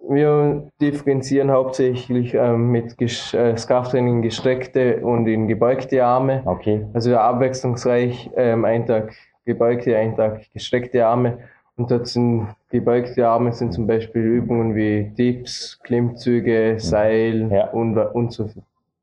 Wir 0.09 0.63
differenzieren 0.79 1.51
hauptsächlich 1.51 2.33
ähm, 2.33 2.71
mit 2.71 2.99
äh, 3.01 3.05
das 3.51 3.67
Krafttraining 3.67 4.17
in 4.17 4.21
gestreckte 4.21 4.97
und 5.01 5.27
in 5.27 5.47
gebeugte 5.47 6.03
Arme. 6.03 6.41
okay. 6.45 6.85
Also 6.93 7.15
abwechslungsreich, 7.17 8.29
ähm, 8.35 8.65
ein 8.65 8.85
Tag 8.85 9.13
gebeugte, 9.45 9.95
ein 9.97 10.15
Tag 10.15 10.41
gestreckte 10.53 11.05
Arme. 11.05 11.39
Und 11.77 11.89
dort 11.89 12.07
sind 12.07 12.47
gebeugte 12.69 13.27
Arme 13.27 13.53
sind 13.53 13.73
zum 13.73 13.87
Beispiel 13.87 14.21
Übungen 14.21 14.75
wie 14.75 15.11
Dips, 15.17 15.79
Klimmzüge, 15.83 16.75
Seil 16.77 17.49
Ja. 17.51 17.69
und, 17.71 17.97
und 17.97 18.31
so 18.33 18.43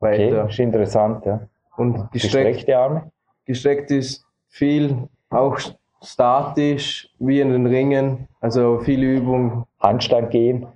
Okay, 0.00 0.30
weiter. 0.30 0.48
ist 0.48 0.58
interessant, 0.60 1.24
ja. 1.26 1.40
Und 1.78 1.94
gestreckt, 2.12 2.12
Gestreckte 2.12 2.78
Arme? 2.78 3.10
gestreckt 3.46 3.90
ist 3.90 4.24
viel 4.48 5.08
auch 5.30 5.58
statisch, 6.02 7.08
wie 7.18 7.40
in 7.40 7.50
den 7.50 7.66
Ringen. 7.66 8.28
Also 8.40 8.78
viele 8.80 9.06
Übungen, 9.06 9.64
Handstand 9.80 10.30
gehen 10.30 10.66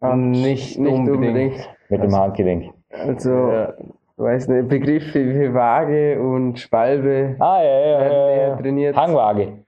nicht, 0.00 0.78
nicht 0.78 0.92
unbedingt. 0.92 1.08
unbedingt. 1.16 1.68
mit 1.88 2.02
dem 2.02 2.16
Handgelenk. 2.16 2.74
Also, 2.90 3.30
Ja, 3.30 3.72
weiß 4.16 4.48
nicht, 4.48 4.68
Begriffe 4.68 5.20
wie 5.34 5.54
Waage 5.54 6.20
und 6.20 6.58
Spalbe 6.58 7.36
Ah, 7.38 7.62
ja, 7.62 7.78
ja, 7.80 8.06
ja, 8.12 8.36
ja. 8.48 8.56
trainiert. 8.56 8.96
Hangwaage. 8.96 9.58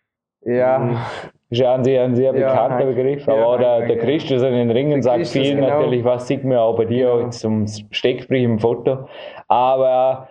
Ja, 0.44 0.90
Ist 1.50 1.60
ja 1.60 1.74
ein 1.74 1.84
sehr, 1.84 2.02
ein 2.02 2.16
sehr 2.16 2.34
Ja, 2.36 2.48
bekannter 2.48 2.78
Hang- 2.84 2.94
Begriff. 2.94 3.26
ja, 3.26 3.32
Aber 3.34 3.58
der, 3.58 3.86
der 3.86 3.96
ja. 3.96 4.02
Christus 4.02 4.42
in 4.42 4.52
den 4.52 4.70
Ringen 4.70 4.90
Der 4.94 5.02
sagt 5.04 5.18
Christus, 5.18 5.40
viel 5.42 5.54
genau. 5.56 5.68
natürlich, 5.68 6.04
was 6.04 6.26
sieht 6.26 6.42
man 6.44 6.58
auch 6.58 6.76
bei 6.76 6.84
dir 6.84 7.12
Genau. 7.16 7.28
zum 7.30 7.66
Steckbrich 7.90 8.42
im 8.42 8.58
Foto. 8.58 9.08
Aber 9.48 10.28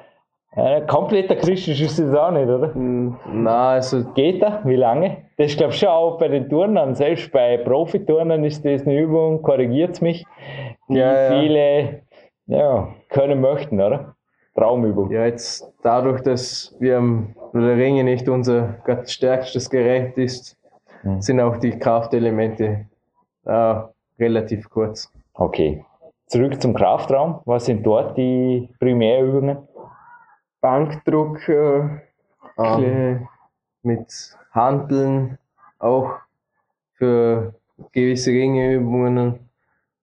äh, 0.56 0.82
kompletter 0.88 1.36
Christus 1.36 1.80
ist 1.82 2.00
es 2.00 2.14
auch 2.16 2.32
nicht, 2.32 2.48
oder? 2.48 2.74
hm, 2.74 3.16
na, 3.34 3.72
also 3.72 4.04
Geht 4.14 4.42
er? 4.42 4.62
Wie 4.66 4.76
lange? 4.76 5.18
Das 5.38 5.48
ist, 5.48 5.58
glaube 5.58 5.74
ich, 5.74 5.80
schon 5.80 5.90
auch 5.90 6.18
bei 6.20 6.28
den 6.28 6.50
Turnern, 6.50 6.94
selbst 6.96 7.32
bei 7.32 7.58
Profiturnern 7.58 8.44
ist 8.44 8.64
das 8.64 8.84
eine 8.86 9.00
Übung, 9.00 9.42
korrigiert 9.42 10.02
mich, 10.02 10.26
die 10.90 10.96
Ja, 10.98 11.32
ja. 11.34 11.40
viele 11.40 12.02
ja, 12.46 12.88
können 13.10 13.42
möchten, 13.42 13.82
oder? 13.82 14.16
Traumübung. 14.56 15.10
Ja, 15.12 15.26
jetzt 15.26 15.74
dadurch, 15.82 16.22
dass 16.22 16.76
wir 16.80 16.98
am 16.98 17.34
Ringe 17.54 18.04
nicht 18.04 18.30
unser 18.30 18.76
ganz 18.86 19.12
stärkstes 19.12 19.70
Gerät 19.70 20.18
ist, 20.18 20.58
Mhm. 21.04 21.22
sind 21.22 21.40
auch 21.42 21.58
die 21.58 21.72
Kraftelemente 21.78 22.86
äh, 23.46 23.76
relativ 24.20 24.70
kurz. 24.70 25.12
Okay. 25.34 25.84
Zurück 26.28 26.62
zum 26.62 26.74
Kraftraum. 26.74 27.40
Was 27.46 27.66
sind 27.66 27.86
dort 27.86 28.18
die 28.18 28.70
Primärübungen? 28.80 29.58
Bankdruck, 30.64 31.48
äh, 31.50 31.80
Ähm, 31.82 32.00
Kle- 32.58 33.28
mit 33.84 34.38
Hanteln 34.52 35.38
auch 35.80 36.20
für 36.94 37.54
gewisse 37.92 38.32
Ringeübungen 38.32 39.50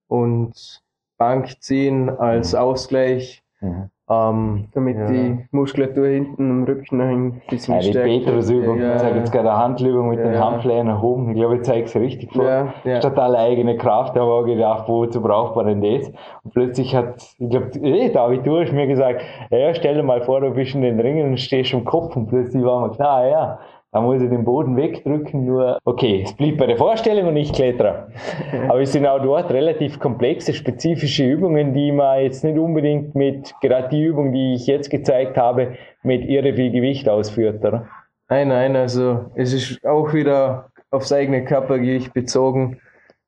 und 0.07 0.83
Bankziehen 1.17 2.09
als 2.09 2.53
Ausgleich. 2.53 3.43
Mhm. 3.61 3.89
Ähm, 4.11 4.65
damit 4.73 4.97
ja. 4.97 5.05
die 5.05 5.39
Muskulatur 5.51 6.07
hinten 6.07 6.51
am 6.51 6.63
Rücken 6.65 6.99
ein 6.99 7.41
bisschen 7.49 7.75
Ja, 7.75 7.79
die 7.79 7.89
stärker 7.91 8.09
Petrus-Übung. 8.09 8.81
Ja, 8.81 8.95
ich 8.95 9.01
sage 9.01 9.19
jetzt 9.19 9.31
gerade 9.31 9.49
eine 9.49 9.57
Handübung 9.57 10.09
mit 10.09 10.19
den 10.19 10.33
Ja. 10.33 10.51
Handflächen 10.51 10.87
nach 10.87 11.01
oben. 11.01 11.29
Ich 11.29 11.37
glaube, 11.37 11.55
ich 11.55 11.61
zeige 11.61 11.85
es 11.85 11.95
richtig 11.95 12.33
vor. 12.33 12.43
Ja, 12.43 12.73
ja. 12.83 12.97
Statt 12.97 13.17
alle 13.17 13.37
eigene 13.37 13.77
Kraft, 13.77 14.15
da 14.17 14.21
habe 14.21 14.49
ich 14.49 14.55
gedacht, 14.55 14.89
wozu 14.89 15.21
braucht 15.21 15.55
man 15.55 15.67
denn 15.67 15.81
das? 15.81 16.11
Und 16.43 16.53
plötzlich 16.53 16.93
hat, 16.93 17.23
ich 17.39 17.49
glaube, 17.49 17.69
eh, 17.79 18.09
David, 18.09 18.45
du 18.45 18.59
hast 18.59 18.73
mir 18.73 18.87
gesagt, 18.87 19.21
ja, 19.49 19.73
stell 19.73 19.95
dir 19.95 20.03
mal 20.03 20.21
vor, 20.21 20.41
du 20.41 20.51
bist 20.51 20.75
in 20.75 20.81
den 20.81 20.99
Ringen 20.99 21.29
und 21.29 21.39
stehst 21.39 21.71
im 21.71 21.85
Kopf 21.85 22.13
und 22.17 22.27
plötzlich 22.27 22.65
war 22.65 22.85
mir 22.85 22.93
klar, 22.93 23.27
ja, 23.27 23.59
Da 23.93 23.99
muss 23.99 24.21
ich 24.21 24.29
den 24.29 24.45
Boden 24.45 24.77
wegdrücken, 24.77 25.45
nur, 25.45 25.77
okay, 25.83 26.21
es 26.23 26.33
blieb 26.33 26.57
bei 26.57 26.65
der 26.65 26.77
Vorstellung 26.77 27.27
und 27.27 27.35
ich 27.35 27.51
klettere. 27.51 28.07
Aber 28.69 28.79
es 28.79 28.93
sind 28.93 29.05
auch 29.05 29.21
dort 29.21 29.51
relativ 29.51 29.99
komplexe, 29.99 30.53
spezifische 30.53 31.25
Übungen, 31.25 31.73
die 31.73 31.91
man 31.91 32.21
jetzt 32.21 32.45
nicht 32.45 32.57
unbedingt 32.57 33.15
mit, 33.15 33.53
gerade 33.59 33.89
die 33.89 34.01
Übung, 34.01 34.31
die 34.31 34.53
ich 34.53 34.65
jetzt 34.65 34.89
gezeigt 34.89 35.35
habe, 35.37 35.75
mit 36.03 36.23
irre 36.23 36.53
viel 36.53 36.71
Gewicht 36.71 37.09
ausführt, 37.09 37.65
oder? 37.65 37.87
Nein, 38.29 38.47
nein, 38.47 38.77
also 38.77 39.25
es 39.35 39.51
ist 39.51 39.85
auch 39.85 40.13
wieder 40.13 40.69
aufs 40.89 41.11
eigene 41.11 41.43
Körpergewicht 41.43 42.13
bezogen. 42.13 42.79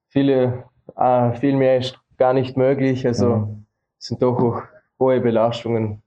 Viele, 0.07 0.63
äh, 0.95 1.33
viel 1.33 1.57
mehr 1.57 1.79
ist 1.79 1.99
gar 2.17 2.31
nicht 2.31 2.55
möglich, 2.55 3.05
also 3.05 3.35
mhm. 3.35 3.65
es 3.99 4.07
sind 4.07 4.21
doch 4.21 4.39
auch 4.41 4.61
hohe 4.97 5.19
Belastungen. 5.19 6.01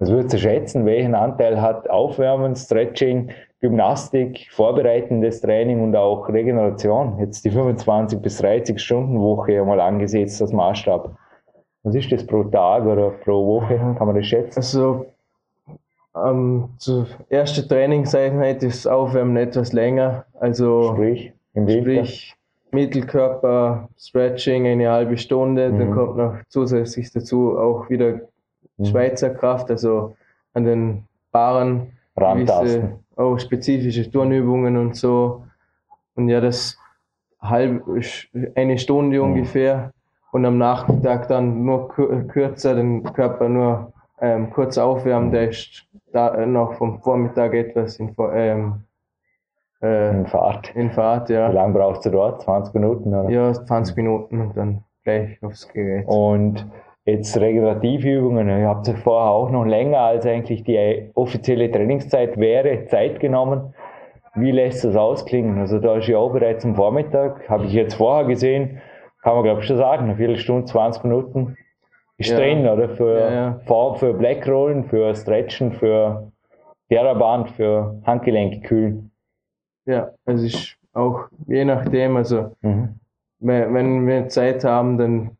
Was 0.00 0.10
würdest 0.10 0.34
du 0.34 0.38
schätzen, 0.38 0.86
welchen 0.86 1.14
Anteil 1.14 1.62
hat 1.62 1.88
Aufwärmen, 1.88 2.56
Stretching, 2.56 3.30
Gymnastik, 3.62 4.48
vorbereitendes 4.50 5.40
Training 5.40 5.82
und 5.82 5.94
auch 5.94 6.28
Regeneration? 6.28 7.16
Jetzt 7.20 7.44
die 7.44 7.50
25 7.50 8.20
bis 8.20 8.38
30 8.38 8.78
Stunden 8.78 9.20
Woche 9.20 9.60
einmal 9.60 9.80
angesetzt 9.80 10.42
als 10.42 10.52
Maßstab. 10.52 11.16
Was 11.84 11.94
ist 11.94 12.10
das 12.10 12.26
pro 12.26 12.42
Tag 12.42 12.84
oder 12.84 13.10
pro 13.10 13.46
Woche? 13.46 13.78
Kann 13.78 14.06
man 14.06 14.16
das 14.16 14.26
schätzen? 14.26 14.58
Also 14.58 15.06
ähm, 16.16 16.70
zur 16.78 17.06
ersten 17.28 17.68
Trainingseinheit 17.68 18.64
ist 18.64 18.86
Aufwärmen 18.88 19.36
etwas 19.36 19.72
länger. 19.72 20.26
Also 20.40 20.94
sprich, 20.94 21.32
im 21.54 21.68
sprich 21.68 22.34
Mittelkörper, 22.72 23.88
Stretching 23.96 24.66
eine 24.66 24.90
halbe 24.90 25.16
Stunde, 25.16 25.70
mhm. 25.70 25.78
dann 25.78 25.90
kommt 25.92 26.16
noch 26.16 26.34
zusätzlich 26.48 27.12
dazu 27.12 27.56
auch 27.56 27.88
wieder 27.88 28.22
mhm. 28.76 28.86
Schweizer 28.86 29.30
Kraft, 29.30 29.70
also 29.70 30.16
an 30.52 30.64
den 30.64 31.04
Paaren 31.30 31.92
gewisse, 32.16 32.98
auch 33.16 33.38
spezifische 33.38 34.10
Turnübungen 34.10 34.76
und 34.76 34.96
so. 34.96 35.44
Und 36.14 36.28
ja, 36.28 36.40
das 36.40 36.78
halb 37.40 37.82
eine 38.54 38.78
Stunde 38.78 39.18
mhm. 39.18 39.24
ungefähr 39.24 39.92
und 40.30 40.44
am 40.46 40.58
Nachmittag 40.58 41.28
dann 41.28 41.64
nur 41.64 41.88
kürzer 41.88 42.74
den 42.74 43.02
Körper 43.02 43.48
nur 43.48 43.92
ähm, 44.20 44.50
kurz 44.50 44.78
aufwärmen, 44.78 45.32
der 45.32 45.50
ist 45.50 45.84
da 46.12 46.46
noch 46.46 46.74
vom 46.74 47.00
Vormittag 47.02 47.54
etwas 47.54 47.96
in, 47.96 48.14
ähm, 48.32 48.84
äh, 49.82 50.10
in 50.10 50.26
Fahrt. 50.26 50.74
In 50.76 50.90
Fahrt, 50.92 51.28
ja. 51.28 51.50
Wie 51.50 51.54
lange 51.54 51.74
brauchst 51.74 52.06
du 52.06 52.10
dort? 52.10 52.42
20 52.42 52.74
Minuten? 52.74 53.14
Oder? 53.14 53.30
Ja, 53.30 53.52
20 53.52 53.96
Minuten 53.96 54.40
und 54.40 54.56
dann 54.56 54.84
gleich 55.02 55.42
aufs 55.42 55.68
Gerät. 55.68 56.06
Und 56.06 56.66
jetzt 57.04 57.38
Regenerativübungen, 57.38 58.48
ihr 58.48 58.68
habt 58.68 58.86
ja 58.86 58.94
vorher 58.94 59.30
auch 59.30 59.50
noch 59.50 59.64
länger 59.64 59.98
als 59.98 60.26
eigentlich 60.26 60.62
die 60.64 61.10
offizielle 61.14 61.70
Trainingszeit 61.70 62.38
wäre, 62.38 62.86
Zeit 62.86 63.20
genommen. 63.20 63.74
Wie 64.34 64.50
lässt 64.50 64.84
das 64.84 64.96
ausklingen? 64.96 65.58
Also 65.58 65.78
da 65.78 65.96
ist 65.96 66.08
ja 66.08 66.18
auch 66.18 66.32
bereits 66.32 66.64
am 66.64 66.74
Vormittag, 66.74 67.48
habe 67.48 67.66
ich 67.66 67.72
jetzt 67.72 67.94
vorher 67.94 68.24
gesehen, 68.26 68.80
kann 69.22 69.34
man 69.34 69.44
glaube 69.44 69.60
ich 69.60 69.66
schon 69.66 69.76
sagen, 69.76 70.04
eine 70.04 70.16
Viertelstunde, 70.16 70.64
20 70.64 71.04
Minuten 71.04 71.56
ist 72.18 72.30
ja. 72.30 72.38
drin, 72.38 72.66
oder? 72.66 72.88
Für, 72.88 73.18
ja, 73.18 73.60
ja. 73.66 73.94
für 73.94 74.14
Blackrollen, 74.14 74.84
für 74.84 75.14
Stretchen, 75.14 75.72
für 75.72 76.30
Theraband, 76.88 77.50
für 77.50 78.00
Handgelenk 78.04 78.64
kühlen. 78.64 79.10
Ja, 79.86 80.10
es 80.24 80.42
ist 80.42 80.76
auch 80.92 81.26
je 81.46 81.64
nachdem, 81.64 82.16
also 82.16 82.52
mhm. 82.60 83.00
wenn 83.40 84.06
wir 84.06 84.28
Zeit 84.28 84.62
haben, 84.64 84.98
dann 84.98 85.36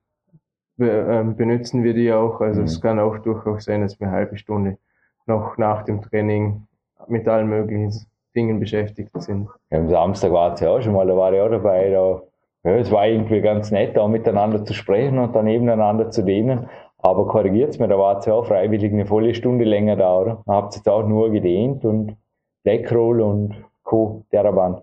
benutzen 1.36 1.82
wir 1.82 1.94
die 1.94 2.12
auch. 2.12 2.40
Also 2.40 2.60
mhm. 2.60 2.66
es 2.66 2.80
kann 2.80 2.98
auch 2.98 3.18
durchaus 3.18 3.64
sein, 3.64 3.82
dass 3.82 3.98
wir 4.00 4.06
eine 4.08 4.16
halbe 4.16 4.36
Stunde 4.36 4.78
noch 5.26 5.56
nach 5.58 5.82
dem 5.84 6.02
Training 6.02 6.66
mit 7.08 7.28
allen 7.28 7.48
möglichen 7.48 7.92
Dingen 8.34 8.60
beschäftigt 8.60 9.10
sind. 9.22 9.48
Ja, 9.70 9.78
am 9.78 9.88
Samstag 9.88 10.32
war 10.32 10.54
es 10.54 10.60
ja 10.60 10.70
auch 10.70 10.80
schon 10.80 10.94
mal, 10.94 11.06
da 11.06 11.16
war 11.16 11.32
ich 11.32 11.40
auch 11.40 11.50
dabei, 11.50 11.90
da 11.90 12.22
ja, 12.64 12.76
es 12.76 12.90
war 12.92 13.08
irgendwie 13.08 13.40
ganz 13.40 13.70
nett, 13.72 13.96
da 13.96 14.06
miteinander 14.06 14.64
zu 14.64 14.72
sprechen 14.72 15.18
und 15.18 15.34
dann 15.34 15.46
nebeneinander 15.46 16.10
zu 16.10 16.22
dehnen. 16.22 16.68
Aber 16.98 17.26
korrigiert's 17.26 17.80
mir, 17.80 17.88
da 17.88 17.98
war 17.98 18.18
es 18.18 18.26
ja 18.26 18.34
auch 18.34 18.46
freiwillig 18.46 18.92
eine 18.92 19.06
volle 19.06 19.34
Stunde 19.34 19.64
länger 19.64 19.96
da, 19.96 20.16
oder? 20.16 20.42
Da 20.46 20.52
habt 20.52 20.74
ihr 20.74 20.76
jetzt 20.78 20.88
auch 20.88 21.04
nur 21.04 21.30
gedehnt 21.32 21.84
und 21.84 22.16
Blackroll 22.62 23.20
und 23.20 23.56
Co. 23.82 24.22
Teraband. 24.30 24.82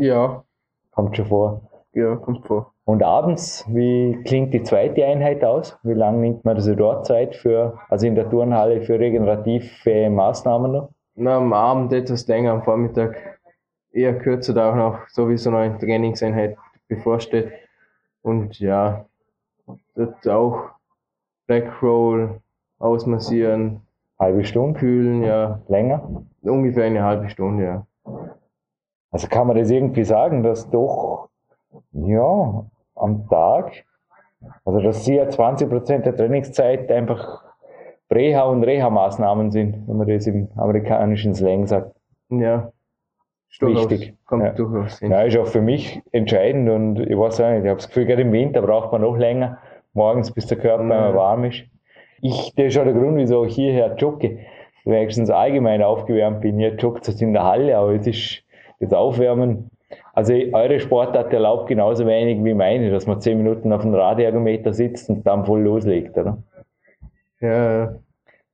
Ja. 0.00 0.42
Kommt 0.90 1.16
schon 1.16 1.26
vor. 1.26 1.60
Ja, 1.94 2.16
kommt 2.16 2.46
vor. 2.46 2.72
Und 2.84 3.02
abends, 3.02 3.64
wie 3.68 4.18
klingt 4.24 4.54
die 4.54 4.62
zweite 4.62 5.04
Einheit 5.04 5.44
aus? 5.44 5.78
Wie 5.82 5.92
lange 5.92 6.18
nimmt 6.18 6.44
man 6.44 6.56
also 6.56 6.74
dort 6.74 7.06
Zeit 7.06 7.36
für, 7.36 7.78
also 7.88 8.06
in 8.06 8.14
der 8.14 8.30
Turnhalle 8.30 8.82
für 8.82 8.98
regenerative 8.98 10.10
Maßnahmen 10.10 10.72
noch? 10.72 10.88
Na, 11.14 11.36
am 11.36 11.52
Abend 11.52 11.92
etwas 11.92 12.26
länger, 12.26 12.52
am 12.52 12.62
Vormittag 12.62 13.38
eher 13.92 14.18
kürzer, 14.18 14.54
da 14.54 14.70
auch 14.70 14.76
noch 14.76 15.08
sowieso 15.08 15.50
noch 15.50 15.58
eine 15.58 15.78
Trainingseinheit 15.78 16.56
bevorsteht. 16.88 17.52
Und 18.22 18.58
ja, 18.58 19.04
das 19.94 20.26
auch 20.26 20.70
Black 21.46 21.82
Roll, 21.82 22.40
ausmassieren. 22.82 23.82
Halbe 24.18 24.44
Stunde? 24.44 24.78
Kühlen, 24.78 25.22
ja. 25.22 25.60
Länger? 25.68 26.24
Ungefähr 26.42 26.84
eine 26.84 27.02
halbe 27.02 27.28
Stunde, 27.30 27.64
ja. 27.64 27.86
Also 29.10 29.28
kann 29.28 29.46
man 29.46 29.56
das 29.56 29.70
irgendwie 29.70 30.04
sagen, 30.04 30.42
dass 30.42 30.70
doch, 30.70 31.28
ja, 31.92 32.64
am 32.94 33.28
Tag, 33.28 33.84
also 34.64 34.80
dass 34.80 35.04
sie 35.04 35.16
ja 35.16 35.24
20% 35.24 35.98
der 35.98 36.16
Trainingszeit 36.16 36.90
einfach 36.90 37.44
Reha- 38.10 38.44
und 38.44 38.64
Reha-Maßnahmen 38.64 39.50
sind, 39.50 39.88
wenn 39.88 39.96
man 39.96 40.06
das 40.06 40.26
im 40.26 40.48
amerikanischen 40.56 41.34
Slang 41.34 41.66
sagt. 41.66 41.94
Ja, 42.28 42.72
wichtig. 43.60 44.14
Kommt 44.26 44.44
ja. 44.44 44.52
durchaus 44.52 44.98
hin. 44.98 45.10
Ja, 45.10 45.22
ist 45.22 45.36
auch 45.36 45.46
für 45.46 45.62
mich 45.62 46.02
entscheidend 46.12 46.68
und 46.68 46.98
ich 47.00 47.16
weiß 47.16 47.40
auch 47.40 47.50
nicht, 47.50 47.64
ich 47.64 47.68
habe 47.68 47.76
das 47.76 47.88
Gefühl, 47.88 48.06
gerade 48.06 48.22
im 48.22 48.32
Winter 48.32 48.62
braucht 48.62 48.92
man 48.92 49.02
noch 49.02 49.16
länger, 49.16 49.58
morgens 49.92 50.32
bis 50.32 50.46
der 50.46 50.58
Körper 50.58 50.88
ja. 50.88 51.14
warm 51.14 51.44
ist. 51.44 51.64
Ich, 52.20 52.54
das 52.54 52.66
ist 52.66 52.78
auch 52.78 52.84
der 52.84 52.92
Grund, 52.92 53.16
wieso 53.16 53.44
ich 53.44 53.54
hierher 53.54 53.94
jogge. 53.96 54.38
Wenigstens 54.84 55.30
allgemein 55.30 55.82
aufgewärmt 55.82 56.40
bin. 56.40 56.58
Ihr 56.58 56.74
joggt 56.74 57.06
jetzt 57.06 57.22
in 57.22 57.32
der 57.32 57.44
Halle, 57.44 57.76
aber 57.76 57.94
es 57.94 58.06
ist 58.06 58.44
das 58.80 58.92
Aufwärmen. 58.92 59.70
Also 60.12 60.34
eure 60.34 60.78
Sportart 60.78 61.32
erlaubt 61.32 61.68
genauso 61.68 62.06
wenig 62.06 62.44
wie 62.44 62.54
meine, 62.54 62.90
dass 62.90 63.06
man 63.06 63.20
zehn 63.20 63.38
Minuten 63.38 63.72
auf 63.72 63.82
dem 63.82 63.94
Radergometer 63.94 64.72
sitzt 64.72 65.08
und 65.08 65.26
dann 65.26 65.46
voll 65.46 65.62
loslegt, 65.62 66.16
oder? 66.18 66.38
Ja. 67.40 67.94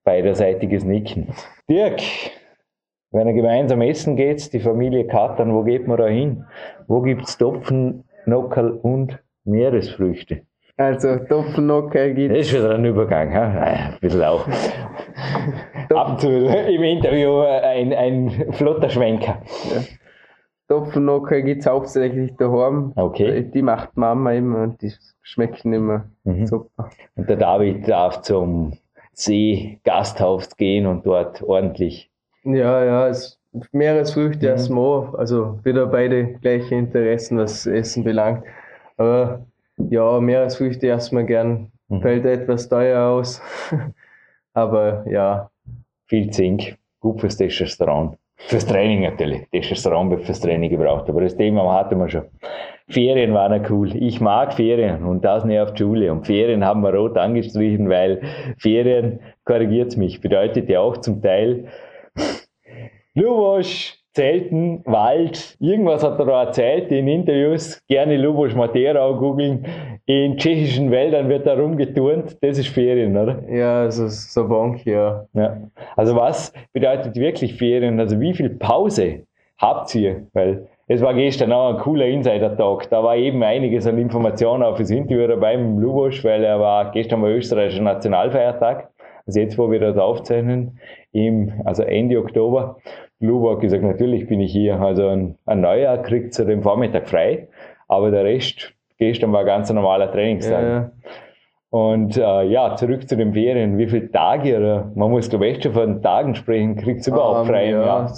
Beiderseitiges 0.04 0.84
Nicken. 0.84 1.28
Dirk, 1.68 2.00
wenn 3.10 3.26
er 3.26 3.32
gemeinsam 3.32 3.82
essen 3.82 4.16
geht, 4.16 4.52
die 4.52 4.60
Familie 4.60 5.06
Katan, 5.06 5.52
wo 5.52 5.64
geht 5.64 5.86
man 5.88 5.98
da 5.98 6.06
hin? 6.06 6.44
Wo 6.86 7.02
gibt 7.02 7.24
es 7.24 7.36
Topfen, 7.36 8.04
Nockerl 8.24 8.70
und 8.70 9.18
Meeresfrüchte? 9.44 10.42
Also 10.76 11.16
Topfennockerl 11.16 12.14
gibt 12.14 12.32
es. 12.32 12.38
Das 12.38 12.46
ist 12.46 12.54
wieder 12.54 12.76
ein 12.76 12.84
Übergang, 12.84 13.34
ha? 13.34 13.48
ein 13.48 13.98
bisschen 14.00 14.22
auch. 14.22 14.46
Ab 15.90 16.10
und 16.10 16.20
zu 16.20 16.28
im 16.28 16.82
Interview 16.84 17.40
ein, 17.40 17.92
ein 17.92 18.52
flotter 18.52 18.88
Schwenker. 18.88 19.42
Ja. 19.74 19.82
Topfennockerl 20.68 21.42
gibt 21.42 21.60
es 21.60 21.66
hauptsächlich 21.66 22.36
daheim. 22.36 22.92
Okay. 22.94 23.42
Die 23.42 23.62
macht 23.62 23.96
Mama 23.96 24.32
immer 24.32 24.62
und 24.62 24.82
die 24.82 24.92
schmecken 25.22 25.72
immer 25.72 26.04
mhm. 26.24 26.46
super. 26.46 26.90
Und 27.16 27.28
der 27.28 27.36
David 27.36 27.88
darf 27.88 28.20
zum 28.20 28.74
See 29.12 29.80
Gasthaus 29.84 30.56
gehen 30.56 30.86
und 30.86 31.06
dort 31.06 31.42
ordentlich 31.42 32.10
ja, 32.44 32.84
ja, 32.84 33.08
es, 33.08 33.38
Meeresfrüchte 33.72 34.46
mhm. 34.46 34.52
erstmal, 34.52 35.16
also 35.16 35.58
wieder 35.64 35.86
beide 35.86 36.34
gleiche 36.34 36.74
Interessen, 36.74 37.38
was 37.38 37.66
Essen 37.66 38.04
belangt. 38.04 38.44
Aber 38.96 39.46
ja, 39.76 40.20
Meeresfrüchte 40.20 40.86
erstmal 40.86 41.24
gern, 41.24 41.72
mhm. 41.88 42.02
fällt 42.02 42.24
etwas 42.24 42.68
teuer 42.68 43.08
aus. 43.08 43.42
Aber 44.52 45.04
ja. 45.08 45.50
Viel 46.06 46.30
Zink, 46.30 46.78
gut 47.00 47.20
fürs 47.20 47.36
Testosteron. 47.36 48.16
Fürs 48.46 48.66
Training 48.66 49.02
natürlich. 49.02 49.48
Testosteron 49.50 50.10
wird 50.10 50.24
fürs 50.24 50.40
Training 50.40 50.70
gebraucht. 50.70 51.08
Aber 51.08 51.20
das 51.20 51.36
Thema 51.36 51.74
hatten 51.74 51.98
wir 51.98 52.08
schon. 52.08 52.24
Ferien 52.88 53.34
waren 53.34 53.66
cool. 53.68 53.94
Ich 53.94 54.20
mag 54.20 54.54
Ferien 54.54 55.04
und 55.04 55.24
das 55.24 55.44
die 55.44 55.78
Schule. 55.78 56.10
Und 56.10 56.26
Ferien 56.26 56.64
haben 56.64 56.80
wir 56.82 56.94
rot 56.94 57.18
angestrichen, 57.18 57.88
weil 57.90 58.22
Ferien, 58.58 59.20
korrigiert 59.44 59.96
mich, 59.96 60.20
bedeutet 60.20 60.68
ja 60.68 60.80
auch 60.80 60.96
zum 60.96 61.20
Teil 61.20 61.66
Lubosch, 63.14 63.98
Zelten, 64.14 64.82
Wald, 64.84 65.56
irgendwas 65.60 66.02
hat 66.02 66.18
er 66.18 66.24
da 66.24 66.44
erzählt 66.44 66.90
in 66.90 67.06
Interviews. 67.08 67.80
Gerne 67.88 68.16
Lubosch 68.16 68.54
Materau 68.54 69.16
googeln. 69.16 69.66
In 70.08 70.38
tschechischen 70.38 70.90
Wäldern 70.90 71.28
wird 71.28 71.46
da 71.46 71.52
rumgeturnt. 71.52 72.38
Das 72.40 72.56
ist 72.56 72.68
Ferien, 72.68 73.14
oder? 73.14 73.42
Ja, 73.46 73.82
also 73.82 74.08
so 74.08 74.48
Bank, 74.48 74.86
ja. 74.86 75.26
ja. 75.34 75.58
Also 75.96 76.16
was 76.16 76.50
bedeutet 76.72 77.14
wirklich 77.16 77.58
Ferien? 77.58 78.00
Also 78.00 78.18
wie 78.18 78.32
viel 78.32 78.48
Pause 78.48 79.26
habt 79.58 79.94
ihr? 79.94 80.26
Weil 80.32 80.66
es 80.86 81.02
war 81.02 81.12
gestern 81.12 81.52
auch 81.52 81.74
ein 81.74 81.80
cooler 81.82 82.06
Insider-Tag. 82.06 82.88
Da 82.88 83.04
war 83.04 83.16
eben 83.18 83.42
einiges 83.42 83.86
an 83.86 83.98
Informationen 83.98 84.62
auf 84.62 84.78
das 84.78 84.88
Interview 84.88 85.26
dabei 85.26 85.58
mit 85.58 85.78
Lubosch, 85.78 86.24
weil 86.24 86.42
er 86.42 86.58
war, 86.58 86.90
gestern 86.90 87.20
war 87.20 87.28
österreichischer 87.28 87.82
Nationalfeiertag 87.82 88.88
Also 89.26 89.40
jetzt, 89.40 89.58
wo 89.58 89.70
wir 89.70 89.78
das 89.78 89.98
aufzeichnen, 89.98 90.78
im, 91.12 91.52
also 91.66 91.82
Ende 91.82 92.18
Oktober, 92.18 92.78
Lou 93.20 93.50
hat 93.50 93.60
gesagt, 93.60 93.82
natürlich 93.82 94.26
bin 94.26 94.40
ich 94.40 94.52
hier. 94.52 94.80
Also 94.80 95.06
ein, 95.08 95.34
ein 95.44 95.60
Neujahr 95.60 95.98
kriegt 95.98 96.32
zu 96.32 96.46
dem 96.46 96.62
Vormittag 96.62 97.10
frei, 97.10 97.48
aber 97.88 98.10
der 98.10 98.24
Rest, 98.24 98.72
gestern 98.98 99.32
war 99.32 99.44
ganz 99.44 99.70
ein 99.70 99.76
normaler 99.76 100.10
Trainingstag. 100.10 100.62
Ja. 100.62 100.90
Und 101.70 102.16
äh, 102.16 102.42
ja, 102.44 102.76
zurück 102.76 103.08
zu 103.08 103.16
den 103.16 103.32
Ferien. 103.32 103.76
Wie 103.76 103.88
viele 103.88 104.10
Tage, 104.10 104.56
oder 104.56 104.90
man 104.94 105.10
muss 105.10 105.28
glaube 105.28 105.48
ich 105.48 105.62
schon 105.62 105.72
von 105.72 106.02
Tagen 106.02 106.34
sprechen, 106.34 106.76
kriegt 106.76 107.00
es 107.00 107.06
überhaupt 107.08 107.40
Ähm, 107.40 107.46
frei 107.46 107.66
im 107.66 107.76
ja. 107.76 107.86
Jahr? 107.86 108.12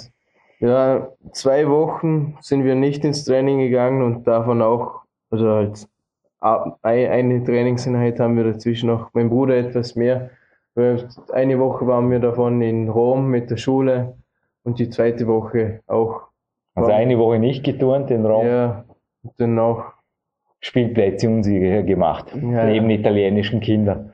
Ja, 0.59 1.07
zwei 1.31 1.67
Wochen 1.67 2.37
sind 2.41 2.63
wir 2.63 2.75
nicht 2.75 3.03
ins 3.03 3.25
Training 3.25 3.59
gegangen 3.59 4.03
und 4.03 4.27
davon 4.27 4.61
auch, 4.61 5.01
also 5.31 5.49
halt 5.49 5.87
eine 6.39 7.43
Trainingseinheit 7.43 8.19
haben 8.19 8.37
wir 8.37 8.43
dazwischen 8.45 8.87
noch, 8.87 9.09
mein 9.13 9.29
Bruder 9.29 9.55
etwas 9.57 9.95
mehr. 9.95 10.29
Eine 10.75 11.59
Woche 11.59 11.85
waren 11.85 12.09
wir 12.09 12.19
davon 12.19 12.61
in 12.61 12.89
Rom 12.89 13.27
mit 13.27 13.49
der 13.51 13.57
Schule 13.57 14.15
und 14.63 14.79
die 14.79 14.89
zweite 14.89 15.27
Woche 15.27 15.81
auch. 15.87 16.21
Also 16.73 16.91
eine 16.91 17.17
Woche 17.19 17.37
nicht 17.39 17.63
geturnt 17.63 18.09
in 18.11 18.25
Rom, 18.25 18.47
Ja, 18.47 18.85
und 19.23 19.33
dann 19.37 19.59
auch, 19.59 19.83
Spielplätze 20.61 21.27
unsicher 21.27 21.83
gemacht, 21.83 22.33
Ja. 22.35 22.65
neben 22.65 22.89
italienischen 22.89 23.59
Kindern. 23.59 24.13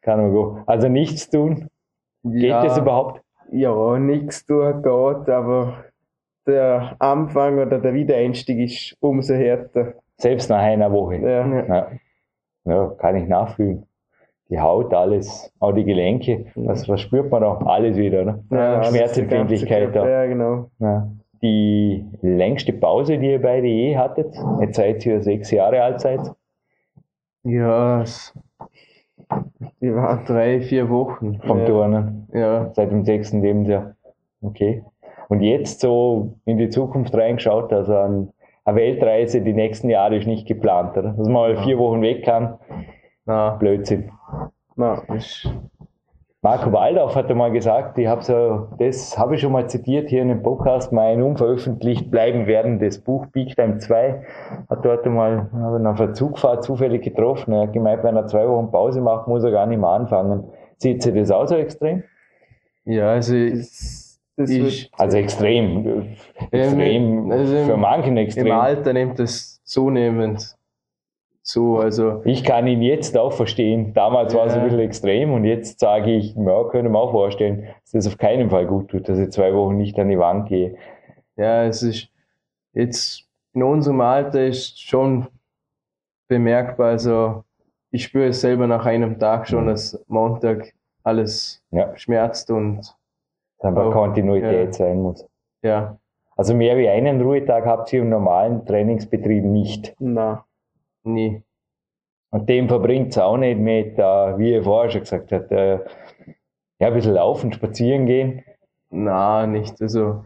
Kann 0.00 0.20
man 0.20 0.32
go. 0.32 0.58
Also 0.66 0.88
nichts 0.88 1.30
tun. 1.30 1.68
Geht 2.24 2.42
ja, 2.50 2.62
das 2.62 2.78
überhaupt? 2.78 3.22
Ja, 3.52 3.98
nichts 3.98 4.46
tun 4.46 4.82
geht, 4.82 5.28
aber 5.28 5.84
der 6.46 6.96
Anfang 6.98 7.58
oder 7.58 7.78
der 7.78 7.94
Wiedereinstieg 7.94 8.58
ist 8.58 8.96
umso 9.00 9.34
härter. 9.34 9.94
Selbst 10.16 10.48
nach 10.48 10.58
einer 10.58 10.90
Woche. 10.90 11.16
Ja. 11.16 11.46
Ja. 11.46 11.88
ja, 12.64 12.86
kann 12.98 13.16
ich 13.16 13.28
nachfühlen. 13.28 13.86
Die 14.50 14.60
Haut, 14.60 14.92
alles, 14.92 15.52
auch 15.58 15.72
die 15.72 15.84
Gelenke, 15.84 16.46
was, 16.54 16.88
was 16.88 17.00
spürt 17.00 17.30
man 17.30 17.42
auch? 17.42 17.64
Alles 17.66 17.96
wieder, 17.96 18.24
ne? 18.24 18.44
Ja, 18.50 18.84
Schmerzempfindlichkeit 18.84 19.94
Ja, 19.94 20.26
genau. 20.26 20.70
Ja. 20.78 21.08
Die 21.44 22.02
längste 22.22 22.72
Pause, 22.72 23.18
die 23.18 23.32
ihr 23.32 23.42
beide 23.42 23.66
je 23.66 23.98
hattet, 23.98 24.34
jetzt 24.60 24.76
seid 24.76 25.04
ihr 25.04 25.20
sechs 25.22 25.50
Jahre 25.50 25.82
alt 25.82 26.00
seid, 26.00 26.32
Ja, 27.42 28.02
die 29.82 29.94
war 29.94 30.24
drei, 30.24 30.62
vier 30.62 30.88
Wochen. 30.88 31.40
vom 31.46 31.58
ja. 31.58 31.66
Turnen, 31.66 32.28
Ja, 32.32 32.70
seit 32.72 32.90
dem 32.90 33.04
sechsten 33.04 33.42
Lebensjahr. 33.42 33.94
Okay. 34.40 34.84
Und 35.28 35.42
jetzt 35.42 35.80
so 35.80 36.34
in 36.46 36.56
die 36.56 36.70
Zukunft 36.70 37.14
reingeschaut, 37.14 37.74
also 37.74 37.94
an 37.94 38.32
eine 38.64 38.76
Weltreise 38.78 39.42
die 39.42 39.52
nächsten 39.52 39.90
Jahre 39.90 40.16
ist 40.16 40.26
nicht 40.26 40.46
geplant, 40.48 40.96
oder? 40.96 41.10
Dass 41.10 41.28
man 41.28 41.32
mal 41.32 41.56
vier 41.62 41.76
Wochen 41.76 42.00
weg 42.00 42.24
kann, 42.24 42.58
na, 43.26 43.50
Blödsinn. 43.50 44.10
na, 44.76 44.94
ist, 45.14 45.46
Marco 46.44 46.70
Waldorf 46.72 47.14
hat 47.16 47.30
einmal 47.30 47.50
gesagt, 47.52 47.96
ich 47.96 48.06
habe 48.06 48.22
so, 48.22 48.68
das 48.78 49.16
habe 49.16 49.34
ich 49.34 49.40
schon 49.40 49.50
mal 49.52 49.66
zitiert 49.66 50.10
hier 50.10 50.20
in 50.20 50.28
dem 50.28 50.42
Podcast, 50.42 50.92
mein 50.92 51.22
unveröffentlicht 51.22 52.10
bleiben 52.10 52.46
werdendes 52.46 52.98
Buch 53.00 53.24
Big 53.32 53.56
Time 53.56 53.78
2, 53.78 54.22
hat 54.68 54.84
dort 54.84 55.06
einmal 55.06 55.48
habe 55.54 55.78
ihn 55.78 55.86
auf 55.86 55.98
einer 55.98 56.12
Zugfahrt 56.12 56.62
zufällig 56.62 57.02
getroffen. 57.02 57.54
Er 57.54 57.62
hat 57.62 57.72
gemeint, 57.72 58.04
wenn 58.04 58.14
er 58.16 58.26
zwei 58.26 58.46
Wochen 58.46 58.70
Pause 58.70 59.00
macht, 59.00 59.26
muss 59.26 59.42
er 59.42 59.52
gar 59.52 59.64
nicht 59.64 59.78
mehr 59.80 59.88
anfangen. 59.88 60.44
Sieht 60.76 61.02
sie 61.02 61.14
das 61.14 61.30
auch 61.30 61.46
so 61.46 61.56
extrem? 61.56 62.02
ja, 62.84 63.08
also 63.12 63.34
ich, 63.34 64.90
Also 64.98 65.16
extrem. 65.16 66.08
Extrem. 66.50 67.30
also 67.30 67.56
im- 67.56 67.64
für 67.64 67.76
manchen 67.78 68.18
im 68.18 68.24
extrem. 68.26 68.50
Alter 68.52 68.92
nimmt 68.92 69.18
das 69.18 69.62
zunehmend 69.64 70.53
zu. 71.44 71.76
Also 71.78 72.22
Ich 72.24 72.42
kann 72.42 72.66
ihn 72.66 72.82
jetzt 72.82 73.16
auch 73.16 73.32
verstehen. 73.32 73.92
Damals 73.94 74.34
war 74.34 74.46
es 74.46 74.54
ein 74.54 74.58
Ja. 74.60 74.64
bisschen 74.64 74.80
extrem 74.80 75.32
und 75.32 75.44
jetzt 75.44 75.78
sage 75.78 76.10
ich, 76.12 76.34
ja, 76.34 76.64
können 76.64 76.90
wir 76.92 76.98
auch 76.98 77.12
vorstellen, 77.12 77.68
dass 77.82 77.92
das 77.92 78.06
auf 78.08 78.18
keinen 78.18 78.50
Fall 78.50 78.66
gut 78.66 78.88
tut, 78.88 79.08
dass 79.08 79.18
ich 79.18 79.30
zwei 79.30 79.54
Wochen 79.54 79.76
nicht 79.76 79.98
an 79.98 80.08
die 80.08 80.18
Wand 80.18 80.48
gehe. 80.48 80.76
ja, 81.36 81.64
es 81.64 81.82
ist 81.82 82.08
jetzt 82.72 83.28
in 83.52 83.62
unserem 83.62 84.00
Alter 84.00 84.46
ist 84.46 84.80
schon 84.80 85.26
bemerkbar. 86.28 86.88
Also 86.88 87.44
ich 87.90 88.04
spüre 88.04 88.28
es 88.28 88.40
selber 88.40 88.66
nach 88.66 88.86
einem 88.86 89.18
Tag 89.18 89.48
schon, 89.48 89.64
Mhm. 89.64 89.68
dass 89.68 90.04
Montag 90.08 90.72
alles 91.02 91.62
Ja. 91.70 91.96
schmerzt 91.96 92.50
und 92.50 92.78
Dass 93.58 93.68
einfach 93.68 93.86
Auch, 93.86 93.92
Kontinuität 93.92 94.66
ja. 94.66 94.72
sein 94.72 95.00
muss. 95.02 95.26
ja, 95.62 95.96
Also 96.36 96.54
mehr 96.54 96.76
wie 96.76 96.88
einen 96.88 97.20
Ruhetag 97.22 97.64
habt 97.66 97.92
ihr 97.92 98.00
im 98.02 98.08
normalen 98.10 98.64
Trainingsbetrieb 98.66 99.44
nicht. 99.44 99.94
na, 100.00 100.44
nie. 101.04 101.42
Und 102.30 102.48
dem 102.48 102.68
verbringt 102.68 103.10
es 103.12 103.18
auch 103.18 103.36
nicht 103.36 103.58
mit, 103.60 103.98
äh, 103.98 104.38
wie 104.38 104.52
ihr 104.52 104.64
vorher 104.64 104.90
schon 104.90 105.00
gesagt 105.02 105.30
habt, 105.32 105.52
äh, 105.52 105.78
ja, 106.78 106.88
ein 106.88 106.94
bisschen 106.94 107.14
laufen, 107.14 107.52
spazieren 107.52 108.06
gehen. 108.06 108.42
Na, 108.90 109.46
nicht. 109.46 109.80
Also, 109.80 110.24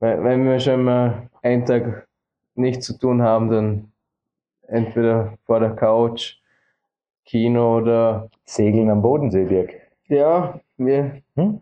wenn, 0.00 0.22
wenn 0.24 0.44
wir 0.44 0.60
schon 0.60 0.84
mal 0.84 1.28
einen 1.42 1.64
Tag 1.66 2.06
nichts 2.54 2.86
zu 2.86 2.98
tun 2.98 3.22
haben, 3.22 3.50
dann 3.50 3.92
entweder 4.68 5.34
vor 5.44 5.60
der 5.60 5.70
Couch, 5.74 6.36
Kino 7.24 7.78
oder. 7.78 8.28
Segeln 8.44 8.88
am 8.90 9.02
Bodensee, 9.02 9.44
Dirk. 9.44 9.72
ja, 10.08 10.60
wir, 10.76 11.22
Hm? 11.34 11.60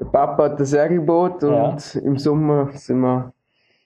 der 0.00 0.06
Papa 0.06 0.44
hat 0.44 0.58
das 0.58 0.70
Segelboot 0.70 1.42
Ja. 1.42 1.68
und 1.70 1.94
im 1.96 2.16
Sommer 2.16 2.70
sind 2.72 3.00
wir, 3.00 3.32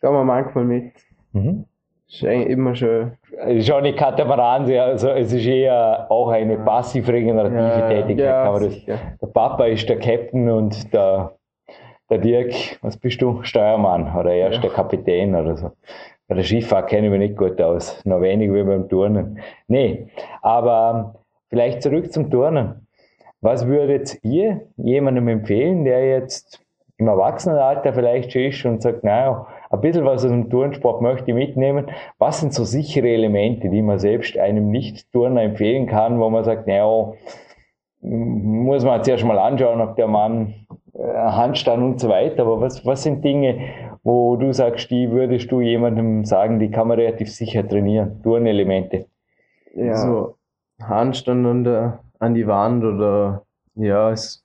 gehen 0.00 0.12
wir 0.12 0.22
manchmal 0.24 0.64
mit. 0.64 0.92
Mhm. 1.32 1.64
Ist 2.08 2.22
immer 2.22 2.76
schön. 2.76 3.18
Nicht 3.44 3.98
Katamaran, 3.98 4.70
also 4.78 5.10
es 5.10 5.32
ist 5.32 5.46
eher 5.46 6.06
auch 6.10 6.28
eine 6.30 6.56
passiv-regenerative 6.58 7.58
Ja, 7.58 7.88
Tätigkeit. 7.88 8.86
ja, 8.86 8.96
der 9.20 9.26
Papa 9.26 9.66
ist 9.66 9.86
der 9.88 9.98
Captain 9.98 10.48
und 10.48 10.92
der, 10.94 11.32
der 12.08 12.18
Dirk, 12.18 12.54
was 12.80 12.96
bist 12.96 13.20
du? 13.20 13.42
Steuermann 13.42 14.14
oder 14.16 14.32
erst 14.32 14.62
der 14.64 14.70
Kapitän 14.70 15.34
oder 15.34 15.56
so. 15.56 15.70
Bei 16.28 16.34
der 16.34 16.44
Skifahrt 16.44 16.88
kenne 16.88 17.06
ich 17.06 17.10
mich 17.10 17.20
nicht 17.20 17.36
gut 17.36 17.60
aus, 17.60 18.02
noch 18.06 18.20
wenig 18.20 18.52
wie 18.52 18.62
beim 18.62 18.88
Turnen. 18.88 19.38
Nee, 19.68 20.06
aber 20.42 21.16
vielleicht 21.50 21.82
zurück 21.82 22.12
zum 22.12 22.30
Turnen. 22.30 22.86
Was 23.42 23.66
würdet 23.66 24.18
ihr 24.22 24.62
jemandem 24.76 25.28
empfehlen, 25.28 25.84
der 25.84 26.04
jetzt 26.06 26.60
im 26.96 27.06
Erwachsenenalter 27.06 27.92
vielleicht 27.92 28.32
schon 28.32 28.42
ist 28.42 28.64
und 28.64 28.82
sagt, 28.82 29.04
naja, 29.04 29.46
ein 29.76 29.80
bisschen 29.80 30.04
was 30.04 30.24
aus 30.24 30.30
dem 30.30 30.50
Turnsport 30.50 31.00
möchte 31.00 31.30
ich 31.30 31.34
mitnehmen. 31.34 31.86
Was 32.18 32.40
sind 32.40 32.52
so 32.52 32.64
sichere 32.64 33.08
Elemente, 33.08 33.68
die 33.68 33.82
man 33.82 33.98
selbst 33.98 34.36
einem 34.36 34.70
Nicht-Turner 34.70 35.42
empfehlen 35.42 35.86
kann, 35.86 36.20
wo 36.20 36.28
man 36.30 36.44
sagt, 36.44 36.66
naja, 36.66 37.12
muss 38.00 38.84
man 38.84 39.02
zuerst 39.02 39.24
mal 39.24 39.38
anschauen, 39.38 39.80
ob 39.80 39.96
der 39.96 40.06
Mann 40.06 40.54
äh, 40.94 41.02
Handstand 41.02 41.82
und 41.82 42.00
so 42.00 42.08
weiter. 42.08 42.42
Aber 42.42 42.60
was, 42.60 42.84
was 42.84 43.02
sind 43.02 43.24
Dinge, 43.24 43.58
wo 44.02 44.36
du 44.36 44.52
sagst, 44.52 44.90
die 44.90 45.10
würdest 45.10 45.50
du 45.50 45.60
jemandem 45.60 46.24
sagen, 46.24 46.58
die 46.58 46.70
kann 46.70 46.88
man 46.88 46.98
relativ 46.98 47.32
sicher 47.32 47.66
trainieren? 47.66 48.22
Turnelemente. 48.22 49.06
Ja, 49.74 49.96
So 49.96 50.36
Handstand 50.82 51.46
an, 51.46 51.64
der, 51.64 52.00
an 52.18 52.34
die 52.34 52.46
Wand 52.46 52.84
oder. 52.84 53.42
Ja, 53.74 54.10
es 54.10 54.44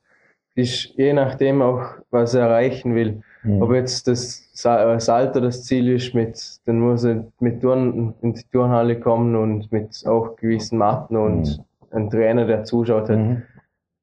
ist 0.56 0.94
je 0.98 1.14
nachdem 1.14 1.62
auch, 1.62 1.84
was 2.10 2.34
er 2.34 2.48
erreichen 2.48 2.96
will. 2.96 3.22
Mhm. 3.44 3.62
Ob 3.62 3.74
jetzt 3.74 4.08
das 4.08 4.48
äh, 4.66 5.00
Salto 5.00 5.40
das 5.40 5.64
Ziel 5.64 5.90
ist, 5.90 6.14
mit, 6.14 6.40
dann 6.66 6.80
muss 6.80 7.04
er 7.04 7.26
mit 7.40 7.62
Turn 7.62 8.14
in 8.22 8.34
die 8.34 8.44
Turnhalle 8.52 9.00
kommen 9.00 9.36
und 9.36 9.72
mit 9.72 10.04
auch 10.08 10.36
gewissen 10.36 10.78
Matten 10.78 11.18
und 11.18 11.60
ein 11.92 12.10
Trainer, 12.10 12.46
der 12.46 12.64
zuschaut, 12.64 13.10
hat 13.10 13.18
Mhm. 13.18 13.42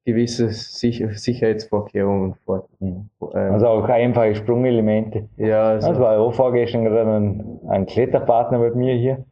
gewisse 0.05 0.49
Sicher 0.49 1.09
Sicherheitsvorkehrungen 1.13 2.35
vor. 2.45 2.67
Mhm. 2.79 3.09
Ähm, 3.33 3.53
Also 3.53 3.67
auch 3.67 3.87
einfache 3.87 4.35
Sprungelemente. 4.35 5.29
ja, 5.37 5.75
Das 5.75 5.85
also, 5.85 6.01
war 6.01 6.19
auch 6.19 6.33
vorgestern 6.33 6.83
gerade 6.85 7.09
ein, 7.11 7.59
ein 7.69 7.85
Kletterpartner 7.85 8.59
mit 8.59 8.75
mir 8.75 8.95
hier. 8.95 9.25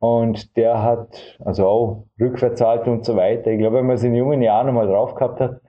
Und 0.00 0.56
der 0.56 0.80
hat 0.82 1.36
also 1.44 1.66
auch 1.66 2.04
Rückwärtshaltung 2.20 2.98
und 2.98 3.04
so 3.04 3.16
weiter. 3.16 3.50
Ich 3.50 3.58
glaube, 3.58 3.78
wenn 3.78 3.86
man 3.86 3.96
es 3.96 4.04
in 4.04 4.14
jungen 4.14 4.40
Jahren 4.42 4.68
nochmal 4.68 4.86
drauf 4.86 5.16
gehabt 5.16 5.40
hat, 5.40 5.60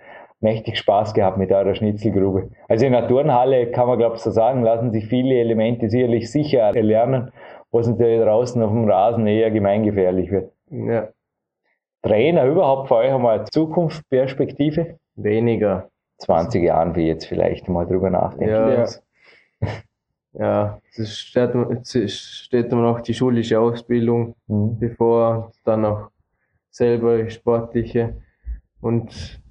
mächtig 0.42 0.78
Spaß 0.78 1.14
gehabt 1.14 1.38
mit 1.38 1.52
eurer 1.52 1.76
Schnitzelgrube. 1.76 2.50
Also 2.68 2.86
in 2.86 2.94
der 2.94 3.08
Turnhalle 3.08 3.72
kann 3.72 3.88
man, 3.88 3.98
glaube 3.98 4.16
ich, 4.16 4.22
so 4.22 4.32
sagen, 4.32 4.64
lassen 4.64 4.92
sich 4.92 5.06
viele 5.08 5.36
Elemente 5.36 5.90
sicherlich 5.90 6.32
sicher 6.32 6.60
erlernen, 6.62 7.32
was 7.72 7.88
natürlich 7.88 8.22
draußen 8.22 8.62
auf 8.64 8.72
dem 8.72 8.90
Rasen 8.90 9.28
eher 9.28 9.52
gemeingefährlich 9.52 10.32
wird. 10.32 10.52
ja, 10.72 11.10
Trainer 12.02 12.46
überhaupt 12.46 12.88
für 12.88 12.96
euch 12.96 13.12
einmal 13.14 13.46
Zukunftsperspektive? 13.52 14.98
weniger. 15.16 15.90
20 16.20 16.64
Jahren, 16.64 16.96
wie 16.96 17.08
jetzt 17.08 17.26
vielleicht 17.26 17.68
mal 17.68 17.86
drüber 17.86 18.10
nachdenken. 18.10 18.50
Ja, 18.50 18.70
Ja. 18.74 18.88
ja, 20.34 20.80
es 20.96 21.18
steht, 21.18 21.50
es 21.96 22.14
steht 22.46 22.72
immer 22.72 22.84
noch 22.84 23.02
die 23.02 23.14
schulische 23.14 23.60
Ausbildung 23.60 24.36
Mhm. 24.48 24.78
bevor, 24.80 25.52
dann 25.66 25.82
noch 25.82 26.10
selber 26.72 27.30
sportliche 27.30 28.16
und 28.82 29.42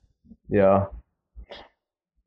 ja, 0.48 0.90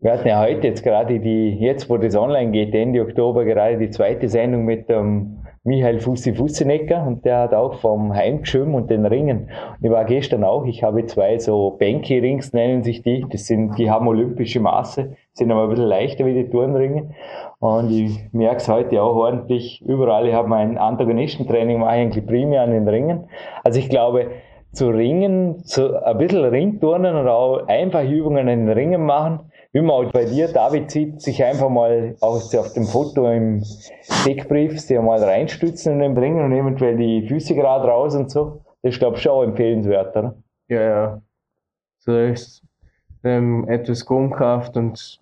Wir 0.03 0.13
hatten 0.13 0.28
ja 0.28 0.41
heute 0.41 0.67
jetzt 0.67 0.84
gerade 0.84 1.19
die, 1.19 1.51
jetzt 1.59 1.88
wo 1.88 1.97
das 1.97 2.15
online 2.15 2.51
geht, 2.51 2.74
Ende 2.74 3.01
Oktober, 3.01 3.45
gerade 3.45 3.78
die 3.78 3.91
zweite 3.91 4.28
Sendung 4.30 4.65
mit 4.65 4.89
dem 4.89 5.38
Michael 5.63 5.99
Fussi 5.99 6.34
Fussinecker 6.34 7.05
und 7.05 7.24
der 7.24 7.38
hat 7.38 7.53
auch 7.53 7.76
vom 7.76 8.11
Heimgeschirm 8.11 8.74
und 8.74 8.89
den 8.89 9.05
Ringen. 9.05 9.51
Und 9.78 9.86
ich 9.86 9.91
war 9.91 10.05
gestern 10.05 10.43
auch, 10.43 10.65
ich 10.65 10.82
habe 10.82 11.05
zwei 11.05 11.38
so 11.38 11.78
Banky-Rings, 11.80 12.51
nennen 12.51 12.82
sich 12.84 13.03
die. 13.03 13.28
Das 13.30 13.45
sind, 13.45 13.78
die 13.78 13.91
haben 13.91 14.07
olympische 14.07 14.59
Maße, 14.59 15.15
sind 15.34 15.51
aber 15.51 15.63
ein 15.63 15.69
bisschen 15.69 15.86
leichter 15.86 16.26
wie 16.26 16.34
die 16.34 16.49
Turnringe. 16.49 17.11
Und 17.59 17.91
ich 17.91 18.24
merke 18.32 18.57
es 18.57 18.67
heute 18.67 19.03
auch 19.03 19.15
ordentlich. 19.15 19.84
Überall, 19.86 20.28
ich 20.28 20.34
habe 20.34 20.47
mein 20.47 20.80
Antagonistentraining, 20.80 21.78
mache 21.80 21.97
ich 21.97 22.01
eigentlich 22.01 22.26
primär 22.26 22.63
an 22.63 22.72
den 22.72 22.88
Ringen. 22.88 23.30
Also 23.63 23.78
ich 23.78 23.88
glaube, 23.88 24.32
zu 24.74 24.89
ringen, 24.89 25.63
zu 25.65 26.01
ein 26.03 26.17
bisschen 26.17 26.45
Ringturnen 26.45 27.15
oder 27.15 27.34
auch 27.34 27.67
einfache 27.67 28.07
Übungen 28.07 28.47
in 28.47 28.65
den 28.65 28.69
Ringen 28.69 29.05
machen, 29.05 29.51
wie 29.74 29.82
man 29.82 30.07
auch 30.07 30.11
bei 30.11 30.26
dir, 30.26 30.47
David, 30.49 30.91
sieht, 30.91 31.22
sich 31.22 31.43
einfach 31.43 31.69
mal 31.69 32.15
auch 32.22 32.36
auf 32.36 32.74
dem 32.74 32.86
Foto 32.86 33.30
im 33.32 33.63
Deckbrief 34.26 34.80
sich 34.80 34.99
mal 34.99 35.24
reinstützen 35.24 35.93
in 35.93 35.99
den 35.99 36.17
Ringen 36.17 36.43
und 36.43 36.51
eventuell 36.51 36.97
die 36.97 37.28
Füße 37.28 37.55
gerade 37.55 37.88
raus 37.88 38.15
und 38.15 38.30
so. 38.30 38.61
Das 38.82 38.93
ist, 38.93 38.99
glaube 38.99 39.17
ich, 39.17 39.22
schon 39.22 39.32
auch 39.32 39.43
empfehlenswert, 39.43 40.15
oder? 40.15 40.36
Ja, 40.67 40.82
ja. 40.82 41.22
So 41.99 42.17
ist 42.17 42.63
ähm, 43.24 43.67
etwas 43.69 43.99
Sprungkraft 43.99 44.76
und 44.78 45.19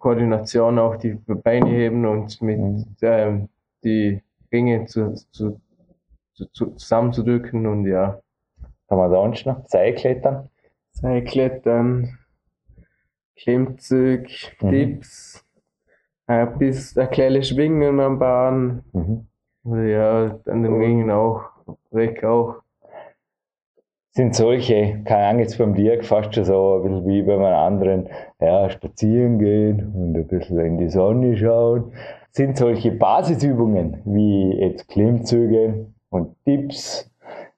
Koordination 0.00 0.78
auch 0.78 0.96
die 0.96 1.14
Beine 1.26 1.70
heben 1.70 2.04
und 2.04 2.40
mit 2.42 2.58
mhm. 2.58 2.86
ähm, 3.02 3.48
die 3.84 4.20
Ringe 4.52 4.86
zu, 4.86 5.14
zu, 5.30 5.60
zu, 6.34 6.46
zusammenzudrücken 6.46 7.66
und 7.66 7.86
ja. 7.86 8.20
Kann 8.88 8.98
man 8.98 9.10
sonst 9.10 9.46
noch? 9.46 9.64
Seilklettern? 9.66 10.48
Seilklettern, 10.92 12.18
Klimmzug, 13.36 14.26
mhm. 14.60 14.70
Dips, 14.70 15.44
ein 16.26 16.58
bisschen 16.58 17.02
ein 17.02 17.10
kleines 17.10 17.48
Schwingen 17.48 18.00
am 18.00 18.18
Bahn. 18.18 18.82
Mhm. 18.92 19.26
Ja, 19.64 20.38
an 20.46 20.62
den 20.62 20.74
Ringen 20.74 21.10
auch, 21.10 21.42
weg 21.90 22.22
auch. 22.24 22.62
Sind 24.10 24.34
solche, 24.34 25.02
keine 25.04 25.26
Ahnung, 25.26 25.42
jetzt 25.42 25.58
beim 25.58 25.74
Dirk 25.74 26.04
fast 26.04 26.34
schon 26.34 26.44
so 26.44 26.76
ein 26.76 26.82
bisschen 26.84 27.06
wie 27.06 27.22
bei 27.22 27.36
meinen 27.36 27.52
anderen, 27.52 28.08
ja, 28.40 28.70
spazieren 28.70 29.38
gehen 29.38 29.92
und 29.94 30.16
ein 30.16 30.26
bisschen 30.26 30.58
in 30.60 30.78
die 30.78 30.88
Sonne 30.88 31.36
schauen. 31.36 31.92
Sind 32.30 32.56
solche 32.56 32.92
Basisübungen 32.92 34.00
wie 34.06 34.52
jetzt 34.58 34.88
Klimmzüge 34.88 35.88
und 36.08 36.34
Dips, 36.46 37.10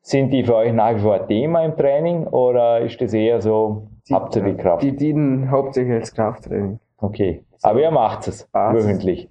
sind 0.08 0.30
die 0.30 0.42
für 0.42 0.56
euch 0.56 0.72
nach 0.72 0.96
wie 0.96 1.00
vor 1.00 1.26
Thema 1.26 1.64
im 1.64 1.76
Training 1.76 2.26
oder 2.28 2.80
ist 2.80 2.98
das 3.00 3.12
eher 3.12 3.42
so 3.42 3.88
die, 4.08 4.14
Hauptsache 4.14 4.56
Kraft? 4.56 4.82
Die 4.82 4.96
dienen 4.96 5.50
hauptsächlich 5.50 5.94
als 5.94 6.14
Krafttraining. 6.14 6.80
Okay. 6.96 7.44
Aber 7.62 7.80
ihr 7.80 7.90
macht 7.90 8.26
es 8.26 8.48
wöchentlich. 8.52 9.28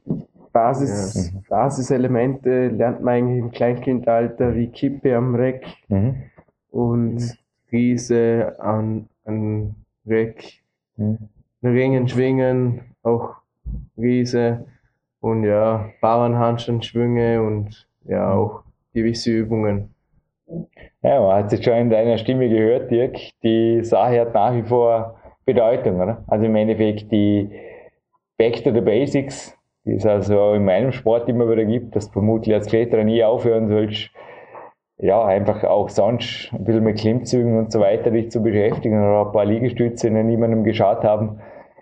Basis, 0.53 1.34
ja. 1.34 1.41
Basiselemente 1.49 2.67
lernt 2.67 3.01
man 3.01 3.13
eigentlich 3.15 3.39
im 3.39 3.51
Kleinkindalter 3.51 4.55
wie 4.55 4.67
Kippe 4.67 5.15
am 5.15 5.36
Reck 5.36 5.65
mhm. 5.88 6.15
und 6.71 7.38
Riese 7.71 8.55
an, 8.59 9.07
an 9.25 9.75
Reck, 10.05 10.61
mhm. 10.95 11.17
Ringen 11.63 12.07
schwingen, 12.07 12.82
auch 13.03 13.36
Riese 13.97 14.65
und 15.21 15.43
ja, 15.43 15.89
Bauernhandschen, 16.01 16.82
Schwünge 16.82 17.41
und 17.41 17.88
ja, 18.05 18.28
mhm. 18.28 18.32
auch 18.32 18.63
gewisse 18.93 19.32
Übungen. 19.32 19.93
Ja, 21.04 21.20
man 21.20 21.43
hat 21.43 21.54
es 21.54 21.64
schon 21.64 21.74
in 21.74 21.89
deiner 21.89 22.18
Stimme 22.18 22.50
gehört, 22.50 22.89
Dirk. 22.89 23.18
Die 23.43 23.84
Sache 23.84 24.22
hat 24.22 24.34
nach 24.34 24.54
wie 24.56 24.64
vor 24.64 25.20
Bedeutung, 25.45 26.00
oder? 26.00 26.24
Also 26.28 26.45
im 26.45 26.56
Endeffekt 26.56 27.12
die 27.12 27.50
Back 28.38 28.64
to 28.64 28.72
the 28.74 28.82
Basics, 28.82 29.58
die 29.86 29.93
es 29.93 30.06
also 30.06 30.54
in 30.54 30.66
meinem 30.66 30.91
Sport 30.91 31.28
immer 31.30 31.50
wieder 31.50 31.66
gibt, 31.66 31.95
dass 31.95 32.08
du 32.08 32.14
vermutlich 32.14 32.54
als 32.56 32.68
Kletterer 32.68 33.04
nie 33.04 33.24
aufhören 33.24 33.68
sollst, 33.68 34.10
ja, 35.00 35.24
einfach 35.24 35.64
auch 35.64 35.89
sonst 35.89 36.52
ein 36.54 36.64
bisschen 36.64 36.84
mit 36.84 36.98
Klimmzügen 36.98 37.58
und 37.58 37.72
so 37.72 37.80
weiter 37.80 38.10
dich 38.10 38.32
zu 38.32 38.41
beschäftigen 38.41 38.98
oder 38.98 39.28
ein 39.28 39.32
paar 39.32 39.45
Liegestütze, 39.45 40.10
die 40.10 40.24
niemandem 40.24 40.64
geschaut 40.64 41.04
haben, 41.04 41.39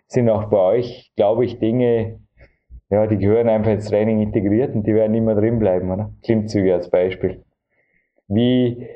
sind 0.08 0.30
auch 0.30 0.46
bei 0.46 0.58
euch, 0.58 1.12
glaube 1.16 1.46
ich, 1.46 1.60
Dinge, 1.60 2.20
ja, 2.90 3.08
die 3.08 3.18
gehören 3.18 3.50
einfach 3.50 3.72
ins 3.72 3.90
Training 3.90 4.22
integriert 4.22 4.76
und 4.76 4.86
die 4.86 4.94
werden 4.94 5.16
immer 5.16 5.36
drin 5.36 5.60
bleiben, 5.60 5.92
oder? 5.92 6.12
Klimmzüge 6.24 6.74
als 6.74 6.90
Beispiel. 6.90 7.44
Wie, 8.28 8.88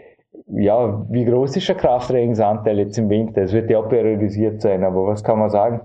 ja, 0.48 1.06
wie 1.10 1.26
groß 1.26 1.56
ist 1.58 1.68
der 1.68 1.76
Krafttrainingsanteil 1.76 2.80
jetzt 2.80 2.98
im 2.98 3.10
Winter? 3.10 3.44
Es 3.44 3.54
wird 3.54 3.70
ja 3.70 3.80
auch 3.80 3.90
periodisiert 3.90 4.62
sein, 4.62 4.84
aber 4.84 5.06
was 5.08 5.24
kann 5.24 5.40
man 5.40 5.50
sagen 5.50 5.82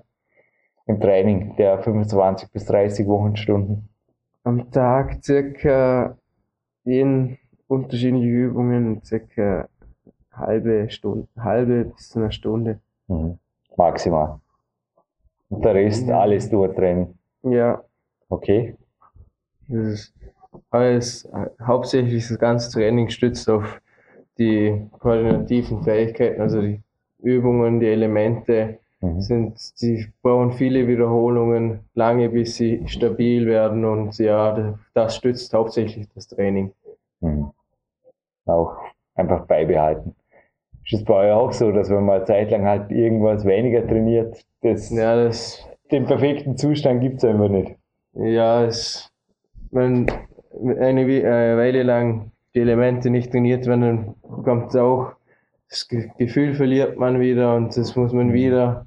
im 0.87 1.01
Training 1.01 1.57
der 1.57 1.79
25 1.79 2.51
bis 2.51 2.67
30 2.67 3.07
Wochenstunden? 3.07 3.89
Am 4.45 4.71
Tag 4.71 5.25
circa 5.25 6.17
in 6.85 7.39
unterschiedliche 7.67 8.27
Übungen, 8.27 9.03
circa 9.03 9.69
halbe 10.33 10.91
Stunde, 10.91 11.29
halbe 11.39 11.87
bis 11.87 12.17
eine 12.17 12.33
Stunde. 12.33 12.81
Mhm. 13.09 13.39
Maximal. 13.77 14.41
Und 15.49 15.65
der 15.65 15.75
Rest 15.75 16.07
ja. 16.09 16.21
alles 16.21 16.51
Training. 16.51 17.19
Ja. 17.43 17.83
Okay. 18.29 18.77
Das 19.69 19.87
ist 19.87 20.15
alles, 20.71 21.29
hauptsächlich 21.61 22.29
das 22.29 22.39
ganze 22.39 22.71
Training 22.71 23.09
stützt 23.09 23.49
auf 23.49 23.81
die 24.39 24.87
koordinativen 24.99 25.83
Fähigkeiten, 25.83 26.41
also 26.41 26.61
die 26.61 26.81
Übungen, 27.23 27.81
die 27.81 27.87
Elemente 27.87 28.79
mhm. 29.01 29.21
sind, 29.21 29.81
die 29.81 30.07
brauchen 30.23 30.53
viele 30.53 30.87
Wiederholungen, 30.89 31.81
lange 31.95 32.29
bis 32.29 32.57
sie 32.57 32.83
stabil 32.87 33.47
werden 33.47 33.85
und 33.85 34.19
ja, 34.19 34.77
das 34.95 35.17
stützt 35.17 35.53
hauptsächlich 35.55 36.09
das 36.15 36.29
Training. 36.29 36.73
Mhm. 37.21 37.51
Auch 38.47 38.77
einfach 39.15 39.47
beibehalten. 39.47 40.15
Ist 40.85 40.93
es 40.93 41.05
bei 41.05 41.27
euch 41.27 41.33
auch 41.33 41.53
so, 41.53 41.73
dass 41.73 41.89
wenn 41.89 42.05
man 42.05 42.17
eine 42.17 42.25
Zeit 42.27 42.51
lang 42.51 42.65
halt 42.65 42.91
irgendwas 42.91 43.45
weniger 43.45 43.87
trainiert, 43.87 44.45
das, 44.61 44.91
ja, 44.91 45.17
das 45.17 45.67
den 45.91 46.07
perfekten 46.07 46.57
Zustand 46.57 47.01
gibt 47.01 47.19
es 47.19 47.25
einfach 47.25 47.49
nicht? 47.49 47.77
Ja, 48.15 48.65
es, 48.65 49.11
man, 49.71 50.07
eine 50.63 51.03
äh, 51.03 51.57
Weile 51.57 51.83
lang 51.83 52.31
die 52.55 52.61
Elemente 52.61 53.11
nicht 53.11 53.33
trainiert 53.33 53.67
werden, 53.67 53.81
dann 54.23 54.45
kommt 54.45 54.69
es 54.69 54.77
auch, 54.77 55.13
das 55.69 55.89
Gefühl 55.89 56.55
verliert 56.55 56.99
man 56.99 57.21
wieder 57.21 57.57
und 57.57 57.77
das 57.77 57.97
muss 57.97 58.13
man 58.13 58.33
wieder 58.33 58.87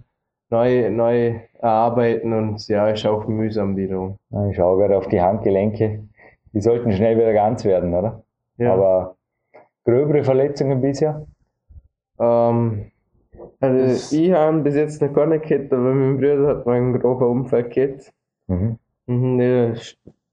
neu, 0.50 0.90
neu 0.90 1.40
erarbeiten 1.60 2.34
und 2.34 2.66
ja, 2.68 2.88
ist 2.90 3.06
auch 3.06 3.28
mühsam 3.28 3.76
wiederum. 3.76 4.18
Ich 4.50 4.56
schaue 4.56 4.78
gerade 4.78 4.98
auf 4.98 5.08
die 5.08 5.22
Handgelenke. 5.22 6.04
Die 6.54 6.62
sollten 6.62 6.92
schnell 6.94 7.18
wieder 7.18 7.34
ganz 7.34 7.66
werden, 7.66 7.94
oder? 7.94 8.24
Ja. 8.58 8.74
Aber 8.74 9.16
gröbere 9.84 10.24
Verletzungen 10.24 10.82
bisher? 10.82 11.26
Ähm, 12.20 12.92
also 13.60 14.16
ich 14.16 14.32
habe 14.32 14.60
bis 14.60 14.76
jetzt 14.76 15.02
noch 15.02 15.14
keine 15.14 15.40
gehabt, 15.40 15.74
aber 15.74 15.94
mein 15.94 16.18
Bruder 16.18 16.48
hat 16.48 16.66
mal 16.66 16.78
einen 16.78 17.00
groben 17.00 17.26
Unfall 17.26 17.64
gehabt. 17.64 18.14
Mhm. 18.48 18.78
Mhm, 19.08 19.76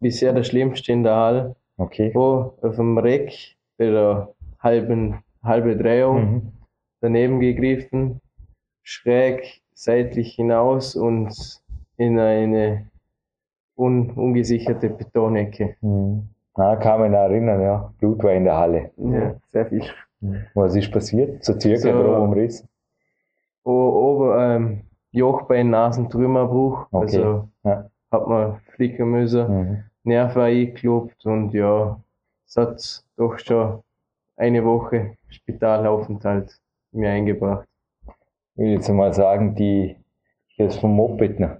bisher 0.00 0.32
der 0.32 0.44
schlimmste 0.44 0.92
in 0.92 1.02
der 1.02 1.16
Halle. 1.16 1.56
Okay. 1.76 2.10
Wo 2.14 2.54
auf 2.62 2.76
dem 2.76 2.98
Reck 2.98 3.56
bei 3.78 3.86
der 3.86 4.34
halben, 4.60 5.22
halbe 5.42 5.76
Drehung 5.76 6.32
mhm. 6.32 6.52
daneben 7.00 7.40
gegriffen, 7.40 8.20
schräg 8.82 9.62
seitlich 9.74 10.34
hinaus 10.34 10.94
und 10.94 11.60
in 11.96 12.18
eine 12.18 12.86
un, 13.76 14.10
ungesicherte 14.10 14.90
Betonecke. 14.90 15.76
Mhm. 15.80 16.28
Na, 16.56 16.76
kann 16.76 17.00
man 17.00 17.14
erinnern, 17.14 17.60
ja. 17.60 17.92
Blut 17.98 18.22
war 18.22 18.32
in 18.32 18.44
der 18.44 18.56
Halle. 18.56 18.90
Ja, 18.96 19.34
sehr 19.50 19.66
viel. 19.66 19.82
Mhm. 20.20 20.44
Was 20.54 20.76
ist 20.76 20.92
passiert? 20.92 21.44
So 21.44 21.58
circa 21.58 21.92
so, 21.92 22.14
Umriss? 22.16 22.66
Ober, 23.64 24.54
ähm, 24.54 24.82
Jochbein, 25.10 25.70
Nasentrümmerbruch. 25.70 26.86
Okay. 26.92 27.02
Also 27.02 27.48
ja. 27.64 27.90
Hat 28.14 28.28
man 28.28 28.60
flicken 28.74 29.10
müssen. 29.10 29.48
Mhm. 29.48 29.84
Nerven 30.04 30.42
eingeklopft 30.42 31.24
und 31.26 31.52
ja, 31.52 32.00
es 32.46 32.56
hat 32.56 33.04
doch 33.16 33.38
schon 33.38 33.80
eine 34.36 34.64
Woche 34.64 35.16
Spitalaufenthalt 35.28 36.58
mir 36.92 37.10
eingebracht. 37.10 37.66
Ich 38.54 38.62
will 38.62 38.72
jetzt 38.72 38.88
mal 38.88 39.12
sagen, 39.12 39.54
die, 39.54 39.96
das 40.58 40.76
vom 40.76 40.94
Moped 40.94 41.40
noch. 41.40 41.56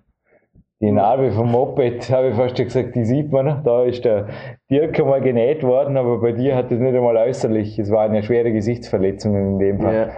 Die 0.81 0.93
Narbe 0.93 1.33
vom 1.33 1.51
Moped, 1.51 2.11
habe 2.11 2.29
ich 2.29 2.35
fast 2.35 2.57
schon 2.57 2.67
gesagt, 2.67 2.95
die 2.95 3.05
sieht 3.05 3.33
man 3.33 3.47
noch. 3.47 3.63
Da 3.63 3.85
ist 3.85 4.05
der 4.05 4.29
Dirk 4.71 4.99
einmal 5.01 5.21
genäht 5.21 5.63
worden, 5.63 5.97
aber 5.97 6.21
bei 6.21 6.33
dir 6.33 6.55
hat 6.55 6.71
es 6.71 6.79
nicht 6.79 6.95
einmal 6.95 7.17
äußerlich. 7.17 7.79
Es 7.79 7.91
waren 7.91 8.15
ja 8.15 8.23
schwere 8.23 8.53
Gesichtsverletzungen 8.53 9.55
in 9.55 9.59
dem 9.59 9.81
Fall. 9.81 9.95
Ja. 9.95 10.11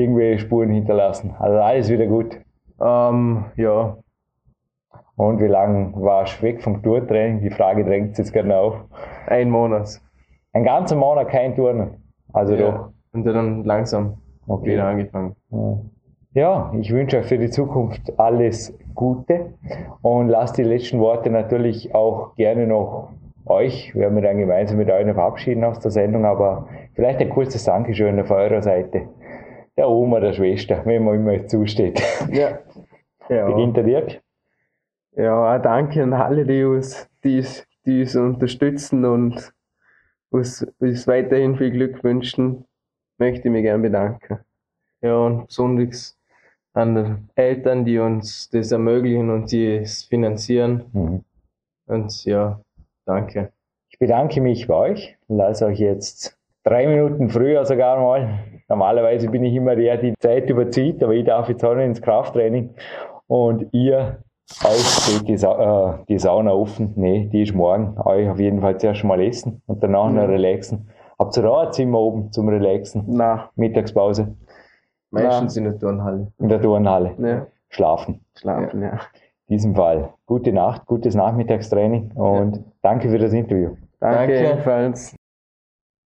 Irgendwelche 0.00 0.40
Spuren 0.40 0.70
hinterlassen. 0.70 1.34
Also 1.38 1.58
alles 1.58 1.90
wieder 1.90 2.06
gut. 2.06 2.38
Ähm, 2.80 3.44
ja, 3.56 3.96
und 5.28 5.40
wie 5.40 5.46
lange 5.46 5.92
warst 5.94 6.40
du 6.40 6.46
weg 6.46 6.62
vom 6.62 6.82
Tourtraining? 6.82 7.42
Die 7.42 7.50
Frage 7.50 7.84
drängt 7.84 8.16
sich 8.16 8.26
jetzt 8.26 8.32
gerne 8.32 8.56
auf. 8.56 8.74
Ein 9.26 9.50
Monat. 9.50 10.00
Ein 10.52 10.64
ganzer 10.64 10.96
Monat 10.96 11.28
kein 11.28 11.54
Turnen. 11.54 12.02
Also 12.32 12.54
ja. 12.54 12.70
doch. 12.70 12.88
Und 13.12 13.24
dann 13.24 13.62
langsam 13.62 14.18
okay. 14.48 14.72
wieder 14.72 14.86
angefangen. 14.86 15.36
Ja. 15.50 15.78
ja, 16.34 16.72
ich 16.80 16.92
wünsche 16.92 17.18
euch 17.18 17.26
für 17.26 17.38
die 17.38 17.50
Zukunft 17.50 18.18
alles 18.18 18.76
Gute 18.94 19.54
und 20.02 20.28
lasst 20.28 20.58
die 20.58 20.64
letzten 20.64 20.98
Worte 20.98 21.30
natürlich 21.30 21.94
auch 21.94 22.34
gerne 22.34 22.66
noch 22.66 23.10
euch 23.46 23.94
werden 23.94 24.14
wir 24.14 24.22
dann 24.22 24.38
gemeinsam 24.38 24.78
mit 24.78 24.90
euch 24.90 25.04
verabschieden 25.12 25.64
aus 25.64 25.80
der 25.80 25.90
Sendung, 25.90 26.24
aber 26.24 26.68
vielleicht 26.94 27.20
ein 27.20 27.28
kurzes 27.28 27.64
Dankeschön 27.64 28.24
von 28.24 28.36
eurer 28.36 28.62
Seite. 28.62 29.08
Der 29.76 29.88
Oma, 29.88 30.20
der 30.20 30.32
Schwester, 30.32 30.82
wenn 30.84 31.04
man 31.04 31.16
immer 31.16 31.46
zusteht. 31.46 32.00
Ja. 32.30 32.58
ja. 33.28 33.46
Beginnt 33.50 33.76
der 33.76 33.84
Dirk? 33.84 34.21
Ja, 35.14 35.56
auch 35.56 35.62
danke 35.62 36.02
an 36.02 36.14
alle, 36.14 36.46
die 36.46 36.64
uns, 36.64 37.08
die, 37.22 37.44
die 37.84 38.00
uns 38.00 38.16
unterstützen 38.16 39.04
und 39.04 39.52
uns, 40.30 40.66
uns 40.78 41.06
weiterhin 41.06 41.56
viel 41.56 41.70
Glück 41.70 42.02
wünschen. 42.02 42.64
Möchte 43.18 43.48
ich 43.48 43.52
mich 43.52 43.62
gerne 43.62 43.82
bedanken. 43.82 44.38
Ja, 45.02 45.16
und 45.16 45.48
besonders 45.48 46.18
an 46.72 46.94
die 46.94 47.40
Eltern, 47.40 47.84
die 47.84 47.98
uns 47.98 48.48
das 48.50 48.72
ermöglichen 48.72 49.28
und 49.30 49.52
die 49.52 49.76
es 49.76 50.04
finanzieren. 50.04 50.84
Mhm. 50.92 51.24
Und 51.86 52.24
ja, 52.24 52.60
danke. 53.04 53.52
Ich 53.90 53.98
bedanke 53.98 54.40
mich 54.40 54.66
bei 54.66 54.74
euch. 54.74 55.18
Lass 55.28 55.60
euch 55.60 55.78
jetzt 55.78 56.38
drei 56.64 56.86
Minuten 56.86 57.28
früher 57.28 57.66
sogar 57.66 58.00
mal. 58.00 58.38
Normalerweise 58.68 59.28
bin 59.28 59.44
ich 59.44 59.54
immer 59.54 59.76
der, 59.76 59.98
der 59.98 60.12
die 60.12 60.18
Zeit 60.18 60.48
überzieht, 60.48 61.02
aber 61.02 61.12
ich 61.12 61.26
darf 61.26 61.50
jetzt 61.50 61.62
auch 61.64 61.74
noch 61.74 61.82
ins 61.82 62.00
Krafttraining. 62.00 62.74
Und 63.26 63.68
ihr 63.72 64.22
euch 64.64 64.86
steht 64.86 65.28
die, 65.28 65.36
Sa 65.36 65.94
äh, 66.00 66.04
die 66.08 66.18
Sauna 66.18 66.52
offen. 66.52 66.92
Nee, 66.96 67.28
die 67.32 67.42
ist 67.42 67.54
morgen. 67.54 67.96
Euch 68.04 68.28
auf 68.28 68.38
jeden 68.38 68.60
Fall 68.60 68.78
zuerst 68.78 69.04
mal 69.04 69.20
essen 69.20 69.62
und 69.66 69.82
danach 69.82 70.08
mhm. 70.08 70.16
noch 70.16 70.28
relaxen. 70.28 70.88
Habt 71.18 71.36
ihr 71.36 71.42
da 71.42 71.60
ein 71.60 71.72
Zimmer 71.72 71.98
oben 71.98 72.32
zum 72.32 72.48
Relaxen? 72.48 73.04
Nein. 73.06 73.40
Mittagspause? 73.56 74.34
Meistens 75.10 75.56
in 75.56 75.64
der 75.64 75.78
Turnhalle. 75.78 76.32
In 76.38 76.48
der 76.48 76.60
Turnhalle. 76.60 77.14
Ja. 77.18 77.46
Schlafen. 77.68 78.24
Schlafen, 78.34 78.82
ja. 78.82 78.88
ja. 78.88 79.00
In 79.46 79.56
diesem 79.56 79.74
Fall. 79.74 80.14
Gute 80.26 80.52
Nacht, 80.52 80.86
gutes 80.86 81.14
Nachmittagstraining 81.14 82.12
und 82.12 82.56
ja. 82.56 82.62
danke 82.82 83.10
für 83.10 83.18
das 83.18 83.32
Interview. 83.32 83.76
Danke, 84.00 84.38
ebenfalls. 84.38 85.14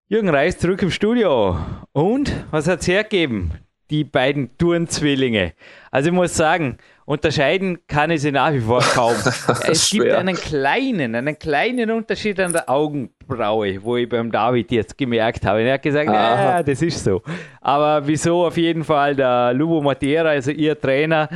Jürgen 0.08 0.30
Reis 0.30 0.58
zurück 0.58 0.82
im 0.82 0.92
Studio. 0.92 1.56
Und 1.92 2.46
was 2.52 2.68
hat 2.68 2.80
es 2.82 2.88
hergegeben? 2.88 3.52
Die 3.92 4.04
beiden 4.04 4.58
Turnzwillinge. 4.58 5.54
Also 5.92 6.10
ich 6.10 6.16
muss 6.16 6.36
sagen, 6.36 6.78
unterscheiden 7.06 7.80
kann 7.88 8.10
ich 8.10 8.22
sie 8.22 8.32
nach 8.32 8.52
wie 8.52 8.60
vor 8.60 8.82
kaum. 8.82 9.14
es 9.68 9.90
gibt 9.90 10.04
schwer. 10.04 10.18
einen 10.18 10.36
kleinen, 10.36 11.16
einen 11.16 11.38
kleinen 11.38 11.92
Unterschied 11.92 12.40
an 12.40 12.52
der 12.52 12.70
Augenbraue, 12.70 13.82
wo 13.84 13.96
ich 13.96 14.10
beim 14.10 14.32
David 14.32 14.72
jetzt 14.72 14.98
gemerkt 14.98 15.46
habe. 15.46 15.62
Er 15.62 15.76
hat 15.76 15.84
gesagt, 15.84 16.10
ja, 16.10 16.64
das 16.64 16.82
ist 16.82 17.04
so. 17.04 17.22
Aber 17.62 18.06
wieso 18.06 18.46
auf 18.46 18.58
jeden 18.58 18.84
Fall 18.84 19.16
der 19.16 19.54
Lubo 19.54 19.82
Matera, 19.82 20.30
also 20.30 20.52
ihr 20.52 20.80
Trainer, 20.80 21.30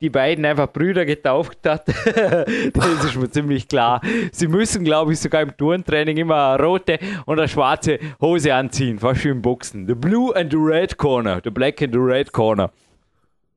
die 0.00 0.10
beiden 0.10 0.44
einfach 0.44 0.72
Brüder 0.72 1.04
getauft 1.04 1.58
hat, 1.66 1.88
das 2.74 3.04
ist 3.04 3.16
mir 3.16 3.30
ziemlich 3.30 3.66
klar. 3.66 4.00
Sie 4.30 4.46
müssen, 4.46 4.84
glaube 4.84 5.12
ich, 5.12 5.20
sogar 5.20 5.42
im 5.42 5.56
Turntraining 5.56 6.18
immer 6.18 6.50
eine 6.50 6.62
rote 6.62 6.98
und 7.24 7.38
eine 7.38 7.48
schwarze 7.48 7.98
Hose 8.20 8.54
anziehen, 8.54 8.98
fast 8.98 9.24
wie 9.24 9.30
im 9.30 9.42
Boxen. 9.42 9.86
The 9.86 9.94
Blue 9.94 10.36
and 10.36 10.52
the 10.52 10.58
Red 10.58 10.98
Corner, 10.98 11.40
the 11.42 11.50
Black 11.50 11.80
and 11.82 11.92
the 11.92 11.98
Red 11.98 12.32
Corner. 12.32 12.70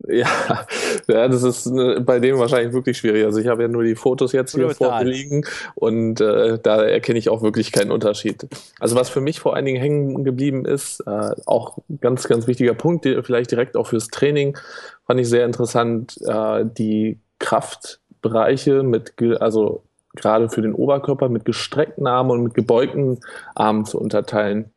Ja, 0.07 0.27
ja, 1.07 1.27
das 1.27 1.43
ist 1.43 1.67
äh, 1.67 1.99
bei 1.99 2.19
dem 2.19 2.37
wahrscheinlich 2.37 2.73
wirklich 2.73 2.97
schwierig. 2.97 3.25
Also 3.25 3.39
ich 3.39 3.47
habe 3.47 3.63
ja 3.63 3.67
nur 3.67 3.83
die 3.83 3.95
Fotos 3.95 4.31
jetzt 4.31 4.55
hier 4.55 4.69
vor 4.69 4.97
mir 4.99 5.05
liegen 5.05 5.45
und 5.75 6.21
äh, 6.21 6.57
da 6.61 6.83
erkenne 6.83 7.19
ich 7.19 7.29
auch 7.29 7.41
wirklich 7.41 7.71
keinen 7.71 7.91
Unterschied. 7.91 8.47
Also 8.79 8.95
was 8.95 9.09
für 9.09 9.21
mich 9.21 9.39
vor 9.39 9.55
allen 9.55 9.65
Dingen 9.65 9.81
hängen 9.81 10.23
geblieben 10.23 10.65
ist, 10.65 11.01
äh, 11.01 11.31
auch 11.45 11.79
ganz, 11.99 12.27
ganz 12.27 12.47
wichtiger 12.47 12.73
Punkt, 12.73 13.05
vielleicht 13.23 13.51
direkt 13.51 13.75
auch 13.75 13.87
fürs 13.87 14.07
Training, 14.07 14.57
fand 15.05 15.19
ich 15.19 15.27
sehr 15.27 15.45
interessant, 15.45 16.17
äh, 16.25 16.65
die 16.65 17.19
Kraftbereiche 17.39 18.83
mit, 18.83 19.13
also 19.39 19.83
gerade 20.15 20.49
für 20.49 20.61
den 20.61 20.73
Oberkörper 20.73 21.29
mit 21.29 21.45
gestreckten 21.45 22.07
Armen 22.07 22.31
und 22.31 22.43
mit 22.43 22.53
gebeugten 22.53 23.19
Armen 23.55 23.85
zu 23.85 23.99
unterteilen. 23.99 24.71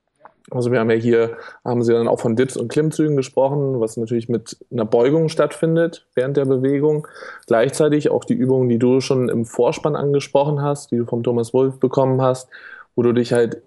Also 0.55 0.71
wir 0.71 0.81
haben 0.81 0.91
ja 0.91 0.97
hier, 0.97 1.37
haben 1.65 1.83
Sie 1.83 1.93
dann 1.93 2.09
auch 2.09 2.21
von 2.21 2.37
Dips 2.37 2.57
und 2.57 2.69
Klimmzügen 2.69 3.17
gesprochen, 3.17 3.81
was 3.81 3.97
natürlich 3.97 4.29
mit 4.29 4.59
einer 4.71 4.85
Beugung 4.85 5.29
stattfindet 5.29 6.07
während 6.15 6.37
der 6.37 6.45
Bewegung. 6.45 7.09
Gleichzeitig 7.47 8.11
auch 8.11 8.25
die 8.25 8.35
Übungen, 8.35 8.69
die 8.69 8.79
du 8.79 9.01
schon 9.01 9.29
im 9.29 9.47
Vorspann 9.47 9.97
angesprochen 9.97 10.61
hast, 10.61 10.91
die 10.91 10.99
du 10.99 11.07
vom 11.07 11.23
Thomas 11.23 11.55
Wolf 11.55 11.79
bekommen 11.81 12.21
hast, 12.21 12.51
wo 12.95 13.03
du 13.03 13.13
dich 13.13 13.33
halt 13.33 13.63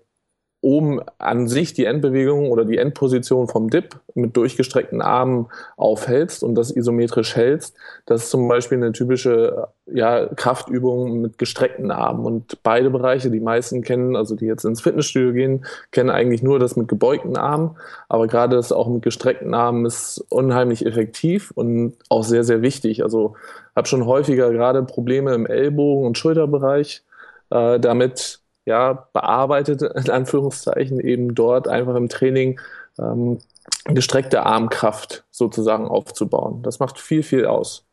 oben 0.65 0.99
an 1.19 1.47
sich 1.47 1.75
die 1.75 1.85
Endbewegung 1.85 2.49
oder 2.49 2.65
die 2.65 2.79
Endposition 2.79 3.47
vom 3.47 3.69
Dip 3.69 3.99
mit 4.15 4.35
durchgestreckten 4.35 4.99
Armen 4.99 5.45
aufhältst 5.77 6.43
und 6.43 6.55
das 6.55 6.75
isometrisch 6.75 7.35
hältst, 7.35 7.75
das 8.07 8.23
ist 8.23 8.29
zum 8.31 8.47
Beispiel 8.47 8.79
eine 8.79 8.91
typische 8.91 9.67
ja, 9.85 10.25
Kraftübung 10.25 11.21
mit 11.21 11.37
gestreckten 11.37 11.91
Armen. 11.91 12.25
Und 12.25 12.63
beide 12.63 12.89
Bereiche, 12.89 13.29
die 13.29 13.39
meisten 13.39 13.83
kennen, 13.83 14.15
also 14.15 14.35
die 14.35 14.47
jetzt 14.47 14.65
ins 14.65 14.81
Fitnessstudio 14.81 15.33
gehen, 15.33 15.65
kennen 15.91 16.09
eigentlich 16.09 16.41
nur 16.41 16.57
das 16.57 16.75
mit 16.75 16.87
gebeugten 16.87 17.37
Armen. 17.37 17.77
Aber 18.09 18.25
gerade 18.25 18.55
das 18.55 18.71
auch 18.71 18.87
mit 18.87 19.03
gestreckten 19.03 19.53
Armen 19.53 19.85
ist 19.85 20.25
unheimlich 20.29 20.83
effektiv 20.83 21.51
und 21.51 21.93
auch 22.09 22.23
sehr, 22.23 22.43
sehr 22.43 22.63
wichtig. 22.63 23.03
Also 23.03 23.35
habe 23.75 23.87
schon 23.87 24.07
häufiger 24.07 24.51
gerade 24.51 24.81
Probleme 24.81 25.35
im 25.35 25.45
Ellbogen- 25.45 26.07
und 26.07 26.17
Schulterbereich 26.17 27.03
äh, 27.51 27.79
damit 27.79 28.39
ja, 28.65 29.07
bearbeitet, 29.13 29.81
in 29.81 30.09
Anführungszeichen, 30.09 30.99
eben 30.99 31.35
dort 31.35 31.67
einfach 31.67 31.95
im 31.95 32.09
Training 32.09 32.59
ähm, 32.99 33.39
gestreckte 33.85 34.45
Armkraft 34.45 35.23
sozusagen 35.31 35.87
aufzubauen. 35.87 36.63
Das 36.63 36.79
macht 36.79 36.99
viel, 36.99 37.23
viel 37.23 37.45
aus. 37.45 37.85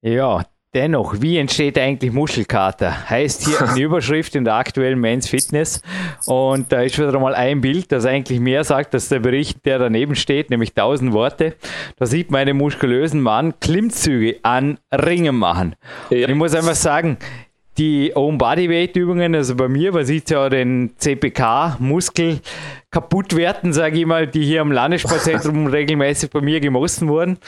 Ja, 0.00 0.44
dennoch, 0.74 1.20
wie 1.20 1.38
entsteht 1.38 1.78
eigentlich 1.78 2.12
Muschelkater? 2.12 3.08
Heißt 3.08 3.46
hier 3.46 3.62
eine 3.68 3.80
Überschrift 3.80 4.34
in 4.34 4.44
der 4.44 4.54
aktuellen 4.54 5.00
Men's 5.00 5.28
Fitness. 5.28 5.82
Und 6.26 6.72
da 6.72 6.82
ist 6.82 6.98
wieder 6.98 7.18
mal 7.18 7.34
ein 7.34 7.60
Bild, 7.60 7.92
das 7.92 8.06
eigentlich 8.06 8.40
mehr 8.40 8.64
sagt, 8.64 8.94
als 8.94 9.08
der 9.08 9.20
Bericht, 9.20 9.64
der 9.64 9.78
daneben 9.78 10.16
steht, 10.16 10.50
nämlich 10.50 10.70
1000 10.70 11.12
Worte. 11.12 11.54
Da 11.96 12.06
sieht 12.06 12.30
man 12.30 12.40
einen 12.42 12.56
muskulösen 12.56 13.20
Mann 13.20 13.58
Klimmzüge 13.60 14.40
an 14.42 14.78
Ringen 14.92 15.36
machen. 15.36 15.76
Ja. 16.10 16.28
ich 16.28 16.34
muss 16.34 16.54
einfach 16.54 16.74
sagen, 16.74 17.18
die 17.78 18.12
Own 18.14 18.38
Bodyweight 18.38 18.96
Übungen, 18.96 19.34
also 19.34 19.54
bei 19.54 19.68
mir, 19.68 19.92
man 19.92 20.04
sieht 20.04 20.30
ja 20.30 20.48
den 20.48 20.92
CPK-Muskel 20.98 22.40
kaputt 22.90 23.34
werden, 23.34 23.72
sage 23.72 23.98
ich 23.98 24.06
mal, 24.06 24.26
die 24.26 24.44
hier 24.44 24.60
am 24.60 24.72
Landessportzentrum 24.72 25.66
regelmäßig 25.68 26.30
bei 26.30 26.40
mir 26.40 26.60
gemossen 26.60 27.08
wurden 27.08 27.38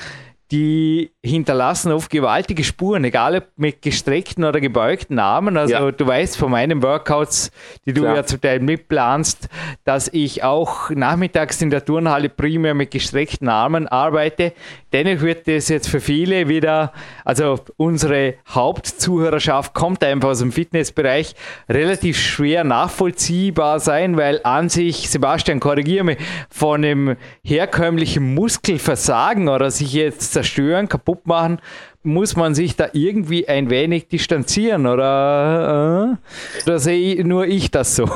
die 0.51 1.11
hinterlassen 1.25 1.91
oft 1.91 2.11
gewaltige 2.11 2.65
Spuren, 2.65 3.05
egal 3.05 3.37
ob 3.37 3.45
mit 3.57 3.81
gestreckten 3.81 4.45
oder 4.45 4.61
gebeugten 4.61 5.19
Armen. 5.19 5.57
Also 5.57 5.75
ja. 5.75 5.91
du 5.91 6.07
weißt 6.07 6.37
von 6.37 6.51
meinen 6.51 6.83
Workouts, 6.83 7.51
die 7.87 7.95
du 7.95 8.03
Klar. 8.03 8.17
ja 8.17 8.25
zum 8.25 8.41
Teil 8.41 8.61
mitplanst, 8.61 9.49
dass 9.85 10.09
ich 10.09 10.45
auch 10.45 10.91
nachmittags 10.91 11.63
in 11.63 11.71
der 11.71 11.85
Turnhalle 11.85 12.29
primär 12.29 12.75
mit 12.75 12.91
gestreckten 12.91 13.49
Armen 13.49 13.89
arbeite. 13.89 14.53
Dennoch 14.93 15.23
wird 15.23 15.49
das 15.49 15.69
jetzt 15.71 15.89
für 15.89 16.01
viele 16.01 16.47
wieder, 16.49 16.93
also 17.25 17.59
unsere 17.77 18.35
Hauptzuhörerschaft 18.49 19.75
kommt 19.75 20.05
einfach 20.05 20.29
aus 20.29 20.39
dem 20.41 20.53
Fitnessbereich, 20.53 21.35
relativ 21.69 22.19
schwer 22.19 22.65
nachvollziehbar 22.65 23.81
sein, 23.81 24.17
weil 24.19 24.41
an 24.45 24.69
sich, 24.69 25.09
Sebastian, 25.09 25.59
korrigiere 25.59 26.05
mich, 26.05 26.19
von 26.51 26.85
einem 26.85 27.17
herkömmlichen 27.43 28.35
Muskelversagen 28.35 29.49
oder 29.49 29.71
sich 29.71 29.95
jetzt 29.95 30.34
zerstören, 30.35 30.89
kaputt 30.89 31.27
machen, 31.27 31.61
muss 32.03 32.37
man 32.37 32.55
sich 32.55 32.77
da 32.77 32.89
irgendwie 32.93 33.49
ein 33.49 33.71
wenig 33.71 34.09
distanzieren 34.09 34.87
oder, 34.87 36.19
äh, 36.19 36.63
oder 36.67 36.79
sehe 36.79 37.27
nur 37.27 37.47
ich 37.47 37.71
das 37.71 37.97
so? 37.97 38.07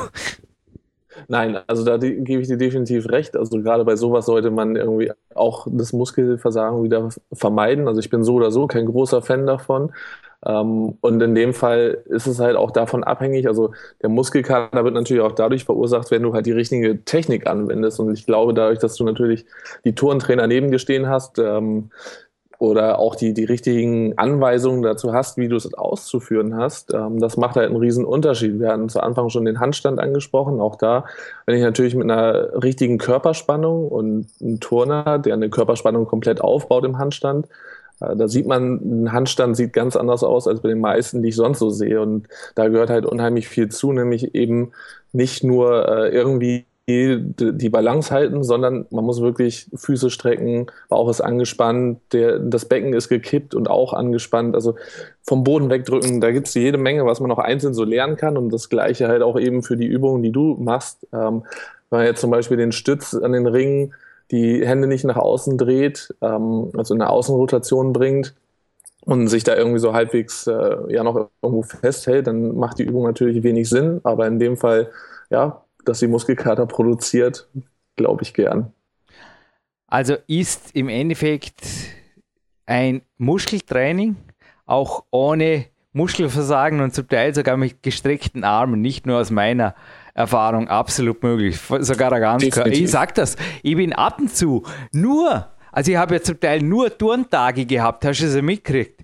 Nein, 1.27 1.59
also 1.67 1.83
da 1.83 1.97
gebe 1.97 2.41
ich 2.41 2.47
dir 2.47 2.57
definitiv 2.57 3.09
recht. 3.09 3.35
Also 3.35 3.61
gerade 3.61 3.83
bei 3.85 3.95
sowas 3.95 4.25
sollte 4.25 4.51
man 4.51 4.75
irgendwie 4.75 5.11
auch 5.35 5.67
das 5.69 5.93
Muskelversagen 5.93 6.83
wieder 6.83 7.09
vermeiden. 7.33 7.87
Also 7.87 7.99
ich 7.99 8.09
bin 8.09 8.23
so 8.23 8.35
oder 8.35 8.51
so 8.51 8.67
kein 8.67 8.85
großer 8.85 9.21
Fan 9.21 9.45
davon. 9.45 9.91
Ähm, 10.45 10.97
und 11.01 11.21
in 11.21 11.35
dem 11.35 11.53
Fall 11.53 12.03
ist 12.05 12.27
es 12.27 12.39
halt 12.39 12.55
auch 12.55 12.71
davon 12.71 13.03
abhängig. 13.03 13.47
Also 13.47 13.73
der 14.01 14.09
Muskelkater 14.09 14.83
wird 14.83 14.93
natürlich 14.93 15.23
auch 15.23 15.33
dadurch 15.33 15.65
verursacht, 15.65 16.11
wenn 16.11 16.23
du 16.23 16.33
halt 16.33 16.45
die 16.45 16.51
richtige 16.51 17.03
Technik 17.03 17.47
anwendest. 17.47 17.99
Und 17.99 18.13
ich 18.13 18.25
glaube, 18.25 18.53
dadurch, 18.53 18.79
dass 18.79 18.95
du 18.95 19.03
natürlich 19.03 19.45
die 19.83 19.95
Tourentrainer 19.95 20.47
neben 20.47 20.71
dir 20.71 20.79
stehen 20.79 21.07
hast, 21.07 21.39
ähm, 21.39 21.89
oder 22.59 22.99
auch 22.99 23.15
die, 23.15 23.33
die 23.33 23.45
richtigen 23.45 24.17
Anweisungen 24.17 24.81
dazu 24.81 25.13
hast, 25.13 25.37
wie 25.37 25.47
du 25.47 25.55
es 25.55 25.73
auszuführen 25.73 26.57
hast, 26.57 26.93
ähm, 26.93 27.19
das 27.19 27.37
macht 27.37 27.55
halt 27.55 27.67
einen 27.67 27.77
riesen 27.77 28.03
Unterschied. 28.03 28.59
Wir 28.59 28.67
hatten 28.67 28.89
zu 28.89 29.01
Anfang 29.01 29.29
schon 29.29 29.45
den 29.45 29.61
Handstand 29.61 29.97
angesprochen. 29.97 30.59
Auch 30.59 30.75
da, 30.75 31.05
wenn 31.45 31.55
ich 31.55 31.63
natürlich 31.63 31.95
mit 31.95 32.11
einer 32.11 32.61
richtigen 32.61 32.97
Körperspannung 32.97 33.87
und 33.87 34.27
ein 34.41 34.59
Turner, 34.59 35.19
der 35.19 35.35
eine 35.35 35.49
Körperspannung 35.49 36.05
komplett 36.05 36.41
aufbaut 36.41 36.83
im 36.83 36.97
Handstand, 36.97 37.47
da 37.99 38.27
sieht 38.27 38.47
man, 38.47 39.03
ein 39.03 39.11
Handstand 39.11 39.57
sieht 39.57 39.73
ganz 39.73 39.95
anders 39.95 40.23
aus 40.23 40.47
als 40.47 40.61
bei 40.61 40.69
den 40.69 40.79
meisten, 40.79 41.21
die 41.21 41.29
ich 41.29 41.35
sonst 41.35 41.59
so 41.59 41.69
sehe. 41.69 42.01
Und 42.01 42.27
da 42.55 42.67
gehört 42.67 42.89
halt 42.89 43.05
unheimlich 43.05 43.47
viel 43.47 43.69
zu, 43.69 43.91
nämlich 43.91 44.35
eben 44.35 44.71
nicht 45.11 45.43
nur 45.43 45.87
äh, 45.87 46.09
irgendwie 46.09 46.65
die 46.89 47.69
Balance 47.69 48.11
halten, 48.11 48.43
sondern 48.43 48.87
man 48.89 49.05
muss 49.05 49.21
wirklich 49.21 49.69
Füße 49.75 50.09
strecken, 50.09 50.67
Bauch 50.87 51.07
ist 51.07 51.21
angespannt, 51.21 51.99
der, 52.13 52.39
das 52.39 52.65
Becken 52.65 52.93
ist 52.93 53.09
gekippt 53.09 53.53
und 53.53 53.69
auch 53.69 53.93
angespannt. 53.93 54.55
Also 54.55 54.75
vom 55.21 55.43
Boden 55.43 55.69
wegdrücken, 55.69 56.19
da 56.19 56.31
gibt 56.31 56.47
es 56.47 56.55
jede 56.55 56.79
Menge, 56.79 57.05
was 57.05 57.19
man 57.19 57.31
auch 57.31 57.37
einzeln 57.37 57.75
so 57.75 57.83
lernen 57.83 58.15
kann 58.15 58.37
und 58.37 58.51
das 58.51 58.69
gleiche 58.69 59.07
halt 59.07 59.21
auch 59.21 59.39
eben 59.39 59.61
für 59.61 59.77
die 59.77 59.85
Übungen, 59.85 60.23
die 60.23 60.31
du 60.31 60.55
machst. 60.59 61.05
Ähm, 61.13 61.43
wenn 61.91 61.99
man 61.99 62.05
jetzt 62.07 62.21
zum 62.21 62.31
Beispiel 62.31 62.57
den 62.57 62.71
Stütz 62.71 63.13
an 63.13 63.33
den 63.33 63.45
Ringen, 63.45 63.93
die 64.31 64.65
Hände 64.65 64.87
nicht 64.87 65.05
nach 65.05 65.17
außen 65.17 65.57
dreht, 65.57 66.13
ähm, 66.21 66.71
also 66.77 66.93
eine 66.93 67.09
Außenrotation 67.09 67.93
bringt, 67.93 68.35
und 69.05 69.27
sich 69.27 69.43
da 69.43 69.55
irgendwie 69.55 69.79
so 69.79 69.93
halbwegs 69.93 70.45
äh, 70.47 70.77
ja 70.89 71.03
noch 71.03 71.29
irgendwo 71.41 71.63
festhält, 71.63 72.27
dann 72.27 72.55
macht 72.55 72.79
die 72.79 72.83
Übung 72.83 73.03
natürlich 73.03 73.43
wenig 73.43 73.69
Sinn. 73.69 74.01
Aber 74.03 74.27
in 74.27 74.39
dem 74.39 74.57
Fall, 74.57 74.91
ja, 75.29 75.63
dass 75.85 75.99
sie 75.99 76.07
Muskelkater 76.07 76.65
produziert, 76.65 77.47
glaube 77.95 78.23
ich 78.23 78.33
gern. 78.33 78.71
Also 79.87 80.15
ist 80.27 80.75
im 80.75 80.89
Endeffekt 80.89 81.61
ein 82.65 83.01
Muskeltraining 83.17 84.15
auch 84.65 85.05
ohne 85.09 85.65
Muskelversagen 85.93 86.81
und 86.81 86.93
zum 86.93 87.07
Teil 87.07 87.33
sogar 87.33 87.57
mit 87.57 87.81
gestreckten 87.81 88.43
Armen, 88.43 88.81
nicht 88.81 89.07
nur 89.07 89.19
aus 89.19 89.31
meiner 89.31 89.73
Erfahrung, 90.13 90.67
absolut 90.67 91.21
möglich. 91.23 91.59
Sogar 91.79 92.19
ganz 92.19 92.47
klar. 92.49 92.67
Ich 92.67 92.91
sag 92.91 93.15
das, 93.15 93.35
ich 93.63 93.75
bin 93.75 93.93
ab 93.93 94.19
und 94.19 94.35
zu 94.35 94.63
nur 94.91 95.47
also 95.71 95.91
ich 95.91 95.97
habe 95.97 96.15
ja 96.15 96.21
zum 96.21 96.39
Teil 96.39 96.61
nur 96.61 96.95
Turntage 96.97 97.65
gehabt, 97.65 98.05
hast 98.05 98.21
du 98.21 98.25
es 98.25 98.35
ja 98.35 98.41
mitgekriegt? 98.41 99.01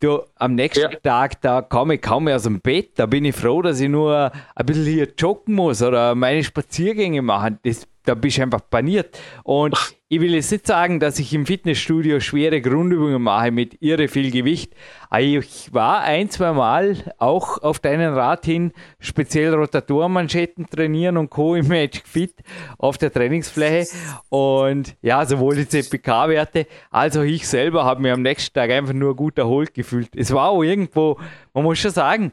Du, 0.00 0.22
am 0.36 0.54
nächsten 0.54 0.90
ja. 0.90 0.98
Tag, 1.02 1.42
da 1.42 1.60
komme 1.60 1.96
ich 1.96 2.00
kaum 2.00 2.24
mehr 2.24 2.36
aus 2.36 2.44
dem 2.44 2.60
Bett, 2.60 2.92
da 2.98 3.04
bin 3.04 3.24
ich 3.26 3.36
froh, 3.36 3.60
dass 3.60 3.80
ich 3.80 3.88
nur 3.88 4.32
ein 4.54 4.66
bisschen 4.66 4.86
hier 4.86 5.08
joggen 5.16 5.54
muss 5.54 5.82
oder 5.82 6.14
meine 6.14 6.42
Spaziergänge 6.42 7.20
machen. 7.20 7.58
Das 7.64 7.86
da 8.10 8.14
bist 8.16 8.38
du 8.38 8.42
einfach 8.42 8.60
paniert. 8.68 9.16
Und 9.44 9.76
ich 10.08 10.20
will 10.20 10.34
jetzt 10.34 10.50
nicht 10.50 10.66
sagen, 10.66 10.98
dass 10.98 11.20
ich 11.20 11.32
im 11.32 11.46
Fitnessstudio 11.46 12.18
schwere 12.18 12.60
Grundübungen 12.60 13.22
mache 13.22 13.52
mit 13.52 13.80
irre 13.80 14.08
viel 14.08 14.32
Gewicht. 14.32 14.72
Ich 15.16 15.72
war 15.72 16.00
ein, 16.00 16.28
zwei 16.28 16.52
Mal 16.52 17.14
auch 17.18 17.62
auf 17.62 17.78
deinen 17.78 18.12
Rat 18.12 18.44
hin, 18.44 18.72
speziell 18.98 19.54
Rotatorenmanschetten 19.54 20.68
trainieren 20.68 21.16
und 21.16 21.30
Co. 21.30 21.54
im 21.54 21.68
Magic 21.68 22.08
Fit 22.08 22.34
auf 22.78 22.98
der 22.98 23.12
Trainingsfläche. 23.12 23.86
Und 24.28 24.96
ja, 25.00 25.24
sowohl 25.24 25.54
die 25.54 25.68
CPK-Werte 25.68 26.66
als 26.90 27.16
auch 27.16 27.22
ich 27.22 27.46
selber 27.46 27.84
habe 27.84 28.02
mir 28.02 28.14
am 28.14 28.22
nächsten 28.22 28.52
Tag 28.52 28.72
einfach 28.72 28.94
nur 28.94 29.14
gut 29.14 29.38
erholt 29.38 29.72
gefühlt. 29.72 30.10
Es 30.16 30.32
war 30.34 30.48
auch 30.48 30.64
irgendwo, 30.64 31.20
man 31.54 31.62
muss 31.62 31.78
schon 31.78 31.92
sagen, 31.92 32.32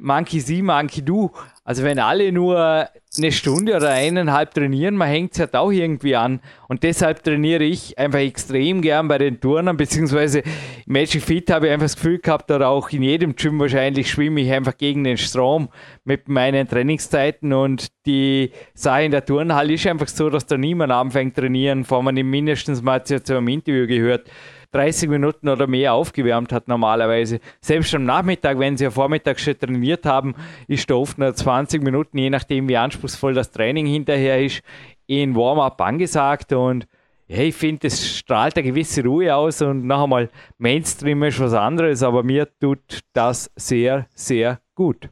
manche 0.00 0.40
sie, 0.40 0.62
manche 0.62 1.02
du. 1.02 1.30
Also 1.62 1.82
wenn 1.82 1.98
alle 1.98 2.32
nur 2.32 2.88
eine 3.18 3.32
Stunde 3.32 3.76
oder 3.76 3.90
eineinhalb 3.90 4.54
trainieren, 4.54 4.96
man 4.96 5.08
hängt 5.08 5.32
es 5.32 5.40
halt 5.40 5.54
auch 5.54 5.70
irgendwie 5.70 6.16
an. 6.16 6.40
Und 6.68 6.82
deshalb 6.82 7.22
trainiere 7.22 7.64
ich 7.64 7.98
einfach 7.98 8.18
extrem 8.18 8.82
gern 8.82 9.08
bei 9.08 9.18
den 9.18 9.40
Turnern, 9.40 9.76
beziehungsweise 9.76 10.42
Magic 10.86 11.22
Fit 11.22 11.50
habe 11.50 11.66
ich 11.66 11.72
einfach 11.72 11.84
das 11.84 11.96
Gefühl 11.96 12.18
gehabt, 12.18 12.50
oder 12.50 12.68
auch 12.68 12.90
in 12.90 13.02
jedem 13.02 13.36
Gym 13.36 13.58
wahrscheinlich 13.58 14.10
schwimme 14.10 14.40
ich 14.40 14.52
einfach 14.52 14.76
gegen 14.76 15.04
den 15.04 15.18
Strom 15.18 15.68
mit 16.04 16.28
meinen 16.28 16.68
Trainingszeiten 16.68 17.52
und 17.52 17.88
die 18.06 18.52
Sache 18.74 19.02
in 19.02 19.10
der 19.10 19.24
Turnhalle 19.24 19.74
ist 19.74 19.86
einfach 19.86 20.08
so, 20.08 20.30
dass 20.30 20.46
da 20.46 20.56
niemand 20.56 20.92
anfängt 20.92 21.36
trainieren, 21.36 21.84
vor 21.84 22.02
man 22.02 22.14
mindestens 22.14 22.82
mal 22.82 23.04
zu 23.04 23.20
einem 23.36 23.48
Interview 23.48 23.86
gehört 23.86 24.30
30 24.72 25.08
Minuten 25.08 25.48
oder 25.48 25.66
mehr 25.66 25.94
aufgewärmt 25.94 26.52
hat 26.52 26.68
normalerweise. 26.68 27.40
Selbst 27.60 27.94
am 27.94 28.04
Nachmittag, 28.04 28.58
wenn 28.58 28.76
sie 28.76 28.84
ja 28.84 28.90
vormittags 28.90 29.42
schon 29.42 29.58
trainiert 29.58 30.04
haben, 30.04 30.34
ist 30.66 30.90
da 30.90 30.94
oft 30.94 31.18
nur 31.18 31.34
20 31.34 31.82
Minuten, 31.82 32.18
je 32.18 32.30
nachdem 32.30 32.68
wie 32.68 32.76
anspruchsvoll 32.76 33.34
das 33.34 33.50
Training 33.50 33.86
hinterher 33.86 34.44
ist, 34.44 34.62
in 35.06 35.34
Warm-up 35.34 35.80
angesagt 35.80 36.52
und 36.52 36.86
ja, 37.30 37.42
ich 37.42 37.54
finde, 37.54 37.88
es 37.88 38.16
strahlt 38.16 38.56
eine 38.56 38.66
gewisse 38.66 39.04
Ruhe 39.04 39.34
aus 39.34 39.60
und 39.60 39.86
noch 39.86 40.04
einmal 40.04 40.30
Mainstream 40.56 41.22
ist 41.24 41.38
was 41.38 41.52
anderes, 41.52 42.02
aber 42.02 42.22
mir 42.22 42.48
tut 42.58 43.00
das 43.12 43.50
sehr, 43.54 44.06
sehr 44.14 44.60
gut. 44.74 45.10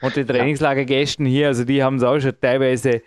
Und 0.00 0.14
die 0.14 0.24
Trainingslagergästen 0.24 1.26
hier, 1.26 1.48
also 1.48 1.64
die 1.64 1.82
haben 1.82 1.96
es 1.96 2.04
auch 2.04 2.20
schon 2.20 2.40
teilweise 2.40 3.02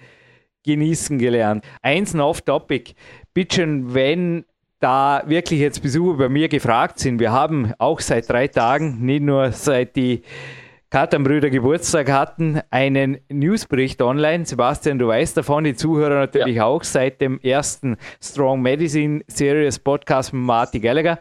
genießen 0.66 1.18
gelernt. 1.18 1.64
Eins 1.82 2.14
noch 2.14 2.28
off-topic. 2.30 2.96
Bitte 3.34 3.66
wenn 3.94 4.44
da 4.80 5.24
wirklich 5.26 5.60
jetzt 5.60 5.82
Besucher 5.82 6.18
bei 6.18 6.30
mir 6.30 6.48
gefragt 6.48 7.00
sind. 7.00 7.20
Wir 7.20 7.32
haben 7.32 7.74
auch 7.78 8.00
seit 8.00 8.30
drei 8.30 8.48
Tagen, 8.48 9.06
nicht 9.06 9.22
nur 9.22 9.52
seit 9.52 9.96
die 9.96 10.24
Katernbrüder 10.90 11.52
Geburtstag 11.52 12.12
hatten, 12.12 12.62
einen 12.72 13.20
Newsbericht 13.30 14.02
online. 14.02 14.46
Sebastian, 14.46 14.98
du 14.98 15.08
weißt 15.08 15.38
davon, 15.38 15.64
die 15.64 15.76
Zuhörer 15.76 16.16
natürlich 16.16 16.56
ja. 16.56 16.66
auch 16.66 16.84
seit 16.84 17.22
dem 17.22 17.40
ersten 17.42 17.98
Strong 18.20 18.62
Medicine 18.62 19.22
Series 19.28 19.78
Podcast 19.78 20.34
mit 20.34 20.42
Marty 20.42 20.80
Gallagher. 20.80 21.20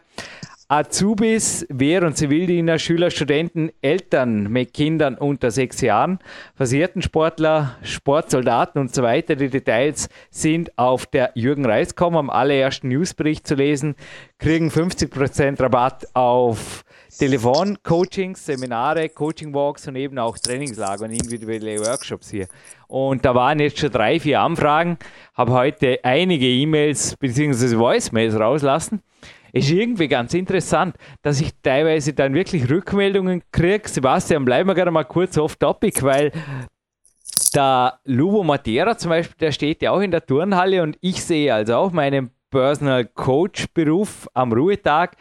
Azubis, 0.71 1.65
Wehr- 1.69 2.03
und 2.03 2.15
Zivildiener, 2.15 2.77
Schüler, 2.77 3.09
Studenten, 3.09 3.71
Eltern 3.81 4.51
mit 4.51 4.71
Kindern 4.75 5.15
unter 5.15 5.49
sechs 5.49 5.81
Jahren, 5.81 6.19
versierten 6.53 7.01
Sportler, 7.01 7.75
Sportsoldaten 7.81 8.79
und 8.79 8.93
so 8.93 9.01
weiter. 9.01 9.35
Die 9.35 9.49
Details 9.49 10.09
sind 10.29 10.77
auf 10.77 11.07
der 11.07 11.31
Jürgen 11.33 11.65
Reis.com 11.65 12.15
am 12.15 12.29
allerersten 12.29 12.89
Newsbericht 12.89 13.47
zu 13.47 13.55
lesen, 13.55 13.95
kriegen 14.37 14.69
50% 14.69 15.59
Rabatt 15.59 16.07
auf 16.13 16.85
Telefon-Coachings, 17.19 18.45
Seminare, 18.45 19.09
Coaching-Walks 19.09 19.89
und 19.89 19.97
eben 19.97 20.17
auch 20.17 20.37
Trainingslager 20.37 21.03
und 21.03 21.11
individuelle 21.11 21.79
Workshops 21.79 22.31
hier. 22.31 22.47
Und 22.87 23.25
da 23.25 23.35
waren 23.35 23.59
jetzt 23.59 23.77
schon 23.77 23.91
drei, 23.91 24.19
vier 24.19 24.39
Anfragen, 24.39 24.97
habe 25.35 25.51
heute 25.51 25.99
einige 26.03 26.47
E-Mails 26.47 27.17
bzw. 27.17 27.77
Voicemails 27.77 28.39
rauslassen 28.39 29.01
ist 29.51 29.69
irgendwie 29.69 30.07
ganz 30.07 30.33
interessant, 30.33 30.95
dass 31.21 31.41
ich 31.41 31.51
teilweise 31.61 32.13
dann 32.13 32.33
wirklich 32.33 32.69
Rückmeldungen 32.69 33.43
kriege. 33.51 33.87
Sebastian, 33.89 34.45
bleiben 34.45 34.69
wir 34.69 34.75
gerade 34.75 34.91
mal 34.91 35.05
kurz 35.05 35.37
off 35.37 35.55
topic, 35.55 36.03
weil 36.03 36.31
der 37.53 37.99
Luvo 38.05 38.43
Matera 38.43 38.97
zum 38.97 39.09
Beispiel, 39.09 39.35
der 39.39 39.51
steht 39.51 39.81
ja 39.81 39.91
auch 39.91 40.01
in 40.01 40.11
der 40.11 40.25
Turnhalle 40.25 40.83
und 40.83 40.97
ich 41.01 41.23
sehe 41.23 41.53
also 41.53 41.75
auch 41.75 41.91
meinen 41.91 42.31
Personal 42.51 43.05
Coach 43.05 43.67
Beruf 43.73 44.27
am 44.33 44.53
Ruhetag 44.53 45.15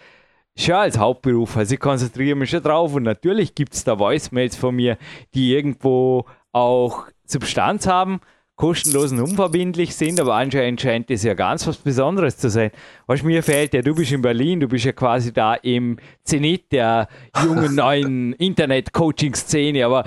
schon 0.58 0.74
als 0.74 0.98
Hauptberuf. 0.98 1.56
Also 1.56 1.74
ich 1.74 1.80
konzentriere 1.80 2.36
mich 2.36 2.50
schon 2.50 2.62
drauf 2.62 2.94
und 2.94 3.04
natürlich 3.04 3.54
gibt 3.54 3.74
es 3.74 3.84
da 3.84 3.98
Voicemails 3.98 4.56
von 4.56 4.74
mir, 4.74 4.98
die 5.34 5.54
irgendwo 5.54 6.24
auch 6.52 7.06
Substanz 7.24 7.86
haben 7.86 8.20
kostenlos 8.58 9.12
und 9.12 9.20
unverbindlich 9.20 9.94
sind, 9.94 10.20
aber 10.20 10.34
anscheinend 10.34 10.80
scheint 10.80 11.08
das 11.10 11.22
ja 11.22 11.34
ganz 11.34 11.66
was 11.66 11.76
Besonderes 11.76 12.36
zu 12.36 12.50
sein. 12.50 12.72
Was 13.06 13.22
mir 13.22 13.42
fehlt, 13.44 13.72
ja, 13.72 13.82
du 13.82 13.94
bist 13.94 14.10
in 14.10 14.20
Berlin, 14.20 14.58
du 14.58 14.66
bist 14.66 14.84
ja 14.84 14.90
quasi 14.90 15.32
da 15.32 15.54
im 15.54 15.96
Zenit 16.24 16.72
der 16.72 17.08
jungen 17.40 17.74
neuen 17.76 18.32
Internet-Coaching-Szene, 18.32 19.86
aber 19.86 20.02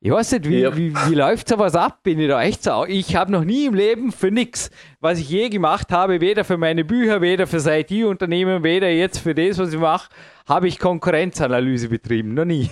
ich 0.00 0.10
weiß 0.10 0.32
nicht, 0.32 0.48
wie, 0.48 0.62
yep. 0.62 0.76
wie, 0.76 0.94
wie 0.94 1.14
läuft 1.14 1.46
sowas 1.46 1.74
ab? 1.74 2.02
Bin 2.02 2.18
ich 2.18 2.28
da 2.28 2.42
echt 2.42 2.62
so? 2.62 2.86
Ich 2.88 3.16
habe 3.16 3.30
noch 3.30 3.44
nie 3.44 3.66
im 3.66 3.74
Leben 3.74 4.12
für 4.12 4.30
nichts, 4.30 4.70
was 5.00 5.18
ich 5.18 5.30
je 5.30 5.48
gemacht 5.48 5.90
habe, 5.92 6.20
weder 6.20 6.44
für 6.44 6.58
meine 6.58 6.84
Bücher, 6.84 7.20
weder 7.22 7.46
für 7.46 7.56
das 7.56 7.66
IT-Unternehmen, 7.66 8.62
weder 8.62 8.90
jetzt 8.90 9.18
für 9.18 9.34
das, 9.34 9.58
was 9.58 9.72
ich 9.72 9.80
mache, 9.80 10.08
habe 10.50 10.66
ich 10.66 10.80
Konkurrenzanalyse 10.80 11.88
betrieben. 11.88 12.34
Noch 12.34 12.44
nie. 12.44 12.68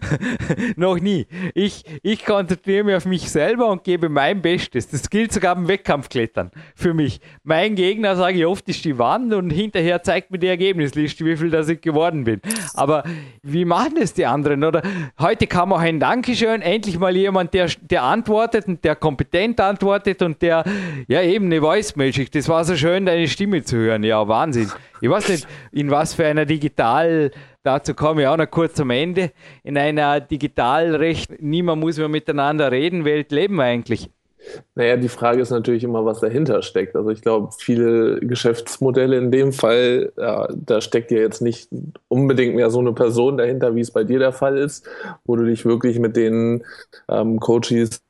noch 0.76 0.98
nie. 0.98 1.26
Ich, 1.54 1.84
ich 2.02 2.24
konzentriere 2.24 2.82
mich 2.82 2.96
auf 2.96 3.06
mich 3.06 3.30
selber 3.30 3.68
und 3.68 3.84
gebe 3.84 4.08
mein 4.08 4.42
Bestes. 4.42 4.88
Das 4.88 5.08
gilt 5.08 5.32
sogar 5.32 5.54
beim 5.54 5.68
Wettkampfklettern 5.68 6.50
für 6.74 6.94
mich. 6.94 7.20
Mein 7.44 7.76
Gegner, 7.76 8.16
sage 8.16 8.38
ich 8.38 8.46
oft, 8.46 8.68
ist 8.68 8.84
die 8.84 8.98
Wand 8.98 9.32
und 9.34 9.50
hinterher 9.50 10.02
zeigt 10.02 10.32
mir 10.32 10.40
die 10.40 10.48
Ergebnisliste, 10.48 11.24
wie 11.24 11.36
viel 11.36 11.50
das 11.50 11.68
ich 11.68 11.80
geworden 11.80 12.24
bin. 12.24 12.40
Aber 12.74 13.04
wie 13.42 13.64
machen 13.64 13.94
das 14.00 14.12
die 14.12 14.26
anderen? 14.26 14.64
Oder 14.64 14.82
heute 15.20 15.46
kam 15.46 15.72
auch 15.72 15.78
ein 15.78 16.00
Dankeschön, 16.00 16.60
endlich 16.60 16.98
mal 16.98 17.14
jemand, 17.14 17.54
der, 17.54 17.68
der 17.82 18.02
antwortet 18.02 18.66
und 18.66 18.84
der 18.84 18.96
kompetent 18.96 19.60
antwortet 19.60 20.22
und 20.22 20.42
der 20.42 20.64
ja 21.06 21.22
eben 21.22 21.45
eine 21.46 21.60
Voice-Mail 21.60 22.12
schickt. 22.12 22.34
Das 22.34 22.48
war 22.48 22.64
so 22.64 22.76
schön, 22.76 23.06
deine 23.06 23.28
Stimme 23.28 23.62
zu 23.62 23.76
hören. 23.76 24.02
Ja, 24.02 24.26
Wahnsinn. 24.28 24.70
Ich 25.00 25.08
weiß 25.10 25.28
nicht, 25.28 25.46
in 25.72 25.90
was 25.90 26.14
für 26.14 26.26
einer 26.26 26.46
digital, 26.46 27.30
dazu 27.62 27.94
komme 27.94 28.22
ich 28.22 28.28
auch 28.28 28.36
noch 28.36 28.50
kurz 28.50 28.78
am 28.80 28.90
Ende, 28.90 29.32
in 29.62 29.76
einer 29.78 30.20
digital 30.20 30.94
recht, 30.96 31.40
niemand 31.40 31.80
muss 31.80 31.98
mehr 31.98 32.08
miteinander 32.08 32.70
reden, 32.70 33.04
Welt 33.04 33.32
leben 33.32 33.56
wir 33.56 33.64
eigentlich. 33.64 34.10
Naja, 34.74 34.96
die 34.96 35.08
Frage 35.08 35.40
ist 35.40 35.50
natürlich 35.50 35.84
immer, 35.84 36.04
was 36.04 36.20
dahinter 36.20 36.62
steckt. 36.62 36.94
Also 36.94 37.10
ich 37.10 37.20
glaube, 37.20 37.50
viele 37.58 38.20
Geschäftsmodelle 38.20 39.16
in 39.16 39.30
dem 39.30 39.52
Fall, 39.52 40.12
ja, 40.16 40.48
da 40.54 40.80
steckt 40.80 41.10
ja 41.10 41.18
jetzt 41.18 41.42
nicht 41.42 41.68
unbedingt 42.08 42.54
mehr 42.54 42.70
so 42.70 42.78
eine 42.78 42.92
Person 42.92 43.36
dahinter, 43.36 43.74
wie 43.74 43.80
es 43.80 43.90
bei 43.90 44.04
dir 44.04 44.18
der 44.18 44.32
Fall 44.32 44.56
ist, 44.56 44.86
wo 45.24 45.36
du 45.36 45.44
dich 45.44 45.64
wirklich 45.64 45.98
mit 45.98 46.16
den 46.16 46.64
ähm, 47.08 47.40
Coaches 47.40 48.00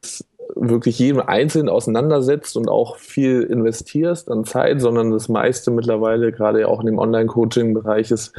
wirklich 0.58 0.98
jedem 0.98 1.20
Einzelnen 1.20 1.68
auseinandersetzt 1.68 2.56
und 2.56 2.68
auch 2.68 2.96
viel 2.96 3.42
investierst 3.42 4.30
an 4.30 4.44
Zeit, 4.44 4.80
sondern 4.80 5.10
das 5.10 5.28
meiste 5.28 5.70
mittlerweile, 5.70 6.32
gerade 6.32 6.66
auch 6.66 6.80
in 6.80 6.86
dem 6.86 6.98
Online-Coaching-Bereich, 6.98 8.10
ist 8.10 8.32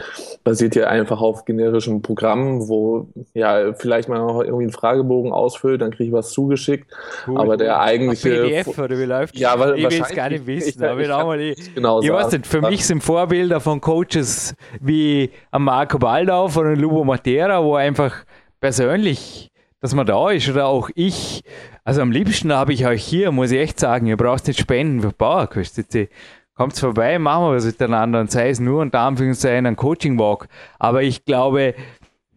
basiert 0.43 0.75
ja 0.75 0.87
einfach 0.87 1.21
auf 1.21 1.45
generischen 1.45 2.01
Programmen, 2.01 2.67
wo 2.67 3.07
ja 3.33 3.73
vielleicht 3.73 4.09
mal 4.09 4.17
irgendwie 4.43 4.63
einen 4.63 4.71
Fragebogen 4.71 5.31
ausfüllt, 5.31 5.81
dann 5.81 5.91
kriege 5.91 6.05
ich 6.05 6.11
was 6.13 6.31
zugeschickt. 6.31 6.91
Cool, 7.27 7.37
aber 7.37 7.55
der 7.55 7.79
eigentliche. 7.79 8.29
PDF 8.29 8.79
oder 8.79 8.97
wie 8.97 9.05
läuft 9.05 9.37
Ja, 9.37 9.59
weil 9.59 9.77
ich 9.77 9.89
will 9.89 10.01
es 10.01 10.15
gar 10.15 10.29
nicht 10.29 10.47
wissen. 10.47 10.81
Ich, 10.81 10.89
aber 10.89 11.01
ich, 11.01 11.07
mal, 11.07 11.39
ich, 11.39 11.75
genau 11.75 12.01
ich 12.01 12.11
weiß 12.11 12.31
nicht, 12.31 12.47
für 12.47 12.61
mich 12.61 12.85
sind 12.85 13.03
Vorbilder 13.03 13.59
von 13.59 13.79
Coaches 13.79 14.55
wie 14.81 15.29
Marco 15.51 15.99
Baldau 15.99 16.45
oder 16.45 16.75
Lubo 16.75 17.03
Matera, 17.03 17.63
wo 17.63 17.75
einfach 17.75 18.25
persönlich 18.59 19.51
dass 19.79 19.93
man 19.93 20.05
da 20.05 20.29
ist 20.31 20.49
oder 20.49 20.67
auch 20.67 20.89
ich. 20.95 21.43
Also 21.83 22.01
am 22.01 22.11
liebsten 22.11 22.51
habe 22.51 22.73
ich 22.73 22.85
euch 22.85 23.03
hier, 23.03 23.31
muss 23.31 23.51
ich 23.51 23.59
echt 23.59 23.79
sagen, 23.79 24.07
ihr 24.07 24.17
braucht 24.17 24.47
nicht 24.47 24.59
spenden 24.59 25.01
für 25.01 25.11
Bauerköste. 25.11 26.09
Kommt 26.55 26.77
vorbei, 26.77 27.19
machen 27.19 27.45
wir 27.45 27.55
was 27.55 27.65
miteinander 27.65 28.19
und 28.19 28.31
sei 28.31 28.49
es 28.49 28.59
nur 28.59 28.81
unter 28.81 29.01
Anführungszeichen 29.01 29.67
ein 29.67 29.75
Coaching-Walk. 29.75 30.47
Aber 30.79 31.03
ich 31.03 31.23
glaube, 31.23 31.75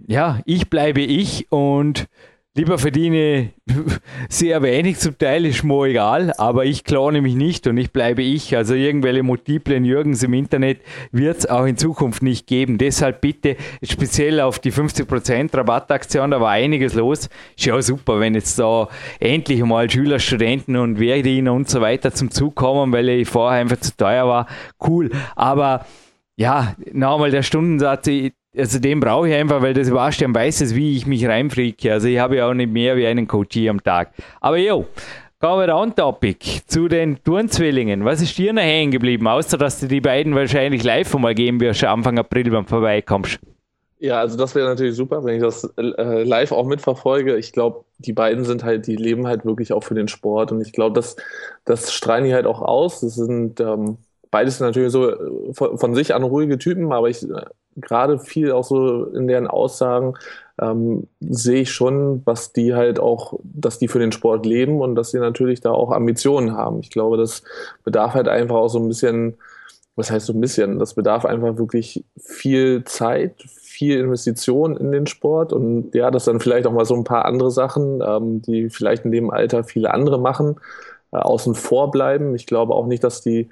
ja, 0.06 0.40
ich 0.44 0.68
bleibe 0.68 1.00
ich 1.00 1.50
und 1.50 2.06
lieber 2.54 2.78
verdiene 2.78 3.52
sehr 4.28 4.62
wenig, 4.62 4.98
zum 4.98 5.16
Teil 5.16 5.46
ist 5.46 5.62
mir 5.62 5.84
egal, 5.84 6.32
aber 6.36 6.64
ich 6.64 6.84
klone 6.84 7.20
mich 7.20 7.34
nicht 7.34 7.66
und 7.66 7.76
ich 7.76 7.92
bleibe 7.92 8.22
ich. 8.22 8.56
Also 8.56 8.74
irgendwelche 8.74 9.22
multiplen 9.22 9.84
Jürgens 9.84 10.22
im 10.22 10.34
Internet 10.34 10.80
wird 11.12 11.38
es 11.38 11.46
auch 11.46 11.64
in 11.64 11.76
Zukunft 11.76 12.22
nicht 12.22 12.46
geben. 12.46 12.78
Deshalb 12.78 13.20
bitte 13.20 13.56
speziell 13.82 14.40
auf 14.40 14.58
die 14.58 14.72
50% 14.72 15.56
Rabattaktion, 15.56 16.32
da 16.32 16.40
war 16.40 16.50
einiges 16.50 16.94
los. 16.94 17.28
Ist 17.56 17.66
ja 17.66 17.80
super, 17.80 18.18
wenn 18.18 18.34
jetzt 18.34 18.58
da 18.58 18.88
endlich 19.20 19.62
mal 19.62 19.88
Schüler, 19.88 20.18
Studenten 20.18 20.76
und 20.76 20.98
Wehrdiener 20.98 21.52
und 21.52 21.68
so 21.68 21.80
weiter 21.80 22.12
zum 22.12 22.30
Zug 22.30 22.56
kommen, 22.56 22.92
weil 22.92 23.08
ich 23.10 23.28
vorher 23.28 23.60
einfach 23.60 23.78
zu 23.78 23.96
teuer 23.96 24.26
war. 24.26 24.46
Cool, 24.84 25.10
aber 25.36 25.86
ja, 26.36 26.74
nochmal 26.92 27.30
der 27.30 27.42
Stundensatz, 27.42 28.08
also 28.56 28.78
den 28.78 29.00
brauche 29.00 29.28
ich 29.28 29.34
einfach, 29.34 29.62
weil 29.62 29.74
der 29.74 29.84
Sebastian 29.84 30.34
weiß 30.34 30.60
es, 30.62 30.74
wie 30.74 30.96
ich 30.96 31.06
mich 31.06 31.26
reinfrieke. 31.26 31.92
Also 31.92 32.08
ich 32.08 32.18
habe 32.18 32.36
ja 32.36 32.48
auch 32.48 32.54
nicht 32.54 32.70
mehr 32.70 32.96
wie 32.96 33.06
einen 33.06 33.26
Coach 33.26 33.56
am 33.68 33.82
Tag. 33.82 34.12
Aber 34.40 34.56
jo, 34.56 34.86
Gehen 35.42 35.58
wir 35.58 35.74
on 35.74 35.94
topic 35.94 36.60
zu 36.66 36.86
den 36.86 37.24
Turnzwillingen. 37.24 38.04
Was 38.04 38.20
ist 38.20 38.36
dir 38.36 38.52
noch 38.52 38.60
hängen 38.60 38.90
geblieben, 38.90 39.26
außer 39.26 39.56
dass 39.56 39.80
du 39.80 39.86
die 39.88 40.02
beiden 40.02 40.34
wahrscheinlich 40.34 40.84
live 40.84 41.14
mal 41.14 41.34
geben 41.34 41.60
wirst, 41.60 41.82
Anfang 41.82 42.18
April, 42.18 42.52
wenn 42.52 42.64
du 42.64 42.68
vorbeikommst? 42.68 43.38
Ja, 44.00 44.20
also 44.20 44.36
das 44.36 44.54
wäre 44.54 44.68
natürlich 44.68 44.96
super, 44.96 45.24
wenn 45.24 45.36
ich 45.36 45.42
das 45.42 45.64
äh, 45.78 46.24
live 46.24 46.52
auch 46.52 46.66
mitverfolge. 46.66 47.38
Ich 47.38 47.52
glaube, 47.52 47.86
die 47.96 48.12
beiden 48.12 48.44
sind 48.44 48.64
halt, 48.64 48.86
die 48.86 48.96
leben 48.96 49.26
halt 49.26 49.46
wirklich 49.46 49.72
auch 49.72 49.82
für 49.82 49.94
den 49.94 50.08
Sport 50.08 50.52
und 50.52 50.60
ich 50.60 50.72
glaube, 50.72 50.92
das, 50.92 51.16
das 51.64 51.90
strahlen 51.90 52.24
die 52.24 52.34
halt 52.34 52.44
auch 52.44 52.60
aus. 52.60 53.00
Das 53.00 53.14
sind 53.14 53.60
ähm, 53.60 53.96
beides 54.30 54.60
natürlich 54.60 54.92
so 54.92 55.08
äh, 55.08 55.54
von, 55.54 55.78
von, 55.78 55.94
sich 55.94 56.14
an 56.14 56.22
ruhige 56.22 56.58
Typen, 56.58 56.92
aber 56.92 57.08
ich 57.08 57.22
äh, 57.22 57.46
gerade 57.80 58.18
viel 58.18 58.52
auch 58.52 58.64
so 58.64 59.04
in 59.06 59.26
deren 59.26 59.46
Aussagen 59.46 60.14
ähm, 60.60 61.06
sehe 61.20 61.62
ich 61.62 61.72
schon, 61.72 62.22
was 62.26 62.52
die 62.52 62.74
halt 62.74 63.00
auch, 63.00 63.38
dass 63.42 63.78
die 63.78 63.88
für 63.88 63.98
den 63.98 64.12
Sport 64.12 64.46
leben 64.46 64.80
und 64.80 64.94
dass 64.94 65.10
sie 65.10 65.18
natürlich 65.18 65.60
da 65.60 65.70
auch 65.70 65.90
Ambitionen 65.90 66.56
haben. 66.56 66.80
Ich 66.80 66.90
glaube, 66.90 67.16
das 67.16 67.42
bedarf 67.84 68.14
halt 68.14 68.28
einfach 68.28 68.56
auch 68.56 68.68
so 68.68 68.78
ein 68.78 68.88
bisschen, 68.88 69.36
was 69.96 70.10
heißt 70.10 70.26
so 70.26 70.32
ein 70.32 70.40
bisschen, 70.40 70.78
das 70.78 70.94
bedarf 70.94 71.24
einfach 71.24 71.56
wirklich 71.56 72.04
viel 72.18 72.84
Zeit, 72.84 73.42
viel 73.42 73.98
Investition 73.98 74.76
in 74.76 74.92
den 74.92 75.06
Sport 75.06 75.52
und 75.52 75.94
ja, 75.94 76.10
dass 76.10 76.26
dann 76.26 76.40
vielleicht 76.40 76.66
auch 76.66 76.72
mal 76.72 76.84
so 76.84 76.94
ein 76.94 77.04
paar 77.04 77.24
andere 77.24 77.50
Sachen, 77.50 78.02
ähm, 78.06 78.42
die 78.42 78.68
vielleicht 78.68 79.04
in 79.06 79.12
dem 79.12 79.30
Alter 79.30 79.64
viele 79.64 79.94
andere 79.94 80.20
machen, 80.20 80.56
äh, 81.12 81.16
außen 81.16 81.54
vor 81.54 81.90
bleiben. 81.90 82.34
Ich 82.34 82.46
glaube 82.46 82.74
auch 82.74 82.86
nicht, 82.86 83.02
dass 83.04 83.22
die 83.22 83.48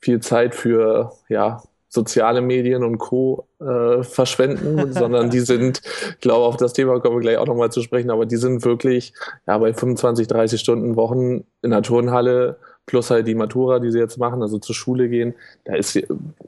viel 0.00 0.20
Zeit 0.20 0.54
für 0.54 1.12
ja, 1.28 1.62
soziale 1.88 2.40
Medien 2.40 2.84
und 2.84 2.98
Co. 2.98 3.46
Äh, 3.60 4.02
verschwenden, 4.02 4.92
sondern 4.92 5.30
die 5.30 5.40
sind, 5.40 5.82
ich 6.10 6.20
glaube, 6.20 6.44
auf 6.44 6.56
das 6.56 6.72
Thema 6.72 7.00
kommen 7.00 7.16
wir 7.16 7.22
gleich 7.22 7.38
auch 7.38 7.46
nochmal 7.46 7.72
zu 7.72 7.82
sprechen, 7.82 8.10
aber 8.10 8.26
die 8.26 8.36
sind 8.36 8.64
wirklich 8.64 9.12
ja, 9.46 9.58
bei 9.58 9.72
25, 9.72 10.28
30 10.28 10.60
Stunden 10.60 10.96
Wochen 10.96 11.44
in 11.62 11.70
der 11.70 11.82
Turnhalle 11.82 12.58
plus 12.88 13.10
halt 13.10 13.28
die 13.28 13.34
Matura, 13.34 13.78
die 13.78 13.92
sie 13.92 13.98
jetzt 13.98 14.18
machen, 14.18 14.42
also 14.42 14.58
zur 14.58 14.74
Schule 14.74 15.08
gehen, 15.08 15.34
da 15.64 15.76
ist, 15.76 16.00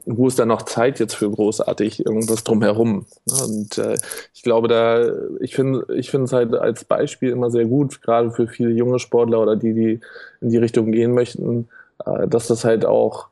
wo 0.05 0.27
ist 0.27 0.39
da 0.39 0.45
noch 0.45 0.63
Zeit 0.63 0.99
jetzt 0.99 1.13
für 1.13 1.29
großartig 1.29 2.05
irgendwas 2.05 2.43
drumherum? 2.43 3.05
Und 3.25 3.77
äh, 3.77 3.97
ich 4.33 4.41
glaube, 4.41 4.67
da, 4.67 5.11
ich 5.39 5.55
finde, 5.55 5.85
ich 5.95 6.09
finde 6.09 6.25
es 6.25 6.33
halt 6.33 6.53
als 6.55 6.83
Beispiel 6.83 7.29
immer 7.29 7.51
sehr 7.51 7.65
gut, 7.65 8.01
gerade 8.01 8.31
für 8.31 8.47
viele 8.47 8.71
junge 8.71 8.99
Sportler 8.99 9.39
oder 9.39 9.55
die, 9.55 9.73
die 9.73 9.99
in 10.41 10.49
die 10.49 10.57
Richtung 10.57 10.91
gehen 10.91 11.13
möchten, 11.13 11.69
äh, 12.05 12.27
dass 12.27 12.47
das 12.47 12.65
halt 12.65 12.85
auch 12.85 13.27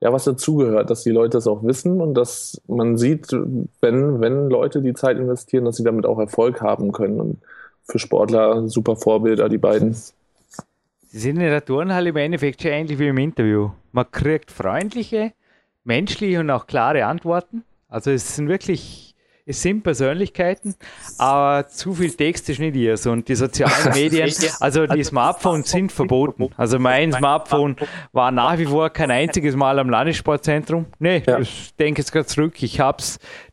ja, 0.00 0.12
was 0.12 0.24
dazugehört, 0.24 0.90
dass 0.90 1.04
die 1.04 1.10
Leute 1.10 1.38
das 1.38 1.46
auch 1.46 1.62
wissen 1.62 2.00
und 2.00 2.14
dass 2.14 2.60
man 2.68 2.96
sieht, 2.98 3.32
wenn, 3.32 4.20
wenn 4.20 4.50
Leute 4.50 4.82
die 4.82 4.94
Zeit 4.94 5.16
investieren, 5.16 5.64
dass 5.64 5.76
sie 5.76 5.84
damit 5.84 6.04
auch 6.06 6.18
Erfolg 6.18 6.60
haben 6.60 6.92
können. 6.92 7.20
Und 7.20 7.38
für 7.88 7.98
Sportler 7.98 8.68
super 8.68 8.96
Vorbilder, 8.96 9.48
die 9.48 9.58
beiden. 9.58 9.94
Sie 9.94 11.18
sind 11.18 11.36
in 11.36 11.48
der 11.48 11.64
Turnhalle 11.64 12.10
im 12.10 12.16
Endeffekt 12.16 12.62
schon 12.62 12.72
ähnlich 12.72 12.98
wie 12.98 13.08
im 13.08 13.18
Interview. 13.18 13.70
Man 13.92 14.10
kriegt 14.10 14.50
freundliche, 14.50 15.32
menschliche 15.84 16.40
und 16.40 16.50
auch 16.50 16.66
klare 16.66 17.06
Antworten. 17.06 17.64
Also 17.88 18.10
es 18.10 18.36
sind 18.36 18.48
wirklich 18.48 19.05
es 19.48 19.62
sind 19.62 19.84
Persönlichkeiten, 19.84 20.74
aber 21.18 21.68
zu 21.68 21.94
viel 21.94 22.10
Text 22.10 22.48
ist 22.50 22.58
nicht 22.58 22.74
ihr. 22.74 22.96
Und 23.06 23.28
die 23.28 23.36
sozialen 23.36 23.72
Medien, 23.94 24.28
also 24.58 24.88
die 24.88 25.04
Smartphones 25.04 25.70
sind 25.70 25.92
verboten. 25.92 26.50
Also 26.56 26.80
mein 26.80 27.12
Smartphone 27.12 27.76
war 28.12 28.32
nach 28.32 28.58
wie 28.58 28.66
vor 28.66 28.90
kein 28.90 29.12
einziges 29.12 29.54
Mal 29.54 29.78
am 29.78 29.88
Landessportzentrum. 29.88 30.86
Nee, 30.98 31.22
ja. 31.24 31.38
ich 31.38 31.72
denke 31.76 32.00
jetzt 32.00 32.10
gerade 32.10 32.26
zurück. 32.26 32.60
Ich 32.60 32.80
habe 32.80 32.98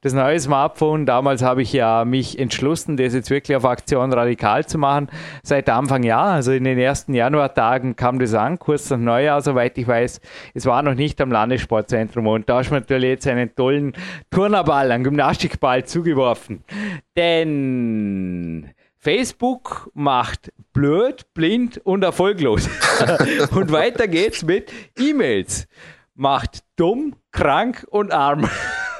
das 0.01 0.13
neue 0.13 0.39
Smartphone, 0.39 1.05
damals 1.05 1.43
habe 1.43 1.61
ich 1.61 1.71
ja 1.71 2.05
mich 2.05 2.39
entschlossen, 2.39 2.97
das 2.97 3.13
jetzt 3.13 3.29
wirklich 3.29 3.55
auf 3.55 3.65
Aktion 3.65 4.11
radikal 4.11 4.65
zu 4.65 4.79
machen. 4.79 5.09
Seit 5.43 5.69
Anfang 5.69 6.01
Jahr, 6.01 6.29
also 6.29 6.53
in 6.53 6.63
den 6.63 6.79
ersten 6.79 7.13
Januartagen 7.13 7.95
kam 7.95 8.17
das 8.17 8.33
an, 8.33 8.57
kurz 8.57 8.89
nach 8.89 8.97
Neujahr, 8.97 9.41
soweit 9.43 9.77
ich 9.77 9.87
weiß. 9.87 10.21
Es 10.55 10.65
war 10.65 10.81
noch 10.81 10.95
nicht 10.95 11.21
am 11.21 11.31
Landessportzentrum. 11.31 12.25
Und 12.25 12.49
da 12.49 12.61
ist 12.61 12.71
man 12.71 12.79
natürlich 12.79 13.09
jetzt 13.09 13.27
einen 13.27 13.55
tollen 13.55 13.93
Turnerball, 14.31 14.91
einen 14.91 15.03
Gymnastikball 15.03 15.82
zugeworfen. 15.85 16.63
Denn 17.15 18.73
Facebook 18.97 19.91
macht 19.93 20.51
blöd, 20.71 21.25
blind 21.33 21.77
und 21.83 22.03
erfolglos. 22.03 22.69
und 23.51 23.71
weiter 23.71 24.07
geht's 24.07 24.43
mit 24.43 24.71
E-Mails. 24.97 25.67
Macht 26.15 26.59
dumm, 26.75 27.15
krank 27.31 27.85
und 27.89 28.11
arm. 28.13 28.49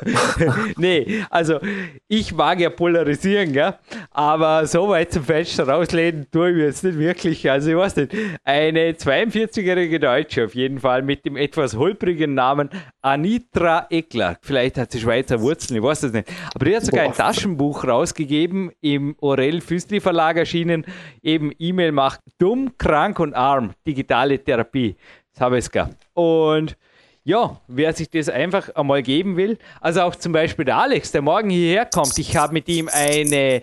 nee, 0.78 1.24
also 1.30 1.60
ich 2.08 2.34
mag 2.34 2.60
ja 2.60 2.70
polarisieren, 2.70 3.54
gell? 3.54 3.76
aber 4.12 4.66
so 4.68 4.90
weit 4.90 5.12
zum 5.12 5.24
Fenster 5.24 5.68
rauslehnen 5.68 6.28
tue 6.32 6.50
ich 6.50 6.56
mir 6.56 6.66
jetzt 6.66 6.84
nicht 6.84 6.98
wirklich. 6.98 7.50
Also 7.50 7.72
ich 7.72 7.78
weiß 7.78 7.96
nicht, 7.98 8.16
eine 8.44 8.92
42-jährige 8.92 10.00
Deutsche 10.00 10.46
auf 10.46 10.56
jeden 10.56 10.80
Fall 10.80 11.02
mit 11.02 11.26
dem 11.26 11.38
etwas 11.38 11.76
holprigen 11.76 12.34
Namen 12.34 12.70
Anitra 13.02 13.88
Eckler. 13.90 14.38
Vielleicht 14.42 14.78
hat 14.78 14.92
sie 14.92 15.00
Schweizer 15.00 15.42
Wurzeln, 15.42 15.78
ich 15.78 15.84
weiß 15.84 16.04
es 16.04 16.14
nicht. 16.14 16.28
Aber 16.54 16.66
die 16.66 16.76
hat 16.76 16.86
sogar 16.86 17.06
Boah. 17.06 17.12
ein 17.12 17.18
Taschenbuch 17.18 17.86
rausgegeben, 17.86 18.72
im 18.82 19.16
Orel 19.20 19.62
Füßli 19.62 20.00
Verlag 20.00 20.38
erschienen, 20.38 20.86
eben 21.22 21.52
E-Mail 21.58 21.92
macht 21.92 22.20
dumm, 22.38 22.78
krank 22.78 23.20
und 23.20 23.34
arm, 23.34 23.72
digitale 23.86 24.44
Therapie. 24.44 24.96
Das 25.34 25.42
habe 25.42 25.58
ich 25.58 25.66
es 25.66 25.72
gehabt. 25.72 25.96
Und 26.14 26.78
ja, 27.24 27.60
wer 27.68 27.94
sich 27.94 28.10
das 28.10 28.30
einfach 28.30 28.70
einmal 28.76 29.02
geben 29.02 29.38
will, 29.38 29.58
also 29.80 30.02
auch 30.02 30.16
zum 30.16 30.34
Beispiel 30.34 30.66
der 30.66 30.78
Alex, 30.78 31.12
der 31.12 31.22
morgen 31.22 31.50
hierher 31.50 31.86
kommt, 31.86 32.18
ich 32.18 32.36
habe 32.36 32.54
mit 32.54 32.68
ihm 32.68 32.90
eine 32.92 33.62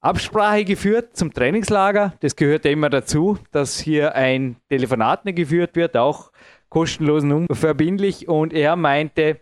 Absprache 0.00 0.64
geführt 0.64 1.16
zum 1.16 1.32
Trainingslager. 1.32 2.14
Das 2.20 2.34
gehört 2.34 2.64
ja 2.64 2.70
immer 2.70 2.88
dazu, 2.88 3.38
dass 3.52 3.78
hier 3.78 4.14
ein 4.14 4.56
Telefonat 4.68 5.22
geführt 5.26 5.76
wird, 5.76 5.96
auch 5.96 6.32
kostenlos 6.70 7.22
und 7.22 7.46
unverbindlich. 7.48 8.26
Und 8.26 8.54
er 8.54 8.76
meinte, 8.76 9.40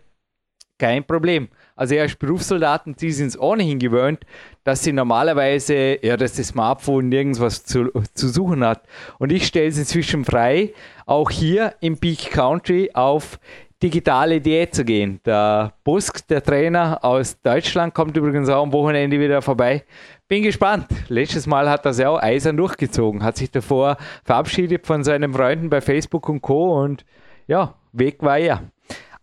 kein 0.77 1.05
Problem. 1.05 1.47
Also 1.77 1.95
er 1.95 2.03
ist 2.05 2.19
Berufssoldaten, 2.19 2.95
die 2.97 3.11
sind 3.13 3.27
es 3.27 3.39
ohnehin 3.39 3.79
gewöhnt, 3.79 4.25
dass 4.65 4.83
sie 4.83 4.91
normalerweise, 4.91 5.97
ja, 6.05 6.17
dass 6.17 6.33
das 6.33 6.49
Smartphone 6.49 7.07
nirgends 7.07 7.63
zu, 7.63 7.89
zu 8.13 8.27
suchen 8.27 8.65
hat. 8.65 8.83
Und 9.17 9.31
ich 9.31 9.47
stelle 9.47 9.67
es 9.67 9.77
inzwischen 9.77 10.25
frei, 10.25 10.73
auch 11.09 11.31
hier 11.31 11.73
im 11.81 11.97
Peak 11.97 12.29
Country 12.31 12.91
auf 12.93 13.39
digitale 13.81 14.39
Diät 14.39 14.75
zu 14.75 14.85
gehen. 14.85 15.19
Der 15.25 15.73
Busk, 15.83 16.27
der 16.27 16.43
Trainer 16.43 17.03
aus 17.03 17.41
Deutschland, 17.41 17.93
kommt 17.93 18.15
übrigens 18.15 18.49
auch 18.49 18.61
am 18.61 18.73
Wochenende 18.73 19.19
wieder 19.19 19.41
vorbei. 19.41 19.85
Bin 20.27 20.43
gespannt. 20.43 20.85
Letztes 21.07 21.47
Mal 21.47 21.69
hat 21.69 21.85
er 21.85 21.93
ja 21.93 22.09
auch 22.09 22.21
eisern 22.21 22.57
durchgezogen, 22.57 23.23
hat 23.23 23.37
sich 23.37 23.49
davor 23.49 23.97
verabschiedet 24.23 24.85
von 24.85 25.03
seinen 25.03 25.33
Freunden 25.33 25.69
bei 25.69 25.81
Facebook 25.81 26.29
und 26.29 26.41
Co. 26.41 26.79
Und 26.79 27.05
ja, 27.47 27.73
Weg 27.91 28.21
war 28.21 28.37
er. 28.37 28.61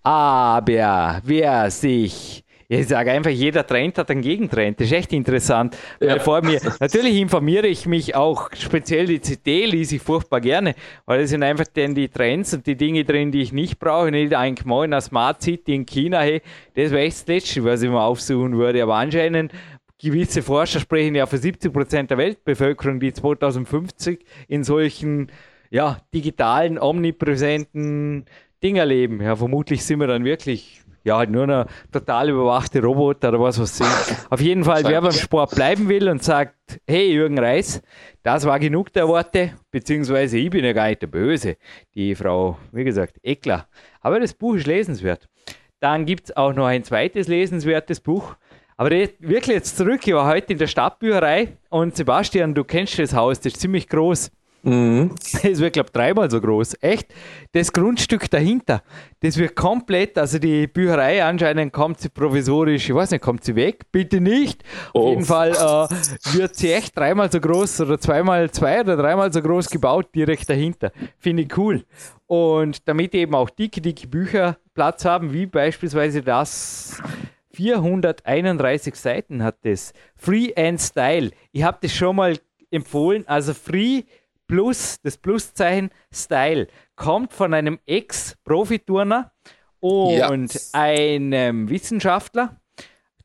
Aber 0.03 1.21
wer 1.25 1.71
sich 1.71 2.45
ich 2.69 2.89
sage 2.89 3.13
einfach, 3.13 3.31
jeder 3.31 3.67
Trend 3.67 3.99
hat 3.99 4.11
einen 4.11 4.23
Gegentrend. 4.23 4.81
Das 4.81 4.87
ist 4.87 4.93
echt 4.93 5.13
interessant. 5.13 5.77
Ja. 6.01 6.19
Vor 6.19 6.43
mir, 6.43 6.61
natürlich 6.81 7.17
informiere 7.17 7.67
ich 7.67 7.87
mich 7.87 8.15
auch, 8.15 8.51
speziell 8.55 9.07
die 9.07 9.21
CD 9.21 9.67
lese 9.67 9.97
ich 9.97 10.03
furchtbar 10.03 10.41
gerne, 10.41 10.75
weil 11.05 11.21
es 11.21 11.31
sind 11.31 11.43
einfach 11.43 11.67
denn 11.67 11.95
die 11.95 12.09
Trends 12.09 12.55
und 12.55 12.67
die 12.67 12.77
Dinge 12.77 13.05
drin, 13.05 13.31
die 13.31 13.43
ich 13.43 13.53
nicht 13.53 13.79
brauche. 13.79 14.11
Nicht 14.11 14.35
eigentlich 14.35 14.67
mal 14.67 14.85
in 14.85 14.93
einer 14.93 15.01
Smart 15.01 15.43
City 15.43 15.75
in 15.75 15.87
China, 15.87 16.21
hey, 16.21 16.43
das 16.75 16.91
wäre 16.91 17.03
echt 17.03 17.21
das 17.21 17.27
Letzte, 17.27 17.65
was 17.65 17.83
ich 17.83 17.91
mal 17.91 18.05
aufsuchen 18.05 18.57
würde. 18.57 18.83
Aber 18.83 18.97
anscheinend 18.97 19.53
gewisse 20.01 20.43
Forscher 20.43 20.81
sprechen 20.81 21.15
ja 21.15 21.27
für 21.27 21.39
70 21.39 21.73
Prozent 21.73 22.11
der 22.11 22.19
Weltbevölkerung, 22.19 23.01
die 23.01 23.13
2050 23.13 24.25
in 24.49 24.65
solchen 24.65 25.31
ja, 25.71 25.99
digitalen, 26.13 26.79
omnipräsenten 26.79 28.25
Dinger 28.63 28.87
leben. 28.87 29.21
Ja, 29.21 29.37
vermutlich 29.37 29.85
sind 29.85 30.01
wir 30.01 30.07
dann 30.07 30.25
wirklich 30.25 30.83
ja, 31.07 31.19
halt 31.19 31.31
nur 31.31 31.45
eine 31.45 31.67
total 31.93 32.31
überwachte 32.31 32.83
Roboter 32.83 33.29
oder 33.29 33.41
was 33.41 33.61
was 33.61 33.77
sind. 33.77 33.89
Auf 34.29 34.41
jeden 34.41 34.65
Fall, 34.65 34.83
wer 34.85 35.01
beim 35.01 35.13
Sport 35.13 35.55
bleiben 35.55 35.89
will 35.89 36.09
und 36.09 36.25
sagt, 36.25 36.81
hey 36.85 37.13
Jürgen 37.13 37.39
Reis, 37.39 37.81
das 38.25 38.45
war 38.45 38.59
genug 38.59 38.93
der 38.93 39.07
Worte, 39.07 39.53
beziehungsweise 39.71 40.37
ich 40.37 40.51
bin 40.51 40.65
ja 40.65 40.73
gar 40.73 40.89
nicht 40.89 41.03
der 41.03 41.07
Böse, 41.07 41.59
die 41.95 42.17
Frau, 42.17 42.59
wie 42.73 42.83
gesagt, 42.83 43.19
Eklar. 43.23 43.69
Aber 44.01 44.19
das 44.19 44.35
Buch 44.35 44.57
ist 44.57 44.67
lesenswert. 44.67 45.29
Dann 45.79 46.07
gibt 46.07 46.25
es 46.25 46.37
auch 46.37 46.53
noch 46.53 46.67
ein 46.67 46.83
zweites 46.83 47.29
lesenswertes 47.29 48.01
Buch. 48.01 48.35
Aber 48.77 48.91
wirklich 48.91 49.47
jetzt 49.47 49.77
zurück, 49.77 50.01
ich 50.05 50.13
war 50.13 50.27
heute 50.27 50.55
in 50.55 50.59
der 50.59 50.67
Stadtbücherei 50.67 51.57
und 51.69 51.97
Sebastian, 51.97 52.53
du 52.53 52.65
kennst 52.65 52.99
das 52.99 53.15
Haus, 53.15 53.39
das 53.39 53.53
ist 53.53 53.61
ziemlich 53.61 53.89
groß. 53.89 54.33
Mhm. 54.63 55.11
Das 55.43 55.61
wird, 55.61 55.75
glaube 55.75 55.89
ich, 55.89 55.93
dreimal 55.93 56.31
so 56.31 56.41
groß. 56.41 56.77
Echt? 56.81 57.13
Das 57.53 57.73
Grundstück 57.73 58.29
dahinter, 58.31 58.83
das 59.21 59.37
wird 59.37 59.55
komplett, 59.55 60.19
also 60.19 60.39
die 60.39 60.67
Bücherei 60.67 61.23
anscheinend 61.25 61.73
kommt 61.73 62.01
sie 62.01 62.09
provisorisch, 62.09 62.89
ich 62.89 62.95
weiß 62.95 63.13
nicht, 63.13 63.23
kommt 63.23 63.45
sie 63.45 63.55
weg? 63.55 63.85
Bitte 63.93 64.21
nicht. 64.21 64.65
Oh. 64.93 65.01
Auf 65.01 65.11
jeden 65.11 65.25
Fall 65.25 65.51
äh, 65.51 66.37
wird 66.37 66.57
sie 66.57 66.73
echt 66.73 66.97
dreimal 66.97 67.31
so 67.31 67.41
groß 67.41 67.83
oder 67.83 67.99
zweimal, 68.01 68.51
zwei 68.51 68.81
oder 68.81 68.97
dreimal 68.97 69.33
so 69.33 69.41
groß 69.41 69.71
gebaut, 69.71 70.09
direkt 70.15 70.49
dahinter. 70.51 70.93
Finde 71.19 71.45
ich 71.45 71.57
cool. 71.57 71.85
Und 72.27 72.89
damit 72.89 73.15
eben 73.15 73.35
auch 73.35 73.51
dicke, 73.51 73.81
dicke 73.81 74.09
Bücher 74.09 74.59
Platz 74.75 75.05
haben, 75.05 75.33
wie 75.33 75.47
beispielsweise 75.47 76.23
das 76.23 77.01
431 77.57 78.95
Seiten 78.95 79.43
hat 79.43 79.57
das. 79.63 79.93
Free 80.17 80.53
and 80.57 80.81
Style. 80.81 81.31
Ich 81.53 81.63
habe 81.63 81.79
das 81.81 81.93
schon 81.93 82.17
mal 82.17 82.37
empfohlen. 82.71 83.25
Also 83.27 83.55
Free 83.55 84.03
Plus, 84.47 85.01
das 85.03 85.17
Pluszeichen 85.17 85.91
Style, 86.13 86.69
kommt 86.95 87.33
von 87.33 87.55
einem 87.55 87.79
Ex-Profiturner 87.87 89.33
und 89.81 90.55
ja. 90.55 90.71
einem 90.73 91.69
Wissenschaftler 91.69 92.61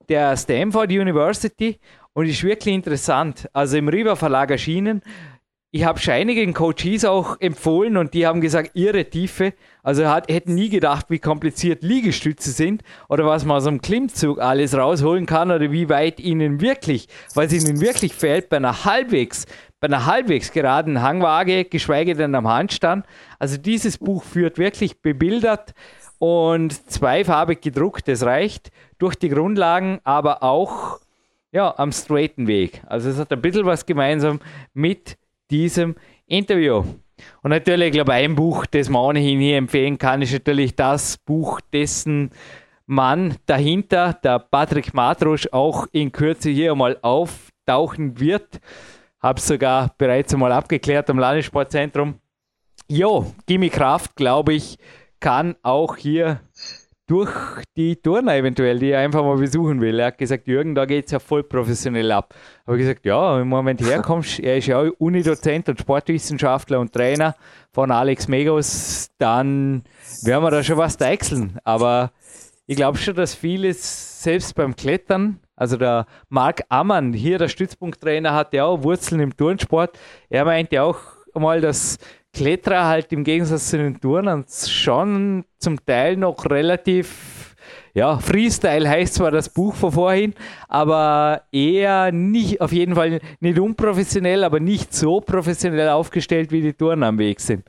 der 0.10 0.35
Stanford 0.35 0.91
University 0.91 1.80
und 2.14 2.27
ist 2.27 2.43
wirklich 2.43 2.76
interessant. 2.76 3.49
Also 3.53 3.77
im 3.77 3.88
Riva 3.88 4.15
Verlag 4.15 4.52
erschienen. 4.52 5.02
Ich 5.73 5.85
habe 5.85 6.02
einigen 6.11 6.53
Coaches 6.53 7.06
auch 7.06 7.39
empfohlen 7.39 7.95
und 7.95 8.14
die 8.14 8.27
haben 8.27 8.41
gesagt, 8.41 8.72
ihre 8.73 9.06
Tiefe. 9.06 9.53
Also 9.84 10.06
hat, 10.10 10.30
hätten 10.30 10.53
nie 10.53 10.68
gedacht, 10.68 11.06
wie 11.07 11.19
kompliziert 11.19 11.81
Liegestütze 11.81 12.52
sind 12.52 12.84
oder 13.07 13.26
was 13.26 13.45
man 13.45 13.56
aus 13.56 13.68
einem 13.68 13.80
Klimmzug 13.80 14.41
alles 14.41 14.76
rausholen 14.76 15.26
kann 15.26 15.49
oder 15.49 15.72
wie 15.72 15.88
weit 15.88 16.19
ihnen 16.19 16.60
wirklich, 16.60 17.07
weil 17.35 17.48
es 17.48 17.53
ihnen 17.53 17.80
wirklich 17.80 18.14
fällt, 18.14 18.49
bei 18.49 18.57
einer 18.57 18.84
halbwegs 18.84 19.45
bei 19.81 19.87
einer 19.87 20.05
halbwegs 20.05 20.51
geraden 20.51 21.01
Hangwaage, 21.01 21.65
geschweige 21.65 22.15
denn 22.15 22.35
am 22.35 22.47
Handstand. 22.47 23.05
Also 23.39 23.57
dieses 23.57 23.97
Buch 23.97 24.23
führt 24.23 24.57
wirklich 24.57 25.01
bebildert 25.01 25.73
und 26.19 26.89
zweifarbig 26.89 27.61
gedruckt, 27.61 28.07
das 28.07 28.23
reicht, 28.23 28.71
durch 28.99 29.15
die 29.15 29.29
Grundlagen, 29.29 29.99
aber 30.03 30.43
auch 30.43 30.99
ja, 31.51 31.73
am 31.77 31.91
straighten 31.91 32.47
Weg. 32.47 32.83
Also 32.85 33.09
es 33.09 33.17
hat 33.17 33.33
ein 33.33 33.41
bisschen 33.41 33.65
was 33.65 33.85
gemeinsam 33.85 34.39
mit 34.73 35.17
diesem 35.49 35.95
Interview. 36.27 36.83
Und 37.41 37.49
natürlich, 37.49 37.87
ich 37.87 37.93
glaube, 37.93 38.13
ein 38.13 38.35
Buch, 38.35 38.67
das 38.67 38.87
man 38.87 39.01
ohnehin 39.01 39.39
hier 39.39 39.57
empfehlen 39.57 39.97
kann, 39.97 40.21
ist 40.21 40.31
natürlich 40.31 40.75
das 40.75 41.17
Buch, 41.17 41.59
dessen 41.73 42.29
Mann 42.85 43.35
dahinter, 43.47 44.13
der 44.13 44.39
Patrick 44.39 44.93
Matrosch, 44.93 45.47
auch 45.51 45.87
in 45.91 46.11
Kürze 46.11 46.51
hier 46.51 46.75
mal 46.75 46.97
auftauchen 47.01 48.19
wird. 48.19 48.59
Habe 49.22 49.39
sogar 49.39 49.93
bereits 49.98 50.34
einmal 50.34 50.52
abgeklärt 50.52 51.10
am 51.10 51.19
Landessportzentrum. 51.19 52.15
Jo, 52.88 53.34
Gimme 53.45 53.69
Kraft, 53.69 54.15
glaube 54.15 54.53
ich, 54.53 54.77
kann 55.19 55.56
auch 55.61 55.95
hier 55.95 56.41
durch 57.11 57.31
die 57.76 57.98
Turner 57.98 58.35
eventuell, 58.35 58.80
die 58.80 58.91
er 58.91 59.02
einfach 59.02 59.22
mal 59.22 59.35
besuchen 59.35 59.81
will. 59.81 59.99
Er 59.99 60.07
hat 60.07 60.18
gesagt, 60.18 60.48
Jürgen, 60.48 60.73
da 60.73 60.85
geht 60.85 61.06
es 61.06 61.11
ja 61.11 61.19
voll 61.19 61.43
professionell 61.43 62.10
ab. 62.10 62.34
Habe 62.65 62.77
gesagt, 62.77 63.06
ja, 63.06 63.39
im 63.41 63.49
Moment 63.49 63.81
herkommst, 63.81 64.39
er 64.39 64.57
ist 64.57 64.68
ja 64.68 64.80
auch 64.80 64.89
Unidozent 64.98 65.68
und 65.68 65.77
Sportwissenschaftler 65.77 66.80
und 66.80 66.93
Trainer 66.93 67.35
von 67.73 67.91
Alex 67.91 68.30
Megos, 68.30 69.10
dann 69.18 69.84
werden 70.23 70.41
wir 70.41 70.52
da 70.52 70.64
schon 70.64 70.77
was 70.77 70.95
deichseln. 70.95 71.60
Aber 71.65 72.11
ich 72.65 72.77
glaube 72.77 72.98
schon, 72.98 73.15
dass 73.15 73.35
vieles 73.35 74.23
selbst 74.23 74.56
beim 74.56 74.73
Klettern 74.73 75.41
also 75.61 75.77
der 75.77 76.07
Marc 76.27 76.63
Ammann, 76.69 77.13
hier 77.13 77.38
der 77.38 77.47
Stützpunkttrainer, 77.47 78.33
hat 78.33 78.51
ja 78.51 78.65
auch 78.65 78.81
Wurzeln 78.81 79.21
im 79.21 79.38
Turnsport. 79.38 79.95
Er 80.27 80.43
meinte 80.43 80.81
auch 80.81 80.97
mal, 81.35 81.61
dass 81.61 81.99
Kletterer 82.33 82.88
halt 82.88 83.13
im 83.13 83.23
Gegensatz 83.23 83.69
zu 83.69 83.77
den 83.77 84.01
Turnern 84.01 84.43
schon 84.67 85.45
zum 85.59 85.85
Teil 85.85 86.17
noch 86.17 86.49
relativ, 86.49 87.55
ja, 87.93 88.17
Freestyle 88.17 88.89
heißt 88.89 89.13
zwar 89.13 89.29
das 89.29 89.49
Buch 89.49 89.75
von 89.75 89.91
vorhin, 89.91 90.33
aber 90.67 91.43
eher 91.51 92.11
nicht, 92.11 92.59
auf 92.59 92.71
jeden 92.71 92.95
Fall 92.95 93.19
nicht 93.39 93.59
unprofessionell, 93.59 94.43
aber 94.43 94.59
nicht 94.59 94.95
so 94.95 95.21
professionell 95.21 95.89
aufgestellt, 95.89 96.51
wie 96.51 96.61
die 96.61 96.73
Turner 96.73 97.05
am 97.05 97.19
Weg 97.19 97.39
sind. 97.39 97.65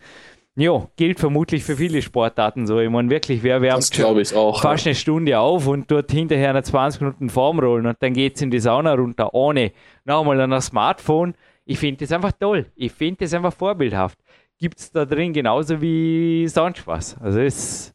Ja, 0.55 0.87
gilt 0.97 1.19
vermutlich 1.19 1.65
für 1.65 1.77
viele 1.77 2.03
Sportarten 2.03 2.66
so. 2.66 2.79
Ich 2.79 2.91
meine, 2.91 3.09
wirklich, 3.09 3.43
wer 3.43 3.62
wärmt 3.62 3.89
ich 3.91 4.35
auch, 4.35 4.61
fast 4.61 4.85
ja. 4.85 4.91
eine 4.91 4.95
Stunde 4.95 5.39
auf 5.39 5.66
und 5.66 5.91
dort 5.91 6.12
hinterher 6.12 6.51
eine 6.51 6.62
20 6.62 7.01
Minuten 7.01 7.31
Form 7.31 7.59
rollen 7.59 7.87
und 7.87 7.97
dann 8.01 8.12
geht 8.12 8.37
es 8.37 8.43
in 8.43 8.51
die 8.51 8.61
Sauna 8.61 8.93
runter, 8.93 9.33
ohne 9.33 9.73
nochmal 10.05 10.39
an 10.43 10.53
ein 10.53 10.61
Smartphone. 10.61 11.35
Ich 11.65 11.79
finde 11.79 12.05
das 12.05 12.12
einfach 12.12 12.33
toll. 12.33 12.66
Ich 12.77 12.93
finde 12.93 13.24
das 13.24 13.33
einfach 13.33 13.55
vorbildhaft. 13.55 14.19
Gibt 14.59 14.79
es 14.79 14.93
da 14.93 15.07
drin 15.07 15.33
genauso 15.33 15.81
wie 15.81 16.47
sonst 16.49 16.87
was. 16.87 17.16
Also 17.19 17.41
es 17.41 17.95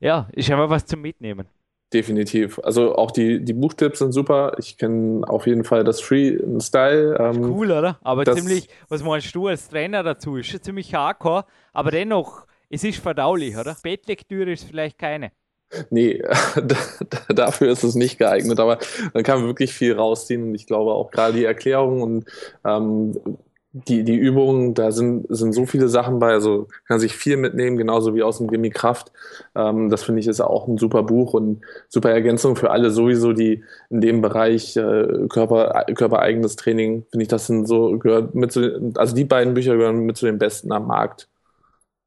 ja, 0.00 0.28
ist 0.32 0.50
einfach 0.50 0.70
was 0.70 0.86
zum 0.86 1.02
Mitnehmen. 1.02 1.46
Definitiv. 1.92 2.58
Also 2.62 2.94
auch 2.96 3.10
die, 3.10 3.42
die 3.42 3.54
Buchtipps 3.54 4.00
sind 4.00 4.12
super. 4.12 4.52
Ich 4.58 4.76
kenne 4.76 5.26
auf 5.26 5.46
jeden 5.46 5.64
Fall 5.64 5.84
das 5.84 6.00
Free-Style. 6.02 7.16
Ähm, 7.18 7.44
cool, 7.50 7.70
oder? 7.70 7.98
Aber 8.02 8.26
ziemlich, 8.26 8.68
was 8.88 9.02
meinst 9.02 9.34
du 9.34 9.46
als 9.46 9.68
Trainer 9.70 10.02
dazu? 10.02 10.36
Ist 10.36 10.48
schon 10.48 10.60
ziemlich 10.60 10.94
hardcore, 10.94 11.46
aber 11.72 11.90
dennoch, 11.90 12.46
es 12.68 12.84
ist 12.84 12.98
verdaulich, 12.98 13.56
oder? 13.56 13.74
Bettlektüre 13.82 14.52
ist 14.52 14.64
vielleicht 14.64 14.98
keine. 14.98 15.32
Nee, 15.90 16.22
dafür 17.28 17.70
ist 17.70 17.84
es 17.84 17.94
nicht 17.94 18.18
geeignet, 18.18 18.58
aber 18.58 18.78
man 19.12 19.22
kann 19.22 19.44
wirklich 19.44 19.72
viel 19.72 19.94
rausziehen 19.94 20.42
und 20.42 20.54
ich 20.54 20.66
glaube 20.66 20.92
auch 20.92 21.10
gerade 21.10 21.34
die 21.34 21.44
Erklärung 21.44 22.02
und 22.02 22.24
ähm, 22.64 23.18
die, 23.72 24.02
die 24.02 24.16
Übungen, 24.16 24.72
da 24.74 24.92
sind, 24.92 25.26
sind 25.28 25.52
so 25.52 25.66
viele 25.66 25.88
Sachen 25.88 26.18
bei, 26.18 26.32
also 26.32 26.68
kann 26.86 27.00
sich 27.00 27.14
viel 27.14 27.36
mitnehmen, 27.36 27.76
genauso 27.76 28.14
wie 28.14 28.22
aus 28.22 28.38
dem 28.38 28.48
Gimme 28.48 28.70
Kraft. 28.70 29.12
Ähm, 29.54 29.90
das 29.90 30.04
finde 30.04 30.20
ich 30.20 30.26
ist 30.26 30.40
auch 30.40 30.66
ein 30.68 30.78
super 30.78 31.02
Buch 31.02 31.34
und 31.34 31.60
super 31.88 32.10
Ergänzung 32.10 32.56
für 32.56 32.70
alle 32.70 32.90
sowieso, 32.90 33.34
die 33.34 33.62
in 33.90 34.00
dem 34.00 34.22
Bereich 34.22 34.76
äh, 34.76 35.26
Körper, 35.28 35.84
körpereigenes 35.94 36.56
Training, 36.56 37.04
finde 37.10 37.22
ich, 37.22 37.28
das 37.28 37.46
sind 37.46 37.68
so, 37.68 37.98
gehört 37.98 38.34
mit 38.34 38.52
zu, 38.52 38.92
also 38.96 39.14
die 39.14 39.24
beiden 39.24 39.54
Bücher 39.54 39.76
gehören 39.76 40.00
mit 40.00 40.16
zu 40.16 40.26
den 40.26 40.38
besten 40.38 40.72
am 40.72 40.86
Markt. 40.86 41.28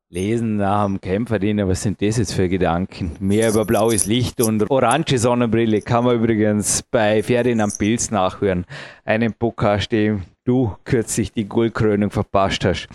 Lesen 0.10 0.58
nach 0.58 0.88
dem 0.88 1.00
Kämpferdiener, 1.00 1.70
was 1.70 1.84
sind 1.84 2.02
das 2.02 2.18
jetzt 2.18 2.34
für 2.34 2.50
Gedanken? 2.50 3.12
Mehr 3.22 3.50
über 3.50 3.64
blaues 3.64 4.08
Licht 4.08 4.42
und 4.42 4.70
orange 4.70 5.18
Sonnenbrille 5.18 5.82
kann 5.82 6.04
man 6.04 6.18
übrigens 6.18 6.84
bei 6.92 7.24
Ferdinand 7.24 7.78
Pilz 7.78 8.12
nachhören. 8.12 8.66
Einen 9.06 9.32
Podcast, 9.32 9.90
dem 9.94 10.24
du 10.44 10.76
kürzlich 10.84 11.32
die 11.32 11.48
Goldkrönung 11.48 12.12
verpasst 12.12 12.66
hast. 12.66 12.88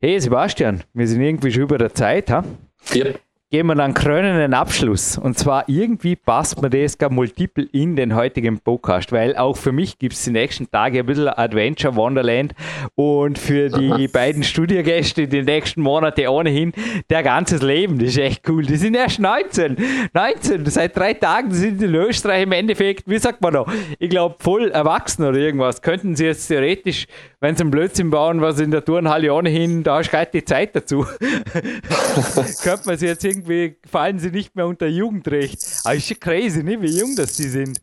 Hey 0.00 0.18
Sebastian, 0.18 0.82
wir 0.94 1.06
sind 1.06 1.20
irgendwie 1.20 1.52
schon 1.52 1.62
über 1.62 1.78
der 1.78 1.94
Zeit, 1.94 2.30
ha? 2.30 2.44
Ja 2.92 3.06
gehen 3.52 3.66
wir 3.66 3.74
dann 3.74 3.94
krönenden 3.94 4.54
Abschluss. 4.54 5.18
Und 5.18 5.36
zwar 5.36 5.68
irgendwie 5.68 6.14
passt 6.14 6.62
mir 6.62 6.70
das 6.70 6.96
gar 6.96 7.10
multiple 7.10 7.66
in 7.72 7.96
den 7.96 8.14
heutigen 8.14 8.60
Podcast, 8.60 9.10
weil 9.10 9.36
auch 9.36 9.56
für 9.56 9.72
mich 9.72 9.98
gibt 9.98 10.14
es 10.14 10.22
die 10.22 10.30
nächsten 10.30 10.70
Tage 10.70 11.00
ein 11.00 11.06
bisschen 11.06 11.28
Adventure 11.28 11.96
Wonderland 11.96 12.54
und 12.94 13.38
für 13.38 13.68
die 13.68 14.06
beiden 14.06 14.44
Studiogäste 14.44 15.26
die 15.26 15.42
nächsten 15.42 15.82
Monate 15.82 16.30
ohnehin 16.30 16.72
der 17.10 17.24
ganzes 17.24 17.60
Leben. 17.60 17.98
Das 17.98 18.10
ist 18.10 18.18
echt 18.18 18.48
cool. 18.48 18.64
Die 18.64 18.76
sind 18.76 18.94
erst 18.94 19.18
19. 19.18 19.76
19, 20.12 20.66
seit 20.66 20.96
drei 20.96 21.14
Tagen 21.14 21.52
sind 21.52 21.80
die 21.80 21.86
in 21.86 21.94
Österreich 21.96 22.44
im 22.44 22.52
Endeffekt, 22.52 23.08
wie 23.08 23.18
sagt 23.18 23.40
man 23.42 23.54
noch, 23.54 23.66
ich 23.98 24.10
glaube 24.10 24.36
voll 24.38 24.70
erwachsen 24.70 25.24
oder 25.24 25.38
irgendwas. 25.38 25.82
Könnten 25.82 26.14
sie 26.14 26.26
jetzt 26.26 26.46
theoretisch, 26.46 27.08
wenn 27.40 27.56
sie 27.56 27.62
einen 27.62 27.72
Blödsinn 27.72 28.10
bauen, 28.10 28.40
was 28.42 28.60
in 28.60 28.70
der 28.70 28.84
Turnhalle 28.84 29.34
ohnehin, 29.34 29.82
da 29.82 29.98
ist 29.98 30.10
gerade 30.10 30.30
die 30.32 30.44
Zeit 30.44 30.76
dazu. 30.76 31.04
Könnte 32.62 32.82
man 32.86 32.96
sie 32.96 33.06
jetzt 33.06 33.24
irgendwie 33.24 33.39
irgendwie 33.40 33.76
fallen 33.88 34.18
sie 34.18 34.30
nicht 34.30 34.54
mehr 34.54 34.66
unter 34.66 34.86
Jugendrecht. 34.86 35.58
Aber 35.84 35.94
ist 35.94 36.08
schon 36.08 36.20
crazy, 36.20 36.62
ne? 36.62 36.80
wie 36.80 36.98
jung 36.98 37.14
das 37.16 37.34
die 37.34 37.44
sind. 37.44 37.80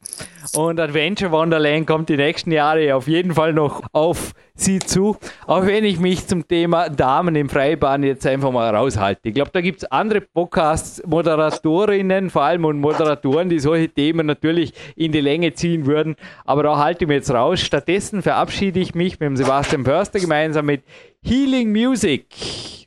Und 0.55 0.79
Adventure 0.79 1.31
Wonderland 1.31 1.87
kommt 1.87 2.09
die 2.09 2.17
nächsten 2.17 2.51
Jahre 2.51 2.95
auf 2.95 3.07
jeden 3.07 3.33
Fall 3.33 3.53
noch 3.53 3.83
auf 3.91 4.33
sie 4.55 4.79
zu. 4.79 5.17
Auch 5.45 5.65
wenn 5.65 5.83
ich 5.83 5.99
mich 5.99 6.25
zum 6.27 6.47
Thema 6.47 6.89
Damen 6.89 7.35
im 7.35 7.49
Freibahn 7.49 8.03
jetzt 8.03 8.25
einfach 8.25 8.51
mal 8.51 8.73
raushalte. 8.73 9.29
Ich 9.29 9.35
glaube, 9.35 9.51
da 9.53 9.61
gibt 9.61 9.83
es 9.83 9.91
andere 9.91 10.21
Podcasts, 10.21 11.03
Moderatorinnen, 11.05 12.29
vor 12.29 12.43
allem 12.43 12.65
und 12.65 12.79
Moderatoren, 12.79 13.49
die 13.49 13.59
solche 13.59 13.89
Themen 13.89 14.25
natürlich 14.25 14.73
in 14.95 15.11
die 15.11 15.21
Länge 15.21 15.53
ziehen 15.53 15.85
würden. 15.85 16.15
Aber 16.45 16.63
da 16.63 16.77
halte 16.77 17.03
ich 17.03 17.07
mich 17.07 17.15
jetzt 17.15 17.31
raus. 17.31 17.59
Stattdessen 17.59 18.21
verabschiede 18.21 18.79
ich 18.79 18.95
mich 18.95 19.19
mit 19.19 19.27
dem 19.27 19.37
Sebastian 19.37 19.83
Förster 19.83 20.19
gemeinsam 20.19 20.65
mit 20.65 20.83
Healing 21.21 21.71
Music. 21.71 22.25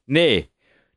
Nee, 0.06 0.48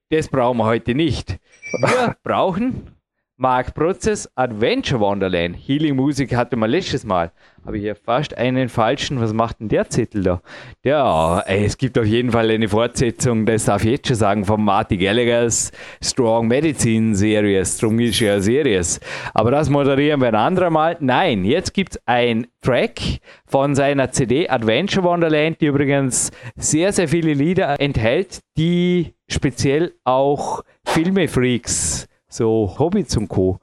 das 0.10 0.28
brauchen 0.28 0.58
wir 0.58 0.66
heute 0.66 0.96
nicht. 0.96 1.40
Wir 1.80 2.16
brauchen 2.24 2.92
Mark 3.36 3.74
Prozess 3.74 4.30
Adventure 4.36 5.02
Wonderland. 5.02 5.56
Healing 5.58 5.96
Music 5.96 6.36
hatte 6.36 6.56
man 6.56 6.70
letztes 6.70 7.04
Mal. 7.04 7.32
Habe 7.66 7.78
ich 7.78 7.84
hier 7.84 7.96
fast 7.96 8.38
einen 8.38 8.70
falschen. 8.70 9.20
Was 9.20 9.34
macht 9.34 9.60
denn 9.60 9.70
der 9.70 9.90
Zettel 9.90 10.22
da? 10.22 10.42
Ja, 10.84 11.40
ey, 11.40 11.66
es 11.66 11.78
gibt 11.78 11.98
auf 11.98 12.06
jeden 12.06 12.32
Fall 12.32 12.52
eine 12.52 12.70
Fortsetzung, 12.70 13.48
das 13.48 13.66
darf 13.66 13.84
ich 13.86 13.92
jetzt 13.92 14.08
schon 14.08 14.18
sagen, 14.18 14.46
von 14.46 14.64
Marty 14.64 14.98
Gallagher's 14.98 15.72
Strong 16.04 16.48
Medicine 16.48 17.16
Series. 17.16 17.82
Ja 18.20 18.40
Series. 18.40 19.00
Aber 19.34 19.50
das 19.50 19.70
moderieren 19.70 20.22
wir 20.22 20.28
ein 20.28 20.36
andermal. 20.36 20.98
Nein, 21.00 21.44
jetzt 21.44 21.74
gibt 21.74 21.96
es 21.96 22.02
ein 22.06 22.48
Track 22.62 23.00
von 23.48 23.74
seiner 23.74 24.12
CD 24.12 24.48
Adventure 24.48 25.04
Wonderland, 25.04 25.60
die 25.60 25.66
übrigens 25.66 26.32
sehr, 26.56 26.94
sehr 26.94 27.08
viele 27.08 27.34
Lieder 27.34 27.80
enthält, 27.80 28.42
die 28.58 29.16
speziell 29.34 29.94
auch 30.04 30.64
Filmefreaks 30.86 32.08
so 32.34 32.76
Hobbits 32.80 33.16
und 33.18 33.28
Co. 33.28 33.60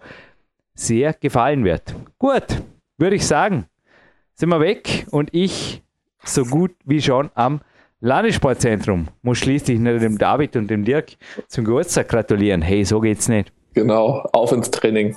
sehr 0.74 1.12
gefallen 1.14 1.64
wird. 1.64 1.94
Gut, 2.18 2.62
würde 2.98 3.16
ich 3.16 3.26
sagen, 3.26 3.66
sind 4.34 4.48
wir 4.48 4.60
weg 4.60 5.06
und 5.10 5.34
ich 5.34 5.82
so 6.24 6.44
gut 6.44 6.72
wie 6.84 7.02
schon 7.02 7.30
am 7.34 7.60
Landessportzentrum. 8.00 9.08
Muss 9.22 9.38
schließlich 9.38 9.78
nur 9.78 9.98
dem 9.98 10.18
David 10.18 10.56
und 10.56 10.68
dem 10.68 10.84
Dirk 10.84 11.16
zum 11.48 11.64
Geburtstag 11.64 12.08
gratulieren. 12.08 12.62
Hey, 12.62 12.84
so 12.84 13.00
geht's 13.00 13.28
nicht. 13.28 13.52
Genau, 13.74 14.26
auf 14.32 14.52
ins 14.52 14.70
Training. 14.70 15.16